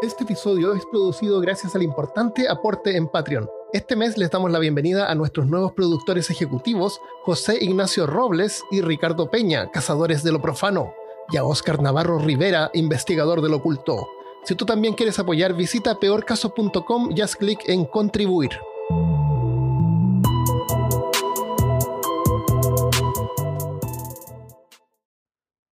Este 0.00 0.22
episodio 0.22 0.74
es 0.74 0.86
producido 0.86 1.40
gracias 1.40 1.74
al 1.74 1.82
importante 1.82 2.48
aporte 2.48 2.96
en 2.96 3.08
Patreon. 3.08 3.50
Este 3.72 3.96
mes 3.96 4.16
les 4.16 4.30
damos 4.30 4.52
la 4.52 4.60
bienvenida 4.60 5.10
a 5.10 5.16
nuestros 5.16 5.48
nuevos 5.48 5.72
productores 5.72 6.30
ejecutivos, 6.30 7.00
José 7.24 7.58
Ignacio 7.60 8.06
Robles 8.06 8.62
y 8.70 8.80
Ricardo 8.80 9.28
Peña, 9.28 9.72
cazadores 9.72 10.22
de 10.22 10.30
lo 10.30 10.40
profano, 10.40 10.94
y 11.32 11.36
a 11.36 11.42
Oscar 11.42 11.82
Navarro 11.82 12.20
Rivera, 12.20 12.70
investigador 12.74 13.42
del 13.42 13.54
oculto. 13.54 14.08
Si 14.44 14.54
tú 14.54 14.64
también 14.64 14.94
quieres 14.94 15.18
apoyar, 15.18 15.54
visita 15.54 15.98
peorcaso.com 15.98 17.10
y 17.16 17.20
haz 17.20 17.34
clic 17.34 17.68
en 17.68 17.84
contribuir. 17.84 18.52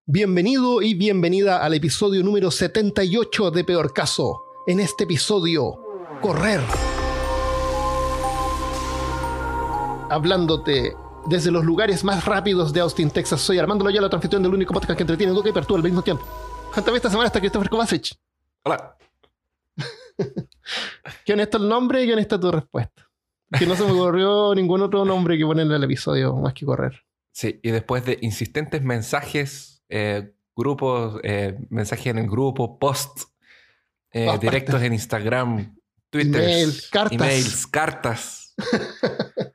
Bienvenido 0.09 0.81
y 0.81 0.93
bienvenida 0.93 1.61
al 1.61 1.73
episodio 1.73 2.23
número 2.23 2.49
78 2.49 3.51
de 3.51 3.65
Peor 3.65 3.91
Caso. 3.91 4.41
En 4.65 4.79
este 4.79 5.03
episodio, 5.03 5.83
correr. 6.21 6.61
Hablándote 10.09 10.95
desde 11.25 11.51
los 11.51 11.65
lugares 11.65 12.05
más 12.05 12.23
rápidos 12.23 12.71
de 12.71 12.79
Austin, 12.79 13.11
Texas. 13.11 13.41
Soy 13.41 13.59
Armando 13.59 13.83
Loyola, 13.83 14.07
transmisión 14.07 14.43
del 14.43 14.53
único 14.53 14.73
podcast 14.73 14.95
que 14.95 15.03
entretiene, 15.03 15.33
educa 15.33 15.49
y 15.49 15.51
perturba 15.51 15.79
al 15.79 15.83
mismo 15.83 16.01
tiempo. 16.01 16.23
Junto 16.71 16.93
a 16.93 16.95
esta 16.95 17.09
semana 17.09 17.27
está 17.27 17.41
Christopher 17.41 17.69
Kovacic. 17.69 18.15
Hola. 18.63 18.97
qué 21.25 21.33
honesto 21.33 21.57
el 21.57 21.67
nombre 21.67 22.01
y 22.01 22.07
qué 22.07 22.13
honesta 22.13 22.39
tu 22.39 22.49
respuesta. 22.49 23.09
Que 23.59 23.65
no 23.65 23.75
se 23.75 23.83
me 23.83 23.91
ocurrió 23.91 24.55
ningún 24.55 24.81
otro 24.83 25.03
nombre 25.03 25.37
que 25.37 25.45
poner 25.45 25.65
en 25.65 25.73
el 25.73 25.83
episodio 25.83 26.33
más 26.37 26.53
que 26.53 26.65
correr. 26.65 27.03
Sí, 27.33 27.59
y 27.61 27.71
después 27.71 28.05
de 28.05 28.17
insistentes 28.21 28.81
mensajes 28.83 29.76
eh, 29.89 30.33
grupos, 30.57 31.19
eh, 31.23 31.57
mensajes 31.69 32.07
en 32.07 32.17
el 32.17 32.27
grupo, 32.27 32.79
posts, 32.79 33.27
eh, 34.11 34.27
directos 34.41 34.81
en 34.81 34.93
Instagram, 34.93 35.77
Twitter, 36.09 36.67
emails, 37.11 37.67
cartas. 37.67 38.55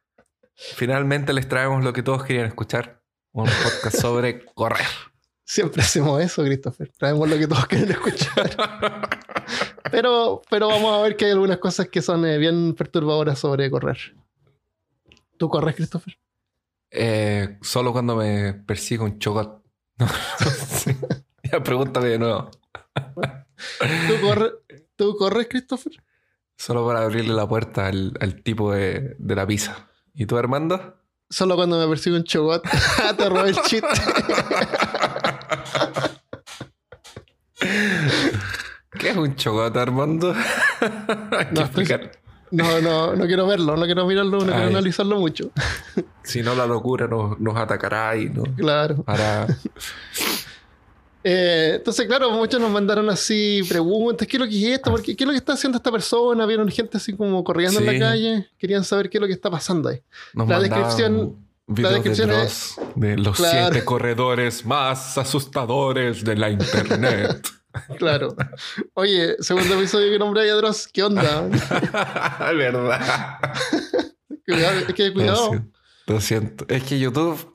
Finalmente 0.54 1.32
les 1.32 1.48
traemos 1.48 1.82
lo 1.82 1.92
que 1.92 2.02
todos 2.02 2.22
querían 2.24 2.46
escuchar, 2.46 3.02
un 3.32 3.46
podcast 3.46 3.98
sobre 3.98 4.44
correr. 4.54 4.86
Siempre 5.44 5.82
hacemos 5.82 6.22
eso, 6.22 6.44
Christopher. 6.44 6.90
Traemos 6.96 7.28
lo 7.28 7.36
que 7.36 7.48
todos 7.48 7.66
quieren 7.66 7.90
escuchar. 7.90 8.56
pero, 9.90 10.40
pero 10.48 10.68
vamos 10.68 10.98
a 10.98 11.02
ver 11.02 11.16
que 11.16 11.26
hay 11.26 11.32
algunas 11.32 11.58
cosas 11.58 11.88
que 11.88 12.00
son 12.00 12.22
bien 12.22 12.74
perturbadoras 12.74 13.40
sobre 13.40 13.70
correr. 13.70 14.14
¿Tú 15.36 15.48
corres, 15.48 15.74
Christopher? 15.74 16.16
solo 17.62 17.92
cuando 17.92 18.16
me 18.16 18.52
persigue 18.52 19.02
un 19.02 19.18
ya 21.52 21.62
pregúntame 21.62 22.08
de 22.08 22.18
nuevo. 22.18 22.50
¿Tú, 24.96 25.16
corres, 25.16 25.46
Christopher? 25.48 25.92
Solo 26.56 26.86
para 26.86 27.02
abrirle 27.02 27.34
la 27.34 27.48
puerta 27.48 27.86
al, 27.86 28.42
tipo 28.44 28.72
de, 28.72 29.16
la 29.18 29.46
pizza. 29.46 29.88
¿Y 30.14 30.26
tú, 30.26 30.36
Armando? 30.36 30.96
Solo 31.28 31.56
cuando 31.56 31.78
me 31.78 31.88
persigue 31.88 32.16
un 32.16 32.24
chogot. 32.24 32.62
Te 33.16 33.28
robé 33.28 33.50
el 33.50 33.56
chiste. 33.62 33.88
¿Qué 38.98 39.10
es 39.10 39.16
un 39.16 39.34
chogot, 39.36 39.76
Armando? 39.76 40.34
no, 41.52 41.60
no, 42.52 43.16
no, 43.16 43.26
quiero 43.26 43.46
verlo, 43.46 43.76
no 43.76 43.84
quiero 43.86 44.06
mirarlo, 44.06 44.40
no 44.40 44.52
quiero 44.52 44.68
analizarlo 44.68 45.18
mucho. 45.18 45.50
si 46.22 46.42
no, 46.42 46.54
la 46.54 46.66
locura 46.66 47.06
nos, 47.06 47.40
nos 47.40 47.56
atacará 47.56 48.16
y 48.16 48.28
no. 48.28 48.42
Claro. 48.56 49.02
Para. 49.02 49.46
Eh, 51.24 51.74
entonces, 51.76 52.08
claro, 52.08 52.32
muchos 52.32 52.60
nos 52.60 52.68
mandaron 52.68 53.08
así 53.08 53.60
preguntas, 53.68 54.26
¿qué 54.26 54.36
es 54.36 54.40
lo 54.40 54.48
que 54.48 54.58
es 54.58 54.74
esto? 54.76 54.92
¿Qué, 54.96 55.12
es 55.12 55.20
lo 55.20 55.30
que 55.30 55.36
está 55.36 55.52
haciendo 55.52 55.76
esta 55.76 55.92
persona? 55.92 56.44
Vieron 56.46 56.68
gente 56.68 56.96
así 56.96 57.12
como 57.12 57.44
corriendo 57.44 57.78
en 57.78 57.86
la 57.86 57.96
calle, 57.96 58.50
querían 58.58 58.82
saber 58.82 59.08
qué 59.08 59.18
es 59.18 59.20
lo 59.20 59.28
que 59.28 59.32
está 59.32 59.48
pasando 59.48 59.88
ahí. 59.88 60.02
la 60.34 60.58
descripción, 60.58 61.36
la 61.68 61.90
descripción 61.90 62.28
de 62.28 62.36
los, 62.36 62.80
de 62.96 63.16
los 63.18 63.38
siete 63.38 63.84
corredores 63.84 64.66
más 64.66 65.16
asustadores 65.16 66.24
de 66.24 66.34
la 66.34 66.50
internet. 66.50 67.46
Claro. 67.98 68.34
Oye, 68.94 69.36
segundo 69.40 69.74
episodio 69.74 70.10
que 70.10 70.18
nombré 70.18 70.50
a 70.50 70.54
Dross, 70.54 70.88
¿qué 70.88 71.02
onda? 71.02 71.42
verdad. 72.54 73.38
es 74.88 74.94
que 74.94 75.12
cuidado. 75.12 75.64
Lo 76.06 76.20
siento. 76.20 76.66
Es 76.68 76.82
que 76.84 76.98
YouTube. 76.98 77.54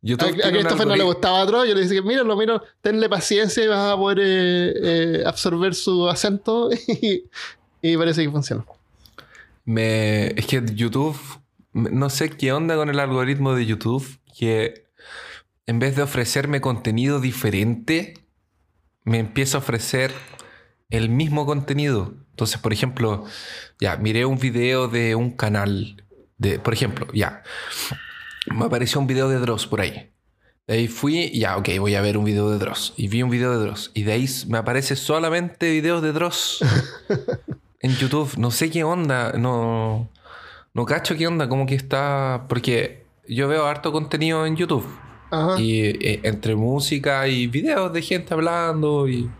YouTube 0.00 0.40
a, 0.44 0.48
a 0.48 0.50
Christopher 0.50 0.86
no 0.86 0.96
le 0.96 1.04
gustaba 1.04 1.44
Dross. 1.44 1.68
Yo 1.68 1.74
le 1.74 1.82
dije, 1.82 2.02
míralo, 2.02 2.36
míralo, 2.36 2.62
tenle 2.80 3.08
paciencia 3.08 3.64
y 3.64 3.68
vas 3.68 3.92
a 3.92 3.96
poder 3.96 4.18
eh, 4.20 4.72
eh, 4.82 5.22
absorber 5.26 5.74
su 5.74 6.08
acento. 6.08 6.70
Y, 7.80 7.96
parece 7.96 8.24
que 8.24 8.30
funciona. 8.30 8.64
Me, 9.64 10.28
es 10.28 10.46
que 10.46 10.62
YouTube. 10.74 11.16
No 11.72 12.10
sé 12.10 12.30
qué 12.30 12.52
onda 12.52 12.74
con 12.74 12.88
el 12.88 12.98
algoritmo 12.98 13.54
de 13.54 13.66
YouTube. 13.66 14.04
Que 14.36 14.88
en 15.66 15.78
vez 15.78 15.94
de 15.94 16.02
ofrecerme 16.02 16.60
contenido 16.60 17.20
diferente 17.20 18.14
me 19.08 19.18
empieza 19.18 19.58
a 19.58 19.60
ofrecer 19.60 20.12
el 20.90 21.08
mismo 21.08 21.46
contenido. 21.46 22.14
Entonces, 22.30 22.58
por 22.58 22.72
ejemplo, 22.72 23.24
ya, 23.80 23.96
miré 23.96 24.24
un 24.24 24.38
video 24.38 24.88
de 24.88 25.14
un 25.14 25.32
canal, 25.32 26.04
de, 26.36 26.58
por 26.58 26.74
ejemplo, 26.74 27.06
ya, 27.12 27.42
me 28.54 28.64
apareció 28.64 29.00
un 29.00 29.06
video 29.06 29.28
de 29.28 29.38
Dross 29.38 29.66
por 29.66 29.80
ahí. 29.80 30.12
De 30.66 30.74
ahí 30.74 30.88
fui, 30.88 31.30
ya, 31.30 31.56
ok, 31.56 31.70
voy 31.78 31.94
a 31.94 32.02
ver 32.02 32.18
un 32.18 32.24
video 32.24 32.50
de 32.50 32.58
Dross. 32.58 32.92
Y 32.96 33.08
vi 33.08 33.22
un 33.22 33.30
video 33.30 33.58
de 33.58 33.64
Dross. 33.64 33.90
Y 33.94 34.02
de 34.02 34.12
ahí 34.12 34.28
me 34.48 34.58
aparece 34.58 34.96
solamente 34.96 35.70
videos 35.70 36.02
de 36.02 36.12
Dross 36.12 36.62
en 37.80 37.96
YouTube. 37.96 38.36
No 38.36 38.50
sé 38.50 38.70
qué 38.70 38.84
onda, 38.84 39.32
no, 39.32 40.10
no 40.74 40.84
cacho 40.84 41.16
qué 41.16 41.26
onda, 41.26 41.48
como 41.48 41.64
que 41.64 41.74
está, 41.74 42.44
porque 42.48 43.06
yo 43.26 43.48
veo 43.48 43.66
harto 43.66 43.92
contenido 43.92 44.44
en 44.44 44.56
YouTube. 44.56 44.86
Y 45.58 45.80
eh, 45.80 46.20
entre 46.22 46.54
música 46.56 47.28
y 47.28 47.46
videos 47.46 47.92
de 47.92 48.02
gente 48.02 48.34
hablando 48.34 49.08
y 49.08 49.30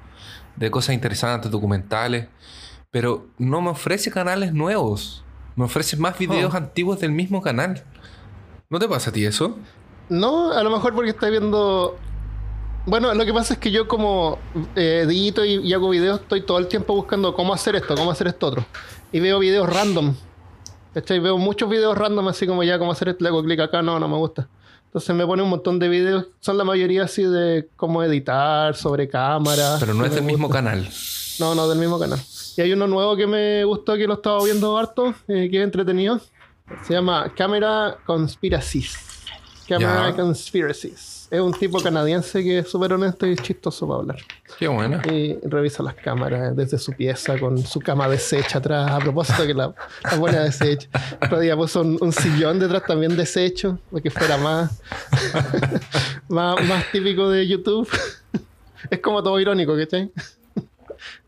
de 0.57 0.71
cosas 0.71 0.95
interesantes, 0.95 1.51
documentales. 1.51 2.29
Pero 2.91 3.27
no 3.39 3.61
me 3.61 3.71
ofrece 3.71 4.11
canales 4.11 4.53
nuevos. 4.53 5.25
Me 5.57 5.65
ofrece 5.65 5.97
más 5.97 6.19
videos 6.19 6.55
oh. 6.55 6.57
antiguos 6.57 7.01
del 7.01 7.13
mismo 7.13 7.43
canal. 7.43 7.83
¿No 8.71 8.79
te 8.79 8.89
pasa 8.89 9.11
a 9.11 9.13
ti 9.13 9.25
eso? 9.25 9.57
No, 10.09 10.53
a 10.53 10.63
lo 10.63 10.71
mejor 10.71 10.95
porque 10.95 11.11
estás 11.11 11.31
viendo. 11.31 11.97
Bueno, 12.87 13.13
lo 13.13 13.25
que 13.27 13.33
pasa 13.33 13.55
es 13.55 13.61
que 13.61 13.71
yo 13.71 13.89
como 13.89 14.39
eh, 14.75 15.03
edito 15.05 15.45
y, 15.45 15.73
hago 15.73 15.91
videos, 15.91 16.21
estoy 16.21 16.43
todo 16.43 16.59
el 16.59 16.69
tiempo 16.69 16.95
buscando 16.95 17.35
cómo 17.35 17.53
hacer 17.53 17.77
esto, 17.77 17.95
cómo 17.95 18.11
hacer 18.11 18.29
esto 18.29 18.47
otro. 18.47 18.65
Y 19.13 19.21
veo 19.21 19.39
videos 19.39 19.69
random. 19.69 20.15
Veo 20.95 21.39
muchos 21.39 21.69
videos 21.69 21.97
random 21.97 22.29
así 22.29 22.47
como 22.47 22.63
ya 22.63 22.79
cómo 22.79 22.93
hacer 22.93 23.11
esto, 23.11 23.23
le 23.23 23.29
hago 23.29 23.43
clic 23.43 23.61
acá, 23.61 23.83
no, 23.83 23.99
no 24.01 24.09
me 24.09 24.17
gusta. 24.17 24.49
Entonces 24.89 25.15
me 25.15 25.27
pone 25.27 25.43
un 25.43 25.51
montón 25.51 25.79
de 25.79 25.87
videos, 25.89 26.29
son 26.41 26.57
la 26.57 26.65
mayoría 26.65 27.05
así 27.05 27.23
de 27.23 27.69
cómo 27.77 28.03
editar, 28.03 28.75
sobre 28.75 29.07
cámara. 29.07 29.77
Pero 29.79 29.93
no 29.93 30.07
es 30.07 30.15
del 30.15 30.25
mismo 30.25 30.49
canal. 30.49 30.89
No, 31.39 31.55
no, 31.55 31.69
del 31.69 31.79
mismo 31.79 31.99
canal. 31.99 32.19
Y 32.57 32.63
hay 32.63 32.73
uno 32.73 32.87
nuevo 32.87 33.15
que 33.15 33.27
me 33.27 33.65
gustó, 33.65 33.97
que 33.97 34.07
lo 34.07 34.15
estaba 34.15 34.43
viendo 34.43 34.79
harto, 34.79 35.15
eh, 35.29 35.49
que 35.51 35.59
es 35.59 35.65
entretenido. 35.65 36.19
Se 36.87 36.95
llama 36.95 37.31
Camera 37.37 37.99
Conspiracies. 38.07 38.97
Camera 39.69 40.17
Conspiracies. 40.17 41.18
Es 41.31 41.41
un 41.41 41.53
tipo 41.53 41.79
canadiense 41.81 42.43
que 42.43 42.61
es 42.61 42.69
súper 42.69 42.95
honesto 42.95 43.27
y 43.27 43.37
chistoso 43.37 43.87
para 43.87 44.01
hablar. 44.01 44.19
Qué 44.59 44.67
bueno. 44.67 45.01
Y 45.13 45.39
revisa 45.43 45.83
las 45.83 45.95
cámaras 45.95 46.57
desde 46.57 46.79
su 46.79 46.93
pieza 46.93 47.39
con 47.39 47.59
su 47.59 47.81
cama 47.81 48.09
deshecha 48.09 48.59
atrás. 48.59 48.91
A 48.91 48.99
propósito 48.99 49.47
que 49.47 49.53
la, 49.53 49.75
la 50.05 50.17
buena 50.17 50.45
deshecha. 50.45 50.89
Otro 51.23 51.41
día 51.41 51.55
puso 51.55 51.83
un, 51.83 52.13
sillón 52.13 52.59
detrás 52.59 52.85
también 52.87 53.15
deshecho, 53.17 53.79
para 53.91 54.03
que 54.03 54.11
fuera 54.11 54.39
más, 54.39 54.81
más, 56.29 56.67
más 56.67 56.91
típico 56.93 57.29
de 57.29 57.47
YouTube. 57.47 57.89
es 58.91 58.99
como 59.01 59.23
todo 59.23 59.39
irónico, 59.39 59.77
¿cachai? 59.77 60.11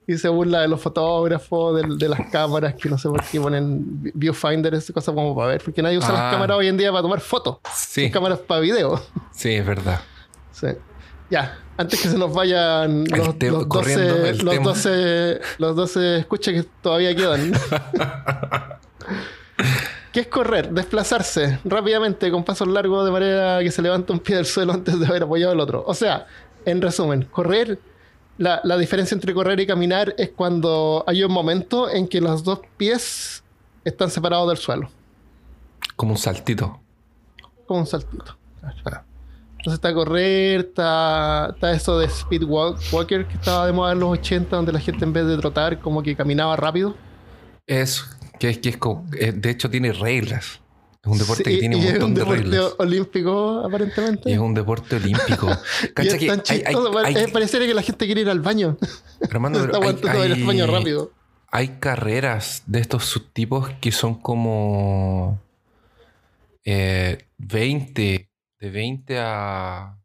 Y 0.06 0.18
se 0.18 0.28
burla 0.28 0.62
de 0.62 0.68
los 0.68 0.80
fotógrafos, 0.80 1.82
de, 1.98 2.08
las 2.08 2.28
cámaras, 2.30 2.74
que 2.74 2.88
no 2.88 2.98
sé 2.98 3.08
por 3.08 3.22
qué 3.24 3.40
ponen 3.40 4.00
viewfinder, 4.14 4.74
esas 4.74 4.92
cosas 4.92 5.14
como 5.14 5.36
para 5.36 5.52
ver, 5.52 5.62
porque 5.64 5.82
nadie 5.82 5.98
usa 5.98 6.12
las 6.12 6.20
ah. 6.20 6.30
cámaras 6.32 6.56
hoy 6.56 6.66
en 6.68 6.76
día 6.76 6.90
para 6.90 7.02
tomar 7.02 7.20
fotos. 7.20 7.58
Sí. 7.74 8.02
Son 8.02 8.10
cámaras 8.10 8.38
para 8.40 8.60
video. 8.60 9.00
Sí, 9.32 9.54
es 9.54 9.64
verdad. 9.64 10.00
Sí. 10.52 10.68
Ya, 11.30 11.58
antes 11.76 12.02
que 12.02 12.08
se 12.08 12.18
nos 12.18 12.34
vayan 12.34 13.04
los, 13.04 13.38
12, 13.38 14.42
los, 14.42 14.62
12, 14.62 15.40
los 15.58 15.76
12 15.76 16.18
escuchas 16.18 16.54
que 16.54 16.64
todavía 16.82 17.14
quedan. 17.14 17.52
¿Qué 20.12 20.20
es 20.20 20.26
correr? 20.26 20.70
Desplazarse 20.70 21.60
rápidamente 21.64 22.32
con 22.32 22.42
pasos 22.42 22.66
largos 22.66 23.04
de 23.04 23.12
manera 23.12 23.60
que 23.60 23.70
se 23.70 23.80
levanta 23.80 24.12
un 24.12 24.18
pie 24.18 24.36
del 24.36 24.46
suelo 24.46 24.72
antes 24.72 24.98
de 24.98 25.06
haber 25.06 25.22
apoyado 25.22 25.52
el 25.52 25.60
otro. 25.60 25.84
O 25.86 25.94
sea, 25.94 26.26
en 26.64 26.82
resumen, 26.82 27.28
correr 27.30 27.78
la, 28.40 28.76
diferencia 28.78 29.14
entre 29.14 29.34
correr 29.34 29.60
y 29.60 29.66
caminar 29.66 30.14
es 30.18 30.30
cuando 30.30 31.04
hay 31.06 31.22
un 31.22 31.32
momento 31.32 31.88
en 31.90 32.08
que 32.08 32.20
los 32.20 32.42
dos 32.42 32.60
pies 32.76 33.42
están 33.84 34.10
separados 34.10 34.48
del 34.48 34.56
suelo. 34.56 34.90
Como 35.96 36.12
un 36.12 36.18
saltito. 36.18 36.80
Como 37.66 37.80
un 37.80 37.86
saltito. 37.86 38.36
Entonces 38.62 39.74
está 39.74 39.92
correr, 39.92 40.60
está, 40.60 41.50
está 41.54 41.72
eso 41.72 41.98
de 41.98 42.06
speed 42.06 42.42
walk- 42.44 42.80
walker 42.92 43.26
que 43.26 43.34
estaba 43.34 43.66
de 43.66 43.72
moda 43.72 43.92
en 43.92 44.00
los 44.00 44.10
80, 44.10 44.56
donde 44.56 44.72
la 44.72 44.80
gente 44.80 45.04
en 45.04 45.12
vez 45.12 45.26
de 45.26 45.36
trotar 45.36 45.78
como 45.80 46.02
que 46.02 46.16
caminaba 46.16 46.56
rápido. 46.56 46.94
Eso, 47.66 48.04
que 48.38 48.48
es 48.48 48.58
que 48.58 48.70
es 48.70 48.76
como- 48.78 49.04
eh, 49.18 49.32
de 49.32 49.50
hecho 49.50 49.68
tiene 49.68 49.92
reglas. 49.92 50.60
Es 51.02 51.10
un 51.10 51.18
deporte 51.18 51.44
Sí, 51.44 51.50
que 51.50 51.58
tiene 51.60 51.76
un 51.76 51.82
es 51.82 51.90
montón 51.92 52.08
un 52.10 52.14
de 52.14 52.20
deporte 52.20 52.42
reglas. 52.42 52.74
olímpico 52.78 53.60
aparentemente. 53.64 54.28
Y 54.30 54.32
es 54.34 54.38
un 54.38 54.52
deporte 54.52 54.96
olímpico. 54.96 55.46
Cacha 55.94 56.08
es 56.10 56.14
que 56.18 56.26
tan 56.26 56.42
hay- 56.48 56.62
hay- 56.66 56.74
pare- 56.74 57.06
hay- 57.06 57.16
eh, 57.24 57.28
pareciera 57.32 57.64
que 57.66 57.72
la 57.74 57.82
gente 57.82 58.04
quiere 58.06 58.20
ir 58.20 58.28
al 58.28 58.40
baño. 58.40 58.76
Armando, 59.30 59.58
está 59.64 59.70
pero 59.72 59.82
hay- 59.82 59.88
aguantando 59.88 60.24
ir 60.26 60.32
al 60.32 60.44
baño 60.44 60.66
rápido. 60.66 61.12
hay 61.50 61.68
carreras 61.78 62.64
de 62.66 62.80
estos 62.80 63.06
subtipos 63.06 63.70
que 63.80 63.92
son 63.92 64.20
como 64.20 65.40
eh, 66.64 67.26
20, 67.38 68.30
de 68.60 68.70
20 68.70 69.18
a, 69.20 69.98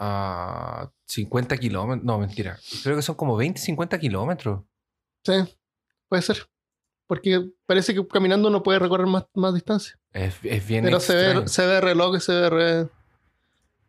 a 0.00 0.90
50 1.06 1.56
kilómetros. 1.58 2.04
No, 2.04 2.18
mentira. 2.18 2.58
Creo 2.82 2.96
que 2.96 3.02
son 3.02 3.14
como 3.14 3.36
20, 3.36 3.60
50 3.60 4.00
kilómetros. 4.00 4.64
Sí, 5.24 5.32
puede 6.08 6.22
ser. 6.22 6.49
Porque 7.10 7.44
parece 7.66 7.92
que 7.92 8.06
caminando 8.06 8.46
uno 8.46 8.62
puede 8.62 8.78
recorrer 8.78 9.08
más, 9.08 9.24
más 9.34 9.52
distancia. 9.52 9.98
Es, 10.12 10.36
es 10.44 10.64
bien 10.64 10.84
Pero 10.84 11.00
se 11.00 11.16
ve, 11.16 11.48
se 11.48 11.66
ve 11.66 11.80
reloj 11.80 12.20
se 12.20 12.32
ve 12.32 12.50
re... 12.50 12.88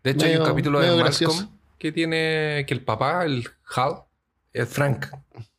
De 0.04 0.10
hecho, 0.10 0.26
hay 0.26 0.38
un 0.38 0.44
capítulo 0.44 0.80
de 0.80 0.88
Malcolm 0.88 1.04
gracioso. 1.04 1.52
que 1.78 1.92
tiene 1.92 2.66
que 2.68 2.74
el 2.74 2.84
papá, 2.84 3.24
el 3.24 3.48
Hal, 3.76 4.06
el 4.54 4.66
Frank, 4.66 5.06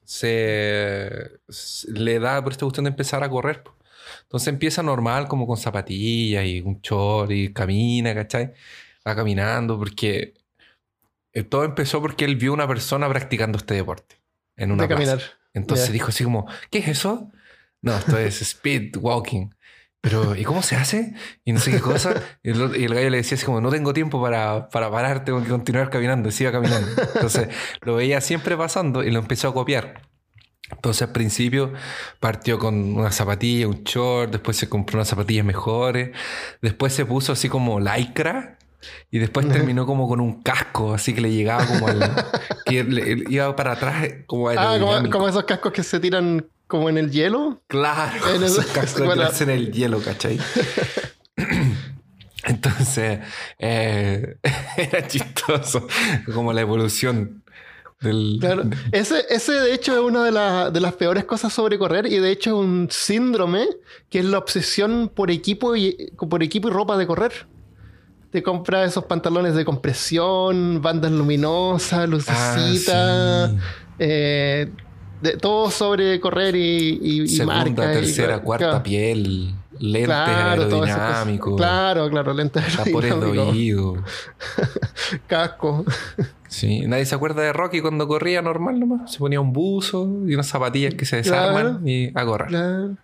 se, 0.02 1.30
se- 1.48 1.92
le 1.92 2.18
da 2.18 2.42
por 2.42 2.50
esta 2.50 2.64
cuestión 2.64 2.82
de 2.82 2.90
empezar 2.90 3.22
a 3.22 3.30
correr. 3.30 3.62
Entonces 4.22 4.48
empieza 4.48 4.82
normal, 4.82 5.28
como 5.28 5.46
con 5.46 5.56
zapatillas 5.56 6.44
y 6.44 6.62
un 6.62 6.80
short 6.80 7.30
y 7.30 7.52
camina, 7.52 8.12
¿cachai? 8.12 8.54
Va 9.06 9.14
caminando 9.14 9.78
porque 9.78 10.34
eh, 11.32 11.44
todo 11.44 11.62
empezó 11.62 12.00
porque 12.02 12.24
él 12.24 12.34
vio 12.34 12.52
una 12.52 12.66
persona 12.66 13.08
practicando 13.08 13.56
este 13.56 13.74
deporte 13.74 14.20
en 14.56 14.72
una 14.72 14.82
de 14.82 14.88
plaza. 14.88 15.04
caminar. 15.12 15.30
Entonces 15.54 15.92
dijo 15.92 16.08
así 16.08 16.24
como, 16.24 16.48
¿qué 16.70 16.78
es 16.78 16.88
eso? 16.88 17.30
No, 17.82 17.96
esto 17.96 18.16
es 18.18 18.40
speed 18.42 18.96
walking. 18.98 19.50
Pero, 20.00 20.34
¿y 20.34 20.42
cómo 20.42 20.62
se 20.62 20.74
hace? 20.74 21.14
Y 21.44 21.52
no 21.52 21.60
sé 21.60 21.70
qué 21.70 21.80
cosa. 21.80 22.14
Y 22.42 22.50
el, 22.50 22.76
y 22.76 22.84
el 22.84 22.94
gallo 22.94 23.10
le 23.10 23.18
decía 23.18 23.36
así 23.36 23.44
como, 23.46 23.60
no 23.60 23.70
tengo 23.70 23.92
tiempo 23.92 24.20
para, 24.20 24.68
para 24.68 24.90
parar, 24.90 25.24
tengo 25.24 25.40
que 25.42 25.48
continuar 25.48 25.90
caminando. 25.90 26.28
Y 26.28 26.32
siga 26.32 26.50
caminando. 26.50 26.88
Entonces, 27.14 27.48
lo 27.82 27.94
veía 27.96 28.20
siempre 28.20 28.56
pasando 28.56 29.04
y 29.04 29.10
lo 29.12 29.20
empezó 29.20 29.48
a 29.48 29.54
copiar. 29.54 30.02
Entonces, 30.72 31.02
al 31.02 31.12
principio 31.12 31.72
partió 32.18 32.58
con 32.58 32.74
una 32.96 33.12
zapatilla, 33.12 33.68
un 33.68 33.84
short, 33.84 34.32
después 34.32 34.56
se 34.56 34.68
compró 34.68 34.96
unas 34.98 35.08
zapatillas 35.08 35.44
mejores, 35.44 36.10
después 36.62 36.92
se 36.94 37.04
puso 37.04 37.32
así 37.32 37.48
como 37.48 37.78
lycra 37.78 38.58
y 39.10 39.18
después 39.18 39.46
terminó 39.48 39.86
como 39.86 40.08
con 40.08 40.20
un 40.20 40.42
casco, 40.42 40.94
así 40.94 41.12
que 41.14 41.20
le 41.20 41.30
llegaba 41.30 41.64
como 41.66 41.86
al... 41.88 42.10
que 42.64 42.82
le- 42.82 43.22
iba 43.28 43.54
para 43.54 43.72
atrás 43.72 44.08
como 44.26 44.48
Ah, 44.48 44.78
como, 44.80 45.10
como 45.10 45.28
esos 45.28 45.44
cascos 45.44 45.72
que 45.72 45.82
se 45.84 46.00
tiran 46.00 46.46
como 46.72 46.88
en 46.88 46.96
el 46.96 47.10
hielo. 47.10 47.60
Claro, 47.66 48.34
En 48.34 48.42
el- 48.42 48.50
bueno. 49.04 49.28
en 49.40 49.72
hielo, 49.72 50.00
¿cachai? 50.00 50.38
Entonces, 52.44 53.20
eh, 53.58 54.36
era 54.78 55.06
chistoso, 55.06 55.86
como 56.34 56.52
la 56.54 56.62
evolución 56.62 57.44
del... 58.00 58.38
Claro. 58.40 58.64
Ese, 58.90 59.24
ese 59.28 59.52
de 59.52 59.74
hecho 59.74 59.92
es 59.92 60.00
una 60.00 60.24
de, 60.24 60.32
la- 60.32 60.70
de 60.70 60.80
las 60.80 60.94
peores 60.94 61.24
cosas 61.24 61.52
sobre 61.52 61.78
correr 61.78 62.06
y 62.06 62.18
de 62.18 62.30
hecho 62.30 62.50
es 62.50 62.56
un 62.66 62.88
síndrome 62.90 63.68
que 64.08 64.20
es 64.20 64.24
la 64.24 64.38
obsesión 64.38 65.12
por 65.14 65.30
equipo 65.30 65.76
y, 65.76 66.10
por 66.16 66.42
equipo 66.42 66.68
y 66.68 66.72
ropa 66.72 66.96
de 66.96 67.06
correr. 67.06 67.46
Te 68.30 68.42
compras 68.42 68.88
esos 68.90 69.04
pantalones 69.04 69.54
de 69.54 69.64
compresión, 69.66 70.80
bandas 70.80 71.12
luminosas, 71.12 71.92
Ah, 72.00 72.06
lucecitas, 72.06 73.50
sí. 73.50 73.56
eh, 73.98 74.72
de, 75.22 75.36
todo 75.38 75.70
sobre 75.70 76.20
correr 76.20 76.54
y, 76.56 76.98
y, 77.02 77.22
y 77.22 77.28
Segunda, 77.28 77.68
y- 77.68 77.74
tercera, 77.74 78.40
cuarta 78.40 78.66
claro. 78.68 78.82
piel, 78.82 79.54
lentes 79.78 80.04
Claro, 80.06 80.62
aerodinámicos, 80.62 81.56
Claro, 81.56 82.10
claro, 82.10 82.34
lentes 82.34 82.76
tapores 82.76 83.10
de 83.10 83.16
aerodinámicos, 83.16 83.52
oído. 83.54 84.04
casco. 85.26 85.84
Sí, 86.48 86.80
nadie 86.86 87.06
se 87.06 87.14
acuerda 87.14 87.42
de 87.42 87.52
Rocky 87.52 87.80
cuando 87.80 88.06
corría 88.06 88.42
normal 88.42 88.78
nomás. 88.78 89.12
Se 89.12 89.18
ponía 89.18 89.40
un 89.40 89.52
buzo 89.52 90.06
y 90.26 90.34
unas 90.34 90.46
zapatillas 90.48 90.94
que 90.94 91.06
se 91.06 91.16
desarman 91.16 91.78
Claro. 91.78 91.88
y 91.88 92.12
a 92.14 92.24
correr 92.24 92.48
Claro. 92.48 92.96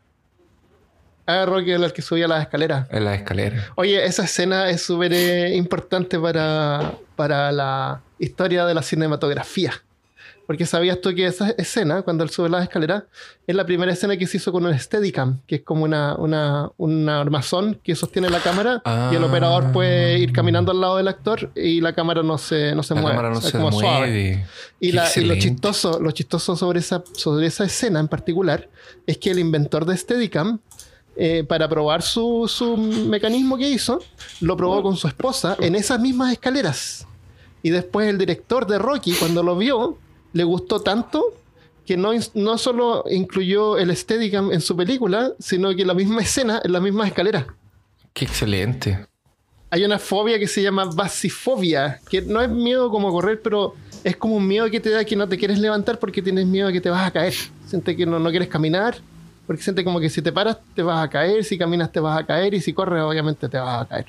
Ah, 1.26 1.44
Rocky 1.46 1.72
era 1.72 1.84
el 1.84 1.92
que 1.92 2.00
subía 2.00 2.26
las 2.26 2.40
escaleras. 2.42 2.86
en 2.90 3.04
la 3.04 3.14
escalera. 3.14 3.66
Oye, 3.74 4.02
esa 4.04 4.24
escena 4.24 4.70
es 4.70 4.80
súper 4.82 5.12
eh, 5.12 5.54
importante 5.56 6.18
para, 6.18 6.94
para 7.16 7.52
la 7.52 8.00
historia 8.18 8.64
de 8.64 8.72
la 8.74 8.82
cinematografía. 8.82 9.72
Porque 10.48 10.64
sabías 10.64 10.98
tú 11.02 11.14
que 11.14 11.26
esa 11.26 11.50
escena, 11.58 12.00
cuando 12.00 12.24
él 12.24 12.30
sube 12.30 12.48
las 12.48 12.62
escaleras, 12.62 13.02
es 13.46 13.54
la 13.54 13.66
primera 13.66 13.92
escena 13.92 14.16
que 14.16 14.26
se 14.26 14.38
hizo 14.38 14.50
con 14.50 14.64
un 14.64 14.76
Steadicam, 14.78 15.40
que 15.46 15.56
es 15.56 15.62
como 15.62 15.84
una, 15.84 16.14
una, 16.16 16.70
un 16.78 17.06
armazón 17.06 17.78
que 17.84 17.94
sostiene 17.94 18.30
la 18.30 18.40
cámara 18.40 18.80
y 19.12 19.14
el 19.16 19.22
Ah. 19.22 19.26
operador 19.26 19.72
puede 19.72 20.18
ir 20.18 20.32
caminando 20.32 20.72
al 20.72 20.80
lado 20.80 20.96
del 20.96 21.06
actor 21.06 21.52
y 21.54 21.82
la 21.82 21.92
cámara 21.94 22.22
no 22.22 22.38
se, 22.38 22.74
no 22.74 22.82
se 22.82 22.94
La 22.94 23.02
mueve. 23.02 23.16
cámara 23.18 23.34
no 23.34 23.42
se 23.42 23.52
como 23.52 23.70
suave. 23.72 23.98
mueve. 24.08 24.46
Y, 24.80 24.90
Qué 24.90 24.96
la- 24.96 25.10
y 25.16 25.20
lo 25.26 25.34
chistoso, 25.38 26.00
lo 26.00 26.10
chistoso 26.12 26.56
sobre, 26.56 26.80
esa, 26.80 27.04
sobre 27.12 27.46
esa 27.46 27.64
escena 27.66 28.00
en 28.00 28.08
particular 28.08 28.70
es 29.06 29.18
que 29.18 29.30
el 29.30 29.38
inventor 29.40 29.84
de 29.84 29.98
Steadicam, 29.98 30.60
eh, 31.14 31.44
para 31.46 31.68
probar 31.68 32.00
su, 32.00 32.46
su 32.48 32.74
mecanismo 32.78 33.58
que 33.58 33.68
hizo, 33.68 34.00
lo 34.40 34.56
probó 34.56 34.82
con 34.82 34.96
su 34.96 35.08
esposa 35.08 35.58
en 35.60 35.74
esas 35.74 36.00
mismas 36.00 36.32
escaleras. 36.32 37.06
Y 37.62 37.68
después 37.68 38.08
el 38.08 38.16
director 38.16 38.66
de 38.66 38.78
Rocky, 38.78 39.12
cuando 39.12 39.42
lo 39.42 39.54
vio, 39.54 39.98
le 40.32 40.44
gustó 40.44 40.80
tanto 40.80 41.24
que 41.86 41.96
no, 41.96 42.10
no 42.34 42.58
solo 42.58 43.04
incluyó 43.10 43.78
el 43.78 43.96
Steadicam 43.96 44.52
en 44.52 44.60
su 44.60 44.76
película, 44.76 45.32
sino 45.38 45.74
que 45.74 45.86
la 45.86 45.94
misma 45.94 46.20
escena 46.20 46.60
en 46.62 46.72
las 46.72 46.82
mismas 46.82 47.08
escaleras. 47.08 47.46
Qué 48.12 48.26
excelente. 48.26 49.06
Hay 49.70 49.84
una 49.84 49.98
fobia 49.98 50.38
que 50.38 50.46
se 50.46 50.62
llama 50.62 50.84
basifobia, 50.84 51.98
que 52.10 52.20
no 52.20 52.42
es 52.42 52.50
miedo 52.50 52.90
como 52.90 53.10
correr, 53.10 53.40
pero 53.42 53.74
es 54.04 54.16
como 54.16 54.36
un 54.36 54.46
miedo 54.46 54.70
que 54.70 54.80
te 54.80 54.90
da 54.90 55.04
que 55.04 55.16
no 55.16 55.28
te 55.28 55.38
quieres 55.38 55.58
levantar 55.58 55.98
porque 55.98 56.20
tienes 56.20 56.46
miedo 56.46 56.70
que 56.70 56.80
te 56.80 56.90
vas 56.90 57.06
a 57.06 57.10
caer. 57.10 57.34
Sientes 57.66 57.96
que 57.96 58.04
no, 58.04 58.18
no 58.18 58.30
quieres 58.30 58.48
caminar, 58.48 58.98
porque 59.46 59.62
sientes 59.62 59.82
como 59.82 59.98
que 59.98 60.10
si 60.10 60.20
te 60.20 60.30
paras 60.30 60.58
te 60.74 60.82
vas 60.82 61.02
a 61.02 61.08
caer, 61.08 61.42
si 61.42 61.56
caminas 61.56 61.90
te 61.90 62.00
vas 62.00 62.18
a 62.18 62.26
caer 62.26 62.52
y 62.52 62.60
si 62.60 62.74
corres 62.74 63.02
obviamente 63.02 63.48
te 63.48 63.56
vas 63.56 63.82
a 63.82 63.88
caer. 63.88 64.06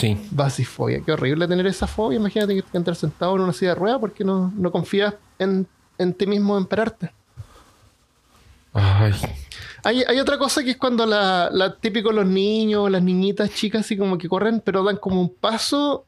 Sí. 0.00 0.16
Basifobia, 0.30 1.00
qué 1.04 1.12
horrible 1.12 1.46
tener 1.46 1.66
esa 1.66 1.86
fobia. 1.86 2.16
Imagínate 2.16 2.54
que 2.54 2.76
entrar 2.76 2.96
sentado 2.96 3.36
en 3.36 3.42
una 3.42 3.52
silla 3.52 3.70
de 3.70 3.74
ruedas 3.76 3.98
porque 4.00 4.24
no, 4.24 4.52
no 4.56 4.70
confías 4.70 5.14
en, 5.38 5.66
en 5.98 6.14
ti 6.14 6.26
mismo 6.26 6.56
en 6.56 6.66
pararte. 6.66 7.12
Ay, 8.72 9.12
Hay, 9.82 10.02
hay 10.06 10.20
otra 10.20 10.38
cosa 10.38 10.62
que 10.62 10.70
es 10.70 10.76
cuando 10.76 11.04
la, 11.06 11.50
la 11.52 11.76
típico 11.76 12.12
los 12.12 12.26
niños, 12.26 12.90
las 12.90 13.02
niñitas 13.02 13.50
chicas 13.50 13.80
así 13.80 13.96
como 13.96 14.16
que 14.16 14.28
corren, 14.28 14.62
pero 14.64 14.84
dan 14.84 14.96
como 14.96 15.20
un 15.20 15.34
paso 15.34 16.06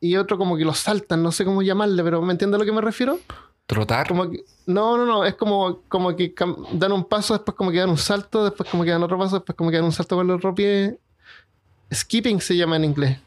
y 0.00 0.16
otro 0.16 0.36
como 0.36 0.56
que 0.56 0.64
los 0.64 0.78
saltan, 0.78 1.22
no 1.22 1.30
sé 1.30 1.44
cómo 1.44 1.62
llamarle, 1.62 2.02
pero 2.02 2.20
¿me 2.22 2.32
entiendes 2.32 2.56
a 2.56 2.58
lo 2.58 2.64
que 2.64 2.72
me 2.72 2.80
refiero? 2.80 3.18
trotar. 3.66 4.08
Como 4.08 4.30
que, 4.30 4.44
no, 4.66 4.96
no, 4.96 5.06
no, 5.06 5.24
es 5.24 5.34
como, 5.34 5.80
como 5.88 6.14
que 6.14 6.34
dan 6.72 6.92
un 6.92 7.04
paso, 7.04 7.34
después 7.34 7.56
como 7.56 7.70
que 7.70 7.78
dan 7.78 7.90
un 7.90 7.98
salto, 7.98 8.44
después 8.44 8.68
como 8.68 8.84
que 8.84 8.90
dan 8.90 9.02
otro 9.02 9.18
paso, 9.18 9.36
después 9.36 9.56
como 9.56 9.70
que 9.70 9.76
dan 9.76 9.86
un 9.86 9.92
salto 9.92 10.16
con 10.16 10.28
el 10.28 10.36
otro 10.36 10.54
pie. 10.54 10.98
Skipping 11.92 12.40
se 12.40 12.56
llama 12.56 12.76
en 12.76 12.84
inglés. 12.84 13.18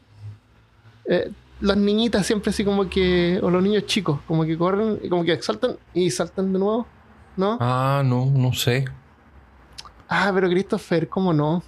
Eh, 1.06 1.30
las 1.60 1.76
niñitas 1.76 2.26
siempre 2.26 2.50
así 2.50 2.64
como 2.64 2.88
que, 2.88 3.40
o 3.42 3.50
los 3.50 3.62
niños 3.62 3.86
chicos, 3.86 4.20
como 4.26 4.44
que 4.44 4.58
corren 4.58 4.98
y 5.02 5.08
como 5.08 5.24
que 5.24 5.40
saltan 5.40 5.76
y 5.94 6.10
saltan 6.10 6.52
de 6.52 6.58
nuevo, 6.58 6.86
¿no? 7.36 7.56
Ah, 7.60 8.02
no, 8.04 8.26
no 8.26 8.52
sé. 8.52 8.84
Ah, 10.08 10.30
pero 10.34 10.48
Christopher, 10.48 11.08
¿cómo 11.08 11.32
no? 11.32 11.62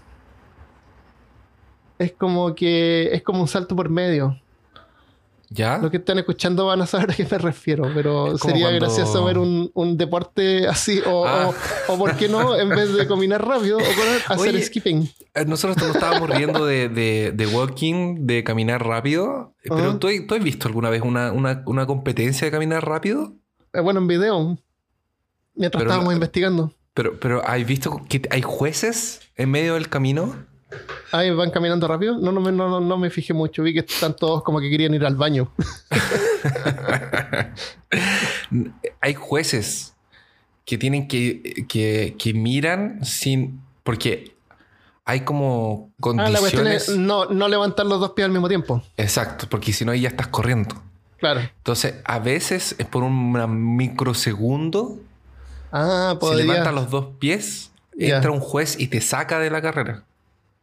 Es 1.98 2.12
como 2.12 2.54
que 2.54 3.08
es 3.12 3.22
como 3.22 3.40
un 3.40 3.48
salto 3.48 3.74
por 3.74 3.88
medio. 3.88 4.38
¿Ya? 5.50 5.78
Los 5.78 5.90
que 5.90 5.96
están 5.96 6.18
escuchando 6.18 6.66
van 6.66 6.82
a 6.82 6.86
saber 6.86 7.10
a 7.10 7.14
qué 7.14 7.26
me 7.30 7.38
refiero, 7.38 7.90
pero 7.94 8.36
sería 8.36 8.66
cuando- 8.66 8.80
gracioso 8.86 9.24
ver 9.24 9.38
un, 9.38 9.70
un 9.72 9.96
deporte 9.96 10.68
así, 10.68 11.00
o, 11.06 11.26
Ah. 11.26 11.50
o, 11.88 11.94
o 11.94 11.98
por 11.98 12.16
qué 12.16 12.28
no, 12.28 12.54
en 12.54 12.68
vez 12.68 12.92
de 12.92 13.06
caminar 13.06 13.46
rápido 13.46 13.78
o 13.78 13.80
correr, 13.80 14.20
hacer 14.28 14.54
Oye, 14.54 14.62
skipping. 14.62 15.08
Eh, 15.34 15.44
Nosotros 15.46 15.78
nos 15.78 15.94
estábamos 15.96 16.28
riendo 16.28 16.66
de, 16.66 16.90
de, 16.90 17.32
de 17.34 17.46
walking, 17.46 18.26
de 18.26 18.44
caminar 18.44 18.86
rápido. 18.86 19.54
Eh, 19.64 19.68
Pero 19.70 19.88
Ajá. 19.90 19.98
¿tú, 19.98 20.08
¿tú 20.26 20.34
has 20.34 20.44
visto 20.44 20.68
alguna 20.68 20.90
vez 20.90 21.00
una, 21.02 21.32
una, 21.32 21.62
una 21.66 21.86
competencia 21.86 22.44
de 22.44 22.50
caminar 22.50 22.86
rápido? 22.86 23.32
Eh, 23.72 23.80
bueno, 23.80 24.00
en 24.00 24.06
video, 24.06 24.58
mientras 25.54 25.80
Pero 25.80 25.90
estábamos 25.90 26.12
investigando. 26.14 26.74
Pero, 26.92 27.18
pero 27.20 27.42
¿has 27.46 27.64
visto 27.64 28.02
que 28.08 28.22
hay 28.30 28.42
jueces 28.42 29.20
en 29.36 29.50
medio 29.50 29.74
del 29.74 29.88
camino? 29.88 30.34
Ahí 31.12 31.30
van 31.30 31.50
caminando 31.50 31.88
rápido. 31.88 32.18
No, 32.18 32.32
no, 32.32 32.40
me- 32.40 32.52
no, 32.52 32.68
no, 32.68 32.80
no 32.80 32.98
me 32.98 33.08
fijé 33.10 33.32
mucho. 33.32 33.62
Vi 33.62 33.72
que 33.72 33.80
están 33.80 34.14
todos 34.14 34.42
como 34.42 34.60
que 34.60 34.68
querían 34.68 34.92
ir 34.94 35.04
al 35.06 35.16
baño. 35.16 35.50
hay 39.00 39.14
jueces 39.14 39.94
que 40.64 40.78
tienen 40.78 41.08
que, 41.08 41.64
que, 41.68 42.16
que 42.18 42.34
miran 42.34 43.04
sin... 43.04 43.60
Porque 43.82 44.36
hay 45.04 45.20
como 45.20 45.90
Ah, 46.02 46.28
la 46.28 46.38
cuestión 46.38 46.64
condiciones. 46.64 46.88
es 46.90 46.96
no, 46.96 47.24
no 47.26 47.48
levantar 47.48 47.86
los 47.86 48.00
dos 48.00 48.10
pies 48.12 48.26
al 48.26 48.32
mismo 48.32 48.48
tiempo. 48.48 48.82
Exacto, 48.98 49.46
porque 49.48 49.72
si 49.72 49.84
no 49.86 49.92
ahí 49.92 50.02
ya 50.02 50.10
estás 50.10 50.28
corriendo. 50.28 50.82
Claro. 51.18 51.40
Entonces, 51.40 51.94
a 52.04 52.18
veces 52.18 52.76
es 52.78 52.86
por 52.86 53.02
un 53.02 53.76
microsegundo, 53.76 54.98
Ah, 55.72 56.10
si 56.12 56.18
podría. 56.18 56.44
levantas 56.44 56.74
los 56.74 56.90
dos 56.90 57.06
pies, 57.18 57.72
entra 57.98 58.30
un 58.30 58.40
juez 58.40 58.78
y 58.78 58.88
te 58.88 59.00
saca 59.00 59.38
de 59.38 59.50
la 59.50 59.62
carrera. 59.62 60.04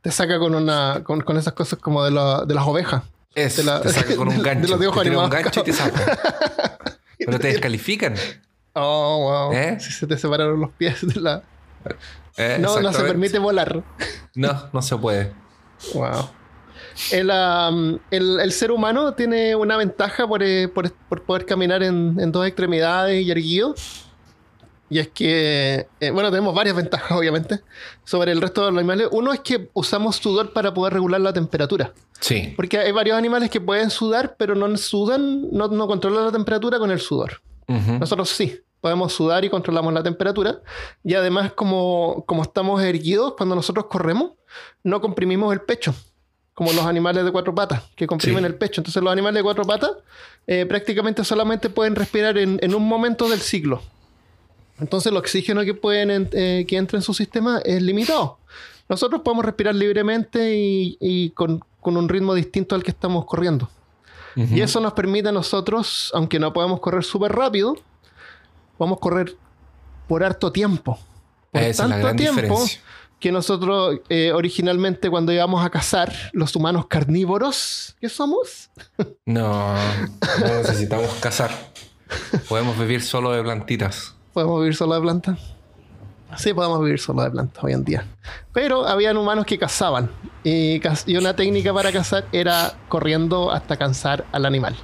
Te 0.05 0.11
saca 0.11 0.37
con 0.37 0.53
una 0.53 1.01
con, 1.03 1.21
con 1.21 1.35
esas 1.35 1.53
cosas 1.53 1.79
como 1.79 2.03
de, 2.03 2.11
la- 2.11 2.45
de 2.45 2.53
las 2.53 2.63
ovejas. 2.67 3.01
Es, 3.33 3.57
De 3.57 3.63
la- 3.63 3.81
te 3.81 3.89
saca 3.89 4.15
con 4.15 4.29
de- 4.29 4.35
un 4.35 4.43
de 4.43 4.49
gancho. 4.49 4.67
los 4.69 4.79
dibujos 4.79 5.01
te 5.03 5.09
tira 5.09 5.23
un 5.23 5.29
gancho 5.31 5.61
y 5.61 5.63
te 5.63 5.73
saca. 5.73 6.19
Pero 7.17 7.39
te 7.39 7.47
descalifican. 7.47 8.13
Oh, 8.73 9.47
wow. 9.49 9.53
¿Eh? 9.57 9.79
Si 9.79 9.91
se 9.91 10.05
te 10.05 10.15
separaron 10.15 10.59
los 10.59 10.69
pies 10.73 10.99
de 11.07 11.19
la. 11.19 11.41
Eh, 12.37 12.57
No, 12.59 12.79
no 12.81 12.93
se 12.93 13.01
permite 13.01 13.39
volar. 13.39 13.83
No, 14.35 14.69
no 14.71 14.81
se 14.83 14.95
puede. 14.95 15.33
Wow. 15.95 16.29
El, 17.11 17.31
am, 17.31 17.97
el- 18.11 18.39
el 18.41 18.51
ser 18.51 18.69
humano 18.71 19.15
tiene 19.15 19.55
una 19.55 19.75
ventaja 19.75 20.27
por, 20.27 20.43
eh, 20.43 20.67
por- 20.67 20.91
por 20.93 21.23
poder 21.23 21.47
caminar 21.47 21.81
en, 21.81 22.15
en 22.19 22.31
dos 22.31 22.45
extremidades 22.45 23.25
y 23.25 23.31
erguido. 23.31 23.73
Y 24.89 24.99
es 24.99 25.07
que, 25.07 25.87
eh, 25.99 26.11
bueno, 26.11 26.29
tenemos 26.29 26.53
varias 26.53 26.75
ventajas, 26.75 27.11
obviamente, 27.17 27.61
sobre 28.03 28.31
el 28.31 28.39
resto 28.41 28.63
de 28.65 28.71
los 28.71 28.77
animales. 28.77 29.07
Uno 29.11 29.33
es 29.33 29.39
que 29.39 29.69
usamos 29.73 30.17
sudor 30.17 30.53
para 30.53 30.73
poder 30.73 30.93
regular 30.93 31.19
la 31.21 31.33
temperatura. 31.33 31.91
Sí. 32.19 32.53
Porque 32.55 32.77
hay 32.77 32.91
varios 32.91 33.17
animales 33.17 33.49
que 33.49 33.59
pueden 33.59 33.89
sudar, 33.89 34.35
pero 34.37 34.53
no 34.55 34.75
sudan, 34.77 35.51
no, 35.51 35.67
no 35.69 35.87
controlan 35.87 36.25
la 36.25 36.31
temperatura 36.31 36.77
con 36.79 36.91
el 36.91 36.99
sudor. 36.99 37.41
Nosotros 37.67 38.29
sí, 38.29 38.59
podemos 38.79 39.11
sudar 39.11 39.43
y 39.43 39.49
controlamos 39.49 39.91
la 39.91 40.03
temperatura. 40.03 40.59
Y 41.03 41.15
además, 41.15 41.51
como, 41.53 42.23
como 42.27 42.43
estamos 42.43 42.81
erguidos, 42.83 43.33
cuando 43.35 43.55
nosotros 43.55 43.87
corremos, 43.89 44.33
no 44.83 45.01
comprimimos 45.01 45.51
el 45.51 45.61
pecho, 45.61 45.95
como 46.53 46.71
los 46.73 46.85
animales 46.85 47.25
de 47.25 47.31
cuatro 47.31 47.55
patas, 47.55 47.81
que 47.95 48.05
comprimen 48.05 48.43
Sí. 48.43 48.45
el 48.45 48.55
pecho. 48.55 48.81
Entonces 48.81 49.01
los 49.01 49.11
animales 49.11 49.39
de 49.39 49.43
cuatro 49.43 49.63
patas 49.65 49.91
eh, 50.45 50.67
prácticamente 50.67 51.23
solamente 51.23 51.69
pueden 51.71 51.95
respirar 51.95 52.37
en, 52.37 52.59
en 52.61 52.75
un 52.75 52.87
momento 52.87 53.27
del 53.27 53.39
ciclo. 53.41 53.81
Entonces 54.79 55.11
el 55.11 55.17
oxígeno 55.17 55.63
que, 55.63 55.73
pueden 55.73 56.11
en- 56.11 56.29
eh, 56.33 56.65
que 56.67 56.77
entra 56.77 56.97
en 56.97 57.01
su 57.03 57.13
sistema 57.13 57.59
es 57.63 57.81
limitado. 57.81 58.39
Nosotros 58.89 59.21
podemos 59.23 59.45
respirar 59.45 59.73
libremente 59.75 60.55
y, 60.55 60.97
y 60.99 61.29
con, 61.31 61.63
con 61.81 61.97
un 61.97 62.07
ritmo 62.09 62.33
distinto 62.33 62.75
al 62.75 62.83
que 62.83 62.91
estamos 62.91 63.25
corriendo. 63.25 63.69
Y 64.37 64.59
eso 64.59 64.81
nos 64.81 64.91
permite 64.91 65.29
a 65.29 65.31
nosotros, 65.31 66.11
aunque 66.13 66.39
no 66.39 66.51
podemos 66.51 66.81
correr 66.81 67.05
súper 67.05 67.31
rápido, 67.31 67.77
podemos 68.77 68.99
correr 68.99 69.33
por 70.09 70.25
harto 70.25 70.51
tiempo. 70.51 70.99
Por 71.51 71.61
Esa 71.61 71.83
es 71.83 71.89
la 71.89 71.97
gran 71.99 72.17
diferencia. 72.17 72.81
que 73.17 73.31
nosotros 73.31 74.01
eh, 74.09 74.33
originalmente 74.33 75.09
cuando 75.09 75.31
íbamos 75.31 75.65
a 75.65 75.69
cazar, 75.69 76.13
los 76.33 76.53
humanos 76.53 76.87
carnívoros 76.87 77.95
que 78.01 78.09
somos, 78.09 78.69
No, 79.25 79.73
no 79.73 80.47
necesitamos 80.57 81.09
cazar. 81.21 81.71
Podemos 82.49 82.77
vivir 82.77 83.01
solo 83.01 83.31
de 83.31 83.41
plantitas. 83.41 84.14
Podemos 84.35 84.59
vivir 84.59 84.75
solo 84.75 84.95
de 84.95 85.01
plantas. 85.01 85.39
Sí, 86.35 86.53
podemos 86.53 86.81
vivir 86.83 86.99
solo 86.99 87.23
de 87.23 87.31
plantas 87.31 87.63
hoy 87.63 87.71
en 87.71 87.85
día. 87.85 88.05
Pero 88.51 88.85
habían 88.85 89.15
humanos 89.15 89.45
que 89.45 89.57
cazaban. 89.57 90.11
Y, 90.43 90.81
y 91.05 91.15
una 91.17 91.33
técnica 91.35 91.73
para 91.73 91.91
cazar 91.93 92.25
era 92.33 92.73
corriendo 92.89 93.49
hasta 93.51 93.77
cansar 93.77 94.25
al 94.33 94.45
animal. 94.45 94.75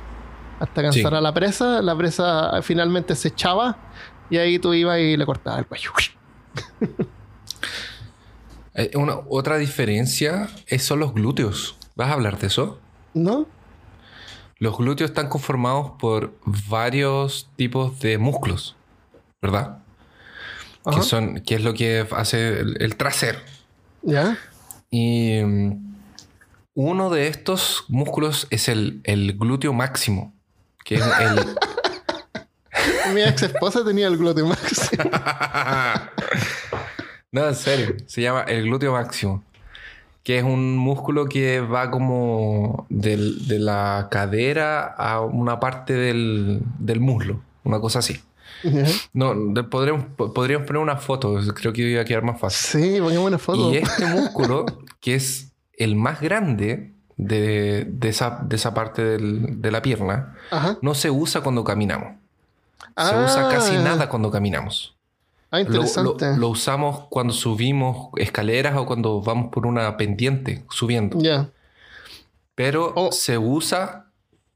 Hasta 0.61 0.81
cansar 0.81 1.11
Sí. 1.11 1.17
a 1.17 1.19
la 1.21 1.33
presa. 1.33 1.81
La 1.81 1.95
presa 1.97 2.61
finalmente 2.61 3.13
se 3.15 3.27
echaba. 3.27 3.77
Y 4.29 4.37
ahí 4.37 4.57
tú 4.59 4.73
ibas 4.73 4.99
y 4.99 5.17
le 5.17 5.25
cortabas 5.25 5.59
el 5.59 5.65
cuello. 5.67 5.91
Eh, 8.73 8.91
una, 8.95 9.15
otra 9.27 9.57
diferencia 9.57 10.47
son 10.79 11.01
los 11.01 11.13
glúteos. 11.13 11.75
¿Vas 11.97 12.09
a 12.09 12.13
hablar 12.13 12.39
de 12.39 12.47
eso? 12.47 12.79
¿No? 13.13 13.45
Los 14.59 14.77
glúteos 14.77 15.09
están 15.09 15.27
conformados 15.27 15.91
por 15.99 16.33
varios 16.45 17.49
tipos 17.57 17.99
de 17.99 18.17
músculos, 18.17 18.77
¿verdad? 19.41 19.79
Ajá. 20.85 20.97
Que 20.97 21.03
son, 21.03 21.41
que 21.41 21.55
es 21.55 21.63
lo 21.63 21.73
que 21.73 22.07
hace 22.11 22.59
el, 22.59 22.77
el 22.81 22.95
trasero. 22.95 23.39
¿Ya? 24.03 24.37
Y 24.89 25.41
mm, 25.43 25.95
uno 26.75 27.09
de 27.09 27.27
estos 27.27 27.85
músculos 27.89 28.47
es 28.51 28.67
el, 28.69 29.01
el 29.03 29.37
glúteo 29.37 29.73
máximo, 29.73 30.33
que 30.85 30.95
es 30.95 31.03
el, 31.19 31.55
Mi 33.13 33.21
ex 33.21 33.43
esposa 33.43 33.83
tenía 33.83 34.07
el 34.07 34.17
glúteo 34.17 34.45
máximo. 34.47 35.03
no, 37.31 37.47
en 37.47 37.55
serio. 37.55 37.95
Se 38.05 38.21
llama 38.21 38.41
el 38.43 38.63
glúteo 38.63 38.93
máximo. 38.93 39.43
Que 40.23 40.37
es 40.37 40.43
un 40.43 40.77
músculo 40.77 41.25
que 41.25 41.61
va 41.61 41.89
como 41.89 42.85
del- 42.89 43.47
de 43.47 43.57
la 43.59 44.07
cadera 44.11 44.83
a 44.85 45.21
una 45.21 45.59
parte 45.59 45.93
del, 45.93 46.61
del 46.79 46.99
muslo. 46.99 47.41
Una 47.63 47.79
cosa 47.79 47.99
así. 47.99 48.21
No, 49.13 49.33
podríamos, 49.69 50.05
po- 50.15 50.33
podríamos 50.33 50.67
poner 50.67 50.81
una 50.81 50.97
foto. 50.97 51.35
Creo 51.55 51.73
que 51.73 51.81
iba 51.81 52.01
a 52.01 52.05
quedar 52.05 52.23
más 52.23 52.39
fácil. 52.39 52.81
Sí, 52.81 52.99
pongamos 53.01 53.27
una 53.27 53.37
foto. 53.37 53.71
Y 53.73 53.77
este 53.77 54.05
músculo, 54.05 54.65
que 54.99 55.15
es 55.15 55.51
el 55.73 55.95
más 55.95 56.21
grande 56.21 56.93
de, 57.17 57.85
de 57.85 58.09
esa, 58.09 58.39
de 58.43 58.55
esa 58.55 58.73
parte 58.73 59.03
del- 59.03 59.61
de 59.61 59.71
la 59.71 59.81
pierna, 59.81 60.35
Ajá. 60.51 60.77
no 60.81 60.93
se 60.95 61.09
usa 61.11 61.41
cuando 61.41 61.63
caminamos. 61.63 62.13
Se 62.79 62.85
Ah. 62.95 63.23
usa 63.25 63.49
casi 63.49 63.75
nada 63.77 64.09
cuando 64.09 64.31
caminamos. 64.31 64.95
Ah, 65.51 65.59
Lo, 65.59 65.63
lo- 65.63 65.69
interesante. 65.69 66.37
lo 66.37 66.47
usamos 66.49 67.07
cuando 67.09 67.33
subimos 67.33 68.09
escaleras 68.17 68.77
o 68.77 68.85
cuando 68.85 69.21
vamos 69.21 69.51
por 69.51 69.65
una 69.67 69.97
pendiente 69.97 70.63
subiendo. 70.69 71.19
Ya, 71.19 71.49
Pero 72.55 72.93
Oh. 72.95 73.11
se 73.11 73.37
usa 73.37 74.07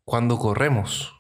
cuando 0.04 0.38
corremos. 0.38 1.14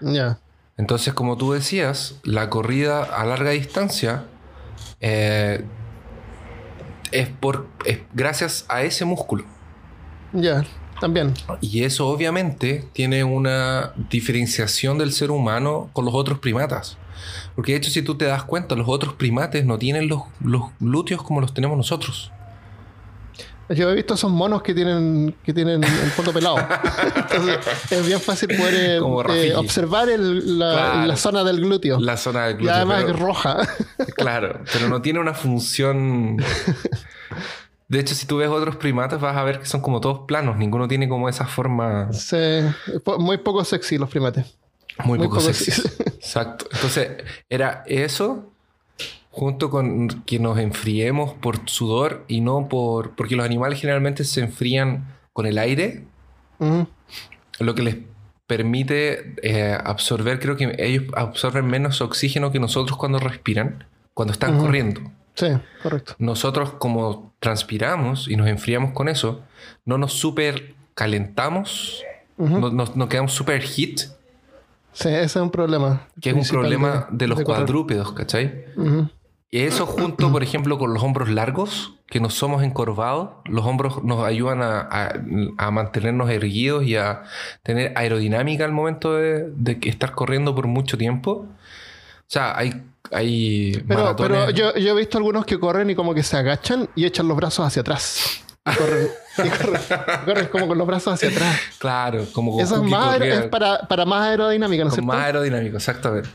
ya. 0.00 0.38
Entonces, 0.76 1.14
como 1.14 1.36
tú 1.36 1.52
decías, 1.52 2.20
la 2.24 2.48
corrida 2.50 3.02
a 3.02 3.24
larga 3.24 3.50
distancia 3.50 4.24
eh, 5.00 5.64
es, 7.10 7.28
por, 7.28 7.66
es 7.84 8.00
gracias 8.14 8.64
a 8.68 8.82
ese 8.82 9.04
músculo. 9.04 9.44
Ya, 10.32 10.64
también. 11.00 11.34
Y 11.60 11.84
eso 11.84 12.08
obviamente 12.08 12.88
tiene 12.92 13.22
una 13.24 13.92
diferenciación 14.10 14.98
del 14.98 15.12
ser 15.12 15.30
humano 15.30 15.90
con 15.92 16.04
los 16.04 16.14
otros 16.14 16.38
primatas. 16.38 16.96
Porque 17.54 17.72
de 17.72 17.78
hecho, 17.78 17.90
si 17.90 18.02
tú 18.02 18.16
te 18.16 18.24
das 18.24 18.44
cuenta, 18.44 18.74
los 18.74 18.88
otros 18.88 19.14
primates 19.14 19.64
no 19.64 19.78
tienen 19.78 20.08
los, 20.08 20.22
los 20.40 20.62
glúteos 20.80 21.22
como 21.22 21.40
los 21.40 21.52
tenemos 21.52 21.76
nosotros. 21.76 22.32
Yo 23.68 23.90
he 23.90 23.94
visto 23.94 24.14
esos 24.14 24.30
monos 24.30 24.62
que 24.62 24.74
tienen, 24.74 25.34
que 25.42 25.54
tienen 25.54 25.82
el 25.82 26.10
fondo 26.10 26.32
pelado. 26.32 26.56
Entonces, 27.16 27.58
es 27.90 28.06
bien 28.06 28.20
fácil 28.20 28.48
poder 28.56 28.74
eh, 28.74 29.48
eh, 29.48 29.54
observar 29.56 30.08
el- 30.10 30.58
la, 30.58 30.72
Claro. 30.74 31.06
la 31.06 31.16
zona 31.16 31.44
del 31.44 31.60
glúteo. 31.60 31.98
La 32.00 32.16
zona 32.16 32.46
del 32.46 32.54
y 32.54 32.58
glúteo. 32.58 32.74
además 32.76 33.02
pero- 33.04 33.14
es 33.16 33.20
roja. 33.20 33.56
Claro, 34.16 34.60
pero 34.72 34.88
no 34.88 35.00
tiene 35.00 35.20
una 35.20 35.32
función. 35.34 36.36
De 37.88 38.00
hecho, 38.00 38.14
si 38.14 38.26
tú 38.26 38.38
ves 38.38 38.48
otros 38.48 38.76
primates, 38.76 39.20
vas 39.20 39.36
a 39.36 39.42
ver 39.44 39.60
que 39.60 39.66
son 39.66 39.80
como 39.80 40.00
todos 40.00 40.20
planos. 40.26 40.56
Ninguno 40.56 40.88
tiene 40.88 41.08
como 41.08 41.28
esa 41.28 41.46
forma 41.46 42.10
po- 43.04 43.18
muy 43.18 43.38
poco 43.38 43.64
sexy 43.64 43.98
los 43.98 44.08
primates. 44.10 44.46
muy, 45.04 45.18
Muy 45.18 45.28
poco, 45.28 45.40
poco 45.40 45.52
sexy. 45.52 45.70
sexy. 45.70 46.02
Exacto. 46.06 46.66
Entonces, 46.72 47.08
era 47.50 47.82
eso 47.86 48.51
junto 49.32 49.70
con 49.70 50.22
que 50.24 50.38
nos 50.38 50.58
enfriemos 50.58 51.34
por 51.34 51.68
sudor 51.68 52.24
y 52.28 52.40
no 52.42 52.68
por. 52.68 53.16
Porque 53.16 53.34
los 53.34 53.44
animales 53.44 53.80
generalmente 53.80 54.22
se 54.22 54.42
enfrían 54.42 55.06
con 55.32 55.46
el 55.46 55.58
aire, 55.58 56.04
lo 57.58 57.74
que 57.74 57.82
les 57.82 57.96
permite 58.46 59.34
eh, 59.42 59.76
absorber, 59.82 60.38
creo 60.38 60.56
que 60.56 60.76
ellos 60.78 61.04
absorben 61.16 61.66
menos 61.66 62.02
oxígeno 62.02 62.52
que 62.52 62.60
nosotros 62.60 62.98
cuando 62.98 63.18
respiran, 63.18 63.84
cuando 64.14 64.32
están 64.32 64.58
corriendo. 64.58 65.00
Sí, 65.34 65.48
correcto. 65.82 66.14
nosotros 66.18 66.74
como 66.74 67.32
transpiramos 67.40 68.28
y 68.28 68.36
nos 68.36 68.46
enfriamos 68.48 68.92
con 68.92 69.08
eso, 69.08 69.42
no 69.86 69.96
nos 69.96 70.12
super 70.12 70.74
calentamos, 70.94 72.04
no, 72.36 72.70
nos, 72.70 72.94
nos 72.94 73.08
quedamos 73.08 73.32
super 73.32 73.62
heat, 73.62 74.10
Sí, 74.92 75.08
ese 75.08 75.24
es 75.24 75.36
un 75.36 75.50
problema. 75.50 76.06
que 76.20 76.30
es 76.30 76.36
un 76.36 76.44
problema 76.44 77.08
de, 77.10 77.26
los 77.26 77.36
correr. 77.42 77.46
cuadrúpedos, 77.46 78.12
¿cachai? 78.12 78.66
Y 79.54 79.60
eso 79.64 79.84
junto, 79.84 80.32
por 80.32 80.42
ejemplo, 80.42 80.78
con 80.78 80.94
los 80.94 81.02
hombros 81.02 81.28
largos, 81.28 81.92
que 82.06 82.20
no 82.20 82.30
somos 82.30 82.62
encorvados, 82.62 83.28
los 83.44 83.66
hombros 83.66 84.02
nos 84.02 84.24
ayudan 84.24 84.62
a, 84.62 84.80
a- 84.80 85.12
a 85.58 85.70
mantenernos 85.70 86.30
erguidos 86.30 86.84
y 86.84 86.96
a 86.96 87.24
tener 87.62 87.92
aerodinámica 87.94 88.64
al 88.64 88.72
momento 88.72 89.12
de, 89.14 89.50
de 89.54 89.78
estar 89.82 90.12
corriendo 90.12 90.54
por 90.54 90.68
mucho 90.68 90.96
tiempo. 90.96 91.32
O 91.32 92.28
sea, 92.28 92.56
hay, 92.56 92.82
hay 93.10 93.72
Pero, 93.86 94.14
maratones- 94.14 94.16
pero 94.16 94.50
yo, 94.50 94.74
yo 94.74 94.92
he 94.92 94.98
visto 94.98 95.18
algunos 95.18 95.44
que 95.44 95.60
corren 95.60 95.90
y 95.90 95.94
como 95.94 96.14
que 96.14 96.22
se 96.22 96.38
agachan 96.38 96.88
y 96.94 97.04
echan 97.04 97.28
los 97.28 97.36
brazos 97.36 97.66
hacia 97.66 97.80
atrás. 97.82 98.42
Y 98.64 98.74
corren, 98.74 99.08
y 99.44 99.48
corren, 99.50 99.80
corren 100.24 100.46
como 100.46 100.66
con 100.68 100.78
los 100.78 100.86
brazos 100.86 101.12
hacia 101.12 101.28
atrás. 101.28 101.60
Claro, 101.78 102.24
como 102.32 102.58
Eso 102.58 102.76
es, 102.76 102.82
más, 102.90 103.20
es 103.20 103.42
para, 103.48 103.80
para 103.86 104.06
más 104.06 104.22
aerodinámica, 104.28 104.84
¿no 104.84 104.88
es 104.88 104.94
con 104.94 105.02
cierto? 105.04 105.14
más 105.14 105.26
aerodinámico, 105.26 105.76
exactamente. 105.76 106.30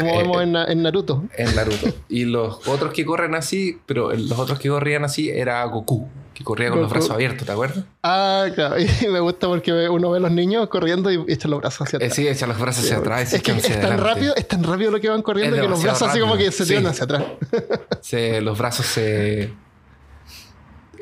Como 0.00 0.14
eh, 0.14 0.22
vemos 0.22 0.42
en, 0.42 0.56
en 0.56 0.82
Naruto. 0.82 1.24
en 1.36 1.54
Naruto. 1.56 1.88
Y 2.08 2.24
los 2.24 2.66
otros 2.68 2.92
que 2.92 3.04
corren 3.04 3.34
así, 3.34 3.78
pero 3.86 4.12
los 4.12 4.38
otros 4.38 4.58
que 4.58 4.68
corrían 4.68 5.04
así 5.04 5.30
era 5.30 5.64
Goku, 5.64 6.08
que 6.34 6.42
corría 6.44 6.70
con 6.70 6.80
los 6.80 6.90
brazos 6.90 7.10
abiertos, 7.10 7.46
¿te 7.46 7.52
acuerdas? 7.52 7.84
Ah, 8.02 8.46
claro. 8.54 8.76
Y 9.02 9.06
me 9.08 9.20
gusta 9.20 9.46
porque 9.48 9.88
uno 9.88 10.10
ve 10.10 10.18
a 10.18 10.20
los 10.20 10.30
niños 10.32 10.68
corriendo 10.68 11.10
y 11.10 11.24
echan 11.28 11.50
los 11.50 11.60
brazos 11.60 11.86
hacia 11.86 11.96
Eh, 11.98 12.04
atrás. 12.04 12.14
sí, 12.16 12.28
echan 12.28 12.48
los 12.48 12.58
brazos 12.58 12.84
hacia 12.84 12.96
atrás 12.98 13.32
es 13.32 13.42
que 13.42 13.52
es 13.52 13.62
tan 13.62 13.72
adelante. 13.78 14.02
rápido, 14.02 14.34
es 14.36 14.48
tan 14.48 14.62
rápido 14.64 14.90
lo 14.90 15.00
que 15.00 15.08
van 15.08 15.22
corriendo 15.22 15.56
Es 15.56 15.62
que 15.62 15.68
los 15.68 15.82
brazos 15.82 16.08
así 16.08 16.20
como 16.20 16.36
que 16.36 16.50
se 16.52 16.64
Sí. 16.64 16.70
tiran 16.74 16.86
hacia 16.86 17.04
atrás. 17.04 17.24
Se- 18.00 18.40
los 18.40 18.56
brazos 18.58 18.86
se. 18.86 19.52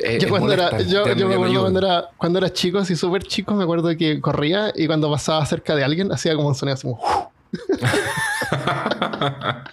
eh, 0.00 0.18
Yo 0.20 0.28
cuando 0.28 0.52
era, 0.52 0.78
yo, 0.82 1.04
me 1.04 1.34
acuerdo 1.34 1.60
cuando 1.60 1.78
era, 1.80 2.04
cuando 2.16 2.38
era 2.38 2.52
chico, 2.52 2.78
así 2.78 2.94
súper 2.96 3.22
chico, 3.24 3.54
me 3.54 3.64
acuerdo 3.64 3.88
que 3.96 4.20
corría 4.20 4.72
y 4.74 4.86
cuando 4.86 5.10
pasaba 5.10 5.44
cerca 5.46 5.74
de 5.74 5.82
alguien 5.84 6.12
hacía 6.12 6.34
como 6.36 6.48
un 6.48 6.54
sonido 6.54 6.74
así 6.74 6.82
como... 6.86 7.00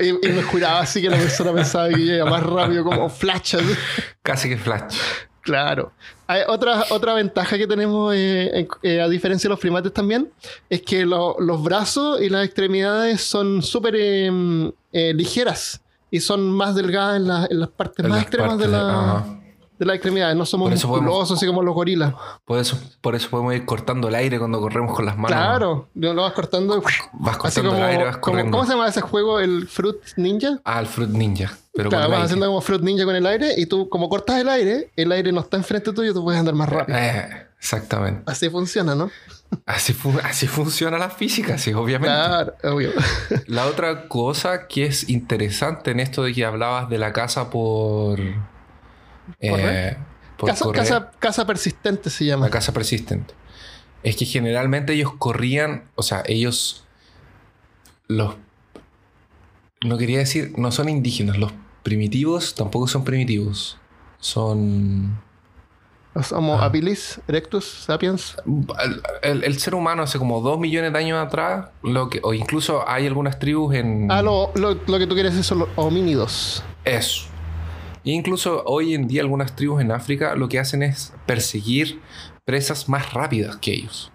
y, 0.00 0.08
y 0.28 0.32
me 0.32 0.42
juraba 0.42 0.80
así 0.80 1.00
que 1.00 1.08
la 1.10 1.16
persona 1.16 1.52
pensaba 1.52 1.88
que 1.88 2.04
yo 2.04 2.14
iba 2.14 2.26
más 2.30 2.42
rápido 2.42 2.84
como 2.84 3.08
flash. 3.08 3.56
así. 3.56 3.74
Casi 4.22 4.48
que 4.48 4.56
flash. 4.56 4.96
Claro. 5.40 5.92
Hay 6.26 6.42
otra, 6.46 6.84
otra 6.90 7.14
ventaja 7.14 7.56
que 7.56 7.66
tenemos, 7.66 8.14
eh, 8.14 8.68
eh, 8.82 9.00
a 9.00 9.08
diferencia 9.08 9.48
de 9.48 9.52
los 9.52 9.60
primates 9.60 9.92
también, 9.94 10.30
es 10.68 10.82
que 10.82 11.06
lo- 11.06 11.36
los 11.40 11.62
brazos 11.62 12.20
y 12.20 12.28
las 12.28 12.44
extremidades 12.44 13.22
son 13.22 13.62
súper 13.62 13.94
eh, 13.96 14.30
mm, 14.30 14.68
eh, 14.92 15.14
ligeras 15.14 15.80
y 16.10 16.20
son 16.20 16.50
más 16.50 16.74
delgadas 16.74 17.16
en, 17.16 17.28
la- 17.28 17.46
en 17.50 17.60
las 17.60 17.70
partes 17.70 18.04
En 18.04 18.10
más 18.10 18.18
las 18.18 18.22
extremas 18.26 18.58
de, 18.58 18.64
partes 18.68 18.72
de- 18.72 18.86
la. 18.86 19.37
De 19.78 19.86
las 19.86 19.96
extremidades. 19.96 20.36
No 20.36 20.44
somos 20.46 20.72
eso 20.72 20.88
podemos- 20.88 21.06
musculosos 21.10 21.36
así 21.38 21.46
como 21.46 21.62
los 21.62 21.74
gorilas. 21.74 22.14
Por 22.44 22.58
eso, 22.58 22.78
por 23.00 23.14
eso 23.14 23.28
podemos 23.30 23.54
ir 23.54 23.64
cortando 23.64 24.08
el 24.08 24.14
aire 24.14 24.38
cuando 24.38 24.60
corremos 24.60 24.94
con 24.94 25.04
las 25.06 25.16
manos. 25.16 25.30
Claro, 25.30 25.88
lo 25.94 26.14
vas 26.22 26.32
cortando. 26.32 26.82
Vas 27.14 27.36
cortando 27.36 27.70
como, 27.70 27.82
el 27.84 27.90
aire, 27.90 28.04
vas 28.04 28.16
como- 28.18 28.32
corriendo. 28.32 28.50
¿Cómo 28.56 28.66
se 28.66 28.72
llama 28.72 28.88
ese 28.88 29.00
juego? 29.00 29.40
¿El 29.40 29.68
Fruit 29.68 29.96
Ninja? 30.16 30.58
Ah, 30.64 30.80
el 30.80 30.86
Fruit 30.86 31.10
Ninja. 31.10 31.52
Pero 31.74 31.90
claro, 31.90 32.10
vas 32.10 32.24
haciendo 32.24 32.46
como 32.46 32.60
Fruit 32.60 32.82
Ninja 32.82 33.04
con 33.04 33.14
el 33.14 33.24
aire 33.26 33.54
y 33.56 33.66
tú, 33.66 33.88
como 33.88 34.08
cortas 34.08 34.38
el 34.40 34.48
aire, 34.48 34.90
el 34.96 35.12
aire 35.12 35.30
no 35.30 35.40
está 35.40 35.56
enfrente 35.56 35.92
tuyo, 35.92 36.12
tú 36.12 36.24
puedes 36.24 36.40
andar 36.40 36.54
más 36.54 36.68
rápido. 36.68 36.98
Eh, 36.98 37.46
exactamente. 37.58 38.22
Así 38.26 38.48
funciona, 38.50 38.96
¿no? 38.96 39.10
Así, 39.64 39.96
así 40.24 40.46
funciona 40.46 40.98
la 40.98 41.08
física, 41.08 41.56
sí, 41.56 41.72
obviamente. 41.72 42.14
Claro, 42.14 42.54
obvio. 42.64 42.90
La 43.46 43.66
otra 43.66 44.06
cosa 44.08 44.66
que 44.66 44.86
es 44.86 45.08
interesante 45.08 45.90
en 45.92 46.00
esto 46.00 46.22
de 46.24 46.34
que 46.34 46.44
hablabas 46.44 46.90
de 46.90 46.98
la 46.98 47.12
casa 47.12 47.48
por. 47.48 48.18
Eh, 49.40 49.96
casa, 50.44 50.64
correr, 50.64 50.80
casa, 50.82 51.10
casa 51.18 51.46
persistente 51.46 52.10
se 52.10 52.24
llama. 52.24 52.46
la 52.46 52.50
casa 52.50 52.72
persistente. 52.72 53.34
Es 54.02 54.16
que 54.16 54.24
generalmente 54.26 54.92
ellos 54.92 55.12
corrían, 55.18 55.84
o 55.96 56.02
sea, 56.02 56.22
ellos. 56.26 56.84
Los. 58.06 58.36
No 59.84 59.96
quería 59.98 60.18
decir, 60.18 60.52
no 60.56 60.72
son 60.72 60.88
indígenas, 60.88 61.36
los 61.38 61.52
primitivos 61.82 62.54
tampoco 62.54 62.86
son 62.88 63.04
primitivos. 63.04 63.78
Son. 64.18 65.18
Los 66.14 66.32
Homo 66.32 66.58
Ah. 66.60 66.64
habilis, 66.64 67.20
erectus, 67.28 67.64
sapiens. 67.64 68.36
El, 68.82 69.02
el- 69.22 69.44
el 69.44 69.58
ser 69.60 69.74
humano 69.74 70.02
hace 70.02 70.18
como 70.18 70.40
dos 70.40 70.58
millones 70.58 70.92
de 70.92 70.98
años 70.98 71.24
atrás, 71.24 71.68
lo 71.82 72.08
que, 72.10 72.20
o 72.24 72.34
incluso 72.34 72.88
hay 72.88 73.06
algunas 73.06 73.38
tribus 73.38 73.74
en. 73.74 74.10
Ah, 74.10 74.22
lo, 74.22 74.50
lo, 74.56 74.74
lo 74.74 74.98
que 74.98 75.06
tú 75.06 75.14
quieres 75.14 75.32
decir 75.32 75.44
son 75.44 75.60
los 75.60 75.68
homínidos. 75.76 76.64
Eso. 76.84 77.26
E 78.08 78.12
incluso 78.12 78.62
hoy 78.64 78.94
en 78.94 79.06
día 79.06 79.20
algunas 79.20 79.54
tribus 79.54 79.82
en 79.82 79.92
África 79.92 80.34
lo 80.34 80.48
que 80.48 80.58
hacen 80.58 80.82
es 80.82 81.12
perseguir 81.26 82.00
presas 82.46 82.88
más 82.88 83.12
rápidas 83.12 83.56
que 83.56 83.74
ellos. 83.74 84.10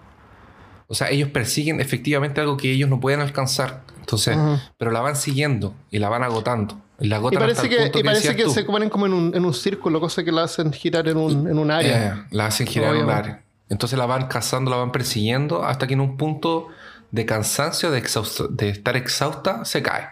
O 0.88 0.96
sea, 0.96 1.12
ellos 1.12 1.30
persiguen 1.30 1.80
efectivamente 1.80 2.42
algo 2.42 2.58
que 2.58 2.72
ellos 2.72 2.90
no 2.90 3.00
pueden 3.00 3.20
alcanzar. 3.20 3.84
Entonces, 4.00 4.36
pero 4.80 4.90
la 4.90 5.02
van 5.02 5.16
siguiendo 5.16 5.76
y 5.92 6.00
la 6.00 6.10
van 6.10 6.24
agotando. 6.24 6.82
Y 7.00 7.08
la 7.08 7.20
Y 7.20 7.38
parece 7.38 7.70
que, 7.70 7.92
y 7.94 8.04
parece 8.04 8.50
se 8.50 8.64
ponen 8.64 8.90
como 8.90 9.06
en 9.06 9.14
un, 9.14 9.36
en 9.36 9.46
un 9.46 9.54
círculo, 9.54 10.00
cosa 10.00 10.24
que 10.24 10.32
la 10.32 10.46
hacen 10.46 10.74
girar 10.74 11.08
en 11.08 11.18
un, 11.18 11.48
en 11.48 11.60
un 11.60 11.70
área. 11.70 12.08
Eh, 12.08 12.24
la 12.32 12.48
hacen 12.48 12.66
girar 12.66 12.96
en 12.96 13.04
un 13.04 13.12
área. 13.12 13.44
Entonces 13.70 14.00
la 14.00 14.08
van 14.08 14.26
cazando, 14.26 14.72
la 14.72 14.78
van 14.78 14.92
persiguiendo 14.92 15.64
hasta 15.64 15.86
que 15.86 15.94
en 15.94 16.02
un 16.02 16.18
punto 16.18 16.70
de 17.12 17.28
cansancio, 17.28 17.92
de, 17.92 18.04
de 18.50 18.70
estar 18.70 18.98
exhausta, 18.98 19.66
se 19.66 19.84
cae. 19.84 20.10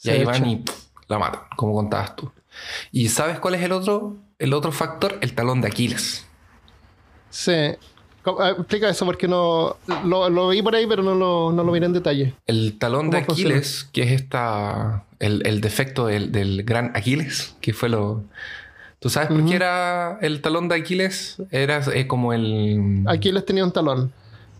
Y 0.00 0.02
Se 0.02 0.10
ahí 0.10 0.20
echa. 0.20 0.30
van 0.30 0.46
y 0.46 0.56
pff, 0.56 0.88
la 1.08 1.18
matan, 1.18 1.40
como 1.56 1.72
contabas 1.72 2.16
tú. 2.16 2.30
¿Y 2.92 3.08
sabes 3.08 3.38
cuál 3.38 3.54
es 3.54 3.62
el 3.62 3.72
otro, 3.72 4.16
el 4.38 4.52
otro 4.54 4.72
factor? 4.72 5.18
El 5.20 5.34
talón 5.34 5.60
de 5.60 5.68
Aquiles. 5.68 6.26
Sí. 7.30 7.52
¿Cómo- 8.22 8.40
ah, 8.40 8.50
Explica 8.50 8.88
eso 8.88 9.04
porque 9.04 9.28
no 9.28 9.76
lo, 10.04 10.30
lo 10.30 10.48
vi 10.48 10.62
por 10.62 10.74
ahí, 10.74 10.86
pero 10.86 11.02
no 11.02 11.14
lo, 11.14 11.52
no 11.52 11.62
lo 11.62 11.72
miré 11.72 11.86
en 11.86 11.92
detalle. 11.92 12.34
El 12.46 12.78
talón 12.78 13.10
de 13.10 13.18
¿Cómo 13.18 13.26
funciona? 13.26 13.50
Aquiles, 13.56 13.88
que 13.92 14.02
es 14.04 14.12
esta, 14.12 15.04
el, 15.18 15.46
el 15.46 15.60
defecto 15.60 16.06
del, 16.06 16.32
del 16.32 16.62
gran 16.64 16.92
Aquiles, 16.94 17.56
que 17.60 17.72
fue 17.74 17.88
lo... 17.88 18.24
¿Tú 19.00 19.10
sabes 19.10 19.28
por 19.28 19.44
qué 19.44 19.54
era 19.56 20.18
el 20.22 20.40
talón 20.40 20.68
de 20.68 20.76
Aquiles? 20.76 21.36
Era 21.50 21.82
eh, 21.92 22.06
como 22.06 22.32
el... 22.32 23.04
Aquí 23.06 23.30
les 23.32 23.44
tenía 23.44 23.62
un 23.62 23.72
talón. 23.72 24.10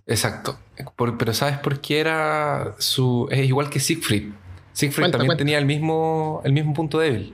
Exacto. 0.06 0.58
Por- 0.96 1.16
pero 1.16 1.32
¿sabes 1.32 1.56
por 1.58 1.80
qué 1.80 2.00
era 2.00 2.74
su... 2.78 3.26
Es 3.30 3.46
igual 3.46 3.70
que 3.70 3.80
Siegfried. 3.80 4.32
Siegfried 4.74 5.04
Cuenta, 5.04 5.16
también 5.16 5.28
cuenta. 5.28 5.38
tenía 5.38 5.56
el 5.56 5.64
mismo, 5.64 6.42
el 6.44 6.52
mismo 6.52 6.74
punto 6.74 6.98
débil. 6.98 7.32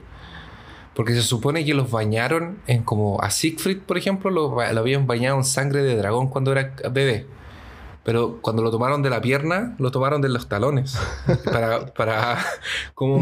Porque 0.95 1.13
se 1.13 1.21
supone 1.21 1.63
que 1.63 1.73
los 1.73 1.89
bañaron 1.89 2.59
en 2.67 2.83
como 2.83 3.21
a 3.21 3.29
Siegfried, 3.29 3.79
por 3.79 3.97
ejemplo, 3.97 4.29
lo, 4.29 4.49
lo 4.49 4.79
habían 4.79 5.07
bañado 5.07 5.37
en 5.37 5.45
sangre 5.45 5.83
de 5.83 5.95
dragón 5.95 6.27
cuando 6.27 6.51
era 6.51 6.73
bebé. 6.91 7.25
Pero 8.03 8.39
cuando 8.41 8.63
lo 8.63 8.71
tomaron 8.71 9.01
de 9.03 9.09
la 9.09 9.21
pierna, 9.21 9.75
lo 9.77 9.91
tomaron 9.91 10.21
de 10.21 10.29
los 10.29 10.49
talones. 10.49 10.97
para, 11.45 11.85
para, 11.93 12.43
como 12.93 13.21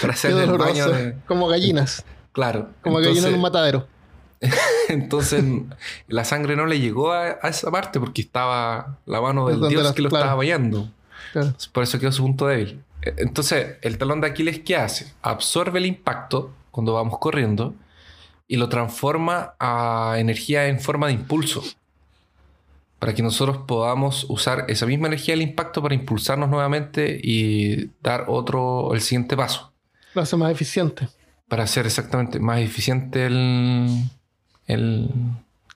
para, 0.00 0.12
hacerle 0.12 0.44
el 0.44 0.52
baño 0.52 0.88
de... 0.88 1.16
Como 1.26 1.48
gallinas. 1.48 2.04
Claro. 2.32 2.68
Como 2.82 2.98
gallina 2.98 3.28
en 3.28 3.34
un 3.34 3.40
matadero. 3.40 3.86
entonces 4.88 5.42
la 6.06 6.24
sangre 6.24 6.54
no 6.54 6.66
le 6.66 6.78
llegó 6.78 7.12
a, 7.12 7.38
a 7.40 7.48
esa 7.48 7.70
parte 7.70 7.98
porque 7.98 8.20
estaba 8.20 8.98
la 9.06 9.20
mano 9.22 9.48
del 9.48 9.68
dios 9.70 9.92
que 9.92 10.02
lo 10.02 10.10
claro. 10.10 10.24
estaba 10.24 10.36
bañando. 10.36 10.90
Claro. 11.32 11.54
Por 11.72 11.82
eso 11.82 11.98
quedó 11.98 12.12
su 12.12 12.22
punto 12.22 12.46
débil. 12.46 12.82
Eh, 13.02 13.14
Entonces, 13.18 13.76
el 13.82 13.98
talón 13.98 14.20
de 14.20 14.28
Aquiles, 14.28 14.60
¿qué 14.60 14.76
hace? 14.76 15.12
Absorbe 15.22 15.78
el 15.78 15.86
impacto 15.86 16.50
cuando 16.74 16.92
vamos 16.94 17.18
corriendo 17.18 17.74
y 18.48 18.56
lo 18.56 18.68
transforma 18.68 19.54
a 19.58 20.16
energía 20.18 20.66
en 20.66 20.80
forma 20.80 21.06
de 21.06 21.14
impulso. 21.14 21.62
Para 22.98 23.14
que 23.14 23.22
nosotros 23.22 23.58
podamos 23.66 24.24
usar 24.28 24.64
esa 24.68 24.86
misma 24.86 25.06
energía 25.08 25.34
del 25.34 25.42
impacto 25.42 25.82
para 25.82 25.94
impulsarnos 25.94 26.48
nuevamente 26.48 27.20
y 27.22 27.90
dar 28.02 28.24
otro, 28.28 28.94
el 28.94 29.00
siguiente 29.00 29.36
paso. 29.36 29.72
Lo 30.14 30.22
hace 30.22 30.36
más 30.36 30.50
eficiente. 30.50 31.08
Para 31.48 31.64
hacer 31.64 31.86
exactamente 31.86 32.38
más 32.40 32.60
eficiente 32.60 33.26
el, 33.26 34.04
el, 34.66 35.10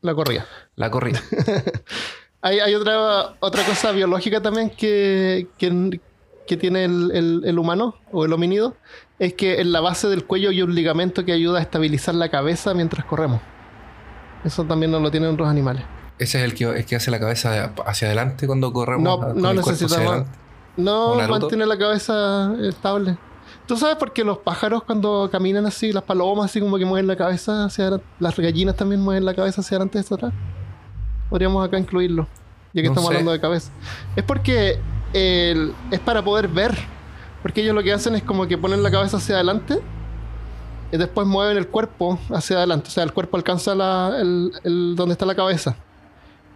La 0.01 0.15
corrida. 0.15 0.47
la 0.77 0.91
corrida. 0.91 1.23
Hay, 2.41 2.61
hay 2.61 2.73
otra, 2.77 3.35
otra 3.41 3.65
cosa 3.67 3.91
biológica 3.91 4.41
también 4.41 4.71
que, 4.71 5.49
que, 5.59 6.01
que 6.47 6.57
tiene 6.57 6.85
el, 6.85 7.11
el- 7.13 7.43
el 7.45 7.59
humano 7.59 7.97
o 8.13 8.25
el 8.25 8.33
homínido. 8.33 8.77
Es 9.19 9.35
que 9.35 9.61
en 9.61 9.73
la 9.73 9.81
base 9.81 10.09
del 10.09 10.25
cuello 10.25 10.51
hay 10.51 10.63
un 10.63 10.75
ligamento 10.75 11.25
que 11.25 11.33
ayuda 11.33 11.59
a 11.59 11.63
estabilizar 11.63 12.15
la 12.15 12.29
cabeza 12.29 12.73
mientras 12.75 13.05
corremos. 13.05 13.41
Eso 14.45 14.65
también 14.65 14.93
no 14.93 15.01
lo 15.01 15.11
tienen 15.11 15.31
otros 15.33 15.49
animales. 15.49 15.85
Ese 16.19 16.39
es 16.39 16.45
el 16.45 16.55
que, 16.55 16.65
el 16.65 16.85
que 16.87 16.97
hace 16.97 17.11
la 17.11 17.19
cabeza 17.19 17.73
hacia 17.87 18.07
adelante 18.09 18.47
cuando 18.47 18.73
corremos. 18.73 19.03
No, 19.05 19.35
no 19.35 19.55
necesitamos. 19.55 20.25
No, 20.77 21.17
mantiene 21.29 21.67
la 21.67 21.77
cabeza 21.77 22.55
estable. 22.63 23.19
¿Tú 23.67 23.77
sabes 23.77 23.97
por 23.97 24.13
qué 24.13 24.25
los 24.25 24.39
pájaros 24.39 24.83
cuando 24.85 25.29
caminan 25.31 25.67
así, 25.67 25.93
las 25.93 26.03
palomas 26.05 26.47
así 26.47 26.61
como 26.61 26.79
que 26.79 26.85
mueven 26.85 27.07
la 27.07 27.17
cabeza 27.17 27.65
hacia 27.65 27.85
adelante? 27.85 28.07
Las 28.21 28.37
gallinas 28.39 28.77
también 28.77 29.01
mueven 29.01 29.25
la 29.25 29.35
cabeza 29.35 29.61
hacia 29.61 29.77
adelante 29.77 29.99
y 29.99 30.01
hacia 30.01 30.15
atrás. 30.17 30.33
Podríamos 31.29 31.67
acá 31.67 31.79
incluirlo, 31.79 32.27
ya 32.73 32.83
que 32.83 32.89
No 32.89 32.93
estamos 32.93 33.09
sé. 33.09 33.15
hablando 33.15 33.33
de 33.33 33.41
cabeza. 33.41 33.71
Es 34.17 34.23
porque 34.25 34.79
el- 35.13 35.75
es 35.91 36.01
para 36.01 36.23
poder 36.23 36.49
ver. 36.49 36.79
Porque 37.43 37.61
ellos 37.63 37.75
lo 37.75 37.83
que 37.83 37.93
hacen 37.93 38.15
es 38.15 38.23
como 38.23 38.47
que 38.47 38.59
ponen 38.59 38.83
la 38.83 38.91
cabeza 38.91 39.19
hacia 39.19 39.37
adelante 39.37 39.79
y 40.91 40.97
después 40.97 41.27
mueven 41.27 41.57
el 41.57 41.69
cuerpo 41.69 42.19
hacia 42.31 42.57
adelante. 42.59 42.89
O 42.89 42.91
sea, 42.91 43.05
el 43.05 43.13
cuerpo 43.13 43.37
alcanza 43.37 43.75
la, 43.75 44.17
el, 44.21 44.53
el- 44.65 44.97
donde 44.97 45.13
está 45.13 45.25
la 45.27 45.35
cabeza. 45.35 45.77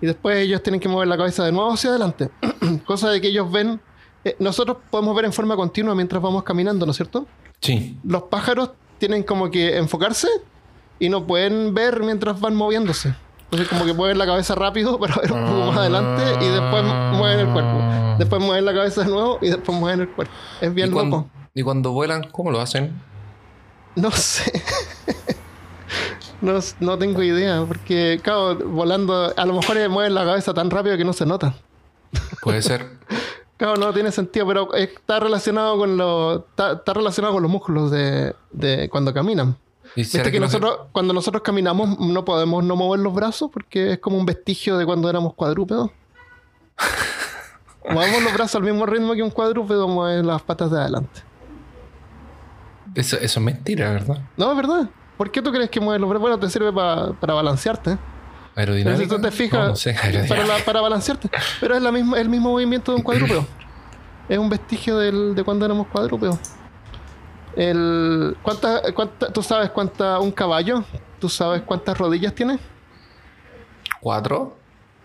Y 0.01 0.07
después 0.07 0.37
ellos 0.39 0.63
tienen 0.63 0.81
que 0.81 0.89
mover 0.89 1.07
la 1.07 1.17
cabeza 1.17 1.45
de 1.45 1.53
nuevo 1.53 1.73
hacia 1.73 1.91
adelante. 1.91 2.31
Cosa 2.85 3.11
de 3.11 3.21
que 3.21 3.29
ellos 3.29 3.51
ven. 3.53 3.81
eh, 4.25 4.35
nosotros 4.41 4.79
podemos 4.91 5.15
ver 5.15 5.27
en 5.27 5.33
forma 5.33 5.55
continua 5.55 5.95
mientras 5.95 6.21
vamos 6.21 6.43
caminando, 6.43 6.85
¿no 6.87 6.91
es 6.91 6.97
cierto? 6.97 7.27
Sí. 7.61 7.97
Los 8.03 8.25
pájaros 8.25 8.71
tienen 8.99 9.23
como 9.23 9.51
que 9.51 9.77
enfocarse 9.77 10.29
y 10.99 11.09
no 11.09 11.25
pueden 11.27 11.75
ver 11.75 12.01
mientras 12.03 12.41
van 12.41 12.55
moviéndose. 12.57 13.15
Entonces, 13.53 13.69
como 13.69 13.85
que 13.85 13.93
mueven 13.93 14.17
la 14.17 14.25
cabeza 14.25 14.55
rápido 14.55 14.99
para 14.99 15.15
ver 15.17 15.31
un 15.31 15.45
poco 15.45 15.67
más 15.67 15.77
adelante 15.77 16.23
y 16.43 16.49
después 16.49 16.85
mueven 17.13 17.41
el 17.41 17.53
cuerpo. 17.53 17.83
Después 18.19 18.41
mueven 18.43 18.65
la 18.65 18.73
cabeza 18.73 19.03
de 19.03 19.11
nuevo 19.11 19.39
y 19.43 19.49
después 19.49 19.79
mueven 19.79 20.01
el 20.01 20.09
cuerpo. 20.09 20.33
Es 20.63 20.73
bien 20.73 20.89
¿Y 20.89 20.93
cuando, 20.93 21.17
loco. 21.19 21.31
y 21.53 21.63
cuando 21.63 21.93
vuelan, 21.93 22.31
¿cómo 22.33 22.51
lo 22.51 22.63
hacen? 22.63 22.99
No 23.95 24.11
sé. 24.11 24.51
no, 26.41 26.61
no 26.81 26.97
tengo 26.97 27.23
idea, 27.23 27.63
porque, 27.69 28.21
claro, 28.23 28.55
volando, 28.55 29.35
a 29.37 29.45
lo 29.45 29.53
mejor 29.53 29.87
mueven 29.91 30.15
la 30.15 30.25
cabeza 30.25 30.55
tan 30.55 30.71
rápido 30.71 30.97
que 30.97 31.05
no 31.05 31.13
se 31.13 31.27
nota. 31.27 31.55
Puede 32.41 32.63
ser. 32.63 32.87
Claro, 33.59 33.77
no 33.77 33.93
tiene 33.93 34.11
sentido, 34.11 34.45
pero 34.45 34.75
está 34.75 35.21
relacionado 35.21 35.79
con 35.79 35.97
los 35.97 36.41
está, 36.41 36.73
está 36.73 36.95
relacionado 36.95 37.35
con 37.35 37.45
los 37.45 37.53
músculos 37.53 37.93
de, 37.93 38.35
de 38.51 38.89
cuando 38.89 39.15
caminan. 39.15 39.57
¿Y 39.95 40.05
será 40.05 40.25
Viste 40.25 40.33
que 40.33 40.41
nosotros, 40.41 40.79
cuando 40.93 41.13
nosotros 41.13 41.43
caminamos, 41.43 41.99
no 41.99 42.25
podemos 42.25 42.65
no 42.65 42.77
mover 42.77 43.01
los 43.01 43.13
brazos 43.13 43.51
porque 43.53 43.93
es 43.93 43.99
como 43.99 44.17
un 44.17 44.25
vestigio 44.27 44.79
de 44.79 44.87
cuando 44.87 45.09
éramos 45.11 45.35
cuadrúpedos. 45.35 45.91
Movemos 47.91 48.23
los 48.23 48.33
brazos 48.33 48.57
al 48.57 48.63
mismo 48.63 48.87
ritmo 48.87 49.13
que 49.15 49.23
un 49.23 49.31
cuadrúpedo 49.31 49.89
mueve 49.89 50.23
las 50.23 50.41
patas 50.43 50.71
de 50.71 50.79
adelante. 50.81 51.21
Eso, 52.95 53.17
eso 53.17 53.41
es 53.41 53.45
mentira, 53.45 53.91
¿verdad? 53.91 54.19
No, 54.37 54.51
es 54.53 54.57
verdad. 54.57 54.89
¿Por 55.17 55.31
qué 55.31 55.43
tú 55.43 55.51
crees 55.53 55.69
que 55.71 55.81
mueves 55.81 56.01
los 56.01 56.09
brazos? 56.09 56.21
Bueno, 56.23 56.39
te 56.39 56.49
sirve 56.49 56.73
pa- 56.73 57.13
para 57.21 57.35
balancearte. 57.35 57.99
Pero 58.55 58.73
Aerodinámica. 58.73 59.03
si 59.03 59.09
tú 59.09 59.21
te 59.21 59.31
fijas, 59.31 59.61
No, 59.61 59.69
no 59.71 59.77
sé, 59.77 59.97
para, 60.29 60.47
la- 60.47 60.59
para 60.65 60.81
balancearte. 60.81 61.29
Pero 61.61 61.75
es 61.75 61.83
la 61.83 61.91
misma, 61.91 62.19
el 62.21 62.29
mismo 62.29 62.51
movimiento 62.51 62.93
de 62.93 62.99
un 62.99 63.03
cuadrúpedo. 63.05 63.47
es 64.29 64.39
un 64.39 64.49
vestigio 64.49 64.99
del- 64.99 65.35
de 65.35 65.43
cuando 65.43 65.65
éramos 65.65 65.87
cuadrúpedos. 65.89 66.39
El, 67.57 68.37
¿cuánta, 68.43 68.81
cuánta- 68.95 69.33
¿Tú 69.33 69.43
sabes 69.43 69.71
cuánta 69.71 70.19
un 70.19 70.33
caballo? 70.33 70.85
¿Tú 71.21 71.29
sabes 71.29 71.63
cuántas 71.63 71.97
rodillas 71.99 72.35
tiene? 72.35 72.59
¿Cuatro? 74.01 74.57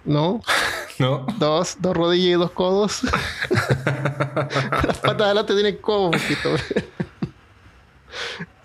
No, 0.06 0.42
¿No? 1.00 1.26
dos, 1.38 1.78
dos 1.80 1.96
rodillas 1.96 2.28
y 2.38 2.40
dos 2.40 2.52
codos. 2.52 3.02
Las 3.04 4.98
patas 5.00 5.18
de 5.18 5.24
adelante 5.26 5.54
tienen 5.54 5.78
codos, 5.78 6.16
poquito. 6.16 6.50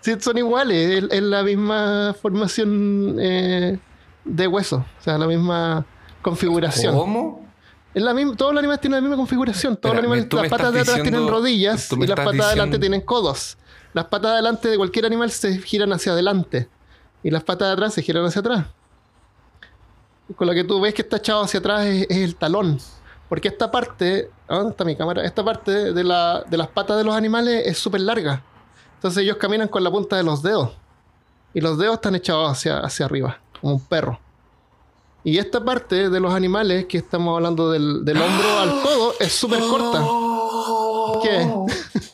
sí, 0.00 0.14
son 0.20 0.38
iguales, 0.38 1.04
es, 1.04 1.10
es 1.12 1.22
la 1.22 1.42
misma 1.42 2.14
formación 2.20 3.16
eh, 3.20 3.78
de 4.24 4.46
hueso, 4.46 4.84
o 4.98 5.02
sea, 5.02 5.18
la 5.18 5.26
misma 5.26 5.84
configuración. 6.22 6.96
¿Cómo? 6.96 7.44
Es 7.94 8.02
la 8.02 8.14
misma, 8.14 8.34
todos 8.36 8.52
los 8.54 8.60
animales 8.60 8.80
tienen 8.80 8.98
la 8.98 9.00
misma 9.02 9.16
configuración. 9.16 9.76
Todos 9.76 9.94
los 9.96 10.04
animales, 10.04 10.32
las 10.32 10.48
patas 10.48 10.72
de 10.72 10.80
atrás 10.80 11.02
tienen 11.02 11.28
rodillas 11.28 11.92
y 11.92 12.06
las 12.06 12.16
patas 12.16 12.32
de 12.36 12.42
adelante 12.42 12.78
tienen 12.78 13.00
codos. 13.02 13.58
Las 13.94 14.06
patas 14.06 14.30
de 14.30 14.34
adelante 14.34 14.68
de 14.68 14.76
cualquier 14.76 15.06
animal 15.06 15.30
se 15.30 15.58
giran 15.58 15.92
hacia 15.92 16.12
adelante 16.12 16.68
y 17.22 17.30
las 17.30 17.42
patas 17.44 17.68
de 17.68 17.72
atrás 17.74 17.94
se 17.94 18.02
giran 18.02 18.24
hacia 18.24 18.40
atrás. 18.40 18.66
Con 20.36 20.46
lo 20.46 20.54
que 20.54 20.64
tú 20.64 20.80
ves 20.80 20.94
que 20.94 21.02
está 21.02 21.18
echado 21.18 21.42
hacia 21.42 21.60
atrás 21.60 21.84
es, 21.86 22.06
es 22.08 22.16
el 22.18 22.36
talón. 22.36 22.78
Porque 23.28 23.48
esta 23.48 23.70
parte, 23.70 24.30
¿a 24.48 24.56
¿dónde 24.56 24.70
está 24.70 24.84
mi 24.84 24.96
cámara? 24.96 25.24
Esta 25.24 25.44
parte 25.44 25.92
de, 25.92 26.04
la- 26.04 26.42
de 26.48 26.56
las 26.56 26.68
patas 26.68 26.96
de 26.96 27.04
los 27.04 27.14
animales 27.14 27.66
es 27.66 27.78
súper 27.78 28.00
larga. 28.00 28.42
Entonces 28.94 29.22
ellos 29.24 29.36
caminan 29.36 29.68
con 29.68 29.82
la 29.84 29.90
punta 29.90 30.16
de 30.16 30.22
los 30.22 30.42
dedos. 30.42 30.70
Y 31.54 31.60
los 31.60 31.76
dedos 31.76 31.94
están 31.94 32.14
echados 32.14 32.50
hacia, 32.50 32.78
hacia 32.78 33.04
arriba, 33.06 33.38
como 33.60 33.74
un 33.74 33.80
perro. 33.80 34.18
Y 35.24 35.38
esta 35.38 35.62
parte 35.64 36.08
de 36.08 36.20
los 36.20 36.32
animales, 36.34 36.86
que 36.86 36.98
estamos 36.98 37.36
hablando 37.36 37.70
del, 37.70 38.04
del 38.04 38.20
hombro 38.20 38.58
al 38.58 38.82
codo, 38.82 39.14
es 39.20 39.32
súper 39.32 39.60
corta. 39.60 40.02
¿Qué? 41.22 41.48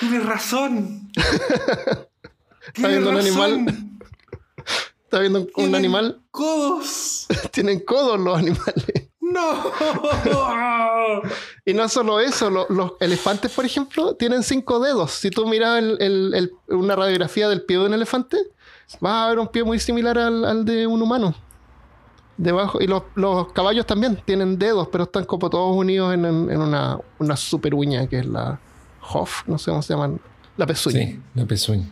Tienes 0.00 0.24
razón. 0.24 1.10
Está 2.74 2.88
viendo 2.88 3.10
un 3.10 3.16
animal. 3.18 3.66
Está 5.04 5.18
viendo 5.20 5.40
un, 5.40 5.48
un 5.64 5.74
animal. 5.74 6.20
Codos. 6.30 7.26
Tienen 7.52 7.80
codos 7.80 8.20
los 8.20 8.38
animales. 8.38 8.84
No. 9.20 9.62
Y 11.64 11.74
no 11.74 11.88
solo 11.88 12.20
eso, 12.20 12.48
lo- 12.48 12.66
los 12.70 12.92
elefantes, 13.00 13.50
por 13.52 13.64
ejemplo, 13.64 14.14
tienen 14.14 14.42
cinco 14.42 14.78
dedos. 14.80 15.10
Si 15.12 15.30
tú 15.30 15.46
miras 15.46 15.78
el- 15.78 15.96
el- 16.00 16.34
el- 16.34 16.52
una 16.68 16.96
radiografía 16.96 17.48
del 17.48 17.62
pie 17.62 17.78
de 17.78 17.86
un 17.86 17.94
elefante, 17.94 18.38
vas 19.00 19.26
a 19.26 19.28
ver 19.28 19.38
un 19.38 19.48
pie 19.48 19.64
muy 19.64 19.78
similar 19.78 20.16
al, 20.18 20.44
al 20.44 20.64
de 20.64 20.86
un 20.86 21.02
humano. 21.02 21.34
Debajo, 22.38 22.80
y 22.80 22.86
los, 22.86 23.02
los 23.16 23.52
caballos 23.52 23.84
también 23.84 24.16
tienen 24.24 24.58
dedos, 24.58 24.88
pero 24.90 25.04
están 25.04 25.24
como 25.24 25.50
todos 25.50 25.76
unidos 25.76 26.14
en, 26.14 26.24
en- 26.24 26.50
en 26.50 26.60
una, 26.60 26.98
una 27.18 27.36
super 27.36 27.74
uña 27.74 28.06
que 28.06 28.20
es 28.20 28.26
la 28.26 28.58
Hof, 29.12 29.42
no 29.46 29.58
sé 29.58 29.70
cómo 29.70 29.82
se 29.82 29.92
llaman, 29.94 30.20
la 30.56 30.66
pezuña. 30.66 30.98
Sí, 30.98 31.20
la 31.34 31.44
pezuña. 31.46 31.86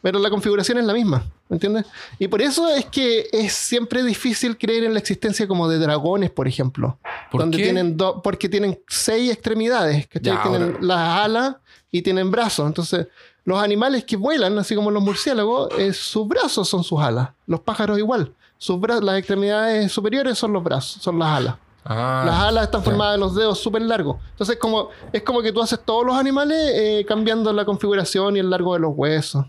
Pero 0.00 0.18
la 0.18 0.30
configuración 0.30 0.78
es 0.78 0.84
la 0.84 0.94
misma, 0.94 1.24
¿me 1.48 1.54
entiendes? 1.56 1.86
Y 2.18 2.26
por 2.26 2.42
eso 2.42 2.68
es 2.68 2.86
que 2.86 3.28
es 3.30 3.52
siempre 3.52 4.02
difícil 4.02 4.58
creer 4.58 4.82
en 4.84 4.94
la 4.94 4.98
existencia 4.98 5.46
como 5.46 5.68
de 5.68 5.78
dragones, 5.78 6.30
por 6.30 6.48
ejemplo. 6.48 6.98
¿Por 7.30 7.40
donde 7.42 7.56
qué? 7.58 7.62
tienen 7.62 7.96
do- 7.96 8.20
porque 8.20 8.48
tienen 8.48 8.80
seis 8.88 9.30
extremidades. 9.32 10.08
Ya, 10.20 10.42
tienen 10.42 10.62
ahora- 10.62 10.78
las 10.80 11.24
alas 11.24 11.56
y 11.92 12.02
tienen 12.02 12.32
brazos. 12.32 12.66
Entonces, 12.66 13.06
los 13.44 13.62
animales 13.62 14.02
que 14.04 14.16
vuelan, 14.16 14.58
así 14.58 14.74
como 14.74 14.90
los 14.90 15.02
murciélagos, 15.04 15.68
eh, 15.78 15.92
sus 15.92 16.26
brazos 16.26 16.68
son 16.68 16.82
sus 16.82 17.00
alas. 17.00 17.28
Los 17.46 17.60
pájaros 17.60 17.96
igual. 17.98 18.32
Sus 18.58 18.80
las 19.02 19.18
extremidades 19.18 19.90
superiores 19.92 20.36
son 20.38 20.52
los 20.52 20.62
brazos, 20.64 21.00
son 21.02 21.18
las 21.18 21.28
alas. 21.28 21.56
Ah, 21.84 22.22
Las 22.24 22.34
alas 22.42 22.64
están 22.64 22.82
formadas 22.84 23.14
de 23.14 23.18
los 23.18 23.34
dedos 23.34 23.58
súper 23.58 23.82
largos. 23.82 24.16
Entonces, 24.30 24.56
como, 24.56 24.88
es 25.12 25.22
como 25.22 25.42
que 25.42 25.50
tú 25.52 25.60
haces 25.60 25.80
todos 25.84 26.06
los 26.06 26.16
animales 26.16 26.56
eh, 26.74 27.04
cambiando 27.08 27.52
la 27.52 27.64
configuración 27.64 28.36
y 28.36 28.40
el 28.40 28.48
largo 28.50 28.74
de 28.74 28.80
los 28.80 28.92
huesos. 28.94 29.46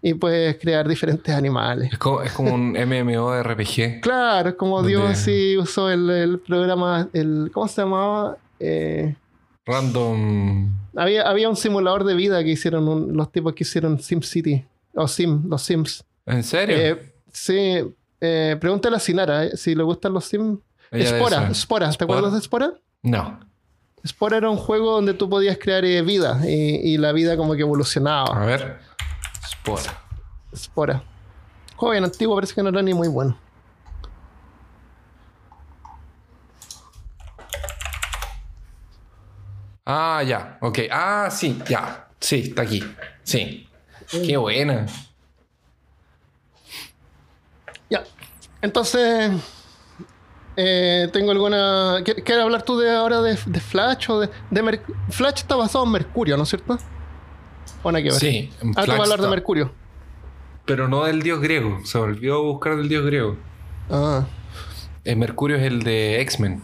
Y 0.00 0.14
puedes 0.14 0.56
crear 0.58 0.88
diferentes 0.88 1.34
animales. 1.34 1.92
Es 1.92 1.98
como, 1.98 2.22
es 2.22 2.32
como 2.32 2.54
un 2.54 2.72
MMORPG. 2.88 4.00
Claro, 4.00 4.48
es 4.48 4.54
como 4.54 4.76
Donde- 4.78 4.88
Dios 4.90 5.18
sí 5.18 5.58
usó 5.58 5.90
el, 5.90 6.08
el 6.08 6.38
programa, 6.38 7.08
el, 7.12 7.50
¿cómo 7.52 7.68
se 7.68 7.82
llamaba? 7.82 8.38
Eh, 8.58 9.14
Random. 9.66 10.68
había, 10.96 11.28
había 11.28 11.48
un 11.48 11.56
simulador 11.56 12.04
de 12.04 12.14
vida 12.14 12.42
que 12.42 12.50
hicieron 12.50 12.88
un- 12.88 13.16
los 13.16 13.30
tipos 13.30 13.52
que 13.54 13.64
hicieron 13.64 13.98
SimCity. 14.00 14.64
O 14.94 15.06
Sim, 15.08 15.48
los 15.48 15.62
Sims. 15.62 16.04
¿En 16.26 16.42
serio? 16.42 16.76
Eh, 16.76 17.12
sí, 17.32 17.82
eh, 18.20 18.56
pregúntale 18.60 18.96
a 18.96 19.00
Sinara 19.00 19.50
si 19.56 19.74
le 19.74 19.82
gustan 19.82 20.12
los 20.12 20.24
Sims. 20.24 20.58
Spora. 20.92 21.54
Spora, 21.54 21.86
¿te 21.88 21.92
Spora. 21.94 22.04
acuerdas 22.18 22.32
de 22.34 22.40
Spora? 22.42 22.72
No. 23.02 23.40
Spora 24.06 24.36
era 24.36 24.50
un 24.50 24.56
juego 24.56 24.92
donde 24.92 25.14
tú 25.14 25.28
podías 25.30 25.56
crear 25.58 25.84
eh, 25.84 26.02
vida 26.02 26.40
y, 26.44 26.92
y 26.94 26.98
la 26.98 27.12
vida 27.12 27.36
como 27.36 27.54
que 27.54 27.62
A 27.62 27.64
evolucionaba. 27.64 28.44
ver. 28.44 28.80
Spora. 29.48 30.02
Spora. 30.54 31.02
Joven 31.76 32.04
antiguo, 32.04 32.34
parece 32.34 32.54
que 32.54 32.62
no 32.62 32.68
era 32.68 32.82
ni 32.82 32.94
muy 32.94 33.08
bueno. 33.08 33.36
Ah, 39.84 40.22
ya. 40.22 40.58
Ok. 40.60 40.78
Ah, 40.90 41.28
sí, 41.30 41.58
ya. 41.68 42.08
Sí, 42.20 42.40
está 42.48 42.62
aquí. 42.62 42.82
Sí. 43.24 43.68
Qué 44.10 44.36
buena. 44.36 44.86
Ya. 47.90 48.04
Entonces, 48.60 49.32
eh, 50.56 51.08
tengo 51.12 51.30
alguna. 51.32 52.02
¿Qué- 52.04 52.14
¿Quieres 52.16 52.44
hablar 52.44 52.62
tú 52.62 52.78
de 52.78 52.90
ahora 52.94 53.20
de, 53.22 53.38
de 53.46 53.60
Flash 53.60 54.10
o 54.10 54.20
de, 54.20 54.30
de 54.50 54.62
Mer- 54.62 54.82
Flash 55.10 55.38
está 55.40 55.56
basado 55.56 55.84
en 55.84 55.92
Mercurio, 55.92 56.36
¿no 56.36 56.42
es 56.44 56.48
cierto? 56.48 56.78
¿O 57.82 57.90
nada 57.92 58.02
que 58.02 58.10
ver? 58.10 58.18
Sí. 58.18 58.50
en 58.60 58.70
Ah, 58.70 58.72
tú 58.72 58.76
vas 58.76 58.82
a 58.82 58.84
Flash 58.84 59.00
hablar 59.02 59.20
de 59.20 59.28
Mercurio. 59.28 59.72
Pero 60.64 60.88
no 60.88 61.04
del 61.04 61.22
dios 61.22 61.40
griego. 61.40 61.80
Se 61.84 61.98
volvió 61.98 62.36
a 62.36 62.40
buscar 62.42 62.76
del 62.76 62.88
dios 62.88 63.04
griego. 63.04 63.36
Ah, 63.90 64.24
El 65.04 65.16
Mercurio 65.16 65.56
es 65.56 65.62
el 65.64 65.82
de 65.82 66.20
X-Men. 66.20 66.62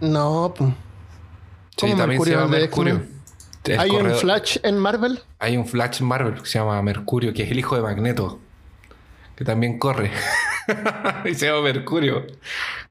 no. 0.00 0.54
pues. 0.56 0.70
Sí, 0.70 0.76
¿Cómo 1.80 1.96
también 1.96 2.08
Mercurio 2.20 2.34
se 2.34 2.40
llama 2.44 2.58
Mercurio. 2.58 3.02
¿Hay 3.78 3.90
un 3.90 4.10
Flash 4.14 4.58
en 4.62 4.76
Marvel? 4.78 5.20
Hay 5.38 5.56
un 5.56 5.66
Flash 5.66 6.00
en 6.00 6.06
Marvel 6.06 6.34
que 6.40 6.46
se 6.46 6.58
llama 6.58 6.80
Mercurio, 6.82 7.32
que 7.32 7.44
es 7.44 7.50
el 7.50 7.58
hijo 7.58 7.76
de 7.76 7.82
Magneto. 7.82 8.40
Que 9.36 9.44
también 9.44 9.78
corre. 9.78 10.10
y 11.24 11.34
se 11.34 11.46
llama 11.46 11.62
Mercurio. 11.62 12.26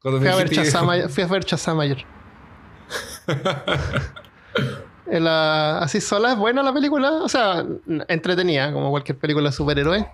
Cuando 0.01 0.19
me 0.19 0.27
Fui 0.27 0.33
a 0.33 0.43
ver 0.43 0.49
Chazamayer. 0.49 1.09
Fui 1.09 1.23
a 1.23 1.27
ver 1.27 1.43
Chazamayer. 1.43 2.05
En 5.07 5.25
la- 5.25 5.79
así 5.79 5.99
sola 5.99 6.31
es 6.31 6.37
buena 6.37 6.63
la 6.63 6.73
película. 6.73 7.11
O 7.21 7.27
sea, 7.27 7.65
entretenida, 8.07 8.71
como 8.71 8.91
cualquier 8.91 9.17
película 9.17 9.49
de 9.49 9.55
superhéroes. 9.55 10.05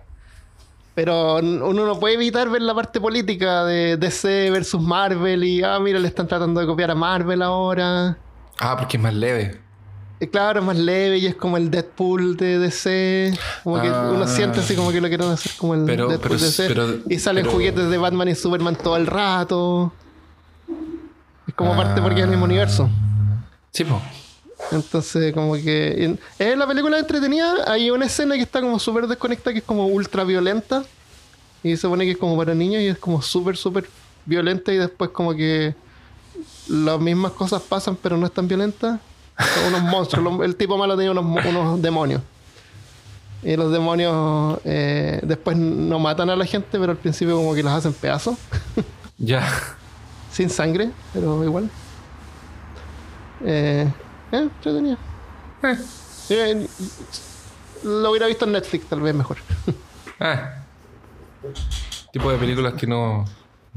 Pero 0.96 1.36
uno 1.36 1.86
no 1.86 2.00
puede 2.00 2.15
evitar 2.15 2.50
ver 2.50 2.63
la 2.63 2.74
parte 2.74 3.00
política 3.00 3.63
de 3.65 3.98
DC 3.98 4.50
versus 4.50 4.82
Marvel. 4.82 5.43
Y, 5.43 5.62
ah, 5.63 5.80
mira, 5.80 6.00
le 6.00 6.08
están 6.08 6.28
tratando 6.28 6.60
de 6.60 6.65
copiar 6.65 6.89
a 6.89 6.96
Marvel 6.96 7.43
ahora. 7.43 8.17
Ah, 8.60 8.76
porque 8.76 8.98
es 8.98 9.04
más 9.04 9.13
leve. 9.13 9.62
Claro, 10.32 10.62
es 10.62 10.66
más 10.66 10.78
leve 10.78 11.20
y 11.20 11.28
es 11.28 11.36
como 11.36 11.58
el 11.58 11.70
Deadpool 11.70 12.38
de 12.38 12.58
DC. 12.58 13.38
Como 13.64 13.80
que 13.82 13.88
Ah. 13.88 14.12
uno 14.14 14.28
siente 14.28 14.60
así 14.62 14.76
como 14.76 14.92
que 14.92 15.00
lo 15.00 15.08
quieren 15.10 15.30
hacer 15.30 15.52
como 15.58 15.76
el 15.76 15.86
Pero- 15.86 16.08
Deadpool 16.08 16.30
pero- 16.30 16.40
de 16.40 16.46
DC. 16.46 16.68
pero- 16.68 16.96
y 17.08 17.20
salen 17.20 17.46
juguetes 17.46 17.88
de 17.90 17.98
Batman 18.00 18.28
y 18.30 18.36
Superman 18.36 18.76
todo 18.76 18.98
el 18.98 19.06
rato. 19.06 19.94
Es 21.48 21.54
como 21.54 21.76
parte 21.76 22.02
porque 22.02 22.20
es 22.20 22.24
el 22.24 22.30
mismo 22.30 22.46
Ah. 22.46 22.50
universo. 22.50 22.90
Sí, 23.72 23.84
po. 23.84 24.02
Entonces, 24.72 25.34
como 25.34 25.54
que. 25.54 26.04
en- 26.04 26.20
Es 26.40 26.58
la 26.58 26.66
película 26.68 26.98
entretenida. 26.98 27.54
Hay 27.72 27.92
una 27.92 28.08
escena 28.08 28.36
que 28.36 28.42
está 28.42 28.60
como 28.60 28.80
súper 28.80 29.06
desconectada, 29.08 29.54
que 29.54 29.60
es 29.60 29.66
como 29.66 29.86
ultra 29.86 30.24
violenta. 30.24 30.84
Y 31.64 31.72
se 31.72 31.78
supone 31.84 32.06
que 32.06 32.12
es 32.12 32.18
como 32.18 32.36
para 32.38 32.56
niños 32.56 32.82
y 32.82 32.88
es 32.88 32.98
como 32.98 33.22
súper, 33.22 33.56
súper 33.56 33.88
violenta. 34.26 34.74
Y 34.74 34.78
después, 34.78 35.12
como 35.12 35.36
que. 35.36 35.76
Las 36.68 37.00
mismas 37.00 37.32
cosas 37.34 37.62
pasan, 37.62 37.96
pero 37.96 38.18
no 38.18 38.26
es 38.26 38.32
tan 38.32 38.48
violenta. 38.48 39.00
Son 39.39 39.73
unos 39.73 39.82
monstruos. 39.84 40.45
El 40.45 40.56
tipo 40.56 40.78
malo 40.78 40.95
tiene 40.95 41.12
unos, 41.12 41.45
unos 41.45 41.82
demonios. 41.82 42.21
Y 43.43 43.56
los 43.56 43.71
demonios 43.71 44.60
eh, 44.65 45.19
después 45.23 45.56
no 45.58 46.00
matan 46.00 46.30
a 46.30 46.36
la 46.36 46.45
gente, 46.45 46.80
pero 46.80 46.91
al 46.91 46.97
principio, 46.97 47.36
como 47.38 47.54
que 47.54 47.63
las 47.63 47.73
hacen 47.73 47.93
pedazos. 47.93 48.38
Ya. 49.17 49.47
Sin 50.32 50.50
sangre, 50.50 50.91
pero 51.13 51.43
igual. 51.43 51.69
Eh, 53.43 53.91
eh, 54.32 54.38
entretenida. 54.38 54.97
Eh, 56.30 56.67
lo 57.84 58.12
hubiera 58.12 58.28
visto 58.28 58.45
en 58.45 58.52
Netflix, 58.52 58.86
tal 58.88 59.02
vez 59.02 59.15
mejor. 59.15 59.38
Ah. 60.19 60.63
Tipo 62.12 62.32
de 62.32 62.38
películas 62.38 62.73
que 62.73 62.88
no, 62.88 63.26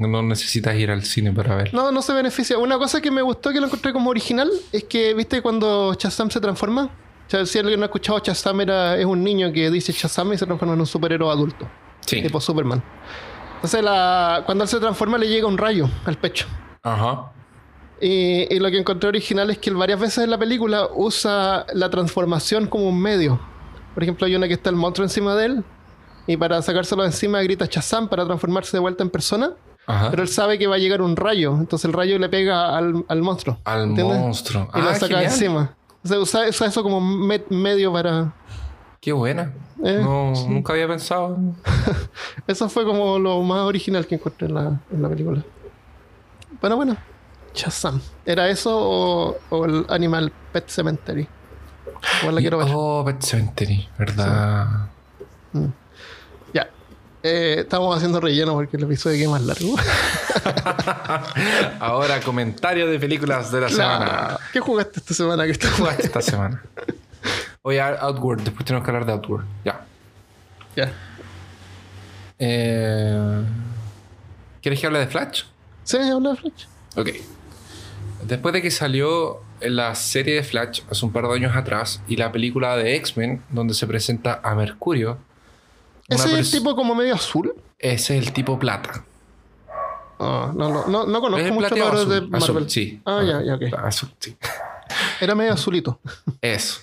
no 0.07 0.21
necesitas 0.23 0.75
ir 0.75 0.91
al 0.91 1.03
cine 1.03 1.31
para 1.31 1.55
ver. 1.55 1.73
No, 1.73 1.91
no 1.91 2.01
se 2.01 2.13
beneficia. 2.13 2.57
Una 2.57 2.77
cosa 2.77 3.01
que 3.01 3.11
me 3.11 3.21
gustó 3.21 3.51
que 3.51 3.59
lo 3.59 3.67
encontré 3.67 3.93
como 3.93 4.09
original 4.09 4.49
es 4.71 4.83
que, 4.85 5.13
¿viste 5.13 5.41
cuando 5.41 5.93
Shazam 5.93 6.29
se 6.29 6.39
transforma? 6.39 6.83
O 6.83 7.29
sea, 7.29 7.45
si 7.45 7.59
alguien 7.59 7.79
no 7.79 7.85
ha 7.85 7.87
escuchado, 7.87 8.19
Shazam 8.19 8.61
era, 8.61 8.97
es 8.97 9.05
un 9.05 9.23
niño 9.23 9.51
que 9.51 9.69
dice 9.69 9.91
Shazam 9.91 10.33
y 10.33 10.37
se 10.37 10.45
transforma 10.45 10.73
en 10.73 10.81
un 10.81 10.85
superhéroe 10.85 11.31
adulto. 11.31 11.67
Sí. 12.05 12.21
Tipo 12.21 12.41
Superman. 12.41 12.83
Entonces, 13.55 13.83
la, 13.83 14.43
cuando 14.45 14.63
él 14.63 14.69
se 14.69 14.79
transforma, 14.79 15.17
le 15.17 15.29
llega 15.29 15.47
un 15.47 15.57
rayo 15.57 15.89
al 16.05 16.17
pecho. 16.17 16.47
Ajá. 16.83 17.31
Y, 18.01 18.53
y 18.53 18.59
lo 18.59 18.69
que 18.71 18.79
encontré 18.79 19.07
original 19.07 19.49
es 19.51 19.59
que 19.59 19.69
él 19.69 19.75
varias 19.75 19.99
veces 19.99 20.23
en 20.23 20.31
la 20.31 20.37
película 20.37 20.89
usa 20.95 21.65
la 21.73 21.89
transformación 21.89 22.67
como 22.67 22.89
un 22.89 22.99
medio. 22.99 23.39
Por 23.93 24.03
ejemplo, 24.03 24.25
hay 24.25 24.35
una 24.35 24.47
que 24.47 24.55
está 24.55 24.69
el 24.69 24.75
monstruo 24.75 25.05
encima 25.05 25.35
de 25.35 25.45
él 25.45 25.63
y 26.27 26.37
para 26.37 26.61
sacárselo 26.61 27.03
de 27.03 27.09
encima 27.09 27.41
grita 27.41 27.65
Shazam 27.69 28.07
para 28.07 28.25
transformarse 28.25 28.71
de 28.75 28.79
vuelta 28.79 29.03
en 29.03 29.09
persona. 29.09 29.53
Ajá. 29.91 30.09
Pero 30.11 30.23
él 30.23 30.29
sabe 30.29 30.57
que 30.59 30.67
va 30.67 30.75
a 30.75 30.79
llegar 30.79 31.01
un 31.01 31.15
rayo, 31.15 31.55
entonces 31.57 31.85
el 31.85 31.93
rayo 31.93 32.17
le 32.19 32.29
pega 32.29 32.77
al, 32.77 33.05
al 33.07 33.21
monstruo. 33.21 33.57
Al 33.63 33.83
¿entiendes? 33.89 34.17
monstruo. 34.19 34.69
Y 34.73 34.81
lo 34.81 34.89
Ah, 34.89 34.93
saca 34.95 35.07
genial. 35.07 35.23
encima. 35.25 35.75
O 36.03 36.07
sea, 36.07 36.19
usa, 36.19 36.47
usa 36.49 36.67
eso 36.67 36.81
como 36.83 36.99
me- 37.01 37.43
medio 37.49 37.91
para... 37.93 38.33
Qué 38.99 39.11
buena. 39.13 39.51
Eh, 39.83 39.99
no, 40.03 40.31
Nunca 40.47 40.73
había 40.73 40.87
pensado. 40.87 41.35
Eso 42.47 42.69
fue 42.69 42.85
como 42.85 43.17
lo 43.17 43.41
más 43.41 43.61
original 43.61 44.05
que 44.05 44.13
encontré 44.15 44.47
en 44.47 44.53
la, 44.53 44.79
en 44.91 45.01
la 45.01 45.09
película. 45.09 45.43
Bueno, 46.59 46.75
bueno. 46.75 46.95
Shazam. 47.55 47.99
¿Era 48.25 48.47
eso 48.49 48.69
o, 48.79 49.35
o 49.49 49.65
el 49.65 49.85
Animal 49.89 50.31
Pet 50.53 50.67
Cemetery? 50.69 51.27
Igual 52.21 52.35
la 52.35 52.41
quiero 52.41 52.57
ver. 52.59 52.67
Oh, 52.71 53.03
Pet 53.03 53.21
Cemetery, 53.23 53.89
¿verdad? 53.97 54.67
Ya. 55.53 55.69
Eh, 57.23 57.57
estamos 57.59 57.95
haciendo 57.95 58.19
relleno 58.19 58.53
porque 58.53 58.77
el 58.77 58.83
episodio 58.83 59.17
queda 59.17 59.29
más 59.29 59.43
largo. 59.43 59.75
Ahora, 61.79 62.19
comentario 62.21 62.87
de 62.87 62.99
películas 62.99 63.51
de 63.51 63.61
la 63.61 63.69
semana. 63.69 64.39
¿Qué 64.51 64.59
jugaste 64.59 64.99
esta 64.99 65.13
semana 65.13 65.45
¿Qué 65.45 65.67
jugaste 65.67 66.07
esta 66.07 66.21
semana? 66.21 66.63
Oye, 67.61 67.79
Outward, 67.79 68.41
después 68.41 68.65
tenemos 68.65 68.83
que 68.83 68.89
hablar 68.89 69.05
de 69.05 69.11
Outward. 69.11 69.45
Ya. 69.63 69.85
Ya. 70.75 70.91
Eh, 72.39 73.43
¿Quieres 74.63 74.79
que 74.79 74.87
hable 74.87 74.99
de 74.99 75.07
Flash? 75.07 75.43
¿Sí? 75.83 75.97
¿Habla 75.97 76.35
Flash? 76.35 76.65
Ok. 76.95 77.09
Después 78.23 78.53
de 78.53 78.63
que 78.63 78.71
salió 78.71 79.41
la 79.61 79.93
serie 79.93 80.35
de 80.35 80.43
Flash 80.43 80.81
hace 80.89 81.05
un 81.05 81.11
par 81.11 81.27
de 81.27 81.35
años 81.35 81.55
atrás 81.55 82.01
y 82.07 82.15
la 82.15 82.31
película 82.31 82.75
de 82.77 82.95
X-Men, 82.95 83.43
donde 83.49 83.75
se 83.75 83.85
presenta 83.85 84.39
a 84.43 84.55
Mercurio, 84.55 85.19
¿Ese 86.11 86.39
es 86.39 86.53
el 86.53 86.59
tipo 86.59 86.75
como 86.75 86.95
medio 86.95 87.15
azul? 87.15 87.53
ese 87.79 88.17
es 88.17 88.27
el 88.27 88.33
tipo 88.33 88.59
plata. 88.59 89.03
Ah, 90.19 90.51
no, 90.55 90.69
no, 90.69 90.87
no, 90.87 91.05
no 91.07 91.21
conozco 91.21 91.51
mucho 91.53 91.73
de 91.73 91.81
azul, 91.81 92.29
Marvel. 92.29 92.35
azul, 92.35 92.69
sí. 92.69 93.01
Ah, 93.05 93.23
ya, 93.25 93.41
ya, 93.41 93.55
ok. 93.55 93.73
Azul, 93.83 94.09
sí. 94.19 94.37
Era 95.19 95.33
medio 95.33 95.53
azulito. 95.53 95.99
Eso. 96.41 96.81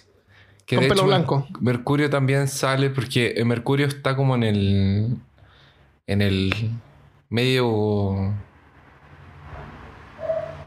Que 0.67 0.77
Con 0.77 0.83
de 0.83 0.89
pelo 0.89 1.03
hecho, 1.03 1.07
blanco. 1.07 1.47
Mercurio 1.61 2.11
también 2.11 2.49
sale 2.49 2.91
porque 2.91 3.35
eh, 3.37 3.45
Mercurio 3.45 3.87
está 3.87 4.17
como 4.17 4.35
en 4.35 4.43
el. 4.43 5.17
En 6.07 6.21
el 6.21 6.53
medio. 7.29 8.35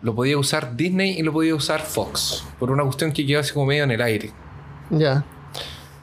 Lo 0.01 0.15
podía 0.15 0.37
usar 0.37 0.75
Disney 0.75 1.19
y 1.19 1.23
lo 1.23 1.33
podía 1.33 1.53
usar 1.53 1.81
Fox. 1.81 2.43
Por 2.57 2.71
una 2.71 2.83
cuestión 2.83 3.11
que 3.11 3.25
quedó 3.25 3.41
así 3.41 3.53
como 3.53 3.65
medio 3.65 3.83
en 3.83 3.91
el 3.91 4.01
aire. 4.01 4.31
Ya. 4.89 5.25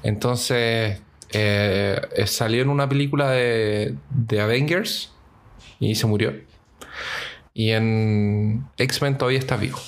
Entonces. 0.02 1.00
Eh, 1.30 2.00
eh, 2.16 2.26
salió 2.26 2.62
en 2.62 2.68
una 2.70 2.88
película 2.88 3.30
de, 3.30 3.94
de 4.10 4.40
Avengers 4.40 5.10
y 5.80 5.94
se 5.94 6.06
murió. 6.06 6.34
Y 7.54 7.70
en 7.70 8.66
X-Men 8.76 9.18
todavía 9.18 9.38
está 9.38 9.56
vivo. 9.56 9.78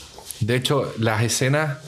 De 0.40 0.57
hecho, 0.57 0.92
las 0.98 1.22
escenas 1.22 1.79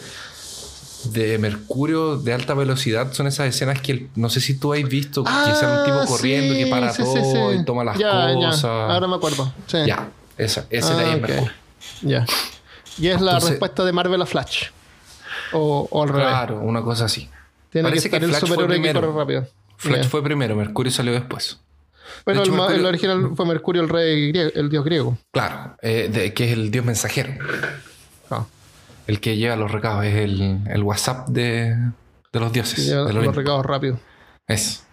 de 1.12 1.36
Mercurio 1.38 2.16
de 2.16 2.32
alta 2.32 2.54
velocidad 2.54 3.12
son 3.12 3.26
esas 3.26 3.48
escenas 3.48 3.80
que 3.80 4.06
no 4.14 4.28
sé 4.30 4.40
si 4.40 4.54
tú 4.58 4.72
has 4.72 4.82
visto, 4.84 5.24
que 5.24 5.30
sale 5.30 5.78
un 5.80 5.84
tipo 5.84 6.00
Ah, 6.00 6.04
corriendo 6.06 6.54
que 6.54 6.66
para 6.66 6.92
sí, 6.92 7.02
sí, 7.02 7.08
todo 7.14 7.50
sí. 7.52 7.58
y 7.60 7.64
toma 7.64 7.82
las 7.82 7.98
Ya, 7.98 8.28
ya. 8.30 8.34
cosas. 8.50 8.64
Ahora 8.64 9.08
me 9.08 9.16
acuerdo. 9.16 9.52
Sí. 9.66 9.78
Ya, 9.86 10.10
esa, 10.38 10.66
ese 10.70 10.92
Ah, 10.92 10.96
de 10.96 11.04
ahí 11.04 11.10
es 11.10 11.16
ok. 11.16 11.20
Mercurio. 11.28 11.52
Ya. 12.02 12.26
Y 12.98 13.08
es 13.08 13.20
la 13.20 13.40
respuesta 13.40 13.84
de 13.84 13.92
Marvel 13.92 14.22
a 14.22 14.26
Flash. 14.26 14.66
O, 15.52 15.88
o 15.90 16.02
al 16.04 16.08
revés. 16.10 16.28
Claro, 16.28 16.60
una 16.60 16.82
cosa 16.82 17.06
así. 17.06 17.28
Tiene 17.72 17.90
que 17.90 17.98
estar 17.98 18.20
que 18.20 18.26
el 18.26 18.30
Flash 18.30 18.40
fue 18.40 18.48
superhéroe 18.50 18.82
que 18.82 18.92
corre 19.00 19.12
rápido. 19.18 19.46
Flash 19.78 20.06
fue 20.08 20.22
primero, 20.22 20.54
Mercurio 20.54 20.92
salió 20.92 21.12
después. 21.12 21.58
Pero 22.24 22.42
de 22.42 22.48
hecho, 22.48 22.70
el, 22.70 22.84
original 22.84 23.30
fue 23.34 23.46
Mercurio, 23.46 23.82
el 23.82 23.88
rey 23.88 24.28
griego, 24.28 24.50
el 24.54 24.68
dios 24.68 24.84
griego. 24.84 25.18
Claro, 25.32 25.76
eh, 25.82 26.08
de- 26.12 26.34
que 26.34 26.44
es 26.44 26.52
el 26.52 26.70
dios 26.70 26.84
mensajero. 26.84 27.32
Ah, 28.30 28.44
El 29.06 29.18
que 29.20 29.36
lleva 29.36 29.56
los 29.56 29.70
recados, 29.72 30.04
es 30.04 30.14
el, 30.14 30.60
el 30.68 30.82
WhatsApp 30.82 31.28
de, 31.28 31.74
de 32.32 32.40
los 32.40 32.52
dioses. 32.52 32.86
lleva 32.86 33.02
los 33.04 33.16
Olimpo. 33.16 33.32
recados 33.32 33.64
rápido. 33.66 33.98
Es. 34.46 34.84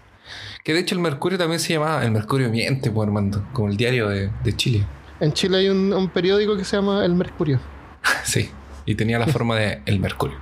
Que 0.64 0.74
de 0.74 0.80
hecho 0.80 0.96
el 0.96 1.02
Mercurio 1.02 1.38
también 1.38 1.60
se 1.60 1.74
llamaba 1.74 2.04
El 2.04 2.12
Mercurio 2.12 2.50
Miente, 2.50 2.90
pues 2.92 3.08
Armando, 3.08 3.46
como 3.54 3.68
el 3.70 3.78
diario 3.78 4.08
de, 4.10 4.30
de 4.44 4.56
Chile. 4.56 4.86
En 5.20 5.34
Chile 5.34 5.58
hay 5.58 5.70
un, 5.70 5.92
un 5.94 6.10
periódico 6.10 6.56
que 6.56 6.64
se 6.64 6.78
llama 6.78 7.04
El 7.06 7.14
Mercurio. 7.16 7.60
Sí. 8.24 8.50
Y 8.86 8.96
tenía 8.96 9.20
la 9.20 9.28
forma 9.28 9.56
de 9.56 9.82
El 9.86 10.00
Mercurio. 10.00 10.38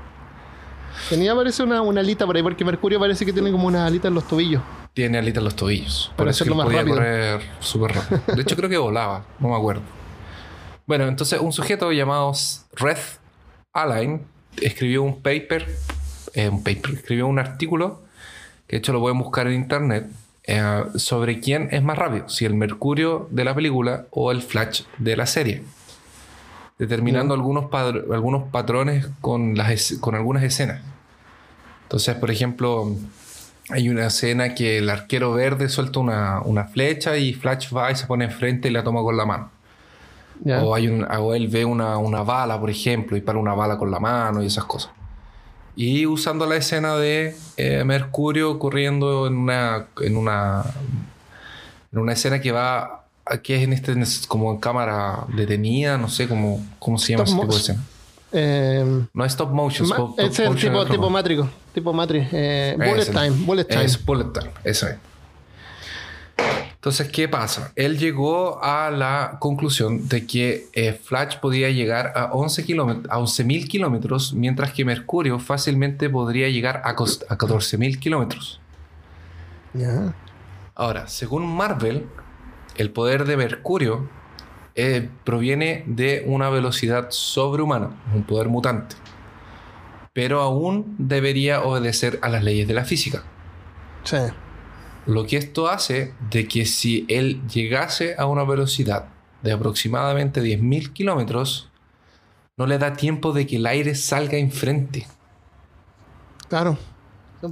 Tenía 1.09 1.33
parece 1.35 1.63
una, 1.63 1.81
una 1.81 2.01
alita 2.01 2.25
por 2.25 2.35
ahí, 2.35 2.43
porque 2.43 2.65
Mercurio 2.65 2.99
parece 2.99 3.25
que 3.25 3.31
tiene 3.31 3.51
como 3.51 3.67
una 3.67 3.85
alita 3.85 4.09
en 4.09 4.13
los 4.13 4.27
tobillos. 4.27 4.61
Tiene 4.93 5.17
alitas 5.17 5.39
en 5.39 5.45
los 5.45 5.55
tobillos. 5.55 6.07
Por 6.09 6.17
Para 6.17 6.31
hacerlo 6.31 6.55
más 6.55 6.65
podía 6.65 6.79
rápido. 6.79 6.95
correr 6.97 7.41
súper 7.59 7.91
rápido. 7.95 8.21
De 8.35 8.41
hecho, 8.41 8.55
creo 8.55 8.69
que 8.69 8.77
volaba. 8.77 9.23
No 9.39 9.49
me 9.49 9.55
acuerdo. 9.55 9.81
Bueno, 10.85 11.07
entonces 11.07 11.39
un 11.39 11.53
sujeto 11.53 11.91
llamado 11.91 12.33
Red 12.73 12.97
Align 13.73 14.21
escribió 14.61 15.03
un 15.03 15.21
paper, 15.21 15.67
eh, 16.33 16.49
un 16.49 16.63
paper, 16.63 16.95
escribió 16.95 17.27
un 17.27 17.39
artículo, 17.39 18.01
que 18.67 18.75
de 18.75 18.79
hecho 18.79 18.91
lo 18.91 18.99
pueden 18.99 19.17
buscar 19.19 19.47
en 19.47 19.53
internet, 19.53 20.07
eh, 20.43 20.83
sobre 20.95 21.39
quién 21.39 21.69
es 21.71 21.83
más 21.83 21.97
rápido, 21.97 22.27
si 22.29 22.45
el 22.45 22.53
Mercurio 22.53 23.27
de 23.31 23.43
la 23.45 23.53
película 23.55 24.05
o 24.11 24.31
el 24.31 24.41
Flash 24.41 24.83
de 24.97 25.15
la 25.15 25.25
serie. 25.25 25.63
Determinando 26.79 27.33
algunos, 27.33 27.65
patrones 28.51 29.07
con, 29.21 29.55
las, 29.57 29.71
es- 29.71 29.97
con 29.99 30.15
algunas 30.15 30.43
escenas. 30.43 30.81
Entonces, 31.87 32.15
por 32.15 32.29
ejemplo, 32.29 32.93
hay 33.69 33.87
una 33.87 34.07
escena 34.07 34.53
que 34.53 34.79
el 34.79 34.89
arquero 34.89 35.31
verde 35.31 35.69
suelta 35.69 35.99
una, 35.99 36.41
una 36.41 36.65
flecha 36.65 37.17
y 37.17 37.33
Flash 37.33 37.73
va 37.73 37.91
y 37.91 37.95
se 37.95 38.05
pone 38.05 38.25
enfrente 38.25 38.67
y 38.67 38.71
la 38.71 38.83
toma 38.83 39.01
con 39.01 39.15
la 39.15 39.25
mano. 39.25 39.49
Ya. 40.43 40.61
O, 40.63 40.75
hay 40.75 40.89
un, 40.89 41.03
o 41.09 41.33
él 41.33 41.47
ve 41.47 41.63
una, 41.63 41.97
una 41.97 42.23
bala, 42.23 42.59
por 42.59 42.69
ejemplo, 42.69 43.15
y 43.15 43.21
para 43.21 43.39
una 43.39 43.53
bala 43.53 43.77
con 43.77 43.89
la 43.89 43.99
mano 43.99 44.43
y 44.43 44.47
esas 44.47 44.65
cosas. 44.65 44.91
Y 45.77 46.05
usando 46.05 46.45
la 46.45 46.57
escena 46.57 46.97
de 46.97 47.35
eh, 47.55 47.83
Mercurio 47.85 48.59
corriendo 48.59 49.27
en 49.27 49.35
una, 49.35 49.87
en 50.01 50.17
una 50.17 50.63
en 51.91 51.99
una 51.99 52.13
escena 52.13 52.41
que 52.41 52.51
va 52.51 53.05
que 53.43 53.55
es 53.55 53.63
en 53.63 53.73
este 53.73 53.93
como 54.27 54.51
en 54.51 54.57
cámara 54.57 55.25
detenida, 55.35 55.97
no 55.97 56.09
sé 56.09 56.27
cómo, 56.27 56.65
cómo 56.79 56.97
se 56.97 57.13
llama 57.13 57.23
Stop 57.25 57.37
ese 57.37 57.41
tipo 57.41 57.53
de 57.53 57.59
escena. 57.59 57.83
Eh, 58.31 59.05
No 59.13 59.25
es 59.25 59.31
stop 59.33 59.51
motion, 59.51 59.87
stop- 59.87 60.19
es 60.19 60.39
el 60.39 60.55
tipo, 60.55 60.83
es 60.83 60.89
tipo 60.89 61.09
mátrico. 61.09 61.49
Tipo 61.73 61.93
Matrix. 61.93 62.27
Eh, 62.33 62.75
bullet 62.77 63.05
time. 63.05 63.29
Bullet 63.45 63.63
time. 63.65 63.83
Es 63.83 64.03
bullet 64.05 64.31
time, 64.33 64.51
eso 64.63 64.87
es. 64.87 64.95
Entonces, 66.75 67.09
¿qué 67.09 67.27
pasa? 67.27 67.71
Él 67.75 67.97
llegó 67.97 68.63
a 68.63 68.91
la 68.91 69.37
conclusión 69.39 70.07
de 70.07 70.25
que 70.25 70.67
eh, 70.73 70.93
Flash 70.93 71.37
podía 71.39 71.69
llegar 71.69 72.13
a 72.15 72.31
11 72.33 72.63
kilómetros, 72.65 73.07
a 73.11 73.17
11.000 73.19 73.67
kilómetros, 73.67 74.33
mientras 74.33 74.71
que 74.71 74.85
Mercurio 74.85 75.39
fácilmente 75.39 76.09
podría 76.09 76.49
llegar 76.49 76.81
a, 76.85 76.89
a 76.91 76.95
14.000 76.95 77.99
kilómetros. 77.99 78.59
Ya. 79.73 80.13
Ahora, 80.75 81.07
según 81.07 81.45
Marvel, 81.45 82.05
el 82.77 82.91
poder 82.91 83.25
de 83.25 83.35
Mercurio 83.37 84.07
eh, 84.79 85.09
proviene 85.23 85.83
de 85.87 86.23
una 86.27 86.49
velocidad 86.49 87.07
sobrehumana, 87.09 87.89
un 88.13 88.23
poder 88.23 88.47
mutante, 88.47 88.95
pero 90.13 90.41
aún 90.41 90.95
debería 90.99 91.63
obedecer 91.63 92.19
a 92.21 92.29
las 92.29 92.43
leyes 92.43 92.67
de 92.67 92.75
la 92.75 92.85
física. 92.85 93.23
Sí. 94.03 94.17
Lo 95.07 95.25
que 95.25 95.37
esto 95.37 95.67
hace 95.67 96.13
de 96.29 96.47
que 96.47 96.65
si 96.65 97.05
él 97.09 97.41
llegase 97.47 98.15
a 98.19 98.27
una 98.27 98.43
velocidad 98.43 99.05
de 99.41 99.51
aproximadamente 99.51 100.43
10.000 100.43 100.93
kilómetros, 100.93 101.69
no 102.55 102.67
le 102.67 102.77
da 102.77 102.93
tiempo 102.93 103.33
de 103.33 103.47
que 103.47 103.55
el 103.55 103.65
aire 103.65 103.95
salga 103.95 104.37
enfrente. 104.37 105.07
Claro. 106.49 106.77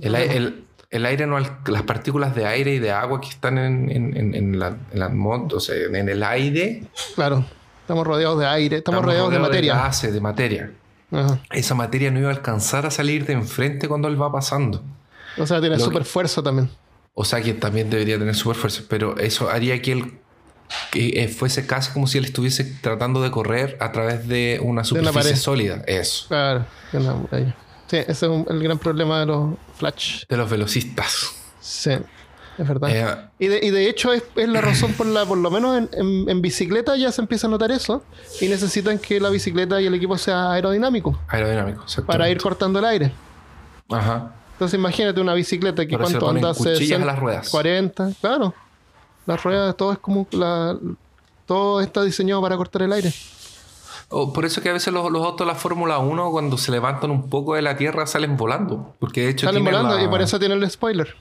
El, 0.02 0.65
el 0.96 1.06
aire 1.06 1.28
no, 1.28 1.38
las 1.40 1.82
partículas 1.84 2.36
de 2.36 2.46
aire 2.46 2.74
y 2.76 2.80
de 2.80 2.92
agua 2.92 3.22
que 3.22 3.30
están 3.30 3.58
en, 3.58 3.92
en- 3.92 4.34
en- 4.36 4.60
la, 4.60 4.78
en 4.92 5.00
la 5.00 5.08
o 5.08 5.60
sea, 5.60 5.76
en 5.76 6.10
el 6.10 6.24
aire, 6.24 6.84
Claro. 7.16 7.46
Estamos 7.82 8.08
rodeados 8.08 8.40
de 8.40 8.48
aire. 8.48 8.78
Estamos, 8.78 9.06
rodeados 9.06 9.32
de 9.32 9.38
materia. 9.38 9.76
gases, 9.76 10.12
de 10.12 10.20
materia. 10.20 10.72
Ajá. 11.12 11.40
Esa 11.52 11.76
materia 11.76 12.10
no 12.10 12.20
iba 12.20 12.30
a 12.30 12.34
alcanzar 12.34 12.86
a 12.88 12.90
salir 12.92 13.26
de 13.28 13.34
enfrente 13.34 13.88
cuando 13.88 14.08
él 14.08 14.20
va 14.20 14.32
pasando. 14.32 14.84
O 15.38 15.46
sea, 15.46 15.60
tiene 15.62 15.78
Lo 15.78 15.84
super 15.86 16.04
fuerza 16.04 16.42
también. 16.42 16.70
O 17.14 17.24
sea 17.24 17.42
que 17.42 17.54
también 17.54 17.90
debería 17.92 18.18
tener 18.18 18.34
super 18.34 18.58
fuerza, 18.58 18.82
pero 18.90 19.18
eso 19.20 19.50
haría 19.52 19.80
que 19.84 19.92
él 19.92 20.14
que 20.92 21.24
eh, 21.24 21.28
fuese 21.28 21.68
casi 21.68 21.92
como 21.92 22.08
si 22.08 22.18
él 22.18 22.26
estuviese 22.26 22.64
tratando 22.82 23.22
de 23.22 23.30
correr 23.30 23.78
a 23.80 23.92
través 23.92 24.28
de 24.28 24.60
una 24.64 24.84
superficie 24.84 25.14
pared. 25.22 25.36
sólida. 25.36 25.84
Eso. 25.86 26.26
Claro, 26.28 26.66
que 26.90 26.98
una 26.98 27.14
muralla. 27.14 27.56
Sí, 27.88 27.98
ese 27.98 28.12
es 28.12 28.24
un- 28.24 28.46
el 28.50 28.62
gran 28.64 28.78
problema 28.80 29.20
de 29.20 29.26
los 29.28 29.56
Flash. 29.78 30.24
De 30.28 30.38
los 30.38 30.50
velocistas. 30.50 31.32
Sí, 31.60 31.92
es 32.58 32.68
verdad. 32.68 32.90
Eh, 32.90 33.30
Y 33.40 33.48
de, 33.48 33.60
y 33.64 33.70
de 33.70 33.90
hecho 33.90 34.12
es, 34.14 34.24
es 34.36 34.48
la 34.50 34.62
razón 34.62 34.94
por 34.94 35.06
la, 35.08 35.26
por 35.26 35.38
lo 35.38 35.52
menos 35.52 35.78
en, 35.78 35.90
en- 35.94 36.30
en 36.30 36.42
bicicleta 36.42 36.96
ya 36.96 37.12
se 37.12 37.22
empieza 37.22 37.48
a 37.48 37.50
notar 37.50 37.72
eso. 37.72 38.04
Y 38.42 38.48
necesitan 38.48 38.98
que 38.98 39.20
la 39.20 39.30
bicicleta 39.30 39.80
y 39.82 39.86
el 39.86 39.94
equipo 39.94 40.18
sea 40.18 40.52
aerodinámico 40.54 41.20
aerodinámico, 41.28 41.86
para 42.08 42.30
ir 42.30 42.40
cortando 42.42 42.80
el 42.80 42.86
aire. 42.86 43.12
Ajá. 43.90 44.34
Entonces 44.54 44.80
imagínate 44.80 45.20
una 45.20 45.34
bicicleta 45.34 45.86
que 45.86 45.92
le 45.92 45.98
cuánto 45.98 46.30
anda 46.30 46.54
cuchillas 46.54 46.78
60, 46.80 47.04
a 47.04 47.06
las 47.06 47.20
ruedas. 47.20 47.50
40, 47.50 48.10
claro. 48.22 48.54
Las 49.26 49.44
ruedas, 49.44 49.76
todo 49.76 49.92
es 49.92 50.00
como 50.00 50.26
la, 50.32 50.78
todo 51.46 51.82
está 51.82 52.04
diseñado 52.04 52.42
para 52.42 52.56
cortar 52.56 52.84
el 52.84 52.94
aire. 52.94 53.12
Por 54.34 54.46
eso 54.46 54.62
que 54.62 54.70
a 54.70 54.74
veces 54.74 54.94
los, 54.94 55.12
los 55.12 55.24
autos 55.26 55.46
de 55.46 55.54
la 55.54 55.60
Fórmula 55.60 55.98
1, 56.00 56.32
cuando 56.32 56.58
se 56.58 56.72
levantan 56.72 57.12
un 57.12 57.30
poco 57.30 57.56
de 57.56 57.62
la 57.62 57.76
tierra, 57.76 58.08
salen 58.08 58.38
volando. 58.38 58.96
Porque 59.00 59.22
de 59.24 59.30
hecho 59.30 59.46
Salen 59.48 59.64
tienen 59.64 59.74
volando 59.82 59.98
la- 59.98 60.04
y 60.04 60.08
por 60.08 60.22
eso 60.22 60.40
tiene 60.40 60.56
el 60.56 60.70
spoiler. 60.72 61.16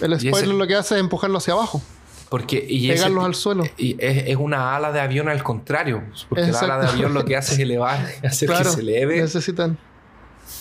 El 0.00 0.12
ese- 0.12 0.28
spoiler 0.28 0.54
lo 0.54 0.66
que 0.66 0.74
hace 0.74 0.94
es 0.96 1.00
empujarlo 1.00 1.38
hacia 1.38 1.54
abajo, 1.54 1.80
Porque, 2.28 2.66
y 2.68 2.90
ese- 2.90 2.94
pegarlos 3.04 3.24
al 3.24 3.34
suelo. 3.34 3.64
Y 3.76 3.92
es, 4.04 4.26
es 4.28 4.36
una 4.36 4.74
ala 4.74 4.92
de 4.92 5.00
avión 5.00 5.28
al 5.28 5.42
contrario. 5.42 6.02
Porque 6.28 6.46
la 6.46 6.58
ala 6.58 6.78
de 6.78 6.88
avión 6.88 7.14
lo 7.14 7.24
que 7.24 7.36
hace 7.36 7.54
es 7.54 7.60
elevar, 7.60 7.98
hacer 8.24 8.48
Claro, 8.48 8.64
que 8.70 8.70
se 8.76 8.80
eleve. 8.80 9.20
necesitan 9.20 9.78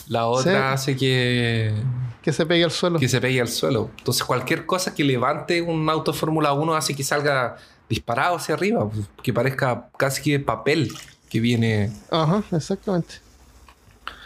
La 0.08 0.28
otra 0.28 0.52
Sí. 0.52 0.74
hace 0.74 0.96
que, 0.98 1.74
que 2.22 2.32
se 2.34 2.46
pegue 2.46 2.64
al 2.64 2.72
suelo. 2.72 3.00
que 3.00 3.08
se 3.10 3.20
pegue 3.20 3.42
al 3.42 3.48
suelo. 3.48 3.90
Entonces, 3.98 4.24
cualquier 4.24 4.66
cosa 4.66 4.94
que 4.94 5.04
levante 5.04 5.62
un 5.62 5.90
auto 5.90 6.14
Fórmula 6.14 6.54
1 6.54 6.76
hace 6.76 6.96
que 6.96 7.04
salga 7.04 7.58
disparado 7.90 8.36
hacia 8.36 8.54
arriba. 8.56 8.88
Que 9.24 9.34
parezca 9.34 9.90
casi 9.98 10.22
que 10.22 10.40
papel 10.40 10.92
que 11.36 11.42
viene. 11.42 11.92
Ajá, 12.12 12.44
exactamente. 12.52 13.16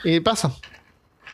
Y 0.04 0.20
pasa. 0.20 0.52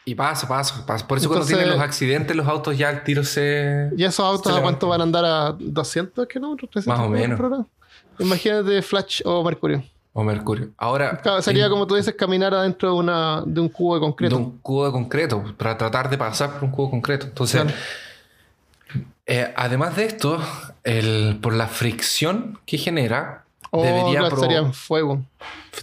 Y 0.06 0.14
pasa, 0.16 0.48
pasa, 0.48 0.86
pasa. 0.86 1.08
Por 1.08 1.18
eso 1.18 1.28
cuando 1.28 1.46
tienen 1.46 1.68
los 1.70 1.80
accidentes, 1.80 2.36
los 2.36 2.48
autos 2.48 2.78
ya 2.78 2.90
al 2.90 3.04
tiro 3.04 3.24
se. 3.24 3.90
¿Y 3.98 4.04
esos 4.04 4.24
autos 4.26 4.56
a 4.56 4.62
cuánto 4.62 4.88
van 4.88 5.02
a 5.02 5.04
andar 5.04 5.26
a 5.26 5.56
200 5.60 6.28
kilómetros? 6.28 6.70
300 6.72 6.98
Más 7.00 7.08
o 7.08 7.10
menos. 7.10 7.66
Imagínate 8.20 8.82
Flash 8.82 9.22
o 9.26 9.44
Mercurio. 9.44 9.84
O 10.14 10.24
Mercurio. 10.24 10.70
Ahora. 10.78 11.20
Sería 11.42 11.66
en- 11.66 11.72
como 11.72 11.86
tú 11.88 11.96
dices, 11.96 12.14
caminar 12.16 12.54
adentro 12.54 12.90
de, 12.94 12.96
una, 13.00 13.44
de 13.46 13.60
un 13.60 13.68
cubo 13.68 13.96
de 13.96 14.00
de 14.00 14.06
concreto. 14.06 14.38
un 14.38 14.58
cubo 14.60 14.86
de 14.86 14.92
concreto, 14.92 15.44
para 15.58 15.78
tratar 15.78 16.10
de 16.10 16.18
pasar 16.18 16.54
por 16.54 16.64
un 16.66 16.72
cubo 16.72 16.86
de 16.86 16.92
concreto. 16.92 17.26
Entonces, 17.26 17.62
Claro. 17.64 17.78
eh, 19.26 19.54
además 19.58 19.96
de 19.96 20.06
esto, 20.06 20.40
el, 20.84 21.40
por 21.42 21.54
la 21.54 21.68
fricción 21.68 22.60
que 22.66 22.78
genera, 22.78 23.45
O 23.76 23.84
debería, 23.84 24.58
en 24.60 24.74
fuego. 24.74 25.22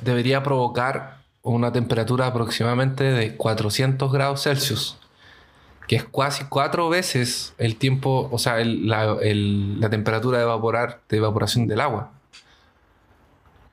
debería 0.02 0.42
provocar 0.42 1.18
una 1.42 1.72
temperatura 1.72 2.26
aproximadamente 2.26 3.04
de 3.04 3.36
400 3.36 4.12
grados 4.12 4.42
Celsius, 4.44 4.96
que 5.88 5.96
es 5.96 6.04
casi 6.04 6.44
cuatro 6.44 6.88
veces 6.88 7.54
el 7.58 7.76
tiempo, 7.76 8.28
o 8.30 8.38
sea, 8.38 8.60
el- 8.60 8.88
la, 8.88 9.16
el- 9.22 9.80
la 9.80 9.90
temperatura 9.90 10.38
de, 10.38 10.44
evaporar, 10.44 11.00
de 11.08 11.16
evaporación 11.16 11.66
del 11.66 11.80
agua. 11.80 12.12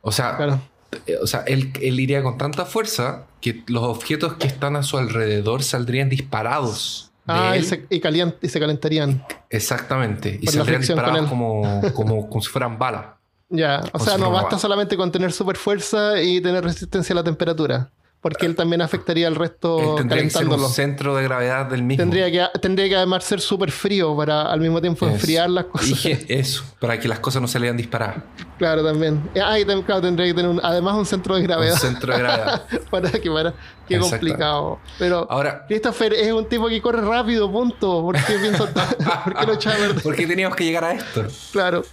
O 0.02 0.12
sea, 0.12 0.36
Claro. 0.38 0.60
eh, 1.06 1.18
o 1.22 1.28
sea, 1.28 1.42
él, 1.42 1.72
él 1.82 2.00
iría 2.00 2.24
con 2.24 2.38
tanta 2.38 2.66
fuerza 2.66 3.26
que 3.42 3.64
los 3.68 3.84
objetos 3.84 4.34
que 4.34 4.48
están 4.48 4.76
a 4.76 4.84
su 4.84 4.98
alrededor 4.98 5.62
saldrían 5.64 6.10
disparados. 6.10 7.12
Ah, 7.28 7.56
y 7.56 7.64
se, 7.64 7.86
y, 7.92 8.02
se 8.50 8.60
calentarían. 8.60 9.24
Exactamente. 9.52 10.40
Y 10.42 10.46
por 10.46 10.54
saldrían 10.56 10.82
disparados 10.82 11.30
como, 11.30 11.62
como, 11.94 12.28
como 12.28 12.42
si 12.42 12.50
fueran 12.50 12.80
balas. 12.80 13.06
Ya, 13.50 13.82
o 13.94 13.98
O 13.98 14.00
sea, 14.00 14.18
no 14.18 14.30
basta 14.32 14.50
bala. 14.50 14.60
solamente 14.60 14.96
con 14.98 15.12
tener 15.12 15.32
super 15.32 15.58
fuerza 15.58 16.22
y 16.22 16.40
tener 16.42 16.64
resistencia 16.64 17.14
a 17.14 17.18
la 17.18 17.24
temperatura. 17.24 17.90
Porque 18.22 18.46
él 18.46 18.54
también 18.54 18.82
afectaría 18.82 19.30
al 19.30 19.36
resto 19.36 19.80
Él 19.80 19.96
tendría 19.96 20.22
que 20.24 20.30
ser 20.30 20.46
un 20.50 20.70
centro 20.70 21.16
de 21.16 21.24
gravedad 21.24 21.68
del 21.68 21.84
mismo. 21.84 22.02
Tendría 22.04 22.30
que, 22.30 22.60
tendría 22.60 22.90
que 22.90 22.96
además 22.98 23.24
ser 23.24 23.40
súper 23.40 23.72
frío 23.72 24.14
para 24.18 24.42
al 24.52 24.60
mismo 24.60 24.82
tiempo 24.82 25.06
Eso. 25.06 25.16
enfriar 25.16 25.50
las 25.50 25.64
cosas. 25.66 25.88
Dije 25.88 26.26
eso, 26.28 26.66
para 26.82 27.00
que 27.00 27.08
las 27.08 27.20
cosas 27.20 27.42
no 27.42 27.48
se 27.48 27.60
lean 27.62 27.78
disparadas. 27.78 28.18
Claro, 28.58 28.84
también. 28.84 29.22
Ah, 29.42 29.58
y 29.58 29.62
también, 29.64 29.84
claro, 29.84 30.02
tendría 30.02 30.28
que 30.28 30.34
tener 30.34 30.52
un- 30.52 30.60
además 30.62 30.96
un 30.96 31.06
centro 31.06 31.36
de 31.36 31.42
Un 31.42 31.48
gravedad 31.48 31.76
centro 31.78 32.12
de 32.14 32.20
gravedad. 32.20 32.64
para 32.92 33.10
que 33.10 33.32
para 33.32 33.54
qué 33.88 33.98
complicado. 34.00 34.80
Pero 35.00 35.26
Ahora, 35.32 35.64
Christopher 35.66 36.12
es 36.12 36.30
un 36.34 36.44
tipo 36.50 36.68
que 36.68 36.82
corre 36.82 37.00
rápido, 37.02 37.50
punto. 37.50 38.02
¿Por 38.02 38.16
qué 38.18 38.34
pienso 38.34 38.68
¿Por 39.24 39.34
qué 39.34 39.46
lo 39.46 39.54
echaba 39.54 39.76
a 39.78 39.80
perder? 39.80 40.02
¿por 40.04 40.16
qué 40.18 40.28
teníamos 40.28 40.58
que 40.58 40.66
llegar 40.66 40.84
a 40.84 40.92
esto? 40.92 41.26
Claro. 41.54 41.86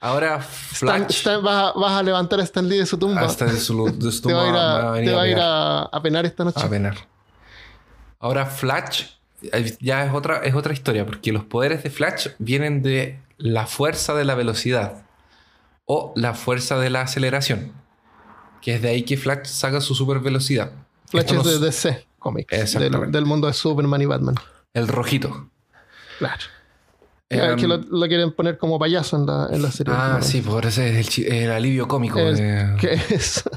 Ahora, 0.00 0.40
Flash. 0.40 1.10
Stan- 1.10 1.42
vas, 1.42 1.74
a, 1.74 1.78
vas 1.78 1.92
a 1.92 2.02
levantar 2.02 2.38
a 2.40 2.44
Stan 2.44 2.68
Lee 2.68 2.78
de 2.78 2.86
su 2.86 2.98
tumba. 2.98 3.22
hasta 3.22 3.46
de 3.46 3.58
su, 3.58 3.84
de 3.90 4.12
su 4.12 4.22
te 4.22 4.32
va 4.32 4.42
a 4.42 4.46
ir 4.46 4.52
tumba 4.52 4.92
a, 4.92 4.94
te 4.94 5.12
va 5.12 5.22
a, 5.22 5.28
ir 5.28 5.38
a, 5.40 6.02
penar 6.02 6.24
esta 6.24 6.44
noche. 6.44 6.60
a 6.64 6.68
penar. 6.68 6.96
Ahora, 8.20 8.46
Flash 8.46 9.04
eh, 9.42 9.76
ya 9.80 10.04
es 10.04 10.12
otra, 10.12 10.38
es 10.38 10.54
otra 10.54 10.72
historia, 10.72 11.04
porque 11.04 11.32
los 11.32 11.44
poderes 11.44 11.82
de 11.82 11.90
Flash 11.90 12.28
vienen 12.38 12.82
de 12.82 13.18
la 13.38 13.66
fuerza 13.66 14.14
de 14.14 14.24
la 14.24 14.34
velocidad 14.34 15.04
o 15.84 16.12
la 16.16 16.34
fuerza 16.34 16.78
de 16.78 16.90
la 16.90 17.02
aceleración, 17.02 17.72
que 18.62 18.74
es 18.76 18.82
de 18.82 18.88
ahí 18.90 19.02
que 19.02 19.16
Flash 19.16 19.46
saca 19.46 19.80
su 19.80 19.94
super 19.94 20.20
velocidad. 20.20 20.72
Flash 21.06 21.32
es 21.32 21.44
de 21.44 21.58
DC 21.58 22.06
Comics. 22.18 22.74
Del 22.78 23.24
mundo 23.24 23.46
de 23.46 23.52
Superman 23.52 24.02
y 24.02 24.06
Batman. 24.06 24.34
El 24.74 24.86
rojito. 24.86 25.50
Claro. 26.18 26.42
Em, 27.30 27.56
que 27.58 27.66
lo, 27.68 27.76
lo 27.76 28.06
quieren 28.06 28.32
poner 28.32 28.56
como 28.56 28.78
payaso 28.78 29.16
en 29.16 29.26
la, 29.26 29.48
en 29.50 29.60
la 29.62 29.70
serie. 29.70 29.92
ah, 29.96 30.14
¿no? 30.18 30.22
sí, 30.24 30.40
por 30.40 30.64
ese 30.64 30.98
es 31.00 31.18
el, 31.18 31.50
alivio 31.50 31.86
cómico. 31.86 32.18
El- 32.18 32.36
de- 32.36 32.76
¿Qué 32.80 32.94
es? 33.14 33.44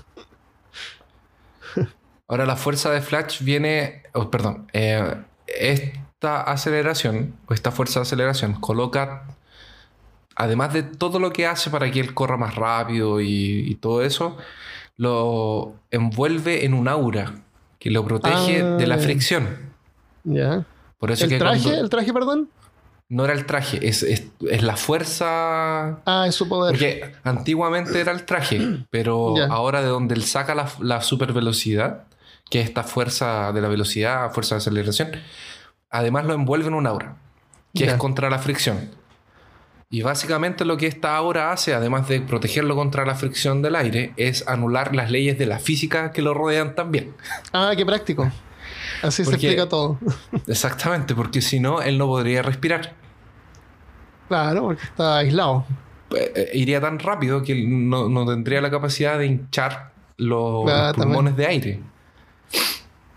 Ahora 2.28 2.46
la 2.46 2.56
fuerza 2.56 2.92
de 2.92 3.02
Flash 3.02 3.42
viene, 3.44 4.04
oh, 4.14 4.30
perdón, 4.32 4.68
eh, 4.74 5.16
esta 5.48 6.42
aceleración 6.44 7.36
o 7.48 7.54
esta 7.54 7.72
fuerza 7.72 8.00
de 8.00 8.04
aceleración 8.04 8.54
coloca, 8.54 9.26
además 10.36 10.72
de 10.74 10.84
todo 10.84 11.20
lo 11.20 11.34
que 11.34 11.46
hace 11.46 11.70
para 11.70 11.92
que 11.92 12.00
él 12.00 12.14
corra 12.14 12.38
más 12.38 12.56
rápido 12.56 13.20
y, 13.20 13.66
y 13.70 13.76
todo 13.76 14.02
eso, 14.02 14.38
lo 14.96 15.76
envuelve 15.92 16.64
en 16.66 16.74
un 16.74 16.88
aura 16.88 17.36
que 17.80 17.90
lo 17.92 18.06
protege 18.06 18.62
Ah. 18.62 18.78
de 18.78 18.88
la 18.88 18.98
fricción. 18.98 19.72
Ya. 20.24 20.66
Por 21.00 21.12
eso 21.12 21.26
¿El 21.26 21.32
que 21.32 21.38
traje? 21.40 21.64
cuando- 21.64 21.82
¿El 21.82 21.90
traje, 21.90 22.14
perdón? 22.14 22.50
No 23.12 23.26
era 23.26 23.34
el 23.34 23.46
traje, 23.46 23.86
es, 23.86 24.04
es, 24.04 24.24
es 24.50 24.64
la 24.64 24.78
fuerza 24.78 26.00
Ah, 26.06 26.26
es 26.28 26.34
su 26.36 26.48
poder. 26.48 26.72
porque 26.72 27.12
antiguamente 27.26 28.00
era 28.00 28.14
el 28.14 28.24
traje, 28.24 28.62
pero 28.90 29.36
ahora 29.52 29.82
de 29.82 29.88
donde 29.88 30.16
él 30.16 30.24
saca 30.24 30.56
la, 30.56 30.70
la 30.80 31.02
super 31.02 31.34
velocidad, 31.34 32.06
que 32.50 32.62
es 32.62 32.68
esta 32.70 32.84
fuerza 32.84 33.52
de 33.52 33.60
la 33.62 33.68
velocidad, 33.68 34.32
fuerza 34.32 34.56
de 34.56 34.60
aceleración, 34.60 35.12
además 35.90 36.26
lo 36.26 36.34
envuelve 36.34 36.68
en 36.70 36.74
un 36.74 36.88
aura, 36.88 37.18
que 37.74 37.84
es 37.86 37.94
contra 37.96 38.30
la 38.30 38.40
fricción. 38.40 38.90
Y 39.90 40.04
básicamente 40.04 40.64
lo 40.64 40.78
que 40.78 40.88
esta 40.88 41.18
aura 41.18 41.52
hace, 41.52 41.74
además 41.74 42.08
de 42.08 42.22
protegerlo 42.22 42.78
contra 42.78 43.06
la 43.06 43.16
fricción 43.16 43.62
del 43.62 43.76
aire, 43.76 44.14
es 44.16 44.48
anular 44.48 44.96
las 44.96 45.12
leyes 45.12 45.38
de 45.38 45.46
la 45.46 45.60
física 45.60 46.14
que 46.14 46.22
lo 46.22 46.34
rodean 46.34 46.76
también. 46.76 47.14
Ah, 47.52 47.74
qué 47.76 47.86
práctico. 47.86 48.32
Así 49.02 49.26
se 49.26 49.32
explica 49.32 49.68
todo. 49.68 50.00
Exactamente, 50.48 51.14
porque 51.14 51.42
si 51.42 51.60
no, 51.60 51.82
él 51.82 51.98
no 51.98 52.06
podría 52.08 52.42
respirar. 52.42 53.01
Claro, 54.32 54.62
porque 54.64 54.84
está 54.84 55.18
aislado. 55.18 55.66
Eh, 56.16 56.32
eh, 56.36 56.50
iría 56.54 56.80
tan 56.80 57.00
rápido 57.00 57.44
que 57.44 57.54
no, 57.68 58.08
no 58.08 58.26
tendría 58.26 58.62
la 58.62 58.72
capacidad 58.72 59.20
de 59.20 59.26
hinchar 59.26 59.92
los, 60.16 60.64
Claro, 60.64 60.88
los 60.88 60.96
también. 60.96 61.08
pulmones 61.10 61.36
de 61.36 61.46
aire. 61.48 61.80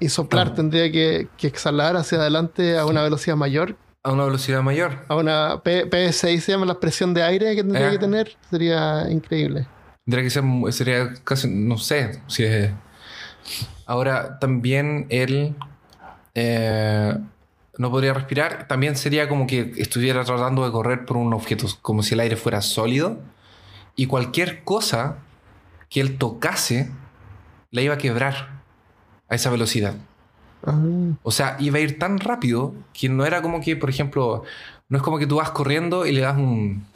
Y 0.01 0.09
soplar 0.09 0.49
Ah. 0.51 0.55
tendría 0.55 0.91
que, 0.91 1.29
que 1.39 1.47
exhalar 1.47 1.97
hacia 1.97 2.19
adelante 2.19 2.77
a 2.77 2.85
una 2.85 3.03
velocidad 3.03 3.37
mayor. 3.37 3.77
A 4.03 4.11
una 4.11 4.25
velocidad 4.25 4.61
mayor. 4.63 5.05
A 5.07 5.15
una 5.15 5.61
PSI 5.65 6.41
se 6.41 6.51
llama 6.51 6.67
la 6.67 6.81
presión 6.81 7.15
de 7.15 7.23
aire 7.23 7.55
que 7.55 7.63
tendría 7.63 7.89
Eh. 7.89 7.93
que 7.93 7.99
tener. 7.99 8.37
Sería 8.51 9.09
increíble. 9.09 9.67
Tendría 10.05 10.25
que 10.25 10.31
ser, 10.31 10.43
sería 10.71 11.15
casi, 11.23 11.49
no 11.49 11.79
sé 11.79 12.21
si 12.27 12.43
es. 12.43 12.73
Ahora, 13.87 14.41
también 14.41 15.07
él 15.11 15.55
eh, 16.35 17.17
no 17.79 17.91
podría 17.91 18.15
respirar. 18.15 18.67
También 18.69 18.97
sería 18.97 19.29
como 19.29 19.47
que 19.47 19.73
estuviera 19.77 20.25
tratando 20.25 20.65
de 20.65 20.73
correr 20.73 21.05
por 21.05 21.17
un 21.17 21.33
objeto, 21.35 21.67
como 21.83 22.03
si 22.03 22.15
el 22.15 22.21
aire 22.21 22.37
fuera 22.37 22.61
sólido. 22.63 23.19
Y 23.97 24.07
cualquier 24.07 24.65
cosa 24.65 25.19
que 25.89 26.01
él 26.01 26.19
tocase 26.19 26.91
la 27.71 27.81
iba 27.83 27.95
a 27.95 27.99
quebrar 27.99 28.61
a 29.29 29.35
esa 29.35 29.51
velocidad. 29.51 29.95
Ah, 30.67 30.79
O 31.23 31.31
sea, 31.31 31.57
iba 31.61 31.79
a 31.79 31.81
ir 31.81 31.99
tan 31.99 32.19
rápido 32.19 32.75
que 32.93 33.09
no 33.09 33.25
era 33.27 33.43
como 33.43 33.61
que, 33.61 33.77
por 33.77 33.91
ejemplo, 33.91 34.43
no 34.89 34.97
es 34.97 35.03
como 35.03 35.19
que 35.19 35.27
tú 35.27 35.37
vas 35.37 35.51
corriendo 35.51 36.07
y 36.07 36.13
le 36.13 36.23
das 36.23 36.37
un, 36.37 36.87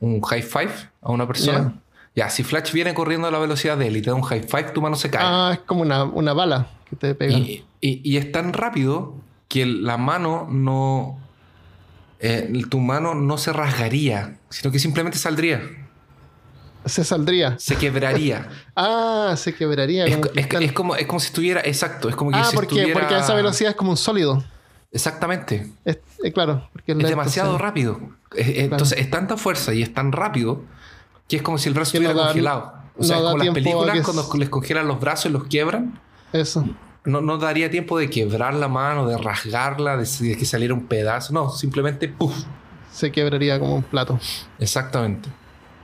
un 0.00 0.20
high 0.22 0.42
five 0.42 0.72
a 1.02 1.10
una 1.10 1.26
persona. 1.26 1.80
Ya, 2.14 2.30
si 2.30 2.42
Flash 2.42 2.72
viene 2.72 2.94
corriendo 2.94 3.28
a 3.28 3.30
la 3.30 3.38
velocidad 3.38 3.76
de 3.78 3.88
él 3.88 3.96
y 3.96 4.02
te 4.02 4.10
da 4.10 4.16
un 4.16 4.22
high 4.22 4.42
five, 4.42 4.70
tu 4.72 4.80
mano 4.82 4.96
se 4.96 5.08
cae. 5.10 5.22
Ah, 5.24 5.50
es 5.54 5.60
como 5.60 5.82
una, 5.82 6.04
una 6.04 6.32
bala 6.32 6.68
que 6.88 6.96
te 6.96 7.14
pega. 7.14 7.36
y, 7.38 7.64
y- 7.80 8.00
y 8.02 8.16
es 8.16 8.32
tan 8.32 8.52
rápido 8.52 9.14
que 9.48 9.66
la 9.66 9.96
mano 9.96 10.46
no. 10.50 11.18
eh, 12.20 12.50
tu 12.68 12.80
mano 12.80 13.14
no 13.14 13.38
se 13.38 13.52
rasgaría, 13.52 14.38
sino 14.50 14.70
que 14.72 14.78
simplemente 14.78 15.18
saldría, 15.18 15.62
Se 16.84 17.04
saldría. 17.04 17.58
se 17.58 17.76
quebraría. 17.76 18.48
Ah, 18.76 19.34
se 19.36 19.54
quebraría. 19.54 20.04
es, 20.06 20.16
como 20.16 20.28
co- 20.30 20.58
es- 20.60 20.72
como, 20.72 20.96
es 20.96 21.06
como 21.06 21.20
si 21.20 21.26
estuviera. 21.26 21.60
Exacto, 21.64 22.08
es 22.08 22.16
como 22.16 22.30
que 22.30 22.38
ah, 22.38 22.44
si 22.44 22.54
porque, 22.56 22.74
estuviera- 22.76 23.00
porque 23.00 23.14
a 23.14 23.18
esa 23.20 23.34
velocidad 23.34 23.70
es 23.70 23.76
como 23.76 23.90
un 23.90 23.96
sólido. 23.96 24.42
Exactamente. 24.92 25.70
Es, 25.84 25.98
eh, 26.24 26.32
claro, 26.32 26.68
porque 26.72 26.92
Es 26.92 26.98
demasiado 26.98 27.58
rápido. 27.58 28.00
Es- 28.34 28.48
es- 28.48 28.58
Entonces 28.58 28.98
es 28.98 29.10
tanta 29.10 29.36
fuerza 29.36 29.74
y 29.74 29.82
es 29.82 29.92
tan 29.92 30.12
rápido 30.12 30.62
que 31.28 31.36
es 31.36 31.42
como 31.42 31.58
si 31.58 31.68
el 31.68 31.74
brazo 31.74 31.92
Que 31.92 32.00
no 32.00 32.04
estuviera 32.06 32.20
da- 32.26 32.32
congelado. 32.32 32.72
O 32.96 33.00
no 33.02 33.04
sea, 33.04 33.16
es 33.18 33.22
como 33.22 33.36
las 33.38 33.54
películas 33.54 34.00
cuando 34.04 34.28
les 34.38 34.48
congelan 34.48 34.88
los 34.88 34.98
brazos 35.00 35.26
y 35.26 35.28
los 35.30 35.44
quiebran. 35.44 36.00
Eso. 36.32 36.64
No, 37.08 37.20
no 37.20 37.38
daría 37.38 37.70
tiempo 37.70 37.98
de 37.98 38.08
quebrar 38.10 38.54
la 38.54 38.68
mano, 38.68 39.06
de 39.08 39.16
rasgarla, 39.18 39.96
de, 39.96 40.04
de 40.20 40.36
que 40.36 40.44
saliera 40.44 40.74
un 40.74 40.86
pedazo. 40.86 41.32
No, 41.32 41.50
simplemente 41.50 42.08
¡puf! 42.08 42.34
Se 42.92 43.10
quebraría 43.12 43.58
como 43.58 43.76
un 43.76 43.82
plato. 43.82 44.18
Exactamente. 44.58 45.28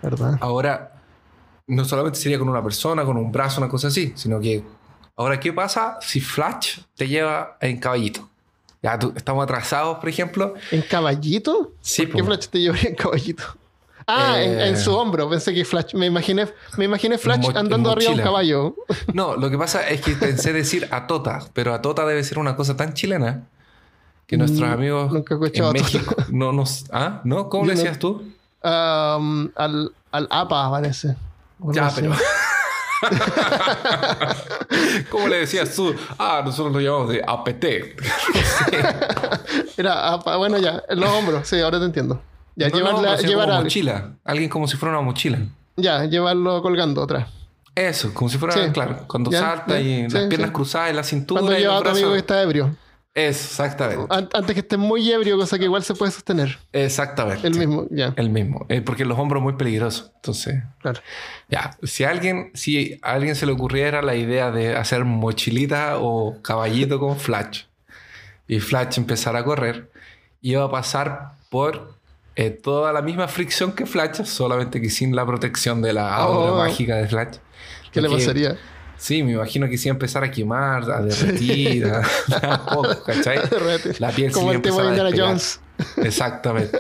¿Verdad? 0.03 0.37
Ahora, 0.41 0.93
no 1.67 1.85
solamente 1.85 2.19
sería 2.19 2.39
con 2.39 2.49
una 2.49 2.63
persona, 2.63 3.05
con 3.05 3.17
un 3.17 3.33
brazo, 3.33 3.61
una 3.61 3.71
cosa 3.71 3.89
así, 3.89 4.13
sino 4.17 4.39
que 4.41 4.63
ahora, 5.17 5.41
¿qué 5.41 5.53
pasa 5.53 5.97
si 6.01 6.21
Flash 6.21 6.81
te 6.95 7.09
lleva 7.09 7.57
en 7.61 7.79
caballito? 7.79 8.29
Ya 8.83 8.99
tú- 8.99 9.13
estamos 9.17 9.43
atrasados, 9.45 9.99
por 9.99 10.09
ejemplo. 10.11 10.55
¿En 10.71 10.83
caballito? 10.83 11.73
Sí, 11.81 12.07
¿Por 12.07 12.17
qué. 12.17 12.25
Flash 12.25 12.47
te 12.49 12.59
llevaría 12.61 12.91
en 12.91 12.97
caballito? 12.97 13.45
Ah, 14.07 14.41
en, 14.43 14.61
Eh. 14.61 14.69
en 14.69 14.77
su 14.79 14.95
hombro. 14.95 15.29
Pensé 15.31 15.55
que 15.55 15.65
Flash. 15.65 15.95
Me 15.95 16.07
imaginé, 16.07 16.47
me 16.77 16.85
imaginé 16.85 17.17
Flash 17.19 17.47
en 17.49 17.57
andando 17.57 17.91
arriba 17.91 18.11
de 18.13 18.17
un 18.19 18.23
caballo. 18.23 18.75
No, 19.15 19.37
lo 19.37 19.49
que 19.51 19.57
pasa 19.59 19.89
es 19.89 20.01
que 20.03 20.13
pensé 20.13 20.53
decir 20.53 20.89
Atota, 20.91 21.41
pero 21.53 21.73
Atota 21.75 22.05
debe 22.07 22.23
ser 22.25 22.39
una 22.39 22.55
cosa 22.57 22.77
tan 22.77 22.93
chilena 22.95 23.45
que 24.27 24.37
nuestros 24.37 24.69
Mm, 24.69 24.73
amigos 24.73 25.13
nunca 25.13 25.35
he 25.35 25.39
en 25.39 25.45
Atota. 25.65 25.73
México 25.73 26.15
no 26.31 26.53
nos... 26.53 26.85
¿Ah? 26.93 27.21
¿No? 27.25 27.49
¿Cómo 27.49 27.65
Yo 27.65 27.69
le 27.69 27.75
no- 27.75 27.81
decías 27.81 27.99
tú? 27.99 28.23
Am, 28.63 29.51
al, 29.57 29.93
al 30.13 30.27
APA, 30.31 30.71
parece. 30.71 31.17
Ya, 31.73 31.85
no 31.87 31.93
pero... 31.95 32.13
¿Cómo 35.11 35.29
le 35.29 35.39
decías 35.41 35.75
tú? 35.75 35.95
Ah, 36.19 36.43
nosotros 36.45 36.73
lo 36.75 36.81
llamamos 36.81 37.11
de 37.11 37.23
APT. 37.27 37.65
Era 39.79 40.13
APA. 40.15 40.37
Bueno, 40.37 40.59
ya. 40.59 40.83
En 40.89 41.01
los 41.01 41.11
hombros. 41.11 41.47
Sí, 41.47 41.61
ahora 41.61 41.79
te 41.79 41.85
entiendo. 41.85 42.21
Ya, 42.57 42.69
No, 42.69 42.77
llevarla, 42.77 43.17
llevar 43.17 43.49
como 43.49 43.63
mochila. 43.63 44.13
Alguien 44.25 44.49
como 44.49 44.69
si 44.69 44.77
fuera 44.77 44.97
una 44.97 45.05
mochila. 45.05 45.39
Ya, 45.77 46.05
llevarlo 46.05 46.63
colgando 46.63 47.03
atrás. 47.03 47.29
Eso, 47.75 48.15
como 48.15 48.31
si 48.31 48.39
fuera, 48.39 48.55
Sí. 48.55 48.71
claro, 48.73 49.05
cuando 49.09 49.31
Ya, 49.33 49.41
salta 49.41 49.75
ya. 49.75 49.81
y 49.81 50.09
Sí, 50.11 50.15
las 50.17 50.27
piernas 50.29 50.51
sí. 50.51 50.55
cruzadas 50.55 50.91
en 50.91 50.97
la 50.97 51.03
cintura 51.03 51.41
Cuando 51.41 51.59
y 51.59 51.63
lleva 51.63 51.79
a 51.79 51.83
tu 51.83 51.89
amigo 51.89 52.13
que 52.13 52.19
está 52.19 52.41
ebrio. 52.43 52.77
Eso, 53.13 53.63
exactamente. 53.63 54.07
An- 54.11 54.29
antes 54.33 54.55
que 54.55 54.61
esté 54.61 54.77
muy 54.77 55.09
ebrio, 55.11 55.37
cosa 55.37 55.57
que 55.59 55.65
igual 55.65 55.83
se 55.85 55.95
puede 55.95 56.11
sostener. 56.13 56.59
Exactamente. 56.73 57.47
El 57.47 57.57
mismo, 57.57 57.87
ya. 57.91 58.13
El 58.17 58.31
mismo. 58.31 58.67
Eh, 58.69 58.81
porque 58.83 59.05
los 59.05 59.17
hombros 59.19 59.41
muy 59.43 59.53
peligrosos. 59.55 60.11
Entonces, 60.17 60.63
Claro. 60.81 61.01
ya. 61.49 61.77
Si 61.85 62.03
a 62.05 62.11
alguien, 62.11 62.51
si 62.55 62.99
a 63.03 63.13
alguien 63.13 63.35
se 63.37 63.47
le 63.47 63.53
ocurriera 63.53 64.03
la 64.03 64.15
idea 64.17 64.51
de 64.51 64.77
hacer 64.77 65.05
mochilita 65.05 65.99
o 65.99 66.41
caballito 66.43 66.99
con 67.01 67.17
Flash 67.17 67.63
y 68.49 68.59
Flash 68.61 68.99
empezara 68.99 69.41
a 69.41 69.45
correr, 69.45 69.91
iba 70.41 70.65
a 70.65 70.71
pasar 70.71 71.33
por 71.51 71.94
eh, 72.37 72.51
toda 72.51 72.93
la 72.93 73.03
misma 73.03 73.29
fricción 73.29 73.73
que 73.73 73.87
Flash, 73.87 74.25
solamente 74.25 74.81
que 74.81 74.91
sin 74.91 75.15
la 75.15 75.25
protección 75.27 75.81
de 75.83 75.93
la 75.93 76.15
aura 76.17 76.53
Oh. 76.53 76.57
mágica 76.59 76.97
de 76.97 77.07
Flash. 77.09 77.37
¿Qué 77.93 78.01
le 78.01 78.11
pasaría? 78.11 78.57
Sí, 78.97 79.23
me 79.23 79.33
imagino 79.33 79.69
que 79.69 79.77
sí 79.77 79.89
iba 79.89 79.93
a 79.93 79.97
empezar 79.97 80.25
a 80.25 80.31
quemar, 80.31 80.91
a 80.91 81.01
derretir, 81.03 81.87
a, 81.87 82.01
a 82.55 82.65
poco, 82.67 83.03
¿cachai? 83.05 83.39
La 83.99 84.11
piel 84.11 84.33
Como 84.33 84.53
el 84.53 84.63
tema 84.63 84.83
de 84.83 84.89
Indiana. 84.89 85.11
Jones. 85.17 85.61
Exactamente. 85.99 86.79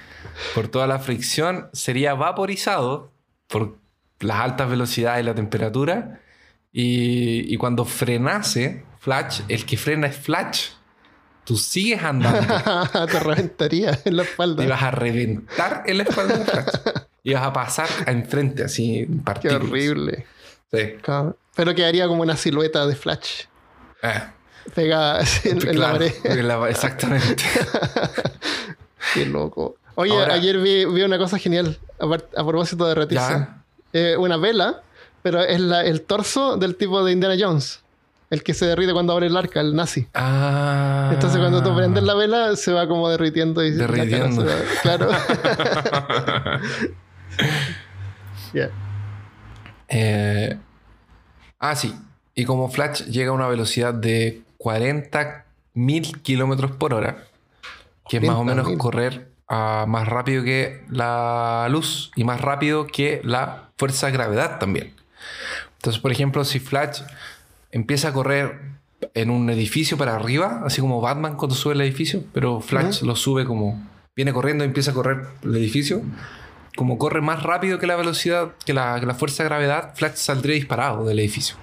Por 0.54 0.68
toda 0.68 0.86
la 0.86 0.98
fricción 0.98 1.68
sería 1.72 2.14
vaporizado 2.14 3.12
por 3.48 3.78
las 4.20 4.38
altas 4.40 4.68
velocidades 4.70 5.22
y 5.22 5.26
la 5.26 5.34
temperatura. 5.34 6.20
Y, 6.72 7.52
y 7.52 7.56
cuando 7.58 7.84
frenase 7.84 8.84
Flash, 8.98 9.40
el 9.48 9.64
que 9.66 9.76
frena 9.76 10.06
es 10.08 10.16
Flash. 10.16 10.70
Tú 11.44 11.56
sigues 11.56 12.02
andando 12.02 12.54
te 13.10 13.18
reventaría 13.20 13.98
en 14.04 14.16
la 14.16 14.22
espalda. 14.22 14.62
y 14.64 14.66
vas 14.68 14.82
a 14.82 14.90
reventar 14.92 15.82
en 15.86 15.98
la 15.98 16.02
espalda 16.04 16.36
de 16.38 16.44
Flash. 16.44 16.66
Y 17.24 17.34
vas 17.34 17.44
a 17.44 17.52
pasar 17.52 17.88
a 18.06 18.10
enfrente 18.10 18.64
así 18.64 18.98
en 18.98 19.22
Qué 19.40 19.50
horrible. 19.50 20.26
Sí. 20.72 20.94
Pero 21.54 21.72
quedaría 21.74 22.08
como 22.08 22.22
una 22.22 22.36
silueta 22.36 22.84
de 22.84 22.96
Flash 22.96 23.42
Eh, 24.02 24.22
pegada 24.74 25.18
así 25.20 25.48
en, 25.50 25.58
en 25.58 25.66
la 25.66 25.72
claro, 25.72 25.92
pared. 25.98 26.12
en 26.24 26.48
la- 26.48 26.68
exactamente. 26.68 27.44
Qué 29.14 29.26
loco. 29.26 29.76
Oye, 29.94 30.12
Ahora- 30.12 30.34
ayer 30.34 30.58
vi, 30.58 30.84
vi 30.86 31.02
una 31.02 31.18
cosa 31.18 31.38
genial 31.38 31.78
a, 32.00 32.06
a 32.06 32.46
propósito 32.46 32.92
de. 32.92 33.14
Ya. 33.14 33.62
Eh, 33.92 34.16
una 34.16 34.36
vela, 34.36 34.82
pero 35.22 35.42
es 35.42 35.60
la- 35.60 35.84
el 35.84 36.02
torso 36.02 36.56
del 36.56 36.74
tipo 36.76 37.04
de 37.04 37.12
Indiana 37.12 37.36
Jones. 37.38 37.81
El 38.32 38.42
que 38.42 38.54
se 38.54 38.64
derrite 38.64 38.94
cuando 38.94 39.12
abre 39.12 39.26
el 39.26 39.36
arca, 39.36 39.60
el 39.60 39.74
nazi. 39.76 40.08
Ah. 40.14 41.10
Entonces 41.12 41.38
cuando 41.38 41.62
tú 41.62 41.76
prendes 41.76 42.02
la 42.02 42.14
vela 42.14 42.56
se 42.56 42.72
va 42.72 42.88
como 42.88 43.08
derritiendo 43.10 43.62
y 43.62 43.72
Derritiendo. 43.72 44.44
va- 44.44 44.52
claro. 44.82 45.08
Ya. 48.54 48.68
Eh, 49.88 50.58
ah, 51.58 51.74
sí. 51.76 51.94
Y 52.34 52.44
como 52.44 52.68
Flash 52.70 53.04
llega 53.04 53.30
a 53.30 53.34
una 53.34 53.48
velocidad 53.48 53.94
de 53.94 54.42
40.000 54.58 56.22
kilómetros 56.22 56.72
por 56.72 56.94
hora, 56.94 57.24
que 58.08 58.18
es 58.18 58.22
más 58.22 58.36
o 58.36 58.44
menos 58.44 58.66
40.000. 58.66 58.78
correr 58.78 59.28
ah, 59.48 59.84
más 59.88 60.08
rápido 60.08 60.42
que 60.44 60.84
la 60.90 61.66
luz 61.70 62.10
y 62.16 62.24
más 62.24 62.40
rápido 62.40 62.86
que 62.86 63.20
la 63.24 63.70
fuerza 63.78 64.06
de 64.06 64.12
gravedad 64.12 64.58
también. 64.58 64.94
Entonces, 65.76 66.00
por 66.00 66.12
ejemplo, 66.12 66.44
si 66.44 66.60
Flash 66.60 67.00
empieza 67.72 68.08
a 68.08 68.12
correr 68.12 68.60
en 69.14 69.30
un 69.30 69.50
edificio 69.50 69.96
para 69.98 70.14
arriba, 70.14 70.62
así 70.64 70.80
como 70.80 71.00
Batman 71.00 71.36
cuando 71.36 71.56
sube 71.56 71.74
el 71.74 71.80
edificio, 71.80 72.22
pero 72.32 72.60
Flash 72.60 73.02
lo 73.02 73.16
sube 73.16 73.44
como 73.44 73.82
viene 74.14 74.32
corriendo 74.32 74.62
y 74.62 74.68
empieza 74.68 74.92
a 74.92 74.94
correr 74.94 75.26
el 75.42 75.56
edificio. 75.56 76.02
Como 76.76 76.96
corre 76.98 77.20
más 77.20 77.42
rápido 77.42 77.78
que 77.78 77.86
la 77.86 77.96
velocidad, 77.96 78.52
que 78.64 78.72
la, 78.72 78.98
que 79.00 79.06
la 79.06 79.14
fuerza 79.14 79.42
de 79.42 79.48
gravedad, 79.50 79.92
Flash 79.96 80.14
saldría 80.14 80.54
disparado 80.54 81.04
del 81.04 81.18
edificio. 81.18 81.56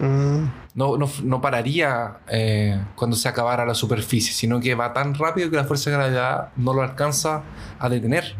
Mm, 0.00 0.44
No, 0.74 0.96
no, 0.96 1.08
no 1.22 1.40
pararía 1.40 2.18
eh, 2.28 2.80
cuando 2.96 3.16
se 3.16 3.28
acabara 3.28 3.64
la 3.64 3.74
superficie, 3.74 4.32
sino 4.32 4.60
que 4.60 4.74
va 4.74 4.92
tan 4.92 5.14
rápido 5.14 5.48
que 5.50 5.56
la 5.56 5.64
fuerza 5.64 5.90
de 5.90 5.96
gravedad 5.96 6.48
no 6.56 6.74
lo 6.74 6.82
alcanza 6.82 7.42
a 7.78 7.88
detener. 7.88 8.34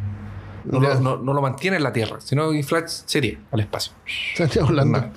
No, 0.65 0.81
lo, 0.81 1.01
no- 1.01 1.17
no 1.19 1.33
lo 1.35 1.43
mantiene 1.43 1.77
en 1.77 1.83
la 1.83 1.93
Tierra, 1.93 2.21
sino 2.21 2.51
que 2.51 2.63
Flash 2.63 3.03
sería 3.07 3.39
al 3.53 3.61
espacio. 3.61 3.93
Estaría 4.37 4.63
volando. 4.65 5.11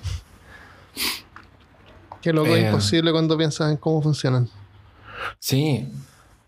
Qué 2.27 2.33
loco, 2.33 2.53
es 2.53 2.63
Eh. 2.63 2.67
imposible 2.67 3.11
cuando 3.13 3.37
piensas 3.37 3.71
en 3.71 3.77
cómo 3.77 4.01
funcionan. 4.01 4.49
Sí. 5.39 5.87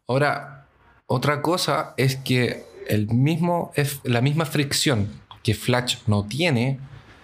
Ahora, 0.09 0.65
otra 1.05 1.41
cosa 1.41 1.93
es 1.95 2.17
que 2.17 2.65
el 2.89 3.07
mismo, 3.07 3.71
la 4.03 4.19
misma 4.19 4.45
fricción 4.45 5.07
que 5.41 5.53
Flash 5.53 5.99
no 6.05 6.25
tiene 6.25 6.81